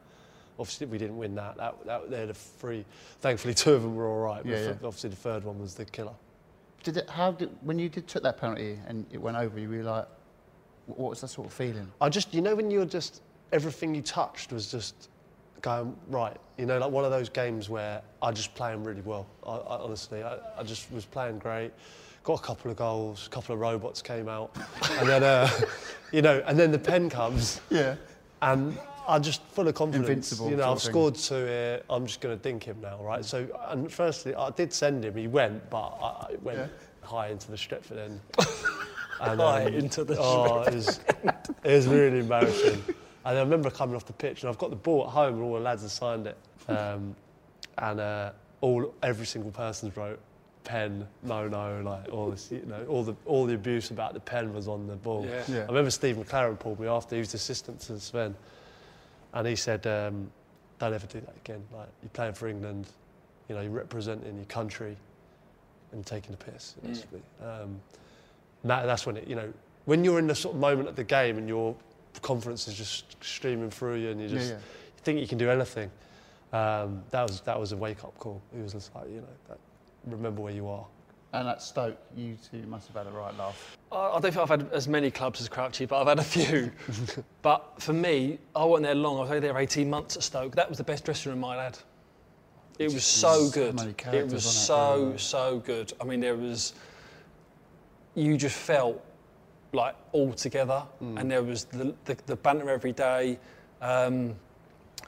obviously 0.59 0.87
we 0.87 0.97
didn't 0.97 1.19
win 1.19 1.35
that. 1.35 1.59
That, 1.59 1.85
that 1.85 2.11
they're 2.11 2.27
the 2.27 2.35
three. 2.35 2.85
Thankfully, 3.21 3.53
two 3.53 3.75
of 3.75 3.83
them 3.83 3.95
were 3.95 4.07
all 4.09 4.21
right. 4.25 4.43
But 4.43 4.51
Yeah, 4.51 4.57
th- 4.57 4.77
yeah. 4.81 4.87
obviously, 4.87 5.11
the 5.11 5.17
third 5.17 5.45
one 5.45 5.61
was 5.61 5.75
the 5.75 5.85
killer. 5.85 6.15
Did 6.87 6.99
it? 6.99 7.11
How 7.11 7.33
did 7.33 7.51
when 7.63 7.81
you 7.81 7.89
did 7.89 8.07
took 8.07 8.23
that 8.23 8.39
penalty 8.39 8.79
and 8.87 9.05
it 9.11 9.19
went 9.19 9.37
over? 9.37 9.59
You 9.59 9.69
were 9.69 9.83
like, 9.83 10.07
what 10.87 11.11
was 11.11 11.21
that 11.23 11.27
sort 11.27 11.49
of 11.49 11.53
feeling? 11.53 11.91
I 12.01 12.09
just, 12.09 12.33
you 12.33 12.41
know, 12.41 12.55
when 12.55 12.71
you're 12.71 12.85
just 12.85 13.23
everything 13.53 13.93
you 13.93 14.03
touched 14.03 14.53
was 14.53 14.71
just 14.71 15.09
going 15.63 15.97
right. 16.07 16.37
You 16.59 16.67
know, 16.67 16.79
like 16.79 16.93
one 16.93 17.05
of 17.05 17.11
those 17.11 17.29
games 17.29 17.69
where 17.69 18.03
I 18.23 18.31
just 18.31 18.55
playing 18.55 18.85
really 18.85 19.01
well. 19.01 19.27
I, 19.45 19.51
I, 19.57 19.79
honestly, 19.81 20.23
I, 20.23 20.39
I 20.57 20.63
just 20.63 20.93
was 20.93 21.05
playing 21.05 21.41
great. 21.41 21.73
Got 22.23 22.39
a 22.39 22.43
couple 22.45 22.71
of 22.71 22.77
goals, 22.77 23.27
a 23.27 23.31
couple 23.31 23.53
of 23.53 23.61
robots 23.61 24.01
came 24.01 24.29
out, 24.29 24.57
and 25.01 25.09
then, 25.09 25.25
uh, 25.25 25.51
you 26.13 26.23
know, 26.23 26.41
and 26.47 26.57
then 26.57 26.71
the 26.71 26.79
pen 26.79 27.11
comes, 27.11 27.61
Yeah. 27.69 27.97
and 28.43 28.79
I'm 29.09 29.23
just 29.23 29.43
full 29.43 29.69
of 29.69 29.75
confidence. 29.75 30.09
Invincible 30.09 30.51
You 30.51 30.57
know, 30.57 30.73
I've 30.73 30.83
scored 30.83 31.15
two 31.15 31.47
here. 31.47 31.83
I'm 31.89 32.07
just 32.07 32.21
going 32.21 32.37
to 32.37 32.43
dink 32.43 32.65
him 32.65 32.79
now, 32.81 32.99
right? 33.03 33.25
So, 33.25 33.47
and 33.69 33.93
firstly, 33.93 34.35
I 34.35 34.51
did 34.51 34.73
send 34.73 35.05
him. 35.05 35.17
He 35.17 35.29
went, 35.29 35.69
but 35.71 35.79
I, 36.01 36.07
I 36.07 36.35
went 36.43 36.59
Yeah. 36.59 36.67
high 37.03 37.29
into 37.29 37.51
the 37.51 37.57
Stretford 37.57 37.99
end. 37.99 38.21
And, 39.19 39.41
High 39.41 39.69
into 39.69 40.05
the 40.05 40.19
oh, 40.19 40.61
it 40.65 40.75
was, 40.75 41.01
it 41.65 41.73
was 41.73 41.87
really 41.87 42.19
embarrassing. 42.19 42.83
And 43.25 43.39
I 43.39 43.41
remember 43.41 43.71
coming 43.71 43.97
off 43.97 44.05
the 44.05 44.13
pitch, 44.13 44.43
and 44.43 44.51
I've 44.51 44.59
got 44.59 44.69
the 44.69 44.77
ball 44.77 45.05
at 45.07 45.11
home, 45.11 45.37
and 45.37 45.43
all 45.43 45.55
the 45.55 45.61
lads 45.61 45.81
have 45.81 45.91
signed 45.91 46.27
it. 46.27 46.37
Um, 46.69 47.17
and 47.79 47.99
uh, 47.99 48.33
all 48.61 48.95
every 49.03 49.25
single 49.25 49.51
person's 49.53 49.97
wrote 49.97 50.21
pen, 50.65 51.07
no, 51.23 51.49
no, 51.49 51.81
like 51.83 52.13
all 52.13 52.29
this, 52.31 52.51
you 52.53 52.63
know, 52.67 52.85
all 52.89 53.05
the 53.05 53.15
all 53.25 53.47
the 53.47 53.55
abuse 53.55 53.91
about 53.91 54.13
the 54.13 54.21
pen 54.21 54.53
was 54.53 54.69
on 54.69 54.87
the 54.87 54.97
ball. 54.97 55.25
Yeah. 55.25 55.43
Yeah. 55.49 55.63
I 55.63 55.67
remember 55.67 55.91
Steve 55.91 56.17
McClaren 56.17 56.59
pulled 56.59 56.79
me 56.79 56.87
after. 56.89 57.15
He 57.17 57.21
was 57.21 57.33
the 57.33 57.37
assistant 57.37 57.81
to 57.81 57.99
Sven, 57.99 58.35
and 59.37 59.47
he 59.47 59.55
said, 59.57 59.87
um, 59.87 60.31
"Don't 60.79 60.95
ever 60.95 61.07
do 61.07 61.21
that 61.21 61.35
again. 61.45 61.63
Like 61.73 61.89
you're 62.03 62.11
playing 62.11 62.35
for 62.35 62.49
England, 62.49 62.89
you 63.49 63.55
know, 63.55 63.61
you're 63.61 63.71
representing 63.71 64.35
your 64.37 64.45
country, 64.47 64.97
and 65.93 66.05
taking 66.05 66.33
the 66.33 66.39
piss, 66.39 66.75
basically." 66.83 67.23
Um, 67.43 67.81
that, 68.65 68.87
that's 68.87 69.07
when 69.07 69.17
it, 69.19 69.29
you 69.29 69.37
know, 69.37 69.53
when 69.85 70.03
you're 70.05 70.19
in 70.19 70.27
the 70.27 70.35
sort 70.35 70.55
of 70.55 70.61
moment 70.61 70.89
of 70.89 70.97
the 70.97 71.05
game 71.05 71.39
and 71.39 71.47
your 71.47 71.77
confidence 72.23 72.67
is 72.67 72.75
just 72.75 73.23
streaming 73.23 73.71
through 73.71 73.97
you, 73.97 74.11
and 74.11 74.21
you 74.21 74.27
Yeah, 74.29 74.35
just 74.35 74.51
yeah. 74.51 74.57
you 74.57 75.03
think 75.05 75.21
you 75.21 75.29
can 75.29 75.39
do 75.39 75.51
anything. 75.51 75.91
Um, 76.53 77.03
that 77.11 77.23
was 77.29 77.41
that 77.43 77.61
was 77.61 77.73
a 77.73 77.77
wake 77.77 78.03
up 78.05 78.19
call. 78.19 78.41
It 78.57 78.63
was 78.63 78.73
just 78.73 78.95
like, 78.95 79.09
you 79.09 79.17
know, 79.21 79.27
that, 79.49 79.59
remember 80.07 80.41
where 80.43 80.53
you 80.55 80.67
are. 80.69 80.87
And 81.33 81.49
at 81.49 81.61
Stoke, 81.61 81.99
you 82.17 82.37
two 82.51 82.67
must 82.67 82.87
have 82.89 82.97
had 82.97 83.13
a 83.13 83.17
right 83.17 83.37
laugh. 83.37 83.77
I 83.93 84.13
don't 84.13 84.23
think 84.23 84.37
I've 84.37 84.49
had 84.49 84.73
as 84.73 84.89
many 84.89 85.11
clubs 85.11 85.41
as 85.41 85.49
Crouchy, 85.49 85.87
but 85.87 86.01
I've 86.01 86.07
had 86.07 86.19
a 86.19 86.25
few. 86.25 86.71
but 87.43 87.75
for 87.79 87.93
me, 87.93 88.39
I 88.55 88.65
wasn't 88.65 88.85
there 88.85 88.95
long. 88.95 89.19
I 89.19 89.21
was 89.21 89.31
only 89.31 89.41
there 89.41 89.59
18 89.59 89.91
months 89.91 90.17
at 90.17 90.23
Stoke. 90.23 90.55
That 90.55 90.69
was 90.69 90.79
the 90.79 90.85
best 90.85 91.05
dressing 91.05 91.33
room 91.33 91.45
I'd 91.45 91.63
had. 91.63 91.79
It 92.79 92.93
was 92.93 93.05
so 93.05 93.45
so 93.45 93.51
good. 93.51 93.97
It 94.15 94.25
was 94.25 94.45
it, 94.45 94.49
so, 94.49 95.15
so 95.17 95.61
good. 95.61 95.93
I 96.01 96.05
mean, 96.05 96.21
there 96.21 96.37
was, 96.37 96.75
you 98.15 98.37
just 98.37 98.57
felt 98.57 99.03
like 99.73 99.95
all 100.13 100.33
together, 100.33 100.83
Mm. 101.03 101.21
and 101.21 101.31
there 101.31 101.43
was 101.43 101.65
the, 101.65 101.95
the, 102.05 102.17
the 102.27 102.37
banter 102.37 102.71
every 102.71 102.93
day, 102.93 103.39
um, 103.83 104.35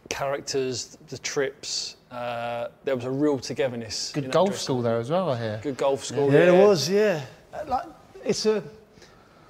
characters, 0.09 0.99
the 1.09 1.18
trips. 1.18 1.97
Uh, 2.11 2.68
there 2.84 2.97
was 2.97 3.05
a 3.05 3.11
real 3.11 3.39
togetherness. 3.39 4.12
Good 4.12 4.30
golf 4.30 4.49
dressing 4.49 4.64
school 4.64 4.82
there 4.82 4.99
as 4.99 5.11
well, 5.11 5.30
I 5.30 5.39
hear. 5.39 5.61
Good 5.62 5.76
golf 5.76 6.05
school. 6.05 6.32
Yeah, 6.32 6.53
it 6.53 6.66
was. 6.66 6.89
Yeah, 6.89 7.24
like 7.66 7.84
it's 8.24 8.47
a 8.47 8.62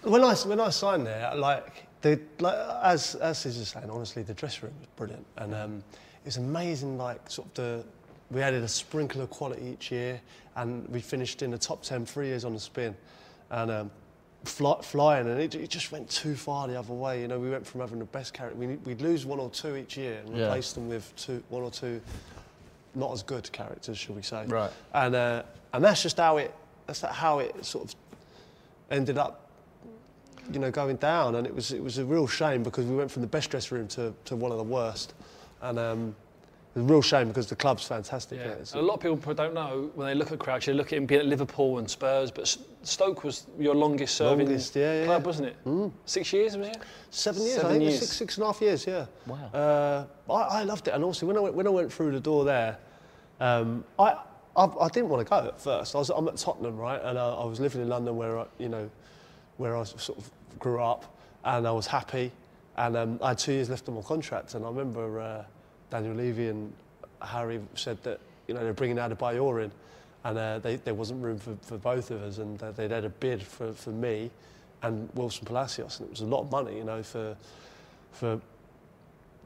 when 0.03 0.25
I 0.25 0.35
when 0.35 0.61
I 0.61 0.71
signed 0.71 1.07
there, 1.07 1.35
like 1.37 1.87
the 2.03 2.21
like 2.41 2.57
as 2.83 3.15
as 3.17 3.39
Sis 3.39 3.59
was 3.59 3.69
saying, 3.69 3.91
honestly, 3.91 4.23
the 4.23 4.35
dressing 4.35 4.65
room 4.65 4.75
was 4.81 4.89
brilliant, 4.97 5.27
and 5.37 5.55
um, 5.55 5.85
it 5.97 6.27
was 6.27 6.37
amazing. 6.37 6.99
Like 6.99 7.31
sort 7.31 7.49
of 7.49 7.55
the 7.55 7.85
we 8.31 8.43
added 8.43 8.63
a 8.63 8.69
sprinkle 8.69 9.23
of 9.23 9.31
quality 9.31 9.65
each 9.67 9.91
year, 9.91 10.21
and 10.57 10.87
we 10.89 11.01
finished 11.01 11.43
in 11.43 11.51
the 11.51 11.59
top 11.59 11.83
10 11.83 12.05
three 12.05 12.27
years 12.27 12.45
on 12.45 12.55
the 12.55 12.61
spin, 12.61 12.97
and. 13.51 13.71
Um, 13.71 13.91
Fly, 14.45 14.77
flying 14.83 15.29
and 15.29 15.41
it, 15.41 15.55
it 15.57 15.69
just 15.69 15.91
went 15.91 16.09
too 16.09 16.35
far 16.37 16.69
the 16.69 16.79
other 16.79 16.95
way. 16.95 17.21
You 17.21 17.29
know, 17.29 17.39
we 17.41 17.51
went 17.51 17.67
from 17.67 17.81
having 17.81 17.99
the 17.99 18.05
best 18.05 18.33
character. 18.33 18.57
We, 18.57 18.77
we'd 18.77 19.01
lose 19.03 19.27
one 19.27 19.41
or 19.41 19.51
two 19.51 19.77
each 19.77 19.97
year 19.97 20.21
and 20.25 20.37
Yeah. 20.37 20.45
replace 20.45 20.73
them 20.73 20.89
with 20.89 21.15
two, 21.17 21.43
one 21.49 21.63
or 21.63 21.71
two 21.71 22.01
not 22.95 23.13
as 23.13 23.23
good 23.23 23.51
characters, 23.53 23.99
shall 23.99 24.15
we 24.15 24.23
say? 24.23 24.47
Right. 24.47 24.71
And 24.95 25.15
uh, 25.15 25.43
and 25.73 25.85
that's 25.85 26.03
just 26.03 26.17
how 26.19 26.37
it 26.39 26.55
that's 26.87 27.01
how 27.01 27.41
it 27.41 27.65
sort 27.65 27.85
of 27.87 27.95
ended 28.91 29.19
up, 29.19 29.51
you 30.53 30.59
know, 30.59 30.71
going 30.71 30.97
down. 30.97 31.35
And 31.35 31.47
it 31.47 31.55
was 31.55 31.73
it 31.73 31.83
was 31.83 31.99
a 31.99 32.05
real 32.05 32.27
shame 32.27 32.63
because 32.63 32.87
we 32.87 32.95
went 32.97 33.11
from 33.11 33.23
the 33.23 33.29
best 33.29 33.51
dressing 33.51 33.77
room 33.79 33.89
to, 33.89 34.15
to 34.27 34.37
one 34.37 34.53
of 34.53 34.59
the 34.59 34.65
worst. 34.65 35.15
And 35.63 35.79
um, 35.79 36.17
it 36.79 36.83
was 36.83 36.91
a 36.91 36.93
real 36.93 37.03
shame 37.03 37.29
because 37.29 37.49
the 37.49 37.57
club's 37.57 37.85
fantastic. 37.85 38.39
Yeah. 38.39 38.55
Yeah. 38.75 38.81
A 38.81 38.83
lot 38.83 38.95
of 38.95 39.01
people 39.01 39.35
don't 39.35 39.55
know 39.55 39.91
when 39.95 40.07
they 40.07 40.15
look 40.15 40.33
at 40.33 40.39
Crouch, 40.39 40.67
they 40.67 40.73
look 40.73 40.93
at 40.93 40.99
him 40.99 41.07
being 41.07 41.21
at 41.21 41.27
Liverpool 41.27 41.79
and 41.79 41.91
Spurs, 41.91 42.31
but 42.31 42.57
Stoke 42.83 43.25
was 43.25 43.47
your 43.59 43.75
longest 43.75 44.15
serving 44.15 44.47
Longest, 44.47 44.77
yeah, 44.77 45.01
yeah. 45.01 45.05
club, 45.07 45.27
wasn't 45.27 45.49
it? 45.49 45.93
Six 46.05 46.33
years, 46.33 46.57
was 46.57 46.69
it? 46.69 46.79
Seven 47.11 47.43
years, 47.43 47.55
Seven 47.57 47.67
I 47.67 47.73
think. 47.73 47.83
years. 47.83 47.99
Six, 47.99 48.13
six 48.13 48.37
and 48.37 48.45
a 48.45 48.47
half 48.47 48.61
years, 48.61 48.87
yeah. 48.87 49.07
Wow. 49.27 49.51
Uh, 49.53 50.33
I, 50.33 50.61
I 50.61 50.63
loved 50.63 50.89
it. 50.89 50.95
And 50.95 51.03
also, 51.03 51.27
when 51.27 51.37
I 51.37 51.41
went, 51.41 51.55
when 51.55 51.67
I 51.67 51.71
went 51.71 51.93
through 51.93 52.13
the 52.13 52.21
door 52.21 52.45
there, 52.45 52.79
um, 53.41 53.85
I, 53.99 54.17
I, 54.57 54.65
I 54.65 54.89
didn't 54.89 55.09
want 55.09 55.27
to 55.27 55.31
go 55.31 55.49
at 55.49 55.61
first. 55.61 55.95
I 55.95 55.99
was, 55.99 56.11
I'm 56.11 56.29
at 56.29 56.37
Tottenham, 56.37 56.77
right? 56.77 57.01
And 57.03 57.19
I, 57.19 57.29
I 57.29 57.45
was 57.45 57.61
living 57.61 57.81
in 57.81 57.89
London 57.89 58.17
where, 58.17 58.39
I, 58.39 58.47
you 58.59 58.69
know, 58.69 58.89
where 59.57 59.77
I 59.77 59.85
sort 59.85 60.19
of 60.19 60.31
grew 60.59 60.81
up. 60.83 61.17
And 61.45 61.67
I 61.67 61.73
was 61.73 61.87
happy. 61.87 62.33
And 62.77 62.97
um, 62.97 63.19
I 63.23 63.29
had 63.29 63.39
two 63.39 63.53
years 63.53 63.71
left 63.71 63.89
on 63.89 63.95
my 63.95 64.03
contract. 64.03 64.55
And 64.55 64.65
I 64.65 64.69
remember 64.69 65.21
uh, 65.21 65.45
Daniel 65.91 66.15
Levy 66.15 66.49
and 66.49 66.73
Harry 67.23 67.61
said 67.75 68.03
that, 68.05 68.21
you 68.47 68.55
know, 68.55 68.61
they're 68.63 68.73
bringing 68.73 68.97
Adebayor 68.97 69.65
in. 69.65 69.73
And 70.25 70.37
uh, 70.39 70.59
they, 70.59 70.77
there 70.77 70.95
wasn't 70.95 71.23
room 71.23 71.39
for, 71.39 71.57
for 71.63 71.79
both 71.79 72.11
of 72.11 72.23
us. 72.23 72.39
And 72.39 72.63
uh, 72.63 72.73
they'd 72.73 72.91
had 72.91 73.05
a 73.05 73.09
bid 73.09 73.43
for, 73.43 73.73
for 73.73 73.91
me 73.91 74.31
and 74.83 75.09
Wilson 75.15 75.45
Palacios. 75.47 76.01
And 76.01 76.09
it 76.09 76.11
was 76.11 76.21
a 76.21 76.27
lot 76.27 76.41
of 76.43 76.51
money, 76.51 76.77
you 76.77 76.85
know, 76.85 77.03
for, 77.03 77.37
for 78.13 78.41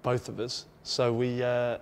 both 0.02 0.28
of 0.28 0.40
us. 0.40 0.64
So 0.82 1.12
we 1.12 1.42
uh, 1.42 1.78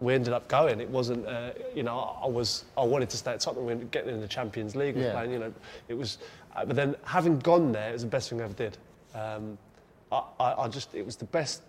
we 0.00 0.14
ended 0.14 0.32
up 0.32 0.48
going. 0.48 0.80
It 0.80 0.88
wasn't, 0.88 1.26
uh, 1.26 1.50
you 1.74 1.82
know, 1.82 2.18
I 2.22 2.26
was 2.26 2.64
I 2.76 2.82
wanted 2.82 3.10
to 3.10 3.16
stay 3.16 3.32
at 3.32 3.40
Tottenham. 3.40 3.66
We 3.66 3.74
were 3.74 3.84
getting 3.84 4.14
in 4.14 4.20
the 4.20 4.28
Champions 4.28 4.74
League, 4.74 4.96
Yeah. 4.96 5.12
playing. 5.12 5.32
You 5.32 5.38
know, 5.38 5.54
it 5.88 5.94
was. 5.94 6.18
Uh, 6.56 6.64
but 6.64 6.76
then 6.76 6.96
having 7.04 7.38
gone 7.38 7.72
there, 7.72 7.90
it 7.90 7.92
was 7.92 8.02
the 8.02 8.08
best 8.08 8.30
thing 8.30 8.40
I 8.40 8.44
ever 8.44 8.54
did. 8.54 8.76
Um, 9.14 9.58
I, 10.10 10.22
I, 10.40 10.54
I 10.64 10.68
just 10.68 10.94
it 10.94 11.04
was 11.04 11.16
the 11.16 11.26
best. 11.26 11.62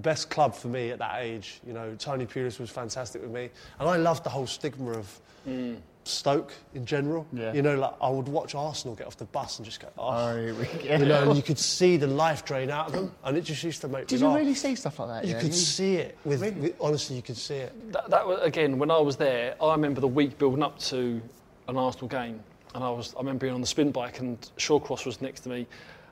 The 0.00 0.08
best 0.08 0.30
club 0.30 0.54
for 0.54 0.68
me 0.68 0.88
at 0.88 0.98
that 1.00 1.20
age, 1.20 1.60
you 1.66 1.74
know, 1.74 1.94
Tony 1.98 2.24
Pulis 2.24 2.58
was 2.58 2.70
fantastic 2.70 3.20
with 3.20 3.30
me, 3.30 3.50
and 3.78 3.86
I 3.86 3.96
loved 3.96 4.24
the 4.24 4.30
whole 4.30 4.46
stigma 4.46 4.92
of 4.92 5.20
mm. 5.46 5.76
Stoke 6.04 6.54
in 6.72 6.86
general. 6.86 7.26
Yeah. 7.34 7.52
You 7.52 7.60
know, 7.60 7.78
like 7.78 7.92
I 8.00 8.08
would 8.08 8.26
watch 8.26 8.54
Arsenal 8.54 8.94
get 8.94 9.06
off 9.06 9.18
the 9.18 9.26
bus 9.26 9.58
and 9.58 9.66
just 9.66 9.78
go, 9.78 9.88
oh, 9.98 10.08
Oh, 10.08 10.54
we 10.54 10.88
you 10.88 11.04
know, 11.04 11.28
and 11.28 11.36
you 11.36 11.42
could 11.42 11.58
see 11.58 11.98
the 11.98 12.06
life 12.06 12.46
drain 12.46 12.70
out 12.70 12.86
of 12.86 12.92
them, 12.94 13.12
and 13.24 13.36
it 13.36 13.42
just 13.42 13.62
used 13.62 13.82
to 13.82 13.88
make 13.88 14.00
me. 14.00 14.06
Did 14.06 14.14
me 14.14 14.20
you 14.22 14.28
laugh. 14.28 14.38
really 14.38 14.54
see 14.54 14.74
stuff 14.74 14.98
like 15.00 15.08
that? 15.08 15.28
You 15.28 15.34
yeah? 15.34 15.40
could 15.42 15.54
see 15.54 15.96
it. 15.96 16.16
With, 16.24 16.40
with- 16.40 16.76
honestly, 16.80 17.16
you 17.16 17.22
could 17.22 17.36
see 17.36 17.56
it. 17.56 17.92
That, 17.92 18.08
that 18.08 18.26
was, 18.26 18.40
again, 18.40 18.78
when 18.78 18.90
I 18.90 19.00
was 19.00 19.18
there, 19.18 19.54
I 19.62 19.72
remember 19.72 20.00
the 20.00 20.08
week 20.08 20.38
building 20.38 20.62
up 20.62 20.78
to 20.78 21.20
an 21.68 21.76
Arsenal 21.76 22.08
game, 22.08 22.40
and 22.74 22.82
I 22.82 22.88
was 22.88 23.14
I 23.16 23.18
remember 23.18 23.40
being 23.40 23.54
on 23.54 23.60
the 23.60 23.66
spin 23.66 23.90
bike, 23.90 24.20
and 24.20 24.38
Shawcross 24.56 25.04
was 25.04 25.20
next 25.20 25.40
to 25.40 25.50
me, 25.50 25.66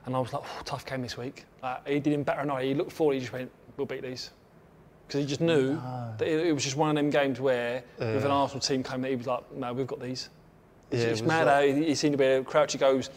and 0.05 0.15
I 0.15 0.19
was 0.19 0.31
like, 0.31 0.43
oh, 0.45 0.61
tough 0.63 0.85
game 0.85 1.01
this 1.01 1.17
week. 1.17 1.45
Like, 1.63 1.87
he 1.87 1.99
didn't 1.99 2.23
batter 2.23 2.41
an 2.41 2.51
eye. 2.51 2.65
He 2.65 2.73
looked 2.75 2.91
forward. 2.91 3.15
He 3.15 3.21
just 3.21 3.33
went, 3.33 3.51
we'll 3.79 3.85
beat 3.87 4.01
these. 4.03 4.29
Because 5.07 5.21
he 5.21 5.27
just 5.27 5.41
knew 5.41 5.75
that 6.17 6.27
it, 6.27 6.47
it 6.47 6.53
was 6.53 6.63
just 6.63 6.75
one 6.75 6.89
of 6.89 6.95
them 6.95 7.09
games 7.09 7.39
where, 7.39 7.83
with 7.97 8.23
an 8.25 8.29
Arsenal 8.31 8.59
team 8.59 8.83
coming, 8.83 9.09
he 9.09 9.15
was 9.15 9.25
like, 9.25 9.51
no, 9.53 9.73
we've 9.73 9.87
got 9.87 9.99
these. 9.99 10.29
Yeah, 10.91 10.99
it's 10.99 11.21
mad 11.21 11.47
like- 11.47 11.55
how 11.55 11.61
he, 11.79 11.85
he 11.87 11.95
seemed 11.95 12.13
to 12.13 12.17
be. 12.17 12.43
Crouchy 12.45 12.77
goes. 12.77 13.09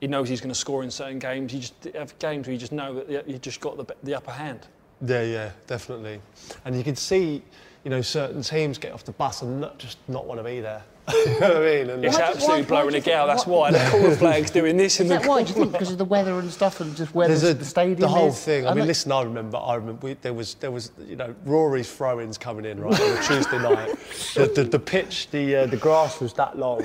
He 0.00 0.06
knows 0.06 0.28
he's 0.28 0.40
going 0.40 0.50
to 0.52 0.58
score 0.58 0.82
in 0.82 0.90
certain 0.90 1.18
games. 1.18 1.52
You 1.54 1.60
just 1.60 1.74
have 1.94 2.18
games 2.18 2.46
where 2.46 2.52
you 2.52 2.58
just 2.58 2.72
know 2.72 3.02
that 3.02 3.28
you 3.28 3.38
just 3.38 3.60
got 3.60 3.76
the, 3.78 3.94
the 4.02 4.14
upper 4.14 4.30
hand. 4.30 4.66
Yeah, 5.04 5.22
yeah, 5.22 5.50
definitely. 5.66 6.20
And 6.64 6.76
you 6.76 6.84
can 6.84 6.96
see, 6.96 7.42
you 7.84 7.90
know, 7.90 8.02
certain 8.02 8.42
teams 8.42 8.76
get 8.78 8.92
off 8.92 9.04
the 9.04 9.12
bus 9.12 9.40
and 9.42 9.60
not, 9.60 9.78
just 9.78 9.98
not 10.08 10.26
want 10.26 10.38
to 10.40 10.44
be 10.44 10.60
there. 10.60 10.82
you 11.12 11.40
know 11.40 11.48
what 11.48 11.56
I 11.56 11.60
mean? 11.60 11.90
And 11.90 12.04
It's 12.04 12.16
Why- 12.16 12.22
absolutely 12.22 12.62
why- 12.62 12.68
blowing 12.68 12.94
a 12.96 13.00
gale. 13.00 13.26
That's 13.26 13.46
why 13.46 13.70
the 13.70 13.90
corner 13.90 14.16
flag's 14.16 14.50
doing 14.50 14.76
this 14.76 14.98
in 14.98 15.06
Is 15.06 15.10
the 15.12 15.18
that 15.18 15.28
why? 15.28 15.42
Do 15.42 15.48
you 15.50 15.54
think 15.54 15.72
because 15.72 15.92
of 15.92 15.98
the 15.98 16.04
weather 16.04 16.38
and 16.38 16.50
stuff 16.50 16.80
and 16.80 16.96
just 16.96 17.14
where 17.14 17.28
There's 17.28 17.42
the, 17.42 17.50
a, 17.50 17.54
the 17.54 17.64
stadium 17.64 18.00
the 18.00 18.08
whole 18.08 18.28
is? 18.28 18.42
thing. 18.42 18.66
I 18.66 18.74
mean, 18.74 18.86
listen, 18.86 19.12
I 19.12 19.22
remember. 19.22 19.58
I 19.58 19.76
remember 19.76 20.06
we, 20.06 20.14
there 20.14 20.34
was 20.34 20.54
there 20.54 20.72
was 20.72 20.90
you 21.06 21.16
know 21.16 21.34
Rory's 21.44 21.92
throw-ins 21.92 22.38
coming 22.38 22.64
in 22.64 22.80
right 22.80 23.00
on 23.00 23.18
a 23.18 23.22
Tuesday 23.22 23.58
night. 23.58 23.94
The, 24.34 24.46
the, 24.46 24.64
the 24.64 24.78
pitch, 24.78 25.30
the 25.30 25.56
uh, 25.56 25.66
the 25.66 25.76
grass 25.76 26.20
was 26.20 26.32
that 26.34 26.58
long. 26.58 26.82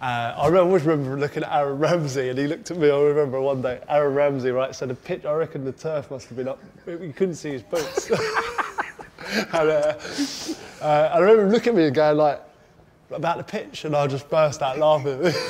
Uh, 0.00 0.32
I 0.36 0.46
remember, 0.46 0.68
always 0.68 0.84
remember 0.84 1.18
looking 1.18 1.42
at 1.42 1.52
Aaron 1.52 1.78
Ramsey, 1.78 2.30
and 2.30 2.38
he 2.38 2.46
looked 2.46 2.70
at 2.70 2.78
me. 2.78 2.88
I 2.90 2.98
remember 3.00 3.38
one 3.40 3.60
day, 3.60 3.80
Aaron 3.86 4.14
Ramsey, 4.14 4.50
right? 4.50 4.74
So 4.74 4.86
the 4.86 4.94
pitch, 4.94 5.26
I 5.26 5.32
reckon 5.32 5.62
the 5.62 5.72
turf 5.72 6.10
must 6.10 6.28
have 6.28 6.36
been 6.38 6.48
up. 6.48 6.58
You 6.86 7.12
couldn't 7.14 7.34
see 7.34 7.50
his 7.50 7.62
boots. 7.62 8.10
and, 9.52 9.54
uh, 9.54 9.94
uh, 10.80 11.10
I 11.12 11.18
remember 11.18 11.42
him 11.42 11.50
looking 11.50 11.72
at 11.74 11.76
me 11.76 11.84
and 11.84 11.94
going 11.94 12.16
like 12.16 12.40
about 13.10 13.38
the 13.38 13.44
pitch, 13.44 13.84
and 13.84 13.94
I 13.94 14.06
just 14.06 14.28
burst 14.28 14.62
out 14.62 14.78
laughing. 14.78 15.32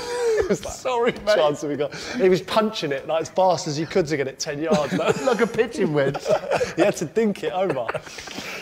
Like, 0.48 0.58
Sorry, 0.58 1.12
mate. 1.12 1.34
chance 1.34 1.62
we 1.62 1.76
got? 1.76 1.94
He 1.94 2.28
was 2.28 2.40
punching 2.40 2.92
it 2.92 3.06
like 3.06 3.22
as 3.22 3.28
fast 3.28 3.68
as 3.68 3.76
he 3.76 3.86
could 3.86 4.06
to 4.06 4.16
get 4.16 4.26
it 4.26 4.38
10 4.38 4.62
yards. 4.62 4.92
like 5.22 5.40
a 5.40 5.46
pitching 5.46 5.92
wedge. 5.92 6.16
he 6.76 6.82
had 6.82 6.96
to 6.96 7.04
dink 7.04 7.44
it 7.44 7.52
over. 7.52 7.86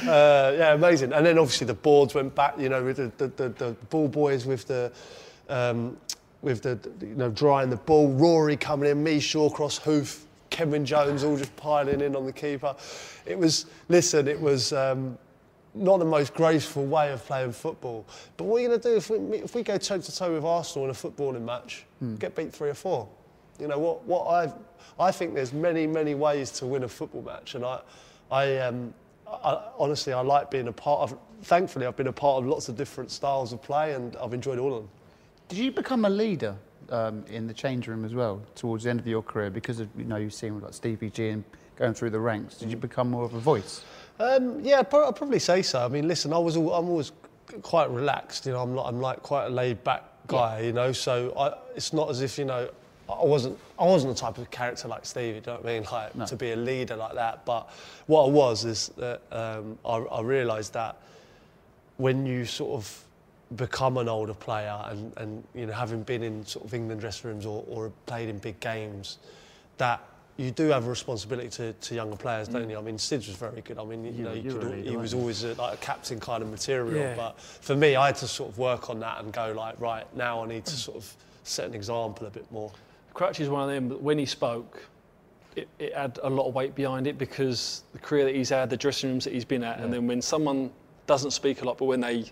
Uh, 0.03 0.55
yeah, 0.57 0.75
amazing. 0.75 1.13
And 1.13 1.25
then 1.25 1.39
obviously 1.39 1.67
the 1.67 1.75
boards 1.75 2.15
went 2.15 2.35
back, 2.35 2.59
you 2.59 2.69
know, 2.69 2.83
with 2.83 2.97
the, 2.97 3.13
the, 3.17 3.29
the, 3.29 3.49
the 3.51 3.73
ball 3.91 4.09
boys 4.09 4.45
with 4.45 4.67
the, 4.67 4.93
um, 5.49 5.97
with 6.43 6.63
the, 6.63 6.79
you 7.01 7.15
know, 7.15 7.31
drying 7.31 7.71
the 7.71 7.77
ball, 7.77 8.09
Rory 8.09 8.57
coming 8.57 8.91
in, 8.91 9.03
me, 9.03 9.19
Shawcross, 9.19 9.79
Huth, 9.79 10.27
Kenwyne 10.51 10.85
Jones 10.85 11.25
all 11.25 11.37
just 11.37 11.55
piling 11.57 12.01
in 12.01 12.17
on 12.17 12.27
the 12.27 12.33
keeper. 12.33 12.75
It 13.25 13.39
was, 13.39 13.67
listen, 13.89 14.29
it 14.29 14.41
was 14.41 14.73
um, 14.73 15.17
not 15.79 15.99
the 15.99 16.05
most 16.05 16.35
graceful 16.35 16.85
way 16.85 17.13
of 17.13 17.25
playing 17.25 17.53
football. 17.53 18.07
But 18.37 18.45
what 18.45 18.59
are 18.59 18.61
you 18.61 18.69
going 18.69 18.81
to 18.81 18.89
do 18.91 18.97
if 18.97 19.11
we, 19.11 19.39
if 19.39 19.55
we 19.55 19.63
go 19.63 19.79
toe 19.79 19.99
to 19.99 20.17
toe 20.17 20.35
with 20.35 20.45
Arsenal 20.45 20.85
in 20.85 20.91
a 20.91 20.95
footballing 20.95 21.45
match, 21.45 21.85
get 22.19 22.35
beat 22.35 22.53
three 22.53 22.71
or 22.71 22.75
four? 22.75 23.09
You 23.59 23.69
know 23.69 23.79
what? 23.79 24.05
What 24.05 24.27
I 24.27 24.53
I 24.99 25.11
think 25.13 25.35
there's 25.35 25.53
many 25.53 25.87
many 25.87 26.15
ways 26.15 26.51
to 26.53 26.67
win 26.67 26.85
a 26.85 26.89
football 26.89 27.23
match, 27.23 27.55
and 27.55 27.65
I 27.65 27.81
I, 28.31 28.59
um, 28.59 28.95
I 29.27 29.61
honestly 29.79 30.13
I 30.13 30.21
like 30.21 30.51
being 30.51 30.69
a 30.69 30.73
part 30.73 31.11
of. 31.11 31.19
Thankfully, 31.43 31.87
I've 31.87 31.97
been 31.97 32.09
a 32.09 32.13
part 32.13 32.43
of 32.43 32.49
lots 32.49 32.69
of 32.69 32.77
different 32.77 33.11
styles 33.11 33.53
of 33.53 33.63
play, 33.63 33.95
and 33.95 34.17
I've 34.17 34.35
enjoyed 34.35 34.59
all 34.59 34.75
of 34.75 34.83
them. 34.83 34.91
Did 35.49 35.59
you 35.59 35.71
become 35.71 36.05
a 36.05 36.11
leader 36.11 36.57
um, 36.91 37.25
in 37.29 37.47
the 37.47 37.55
change 37.55 37.87
room 37.87 38.05
as 38.05 38.15
well 38.15 38.43
towards 38.55 38.85
the 38.85 38.91
end 38.91 39.01
of 39.01 39.07
your 39.07 39.23
career 39.23 39.51
because 39.51 39.81
of 39.81 39.89
you 39.97 40.05
know 40.05 40.17
you've 40.17 40.35
seen 40.35 40.61
like 40.61 40.75
Stevie 40.75 41.11
G 41.11 41.29
and 41.29 41.45
going 41.77 41.95
through 41.95 42.11
the 42.11 42.21
ranks? 42.21 42.57
Did 42.57 42.71
you 42.71 42.77
become 42.77 43.11
more 43.11 43.25
of 43.25 43.35
a 43.35 43.41
voice? 43.41 43.83
Um, 44.21 44.61
yeah, 44.65 44.81
I'd, 44.81 44.91
pro- 44.91 45.09
I'd 45.09 45.17
probably 45.17 45.39
say 45.39 45.63
so. 45.63 45.85
I 45.85 45.89
mean, 45.89 46.09
listen, 46.09 46.33
I 46.33 46.39
was 46.39 46.57
al- 46.57 46.73
I'm 46.75 46.89
always 46.89 47.13
quite 47.63 47.91
relaxed. 47.91 48.47
You 48.47 48.53
know, 48.53 48.63
I'm, 48.63 48.77
I'm 48.79 49.01
like 49.01 49.23
quite 49.23 49.47
a 49.47 49.51
laid 49.51 49.83
back 49.85 50.05
guy. 50.27 50.61
You 50.61 50.73
know, 50.73 50.93
so 50.93 51.33
I, 51.39 51.55
it's 51.77 51.93
not 51.93 52.11
as 52.11 52.21
if 52.23 52.39
you 52.39 52.45
know 52.45 52.69
I 53.09 53.25
wasn't 53.25 53.59
I 53.79 53.85
wasn't 53.85 54.15
the 54.15 54.21
type 54.21 54.39
of 54.39 54.51
character 54.51 54.89
like 54.89 55.07
Stevie. 55.07 55.37
You 55.37 55.43
know 55.47 55.55
what 55.55 55.65
I 55.65 55.73
mean? 55.73 55.87
Like 55.91 56.15
No. 56.15 56.27
to 56.27 56.37
be 56.37 56.53
a 56.53 56.57
leader 56.57 56.97
like 56.97 57.15
that. 57.15 57.45
But 57.45 57.71
what 58.07 58.27
I 58.27 58.29
was 58.31 58.65
is 58.65 58.89
that 58.99 59.23
um, 59.33 59.79
I, 59.85 59.97
I 59.97 60.21
realised 60.23 60.73
that 60.75 60.97
when 61.97 62.27
you 62.27 62.45
sort 62.45 62.75
of 62.75 63.05
become 63.57 63.97
an 63.97 64.09
older 64.09 64.35
player 64.35 64.79
and, 64.87 65.17
and 65.17 65.43
you 65.55 65.65
know 65.67 65.73
having 65.73 66.03
been 66.03 66.23
in 66.23 66.45
sort 66.45 66.67
of 66.67 66.75
England 66.75 67.01
dressing 67.01 67.31
rooms 67.31 67.47
or, 67.47 67.65
or 67.69 67.91
played 68.07 68.29
in 68.29 68.39
big 68.39 68.59
games, 68.61 69.19
that 69.79 70.01
you 70.39 70.53
do 70.53 70.69
have 70.69 70.87
a 70.87 70.89
responsibility 70.89 71.49
to, 71.49 71.73
to 71.73 71.95
younger 71.97 72.17
players, 72.17 72.47
don't 72.47 72.67
mm. 72.67 72.71
you? 72.71 72.79
I 72.79 72.81
mean, 72.81 72.97
Sids 72.97 73.27
was 73.27 73.37
very 73.37 73.61
good. 73.61 73.77
I 73.77 73.85
mean, 73.85 74.05
you, 74.05 74.13
You 74.13 74.23
know, 74.23 74.33
you 74.33 74.53
could, 74.53 74.71
leader, 74.71 74.91
he 74.91 74.97
was 74.97 75.13
you? 75.13 75.19
always 75.19 75.43
a, 75.43 75.55
like 75.55 75.75
a 75.75 75.77
captain 75.79 76.21
kind 76.21 76.43
of 76.45 76.49
material. 76.49 76.97
Yeah. 76.97 77.17
But 77.17 77.41
for 77.41 77.75
me, 77.75 77.97
I 77.97 78.07
had 78.07 78.17
to 78.17 78.29
sort 78.29 78.49
of 78.51 78.57
work 78.57 78.89
on 78.89 79.01
that 79.01 79.21
and 79.21 79.33
go 79.33 79.53
like, 79.53 79.81
right 79.81 80.07
now 80.17 80.43
I 80.45 80.47
need 80.47 80.65
to 80.67 80.77
sort 80.77 80.97
of 80.97 81.13
set 81.43 81.67
an 81.67 81.75
example 81.75 82.27
a 82.29 82.31
bit 82.31 82.51
more. 82.53 82.71
Crouch 83.15 83.41
is 83.41 83.49
one 83.49 83.69
of 83.69 83.69
them. 83.69 83.89
But 83.89 84.01
when 84.01 84.17
he 84.17 84.27
spoke, 84.27 84.87
it, 85.57 85.69
it 85.81 85.93
had 85.93 86.21
a 86.23 86.31
lot 86.31 86.47
of 86.47 86.55
weight 86.55 86.77
behind 86.77 87.09
it 87.09 87.19
because 87.19 87.83
the 87.93 87.99
career 87.99 88.25
that 88.25 88.35
he's 88.35 88.51
had, 88.51 88.71
the 88.71 88.77
dressing 88.77 89.11
rooms 89.11 89.25
that 89.25 89.33
he's 89.33 89.45
been 89.45 89.65
at, 89.65 89.81
and 89.81 89.93
then 89.93 90.07
when 90.07 90.23
someone 90.23 90.71
doesn't 91.09 91.33
speak 91.33 91.63
a 91.63 91.65
lot, 91.65 91.79
but 91.79 91.87
when 91.87 92.01
they 92.01 92.25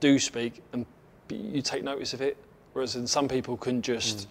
do 0.00 0.18
speak, 0.18 0.60
and 0.74 0.84
you 1.30 1.62
take 1.62 1.82
notice 1.82 2.12
of 2.12 2.20
it, 2.20 2.36
whereas 2.74 2.92
then 2.92 3.06
some 3.06 3.26
people 3.26 3.56
can 3.56 3.80
just 3.80 4.18
mm. 4.18 4.26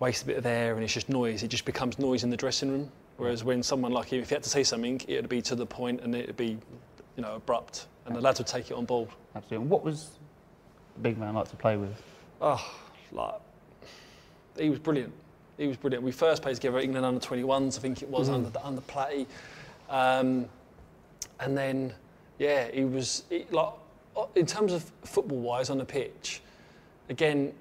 Waste 0.00 0.22
a 0.22 0.26
bit 0.26 0.36
of 0.36 0.46
air 0.46 0.74
and 0.74 0.84
it's 0.84 0.92
just 0.92 1.08
noise. 1.08 1.42
It 1.42 1.48
just 1.48 1.64
becomes 1.64 1.98
noise 1.98 2.24
in 2.24 2.30
the 2.30 2.36
dressing 2.36 2.70
room. 2.70 2.90
Whereas 3.16 3.42
when 3.42 3.62
someone 3.62 3.92
like 3.92 4.12
him, 4.12 4.22
if 4.22 4.28
he 4.28 4.34
had 4.34 4.44
to 4.44 4.48
say 4.48 4.62
something, 4.62 5.00
it 5.08 5.16
would 5.16 5.28
be 5.28 5.42
to 5.42 5.56
the 5.56 5.66
point 5.66 6.00
and 6.02 6.14
it 6.14 6.28
would 6.28 6.36
be, 6.36 6.56
you 7.16 7.22
know, 7.22 7.34
abrupt, 7.34 7.86
and 8.06 8.14
the 8.14 8.20
lads 8.20 8.38
would 8.38 8.46
take 8.46 8.70
it 8.70 8.74
on 8.74 8.84
board. 8.84 9.08
Absolutely. 9.34 9.56
And 9.56 9.70
what 9.70 9.84
was 9.84 10.10
the 10.94 11.00
big 11.00 11.18
man 11.18 11.34
like 11.34 11.48
to 11.50 11.56
play 11.56 11.76
with? 11.76 12.00
Oh, 12.40 12.64
like 13.10 13.34
he 14.56 14.70
was 14.70 14.78
brilliant. 14.78 15.12
He 15.56 15.66
was 15.66 15.76
brilliant. 15.76 16.04
We 16.04 16.12
first 16.12 16.42
played 16.42 16.54
together 16.54 16.78
at 16.78 16.84
England 16.84 17.04
under 17.04 17.20
21s, 17.20 17.76
I 17.76 17.80
think 17.80 18.02
it 18.02 18.08
was 18.08 18.28
under 18.28 18.50
the 18.50 18.64
under 18.64 18.80
Platty, 18.82 19.26
um, 19.90 20.46
and 21.40 21.58
then 21.58 21.92
yeah, 22.38 22.70
he 22.72 22.84
was 22.84 23.24
he, 23.28 23.46
like 23.50 23.72
in 24.36 24.46
terms 24.46 24.72
of 24.72 24.90
football 25.04 25.38
wise 25.38 25.70
on 25.70 25.78
the 25.78 25.84
pitch. 25.84 26.40
Again, 27.08 27.52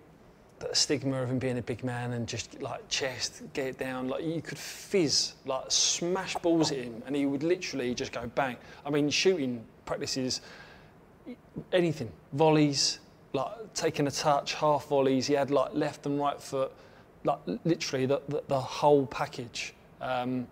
the 0.60 0.74
stigma 0.74 1.22
of 1.22 1.30
him 1.30 1.40
being 1.40 1.58
a 1.58 1.62
big 1.62 1.84
man 1.84 2.14
and 2.14 2.28
just 2.28 2.62
like 2.62 2.88
chest, 2.90 3.44
get 3.54 3.68
it 3.68 3.78
down. 3.78 4.08
Like 4.08 4.24
you 4.24 4.42
could 4.42 4.58
fizz, 4.58 5.34
like 5.46 5.66
smash 5.70 6.36
balls 6.38 6.72
at 6.72 6.80
him, 6.80 7.04
and 7.06 7.16
he 7.16 7.26
would 7.26 7.44
literally 7.44 7.94
just 7.94 8.12
go 8.12 8.26
bang. 8.36 8.58
I 8.86 8.90
mean, 8.90 9.10
shooting 9.10 9.64
practices 9.86 10.42
anything, 11.74 12.12
volleys, 12.34 13.00
like 13.34 13.74
taking 13.74 14.08
a 14.08 14.12
touch, 14.12 14.54
half 14.54 14.88
volleys. 14.88 15.28
He 15.28 15.34
had 15.34 15.52
like 15.52 15.74
left 15.74 16.06
and 16.06 16.20
right 16.20 16.42
foot, 16.42 16.72
like 17.24 17.40
literally 17.66 18.06
the, 18.06 18.22
the, 18.28 18.44
the 18.48 18.60
whole 18.60 19.06
package. 19.08 19.74
Um, 20.02 20.48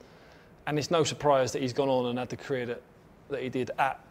and 0.68 0.80
it's 0.80 0.91
no 0.91 1.03
surprise 1.03 1.51
that 1.53 1.62
he's 1.62 1.74
gone 1.74 1.89
on 1.89 2.08
and 2.08 2.20
had 2.20 2.30
the 2.30 2.38
career 2.38 2.66
that, 2.66 2.82
that 3.30 3.41
he 3.41 3.49
did 3.49 3.72
at, 3.78 4.03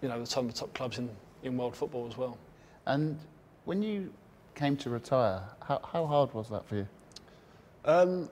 you 0.00 0.08
know, 0.08 0.24
some 0.24 0.46
of 0.46 0.52
the 0.52 0.58
top 0.58 0.72
clubs 0.74 0.98
in, 0.98 1.08
in 1.42 1.56
world 1.56 1.76
football 1.76 2.06
as 2.08 2.16
well. 2.16 2.38
And 2.86 3.18
when 3.64 3.82
you 3.82 4.12
came 4.54 4.76
to 4.78 4.90
retire, 4.90 5.42
how, 5.66 5.80
how 5.92 6.06
hard 6.06 6.32
was 6.34 6.48
that 6.50 6.64
for 6.66 6.76
you? 6.76 6.88
Um, 7.84 8.28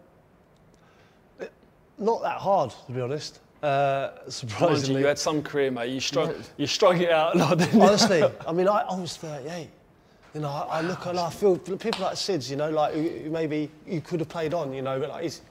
it- 1.38 1.52
not 1.98 2.22
that 2.22 2.38
hard, 2.38 2.72
to 2.86 2.92
be 2.92 3.00
honest. 3.00 3.40
Uh, 3.62 4.10
Mind 4.12 4.22
you, 4.26 4.30
surprisingly. 4.32 5.00
you 5.02 5.06
had 5.06 5.18
some 5.18 5.42
career, 5.42 5.70
mate. 5.70 5.90
You 5.90 6.00
strung, 6.00 6.32
you 6.56 6.66
strung 6.66 6.98
it 7.00 7.10
out 7.10 7.34
a 7.34 7.38
lot, 7.38 7.58
didn't 7.58 7.74
you? 7.74 7.82
Honestly, 7.82 8.22
I 8.46 8.52
mean, 8.52 8.68
I, 8.68 8.80
I 8.88 8.98
was 8.98 9.16
38. 9.16 9.68
You 10.34 10.40
know, 10.40 10.48
I, 10.48 10.78
I 10.78 10.80
look 10.82 11.04
and 11.06 11.18
I 11.18 11.28
feel 11.28 11.58
people 11.58 12.04
like 12.04 12.14
Sids, 12.14 12.48
you 12.48 12.56
know, 12.56 12.70
like 12.70 12.94
who, 12.94 13.02
who 13.08 13.30
maybe 13.30 13.70
you 13.86 14.00
could 14.00 14.20
have 14.20 14.28
played 14.28 14.54
on, 14.54 14.72
you 14.72 14.80
know, 14.80 14.98
but 15.00 15.08
like 15.10 15.24
he's, 15.24 15.42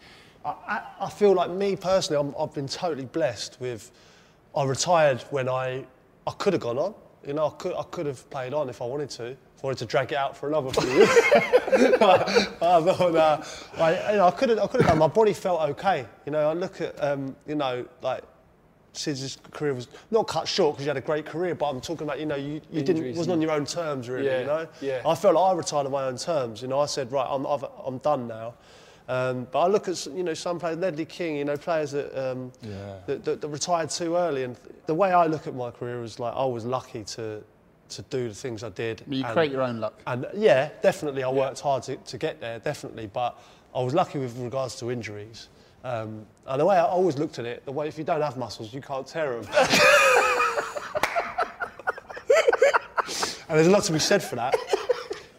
I, 0.46 0.50
I, 0.50 0.82
I 1.02 1.10
feel 1.10 1.34
like 1.34 1.52
me 1.52 1.76
personally, 1.76 2.20
I'm, 2.20 2.34
I've 2.40 2.54
been 2.54 2.68
totally 2.68 3.06
blessed 3.06 3.58
with. 3.60 3.92
I 4.56 4.64
retired 4.64 5.22
when 5.32 5.48
I, 5.50 5.84
I 6.26 6.32
could 6.32 6.54
have 6.54 6.62
gone 6.62 6.78
on. 6.78 6.96
You 7.28 7.34
know, 7.34 7.48
I 7.48 7.50
could, 7.62 7.76
I 7.76 7.84
could 7.84 8.06
have 8.06 8.28
played 8.30 8.54
on 8.54 8.70
if 8.70 8.82
I 8.82 8.86
wanted 8.86 9.10
to. 9.12 9.36
If 9.60 9.66
I 9.66 9.68
wanted 9.68 9.80
to 9.80 9.86
drag 9.88 10.14
it 10.14 10.18
out 10.18 10.38
for 10.38 10.48
another 10.48 10.72
few 10.72 10.90
years. 10.90 11.10
I 12.02 12.48
thought, 12.62 13.14
uh, 13.14 13.44
I, 13.78 14.12
you 14.14 14.18
know, 14.18 14.28
I 14.28 14.32
could 14.32 14.48
have, 14.52 14.60
I 14.60 14.68
could 14.68 14.80
have 14.80 14.90
done. 14.92 14.98
My 14.98 15.08
body 15.10 15.34
felt 15.34 15.60
okay. 15.72 16.06
You 16.26 16.32
know, 16.32 16.50
I 16.50 16.54
look 16.54 16.80
at, 16.80 17.04
um, 17.04 17.36
you 17.46 17.56
know, 17.56 17.86
like 18.02 18.24
Sid's 18.94 19.38
career 19.52 19.74
was 19.74 19.90
not 20.12 20.30
cut 20.30 20.48
short 20.48 20.76
because 20.76 20.86
you 20.86 20.90
had 20.90 20.96
a 20.96 21.02
great 21.02 21.26
career, 21.26 21.56
but 21.56 21.66
I'm 21.70 21.82
talking 21.82 22.08
about, 22.08 22.22
you 22.22 22.26
know, 22.26 22.38
you, 22.38 22.62
you 22.72 22.82
didn't, 22.84 22.98
Injuries 23.04 23.18
wasn't 23.18 23.34
and- 23.34 23.44
on 23.44 23.50
your 23.50 23.52
own 23.52 23.66
terms 23.66 24.08
really, 24.08 24.28
Yeah, 24.28 24.40
you 24.40 24.46
know? 24.46 24.68
yeah. 24.80 25.02
I 25.06 25.14
felt 25.14 25.36
like 25.36 25.52
I 25.52 25.58
retired 25.58 25.86
on 25.88 25.92
my 25.92 26.06
own 26.06 26.16
terms, 26.16 26.62
you 26.62 26.70
know, 26.70 26.80
I 26.80 26.86
said, 26.86 27.12
right, 27.12 27.28
I'm, 27.30 27.46
I've, 27.46 27.66
I'm 27.86 27.98
done 27.98 28.30
now. 28.30 28.54
Um, 29.10 29.46
but 29.52 29.60
I 29.60 29.68
look 29.68 29.90
at, 29.90 30.06
you 30.06 30.24
know, 30.24 30.36
some 30.36 30.58
players, 30.58 30.78
Ledley 30.78 31.04
King, 31.04 31.36
you 31.36 31.44
know, 31.44 31.58
players 31.58 31.92
that, 31.92 32.16
um, 32.18 32.54
that, 33.08 33.26
that, 33.26 33.42
that 33.42 33.48
retired 33.50 33.90
too 33.90 34.16
early. 34.16 34.44
And 34.46 34.56
the 34.86 34.94
way 34.94 35.12
I 35.12 35.26
look 35.26 35.48
at 35.48 35.54
my 35.56 35.70
career 35.70 36.02
is 36.02 36.18
like, 36.18 36.34
I 36.34 36.46
was 36.46 36.64
lucky 36.64 37.04
to, 37.04 37.44
to 37.90 38.02
do 38.04 38.30
the 38.30 38.36
things 38.36 38.64
I 38.64 38.70
did. 38.70 39.04
You 39.08 39.24
and- 39.24 39.34
create 39.34 39.52
your 39.52 39.62
own 39.62 39.80
luck. 39.80 40.00
and 40.08 40.26
yeah, 40.36 40.70
definitely, 40.82 41.24
I 41.24 41.30
worked 41.32 41.60
hard 41.60 41.84
to, 41.84 41.96
to 41.98 42.18
get 42.18 42.40
there, 42.40 42.60
definitely. 42.60 43.08
But 43.08 43.40
I 43.76 43.82
was 43.82 43.94
lucky 43.94 44.20
with 44.20 44.38
regards 44.38 44.76
to 44.78 44.92
injuries. 44.92 45.50
Um, 45.84 46.26
and 46.48 46.60
the 46.60 46.66
way 46.66 46.76
I 46.76 46.84
always 46.84 47.18
looked 47.18 47.40
at 47.40 47.46
it, 47.46 47.64
the 47.66 47.72
way 47.72 47.88
if 47.88 47.98
you 47.98 48.04
don't 48.04 48.22
have 48.22 48.36
muscles, 48.38 48.74
you 48.74 48.82
can't 48.82 49.08
tear 49.08 49.40
them. 49.42 49.48
and 53.48 53.58
there's 53.58 53.68
a 53.68 53.72
lot 53.72 53.84
to 53.84 53.94
be 53.94 54.00
said 54.00 54.22
for 54.24 54.36
that. 54.36 54.56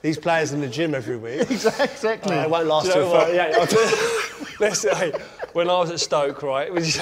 These 0.02 0.18
players 0.18 0.52
in 0.52 0.60
the 0.60 0.66
gym 0.68 0.94
every 0.94 1.16
week, 1.18 1.42
exactly. 1.50 2.36
uh, 2.36 2.44
it 2.44 2.50
won't 2.50 2.66
last 2.68 2.84
Do 2.84 2.88
you 2.88 2.94
till 2.94 3.04
know 3.04 3.10
what? 3.12 3.26
38. 3.28 3.54
I'll 3.54 3.66
tell 3.66 3.90
you. 3.90 4.46
Let's 4.58 4.80
say, 4.80 5.12
when 5.52 5.68
I 5.68 5.74
was 5.78 5.90
at 5.90 6.00
Stoke, 6.00 6.42
right, 6.42 6.66
it 6.68 6.72
was, 6.72 6.96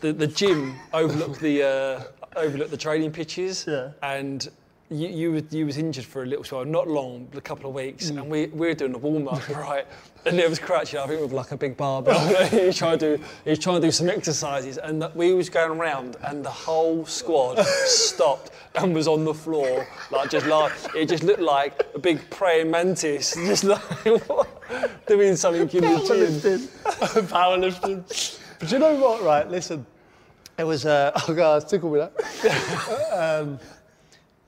the, 0.00 0.12
the 0.12 0.26
gym 0.26 0.76
overlooked 0.92 1.40
the 1.40 1.62
uh, 1.62 2.38
overlooked 2.38 2.70
the 2.70 2.76
training 2.76 3.10
pitches, 3.12 3.64
Yeah. 3.66 3.90
and 4.02 4.48
you, 4.90 5.08
you, 5.08 5.32
was, 5.32 5.42
you 5.50 5.66
was 5.66 5.78
injured 5.78 6.04
for 6.04 6.22
a 6.22 6.26
little 6.26 6.44
while, 6.44 6.64
not 6.64 6.86
long, 6.88 7.26
but 7.30 7.38
a 7.38 7.42
couple 7.42 7.68
of 7.68 7.74
weeks, 7.74 8.10
Mm. 8.10 8.18
and 8.18 8.30
we, 8.30 8.46
we 8.46 8.68
were 8.68 8.74
doing 8.74 8.94
a 8.94 8.98
warm 8.98 9.26
up, 9.28 9.48
right? 9.56 9.86
And 10.24 10.38
it 10.38 10.48
was 10.48 10.58
crouching, 10.58 10.98
I 11.00 11.06
think, 11.06 11.20
with 11.20 11.32
like 11.32 11.50
a 11.52 11.56
big 11.56 11.76
barbell. 11.76 12.18
he 12.46 12.66
was 12.66 12.76
trying 12.76 12.98
to 12.98 13.16
do, 13.16 13.24
he 13.44 13.50
was 13.50 13.58
trying 13.58 13.80
to 13.80 13.86
do 13.86 13.90
some 13.90 14.08
exercises, 14.08 14.78
and 14.78 15.00
that 15.02 15.14
we 15.16 15.34
was 15.34 15.48
going 15.48 15.78
around, 15.78 16.16
and 16.24 16.44
the 16.44 16.50
whole 16.50 17.04
squad 17.06 17.58
stopped 17.84 18.50
and 18.76 18.94
was 18.94 19.08
on 19.08 19.24
the 19.24 19.34
floor, 19.34 19.86
like 20.10 20.30
just 20.30 20.46
like 20.46 20.72
it 20.94 21.08
just 21.08 21.22
looked 21.22 21.40
like 21.40 21.82
a 21.94 21.98
big 21.98 22.18
praying 22.30 22.70
mantis, 22.70 23.34
just 23.34 23.64
like 23.64 23.82
doing 25.06 25.34
something 25.36 25.62
in 25.62 25.68
the 25.68 26.40
gym. 26.42 26.60
powerlifting. 27.28 28.38
But 28.58 28.70
you 28.72 28.78
know 28.78 28.94
what, 28.96 29.22
right? 29.22 29.48
Listen, 29.48 29.86
it 30.58 30.64
was. 30.64 30.86
Uh, 30.86 31.12
oh 31.28 31.34
God, 31.34 31.68
tickle 31.68 31.90
me 31.90 31.98
that. 32.00 33.12
um, 33.12 33.58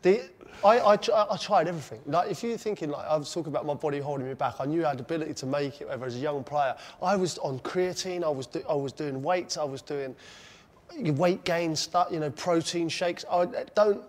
the, 0.02 0.22
I, 0.64 0.78
I, 0.78 0.94
I 0.94 1.36
tried 1.36 1.68
everything. 1.68 2.00
Like, 2.06 2.30
if 2.30 2.42
you're 2.42 2.56
thinking, 2.56 2.90
like, 2.90 3.06
I 3.06 3.16
was 3.16 3.32
talking 3.32 3.52
about 3.52 3.66
my 3.66 3.74
body 3.74 4.00
holding 4.00 4.26
me 4.26 4.34
back, 4.34 4.54
I 4.60 4.66
knew 4.66 4.84
I 4.84 4.90
had 4.90 4.98
the 4.98 5.02
ability 5.02 5.34
to 5.34 5.46
make 5.46 5.80
it, 5.80 5.88
whether 5.88 6.06
as 6.06 6.16
a 6.16 6.18
young 6.18 6.42
player. 6.44 6.74
I 7.02 7.16
was 7.16 7.38
on 7.38 7.60
creatine, 7.60 8.24
I 8.24 8.28
was, 8.28 8.46
do, 8.46 8.62
I 8.68 8.74
was 8.74 8.92
doing 8.92 9.22
weights, 9.22 9.56
I 9.56 9.64
was 9.64 9.82
doing 9.82 10.16
weight 10.96 11.44
gain 11.44 11.76
stuff, 11.76 12.08
you 12.10 12.20
know, 12.20 12.30
protein 12.30 12.88
shakes. 12.88 13.24
I 13.30 13.46
don't, 13.74 14.02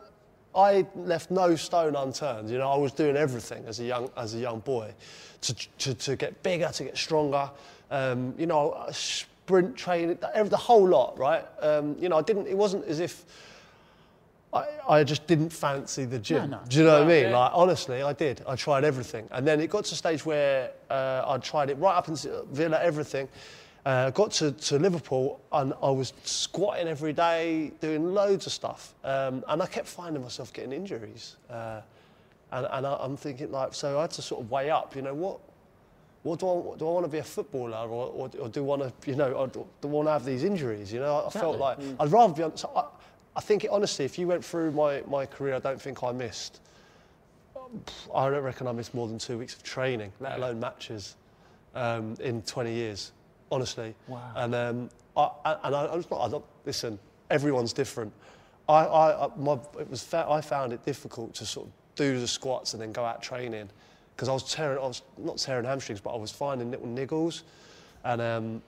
I 0.55 0.87
left 0.95 1.29
no 1.29 1.55
stone 1.55 1.95
unturned. 1.95 2.49
You 2.49 2.57
know, 2.57 2.69
I 2.69 2.77
was 2.77 2.91
doing 2.91 3.15
everything 3.15 3.65
as 3.65 3.79
a 3.79 3.83
young, 3.83 4.09
as 4.17 4.33
a 4.33 4.39
young 4.39 4.59
boy 4.59 4.93
to, 5.41 5.53
to, 5.53 5.93
to 5.93 6.15
get 6.15 6.41
bigger, 6.41 6.69
to 6.69 6.83
get 6.83 6.97
stronger. 6.97 7.49
Um, 7.91 8.33
you 8.37 8.45
know, 8.45 8.85
sprint 8.91 9.75
training, 9.75 10.17
the 10.19 10.57
whole 10.57 10.87
lot, 10.87 11.17
right? 11.17 11.45
Um, 11.61 11.95
you 11.99 12.09
know, 12.09 12.17
I 12.17 12.21
didn't, 12.21 12.47
it 12.47 12.57
wasn't 12.57 12.85
as 12.85 12.99
if, 12.99 13.25
I, 14.51 14.65
I 14.89 15.03
just 15.03 15.27
didn't 15.27 15.51
fancy 15.51 16.05
the 16.05 16.17
gym. 16.17 16.49
No, 16.49 16.57
no. 16.57 16.63
Do 16.67 16.79
you 16.79 16.83
know 16.85 16.93
what 16.93 17.03
I 17.03 17.07
mean? 17.07 17.23
yeah. 17.25 17.37
Like 17.37 17.51
honestly, 17.53 18.01
I 18.01 18.13
did. 18.13 18.43
I 18.47 18.55
tried 18.55 18.83
everything, 18.83 19.27
and 19.31 19.47
then 19.47 19.59
it 19.59 19.69
got 19.69 19.85
to 19.85 19.93
a 19.93 19.97
stage 19.97 20.25
where 20.25 20.71
uh, 20.89 21.23
I 21.27 21.37
tried 21.37 21.69
it 21.69 21.77
right 21.77 21.95
up 21.95 22.07
until 22.07 22.45
Villa, 22.45 22.79
everything. 22.81 23.27
Uh, 23.85 24.09
got 24.09 24.31
to, 24.31 24.51
to 24.51 24.77
Liverpool, 24.77 25.39
and 25.51 25.73
I 25.81 25.89
was 25.89 26.13
squatting 26.23 26.87
every 26.87 27.13
day, 27.13 27.71
doing 27.79 28.13
loads 28.13 28.45
of 28.45 28.51
stuff, 28.51 28.93
um, 29.03 29.43
and 29.47 29.61
I 29.61 29.65
kept 29.67 29.87
finding 29.87 30.21
myself 30.21 30.51
getting 30.51 30.73
injuries. 30.73 31.37
Uh, 31.49 31.81
and 32.51 32.67
and 32.71 32.87
I, 32.87 32.97
I'm 32.99 33.15
thinking 33.17 33.51
like, 33.51 33.73
so 33.73 33.99
I 33.99 34.01
had 34.01 34.11
to 34.11 34.21
sort 34.21 34.41
of 34.41 34.51
weigh 34.51 34.71
up. 34.71 34.95
You 34.95 35.03
know 35.03 35.13
what? 35.13 35.39
What 36.23 36.39
do 36.39 36.47
I, 36.49 36.77
do 36.77 36.87
I 36.87 36.91
want 36.91 37.05
to 37.05 37.11
be 37.11 37.19
a 37.19 37.23
footballer, 37.23 37.77
or, 37.77 38.07
or, 38.07 38.29
or 38.41 38.49
do 38.49 38.59
I 38.59 38.63
want 38.63 38.81
to, 38.81 39.09
you 39.09 39.15
know, 39.15 39.47
do, 39.47 39.65
do 39.79 39.87
I 39.87 39.91
want 39.91 40.07
to 40.07 40.11
have 40.11 40.25
these 40.25 40.43
injuries? 40.43 40.91
You 40.91 40.99
know, 40.99 41.15
I, 41.15 41.27
I 41.27 41.29
felt 41.29 41.57
like 41.57 41.77
I'd 41.97 42.11
rather 42.11 42.33
be 42.33 42.43
on. 42.43 42.57
So 42.57 42.69
I, 42.75 42.83
I 43.35 43.41
think 43.41 43.65
honestly, 43.71 44.05
if 44.05 44.17
you 44.17 44.27
went 44.27 44.43
through 44.43 44.71
my, 44.71 45.03
my 45.07 45.25
career, 45.25 45.55
I 45.55 45.59
don't 45.59 45.81
think 45.81 46.03
I 46.03 46.11
missed. 46.11 46.61
I 48.13 48.29
don't 48.29 48.43
reckon 48.43 48.67
I 48.67 48.71
missed 48.71 48.93
more 48.93 49.07
than 49.07 49.19
two 49.19 49.37
weeks 49.37 49.55
of 49.55 49.63
training, 49.63 50.11
let 50.19 50.37
alone 50.37 50.59
matches, 50.59 51.15
um, 51.75 52.15
in 52.19 52.41
20 52.41 52.73
years. 52.73 53.11
Honestly. 53.51 53.95
Wow. 54.07 54.31
And 54.35 54.55
um, 54.55 54.89
I, 55.15 55.57
and 55.63 55.75
I, 55.75 55.85
I'm 55.87 56.03
not, 56.09 56.43
listen. 56.65 56.99
Everyone's 57.29 57.73
different. 57.73 58.11
I, 58.67 58.85
I, 58.85 59.25
I, 59.25 59.29
my, 59.37 59.53
it 59.79 59.89
was 59.89 60.13
I 60.13 60.41
found 60.41 60.73
it 60.73 60.83
difficult 60.85 61.33
to 61.35 61.45
sort 61.45 61.67
of 61.67 61.73
do 61.95 62.19
the 62.19 62.27
squats 62.27 62.73
and 62.73 62.81
then 62.81 62.91
go 62.91 63.03
out 63.03 63.21
training 63.21 63.69
because 64.15 64.29
I 64.29 64.33
was 64.33 64.51
tearing, 64.53 64.77
I 64.77 64.87
was 64.87 65.01
not 65.17 65.37
tearing 65.37 65.65
hamstrings, 65.65 66.01
but 66.01 66.13
I 66.13 66.17
was 66.17 66.29
finding 66.31 66.69
little 66.71 66.87
niggles, 66.87 67.43
and 68.03 68.21
um, 68.21 68.61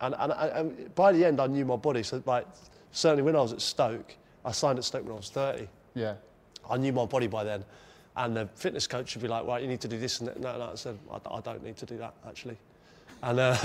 and, 0.00 0.14
and, 0.18 0.32
and, 0.32 0.52
and 0.52 0.94
by 0.94 1.12
the 1.12 1.24
end 1.24 1.40
I 1.40 1.46
knew 1.46 1.64
my 1.64 1.76
body. 1.76 2.02
So 2.02 2.22
like 2.26 2.46
certainly 2.92 3.22
when 3.22 3.36
I 3.36 3.40
was 3.40 3.52
at 3.52 3.60
Stoke, 3.60 4.14
I 4.44 4.52
signed 4.52 4.78
at 4.78 4.84
Stoke 4.84 5.04
when 5.04 5.12
I 5.12 5.16
was 5.16 5.30
30. 5.30 5.68
Yeah. 5.94 6.14
I 6.68 6.76
knew 6.76 6.92
my 6.92 7.06
body 7.06 7.26
by 7.26 7.44
then. 7.44 7.64
And 8.16 8.36
the 8.36 8.48
fitness 8.54 8.86
coach 8.86 9.14
would 9.14 9.22
be 9.22 9.28
like, 9.28 9.46
right, 9.46 9.62
you 9.62 9.68
need 9.68 9.80
to 9.82 9.88
do 9.88 9.98
this 9.98 10.20
and 10.20 10.28
that. 10.28 10.40
No, 10.40 10.56
no, 10.58 10.70
I 10.72 10.74
said, 10.74 10.98
I, 11.10 11.36
I 11.36 11.40
don't 11.40 11.62
need 11.62 11.76
to 11.76 11.86
do 11.86 11.98
that, 11.98 12.14
actually. 12.26 12.56
And, 13.22 13.40
uh, 13.40 13.54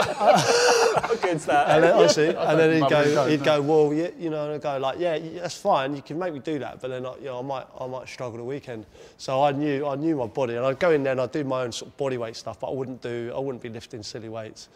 How 0.00 1.14
good's 1.16 1.46
that? 1.46 1.70
and 1.70 1.84
then, 1.84 1.94
honestly, 1.94 2.28
and 2.28 2.58
then 2.58 2.82
he'd 2.82 2.88
go, 2.90 3.28
he'd 3.28 3.44
go, 3.44 3.62
well, 3.62 3.94
yeah, 3.94 4.08
you 4.18 4.30
know, 4.30 4.44
and 4.44 4.54
I'd 4.54 4.62
go 4.62 4.78
like, 4.78 4.98
yeah, 4.98 5.18
that's 5.18 5.56
fine. 5.56 5.94
You 5.94 6.02
can 6.02 6.18
make 6.18 6.32
me 6.32 6.40
do 6.40 6.58
that, 6.58 6.80
but 6.80 6.88
then, 6.88 7.06
I, 7.06 7.16
you 7.16 7.24
know, 7.24 7.38
I 7.38 7.42
might, 7.42 7.66
I 7.78 7.86
might 7.86 8.08
struggle 8.08 8.38
the 8.38 8.44
weekend. 8.44 8.86
So 9.16 9.42
I 9.42 9.52
knew, 9.52 9.86
I 9.86 9.96
knew 9.96 10.16
my 10.16 10.26
body, 10.26 10.54
and 10.56 10.64
I'd 10.64 10.78
go 10.78 10.90
in 10.90 11.02
there 11.02 11.12
and 11.12 11.20
I'd 11.20 11.32
do 11.32 11.44
my 11.44 11.62
own 11.62 11.72
sort 11.72 11.90
of 11.90 11.96
body 11.96 12.18
weight 12.18 12.36
stuff, 12.36 12.60
but 12.60 12.68
I 12.68 12.74
wouldn't 12.74 13.00
do, 13.02 13.32
I 13.34 13.38
wouldn't 13.38 13.62
be 13.62 13.68
lifting 13.68 14.02
silly 14.02 14.28
weights. 14.28 14.68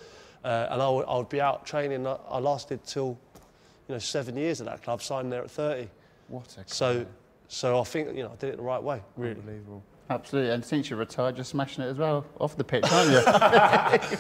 Uh, 0.44 0.68
and 0.70 0.82
I 0.82 0.88
would, 0.88 1.06
I 1.06 1.16
would 1.16 1.28
be 1.28 1.40
out 1.40 1.64
training. 1.64 2.06
I 2.06 2.38
lasted 2.38 2.84
till, 2.84 3.18
you 3.88 3.94
know, 3.94 3.98
seven 3.98 4.36
years 4.36 4.60
at 4.60 4.66
that 4.66 4.82
club, 4.82 5.02
signed 5.02 5.32
there 5.32 5.42
at 5.42 5.50
30. 5.50 5.88
What 6.28 6.56
a 6.58 6.62
So, 6.66 7.06
so 7.48 7.80
I 7.80 7.84
think, 7.84 8.16
you 8.16 8.22
know, 8.22 8.32
I 8.32 8.36
did 8.36 8.50
it 8.50 8.56
the 8.56 8.62
right 8.62 8.82
way, 8.82 9.02
really. 9.16 9.36
Unbelievable. 9.36 9.82
Absolutely. 10.10 10.50
And 10.52 10.64
since 10.64 10.90
you 10.90 10.96
retired, 10.96 11.36
you're 11.36 11.44
smashing 11.44 11.84
it 11.84 11.88
as 11.88 11.98
well 11.98 12.26
off 12.38 12.56
the 12.56 12.64
pitch, 12.64 12.84
aren't 12.90 13.10
you? 13.10 14.18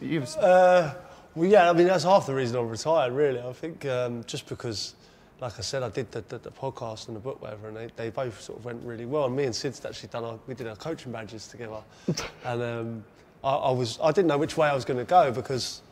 You've, 0.00 0.28
Uh, 0.36 0.94
well, 1.34 1.48
yeah, 1.48 1.70
I 1.70 1.72
mean, 1.72 1.86
that's 1.86 2.04
half 2.04 2.26
the 2.26 2.34
reason 2.34 2.56
I 2.56 2.60
retired, 2.60 3.12
really. 3.12 3.40
I 3.40 3.52
think 3.52 3.86
um, 3.86 4.24
just 4.24 4.48
because, 4.48 4.94
like 5.40 5.58
I 5.58 5.62
said, 5.62 5.84
I 5.84 5.88
did 5.88 6.10
the, 6.10 6.22
the, 6.22 6.38
the 6.38 6.50
podcast 6.50 7.06
and 7.06 7.16
the 7.16 7.20
book, 7.20 7.40
whatever, 7.40 7.68
and 7.68 7.76
they, 7.76 7.88
they 7.94 8.10
both 8.10 8.40
sort 8.40 8.58
of 8.58 8.64
went 8.64 8.82
really 8.84 9.06
well. 9.06 9.26
And 9.26 9.36
me 9.36 9.44
and 9.44 9.54
Sid's 9.54 9.84
actually 9.84 10.08
done 10.08 10.24
our, 10.24 10.38
we 10.48 10.54
did 10.54 10.66
our 10.66 10.76
coaching 10.76 11.12
badges 11.12 11.46
together. 11.46 11.82
and 12.44 12.62
um, 12.62 13.04
I, 13.44 13.54
I, 13.54 13.70
was, 13.70 13.98
I 14.02 14.10
didn't 14.10 14.26
know 14.26 14.38
which 14.38 14.56
way 14.56 14.68
I 14.68 14.74
was 14.74 14.84
going 14.84 14.98
to 14.98 15.04
go 15.04 15.30
because 15.30 15.82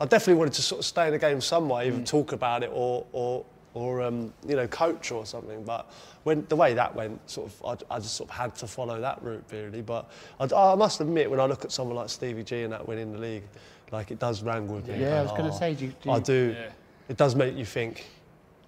I 0.00 0.04
definitely 0.06 0.34
wanted 0.38 0.54
to 0.54 0.62
sort 0.62 0.78
of 0.80 0.84
stay 0.86 1.06
in 1.06 1.12
the 1.12 1.18
game 1.18 1.40
some 1.40 1.68
way, 1.68 1.88
either 1.88 2.00
talk 2.02 2.32
about 2.32 2.62
it 2.62 2.70
or, 2.72 3.04
or, 3.12 3.44
or 3.74 4.00
um, 4.02 4.32
you 4.46 4.54
know, 4.56 4.66
coach 4.68 5.10
or 5.10 5.26
something. 5.26 5.64
But 5.64 5.90
when 6.22 6.46
the 6.48 6.56
way 6.56 6.74
that 6.74 6.94
went, 6.94 7.28
sort 7.28 7.50
of, 7.50 7.82
I, 7.90 7.96
I 7.96 7.98
just 7.98 8.14
sort 8.14 8.30
of 8.30 8.36
had 8.36 8.54
to 8.56 8.66
follow 8.66 9.00
that 9.00 9.22
route 9.22 9.44
really. 9.50 9.82
But 9.82 10.10
I, 10.38 10.44
I 10.54 10.74
must 10.76 11.00
admit, 11.00 11.30
when 11.30 11.40
I 11.40 11.46
look 11.46 11.64
at 11.64 11.72
someone 11.72 11.96
like 11.96 12.08
Stevie 12.10 12.44
G 12.44 12.62
and 12.62 12.72
that 12.72 12.86
winning 12.86 13.12
the 13.12 13.18
league, 13.18 13.42
like 13.90 14.10
it 14.10 14.18
does 14.18 14.42
wrangle 14.42 14.76
with 14.76 14.86
me. 14.88 15.00
yeah, 15.00 15.20
I 15.20 15.22
was 15.22 15.30
going 15.32 15.46
Oh, 15.46 15.50
to 15.50 15.56
say, 15.56 15.74
do 15.74 15.86
you, 15.86 15.94
do 16.02 16.10
I 16.10 16.20
do. 16.20 16.54
Yeah. 16.56 16.68
It 17.08 17.16
does 17.16 17.34
make 17.34 17.56
you 17.56 17.64
think, 17.64 18.06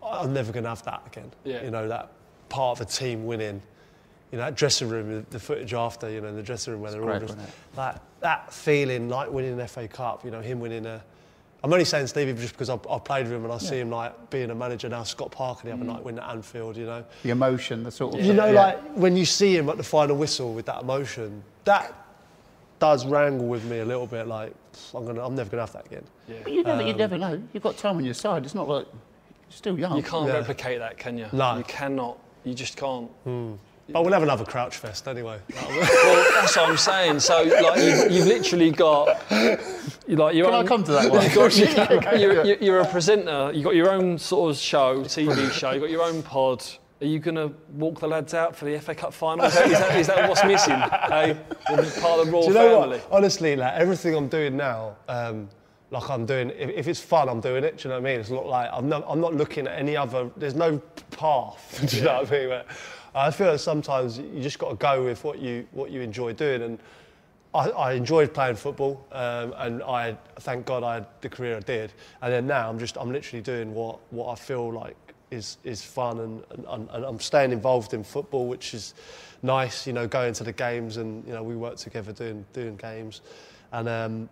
I'm 0.03 0.33
never 0.33 0.51
going 0.51 0.63
to 0.65 0.71
have 0.71 0.83
that 0.85 1.03
again. 1.07 1.31
Yeah. 1.45 1.63
You 1.63 1.71
know, 1.71 1.87
that 1.89 2.11
part 2.49 2.81
of 2.81 2.87
a 2.87 2.91
team 2.91 3.27
winning. 3.27 3.61
You 4.33 4.39
know, 4.39 4.45
that 4.45 4.55
dressing 4.57 4.89
room, 4.89 5.13
the- 5.13 5.27
the 5.31 5.39
footage 5.41 5.75
after, 5.75 6.09
you 6.09 6.21
know, 6.21 6.29
in 6.29 6.37
the 6.37 6.43
dressing 6.43 6.73
room 6.73 6.83
where 6.83 6.91
they're 6.93 7.03
all 7.03 7.19
just 7.21 7.35
wasn't 7.37 7.51
that, 7.77 8.03
that 8.21 8.53
feeling 8.53 9.09
like 9.09 9.31
winning 9.31 9.61
an 9.61 9.67
FA 9.69 9.87
Cup, 9.89 10.25
you 10.25 10.31
know, 10.31 10.41
him 10.41 10.59
winning 10.61 10.87
a. 10.87 11.03
I'm 11.63 11.73
only 11.73 11.85
saying 11.85 12.07
Stevie 12.07 12.33
just 12.41 12.55
because 12.55 12.71
I, 12.71 12.75
I 12.89 12.99
played 12.99 13.25
with 13.25 13.35
him 13.35 13.45
and 13.45 13.53
I 13.53 13.59
see 13.59 13.79
him 13.79 13.91
like 13.91 14.31
being 14.31 14.51
a 14.51 14.55
manager 14.55 14.89
now. 14.89 15.03
Scott 15.03 15.31
Parker 15.31 15.69
the 15.69 15.75
other 15.75 15.85
night 15.85 16.03
winning 16.03 16.21
at 16.21 16.31
Anfield, 16.31 16.77
you 16.77 16.87
know. 16.87 17.05
the 17.23 17.31
emotion, 17.31 17.83
the 17.83 17.91
sort 17.91 18.15
of. 18.15 18.25
You 18.25 18.33
know, 18.33 18.47
yeah. 18.47 18.61
like 18.63 18.83
when 18.95 19.17
you 19.17 19.27
see 19.27 19.57
him 19.57 19.69
at 19.69 19.77
the 19.77 19.83
final 19.83 20.17
whistle 20.17 20.55
with 20.55 20.67
that 20.67 20.83
emotion, 20.83 21.43
that 21.65 21.95
does 22.79 23.05
wrangle 23.05 23.47
with 23.47 23.63
me 23.65 23.81
a 23.81 23.85
little 23.85 24.07
bit. 24.07 24.27
Like, 24.27 24.55
I'm 24.95 25.05
gonna, 25.05 25.25
I'm 25.25 25.35
never 25.35 25.51
gonna 25.51 25.63
have 25.63 25.73
that 25.75 25.85
again. 25.87 26.05
But 26.43 26.53
you 26.53 26.63
never, 26.63 26.81
Um, 26.81 26.87
you 26.89 26.95
never 26.95 27.19
know. 27.19 27.43
You've 27.53 27.63
got 27.63 27.77
time 27.77 27.99
on 27.99 28.05
your 28.07 28.15
side. 28.15 28.45
It's 28.45 28.55
not 28.55 28.67
like 28.67 28.87
you're 28.87 29.51
still 29.51 29.79
young. 29.79 29.97
You 29.99 30.03
can't 30.03 30.29
Yeah. 30.29 30.39
replicate 30.39 30.79
that, 30.79 30.97
can 30.97 31.19
you? 31.19 31.27
No. 31.33 31.59
You 31.59 31.65
cannot. 31.65 32.19
You 32.45 32.55
just 32.55 32.79
can't. 32.79 33.11
But 33.93 34.03
we'll 34.05 34.13
have 34.13 34.23
another 34.23 34.45
Crouch 34.45 34.77
Fest 34.77 35.09
anyway. 35.09 35.39
well, 35.55 36.33
that's 36.35 36.57
what 36.57 36.69
I'm 36.69 36.77
saying. 36.77 37.21
So, 37.21 37.43
like, 37.43 37.83
you've, 37.83 38.11
you've 38.13 38.27
literally 38.27 38.71
got, 38.71 39.23
you 40.07 40.17
like 40.17 40.35
your 40.35 40.47
Can 40.47 40.55
I 40.55 40.59
own. 40.59 40.67
come 40.67 40.85
to 40.85 40.93
that 40.93 41.11
one? 41.13 41.23
You've 41.23 41.35
got- 41.35 41.57
you 41.57 41.67
can. 42.01 42.21
You're, 42.21 42.45
you're, 42.45 42.57
you're 42.59 42.81
a 42.81 42.87
presenter. 42.87 43.51
You've 43.55 43.65
got 43.65 43.75
your 43.75 43.91
own 43.91 44.19
sort 44.19 44.51
of 44.51 44.57
show, 44.59 45.03
TV 45.05 45.51
show. 45.51 45.73
You've 45.73 45.83
got 45.83 45.91
your 45.91 46.03
own 46.03 46.23
pod. 46.23 46.65
Are 47.03 47.07
you 47.07 47.19
going 47.19 47.37
to 47.37 47.51
walk 47.73 47.99
the 48.01 48.07
lads 48.09 48.35
out 48.35 48.55
for 48.55 48.67
the 48.67 48.79
FA 48.79 48.95
Cup 48.95 49.15
final? 49.15 49.47
Is 49.47 49.55
that, 49.55 49.67
is 49.71 49.79
that, 49.79 49.99
is 50.01 50.07
that 50.09 50.29
what's 50.29 50.45
missing? 50.45 50.75
Hey, 50.75 51.35
part 52.01 52.21
of 52.21 52.27
the 52.27 52.33
Raw 52.33 52.41
Do 52.43 52.49
you 52.49 52.53
know 52.55 52.81
family. 52.83 52.99
what? 52.99 53.09
Honestly, 53.11 53.57
like 53.57 53.73
everything 53.73 54.15
I'm 54.15 54.29
doing 54.29 54.55
now, 54.57 54.97
um, 55.09 55.49
like 55.91 56.11
I'm 56.11 56.27
doing, 56.27 56.51
if, 56.51 56.69
if 56.69 56.89
it's 56.89 57.01
fun, 57.01 57.31
I'm 57.31 57.41
doing 57.41 57.65
it. 57.65 57.79
Do 57.79 57.85
you 57.89 57.95
know 57.95 58.01
what 58.03 58.07
I 58.07 58.13
mean? 58.13 58.21
It's 58.21 58.29
not 58.31 58.47
like 58.47 58.69
I'm 58.71 58.87
not, 58.89 59.05
I'm 59.09 59.19
not 59.21 59.35
looking 59.35 59.67
at 59.67 59.79
any 59.79 59.97
other. 59.97 60.31
There's 60.37 60.55
no 60.55 60.79
path. 61.11 61.83
Do 61.89 61.97
you 61.97 62.03
know 62.05 62.19
what 62.21 62.29
I 62.29 62.39
mean? 62.39 62.49
Where 62.51 62.65
I 63.15 63.31
feel 63.31 63.53
that 63.53 63.59
sometimes 63.59 64.19
you 64.19 64.41
just 64.41 64.59
got 64.59 64.71
to 64.71 64.77
go 64.77 65.05
with 65.05 65.25
what 65.25 65.41
you 65.41 65.67
what 65.73 65.91
you 65.91 66.01
enjoy 66.01 66.33
doing, 66.33 66.63
and 66.63 66.79
I, 67.53 67.71
I 67.71 67.93
enjoyed 67.93 68.33
playing 68.33 68.57
football, 68.57 69.05
um, 69.13 69.55
and 69.57 69.83
I 69.83 70.17
thank 70.41 70.67
God 70.67 70.85
I 70.85 70.95
had 70.95 71.07
the 71.21 71.29
career 71.29 71.57
I 71.57 71.61
did. 71.61 71.93
And 72.23 72.33
then 72.33 72.47
now 72.47 72.69
I'm 72.69 72.79
just 72.79 72.97
I'm 72.97 73.11
literally 73.11 73.43
doing 73.43 73.75
what 73.75 73.99
what 74.11 74.31
I 74.31 74.37
feel 74.37 74.73
like 74.73 74.97
is 75.31 75.59
is 75.65 75.83
fun, 75.83 76.21
and, 76.21 76.45
and, 76.69 76.89
and 76.91 77.05
I'm 77.05 77.21
staying 77.21 77.53
involved 77.53 77.95
in 77.95 78.05
football, 78.05 78.47
which 78.47 78.75
is 78.75 78.95
nice. 79.43 79.87
You 79.87 79.93
know, 79.93 80.07
going 80.07 80.33
to 80.35 80.45
the 80.45 80.53
games, 80.53 80.97
and 80.97 81.27
you 81.27 81.33
know 81.33 81.43
we 81.43 81.57
work 81.57 81.77
together 81.77 82.13
doing 82.13 82.45
doing 82.53 82.77
games, 82.77 83.23
and 83.73 83.89
um, 83.89 84.29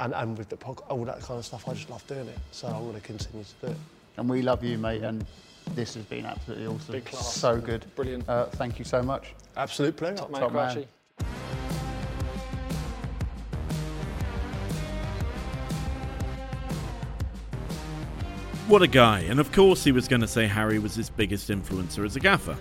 and 0.00 0.14
and 0.14 0.36
with 0.36 0.48
the 0.48 0.56
all 0.66 1.04
that 1.04 1.20
kind 1.20 1.38
of 1.38 1.46
stuff. 1.46 1.68
I 1.68 1.74
just 1.74 1.90
love 1.90 2.04
doing 2.08 2.26
it, 2.26 2.38
so 2.50 2.66
I'm 2.66 2.82
going 2.82 2.94
to 2.94 3.00
continue 3.00 3.44
to 3.44 3.66
do 3.66 3.72
it. 3.72 3.78
And 4.16 4.28
we 4.28 4.42
love 4.42 4.64
you, 4.64 4.78
mate. 4.78 5.02
And 5.02 5.24
this 5.74 5.94
has 5.94 6.04
been 6.04 6.26
absolutely 6.26 6.66
awesome. 6.66 6.92
Big 6.92 7.04
class. 7.04 7.34
So 7.34 7.60
good. 7.60 7.84
Brilliant. 7.96 8.28
Uh, 8.28 8.46
thank 8.46 8.78
you 8.78 8.84
so 8.84 9.02
much. 9.02 9.34
Absolute 9.56 9.96
pleasure. 9.96 10.16
Top 10.16 10.30
man, 10.30 10.40
top 10.40 10.52
man. 10.52 10.84
What 18.68 18.82
a 18.82 18.86
guy, 18.86 19.20
and 19.20 19.40
of 19.40 19.50
course 19.50 19.82
he 19.82 19.92
was 19.92 20.08
going 20.08 20.20
to 20.20 20.28
say 20.28 20.46
Harry 20.46 20.78
was 20.78 20.94
his 20.94 21.08
biggest 21.08 21.48
influencer 21.48 22.04
as 22.04 22.16
a 22.16 22.20
gaffer. 22.20 22.54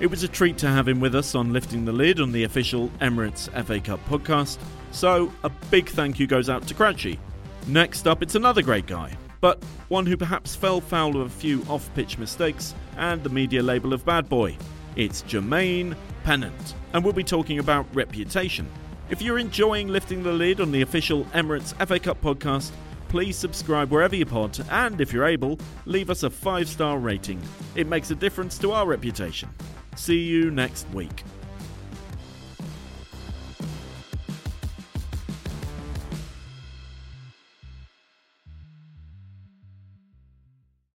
It 0.00 0.06
was 0.06 0.22
a 0.22 0.28
treat 0.28 0.56
to 0.58 0.68
have 0.68 0.88
him 0.88 1.00
with 1.00 1.14
us 1.14 1.34
on 1.34 1.52
Lifting 1.52 1.84
the 1.84 1.92
Lid 1.92 2.18
on 2.18 2.32
the 2.32 2.44
official 2.44 2.88
Emirates 3.02 3.50
FA 3.66 3.78
Cup 3.78 4.00
podcast, 4.08 4.56
so 4.90 5.30
a 5.44 5.50
big 5.70 5.90
thank 5.90 6.18
you 6.18 6.26
goes 6.26 6.48
out 6.48 6.66
to 6.66 6.74
Crouchy. 6.74 7.18
Next 7.66 8.08
up, 8.08 8.22
it's 8.22 8.36
another 8.36 8.62
great 8.62 8.86
guy, 8.86 9.14
but 9.40 9.62
one 9.88 10.06
who 10.06 10.16
perhaps 10.16 10.54
fell 10.54 10.80
foul 10.80 11.16
of 11.16 11.26
a 11.26 11.30
few 11.30 11.62
off 11.68 11.92
pitch 11.94 12.18
mistakes 12.18 12.74
and 12.96 13.22
the 13.22 13.30
media 13.30 13.62
label 13.62 13.92
of 13.92 14.04
bad 14.04 14.28
boy. 14.28 14.56
It's 14.96 15.22
Jermaine 15.22 15.96
Pennant, 16.24 16.74
and 16.92 17.02
we'll 17.02 17.12
be 17.12 17.24
talking 17.24 17.58
about 17.58 17.86
reputation. 17.94 18.68
If 19.08 19.22
you're 19.22 19.38
enjoying 19.38 19.88
Lifting 19.88 20.22
the 20.22 20.32
Lid 20.32 20.60
on 20.60 20.72
the 20.72 20.82
official 20.82 21.24
Emirates 21.26 21.74
FA 21.86 21.98
Cup 21.98 22.20
podcast, 22.20 22.70
please 23.08 23.36
subscribe 23.36 23.90
wherever 23.90 24.14
you 24.14 24.26
pod, 24.26 24.58
and 24.70 25.00
if 25.00 25.12
you're 25.12 25.26
able, 25.26 25.58
leave 25.86 26.10
us 26.10 26.22
a 26.22 26.30
five 26.30 26.68
star 26.68 26.98
rating. 26.98 27.40
It 27.74 27.88
makes 27.88 28.10
a 28.10 28.14
difference 28.14 28.58
to 28.58 28.72
our 28.72 28.86
reputation. 28.86 29.48
See 29.96 30.20
you 30.20 30.50
next 30.50 30.88
week. 30.90 31.24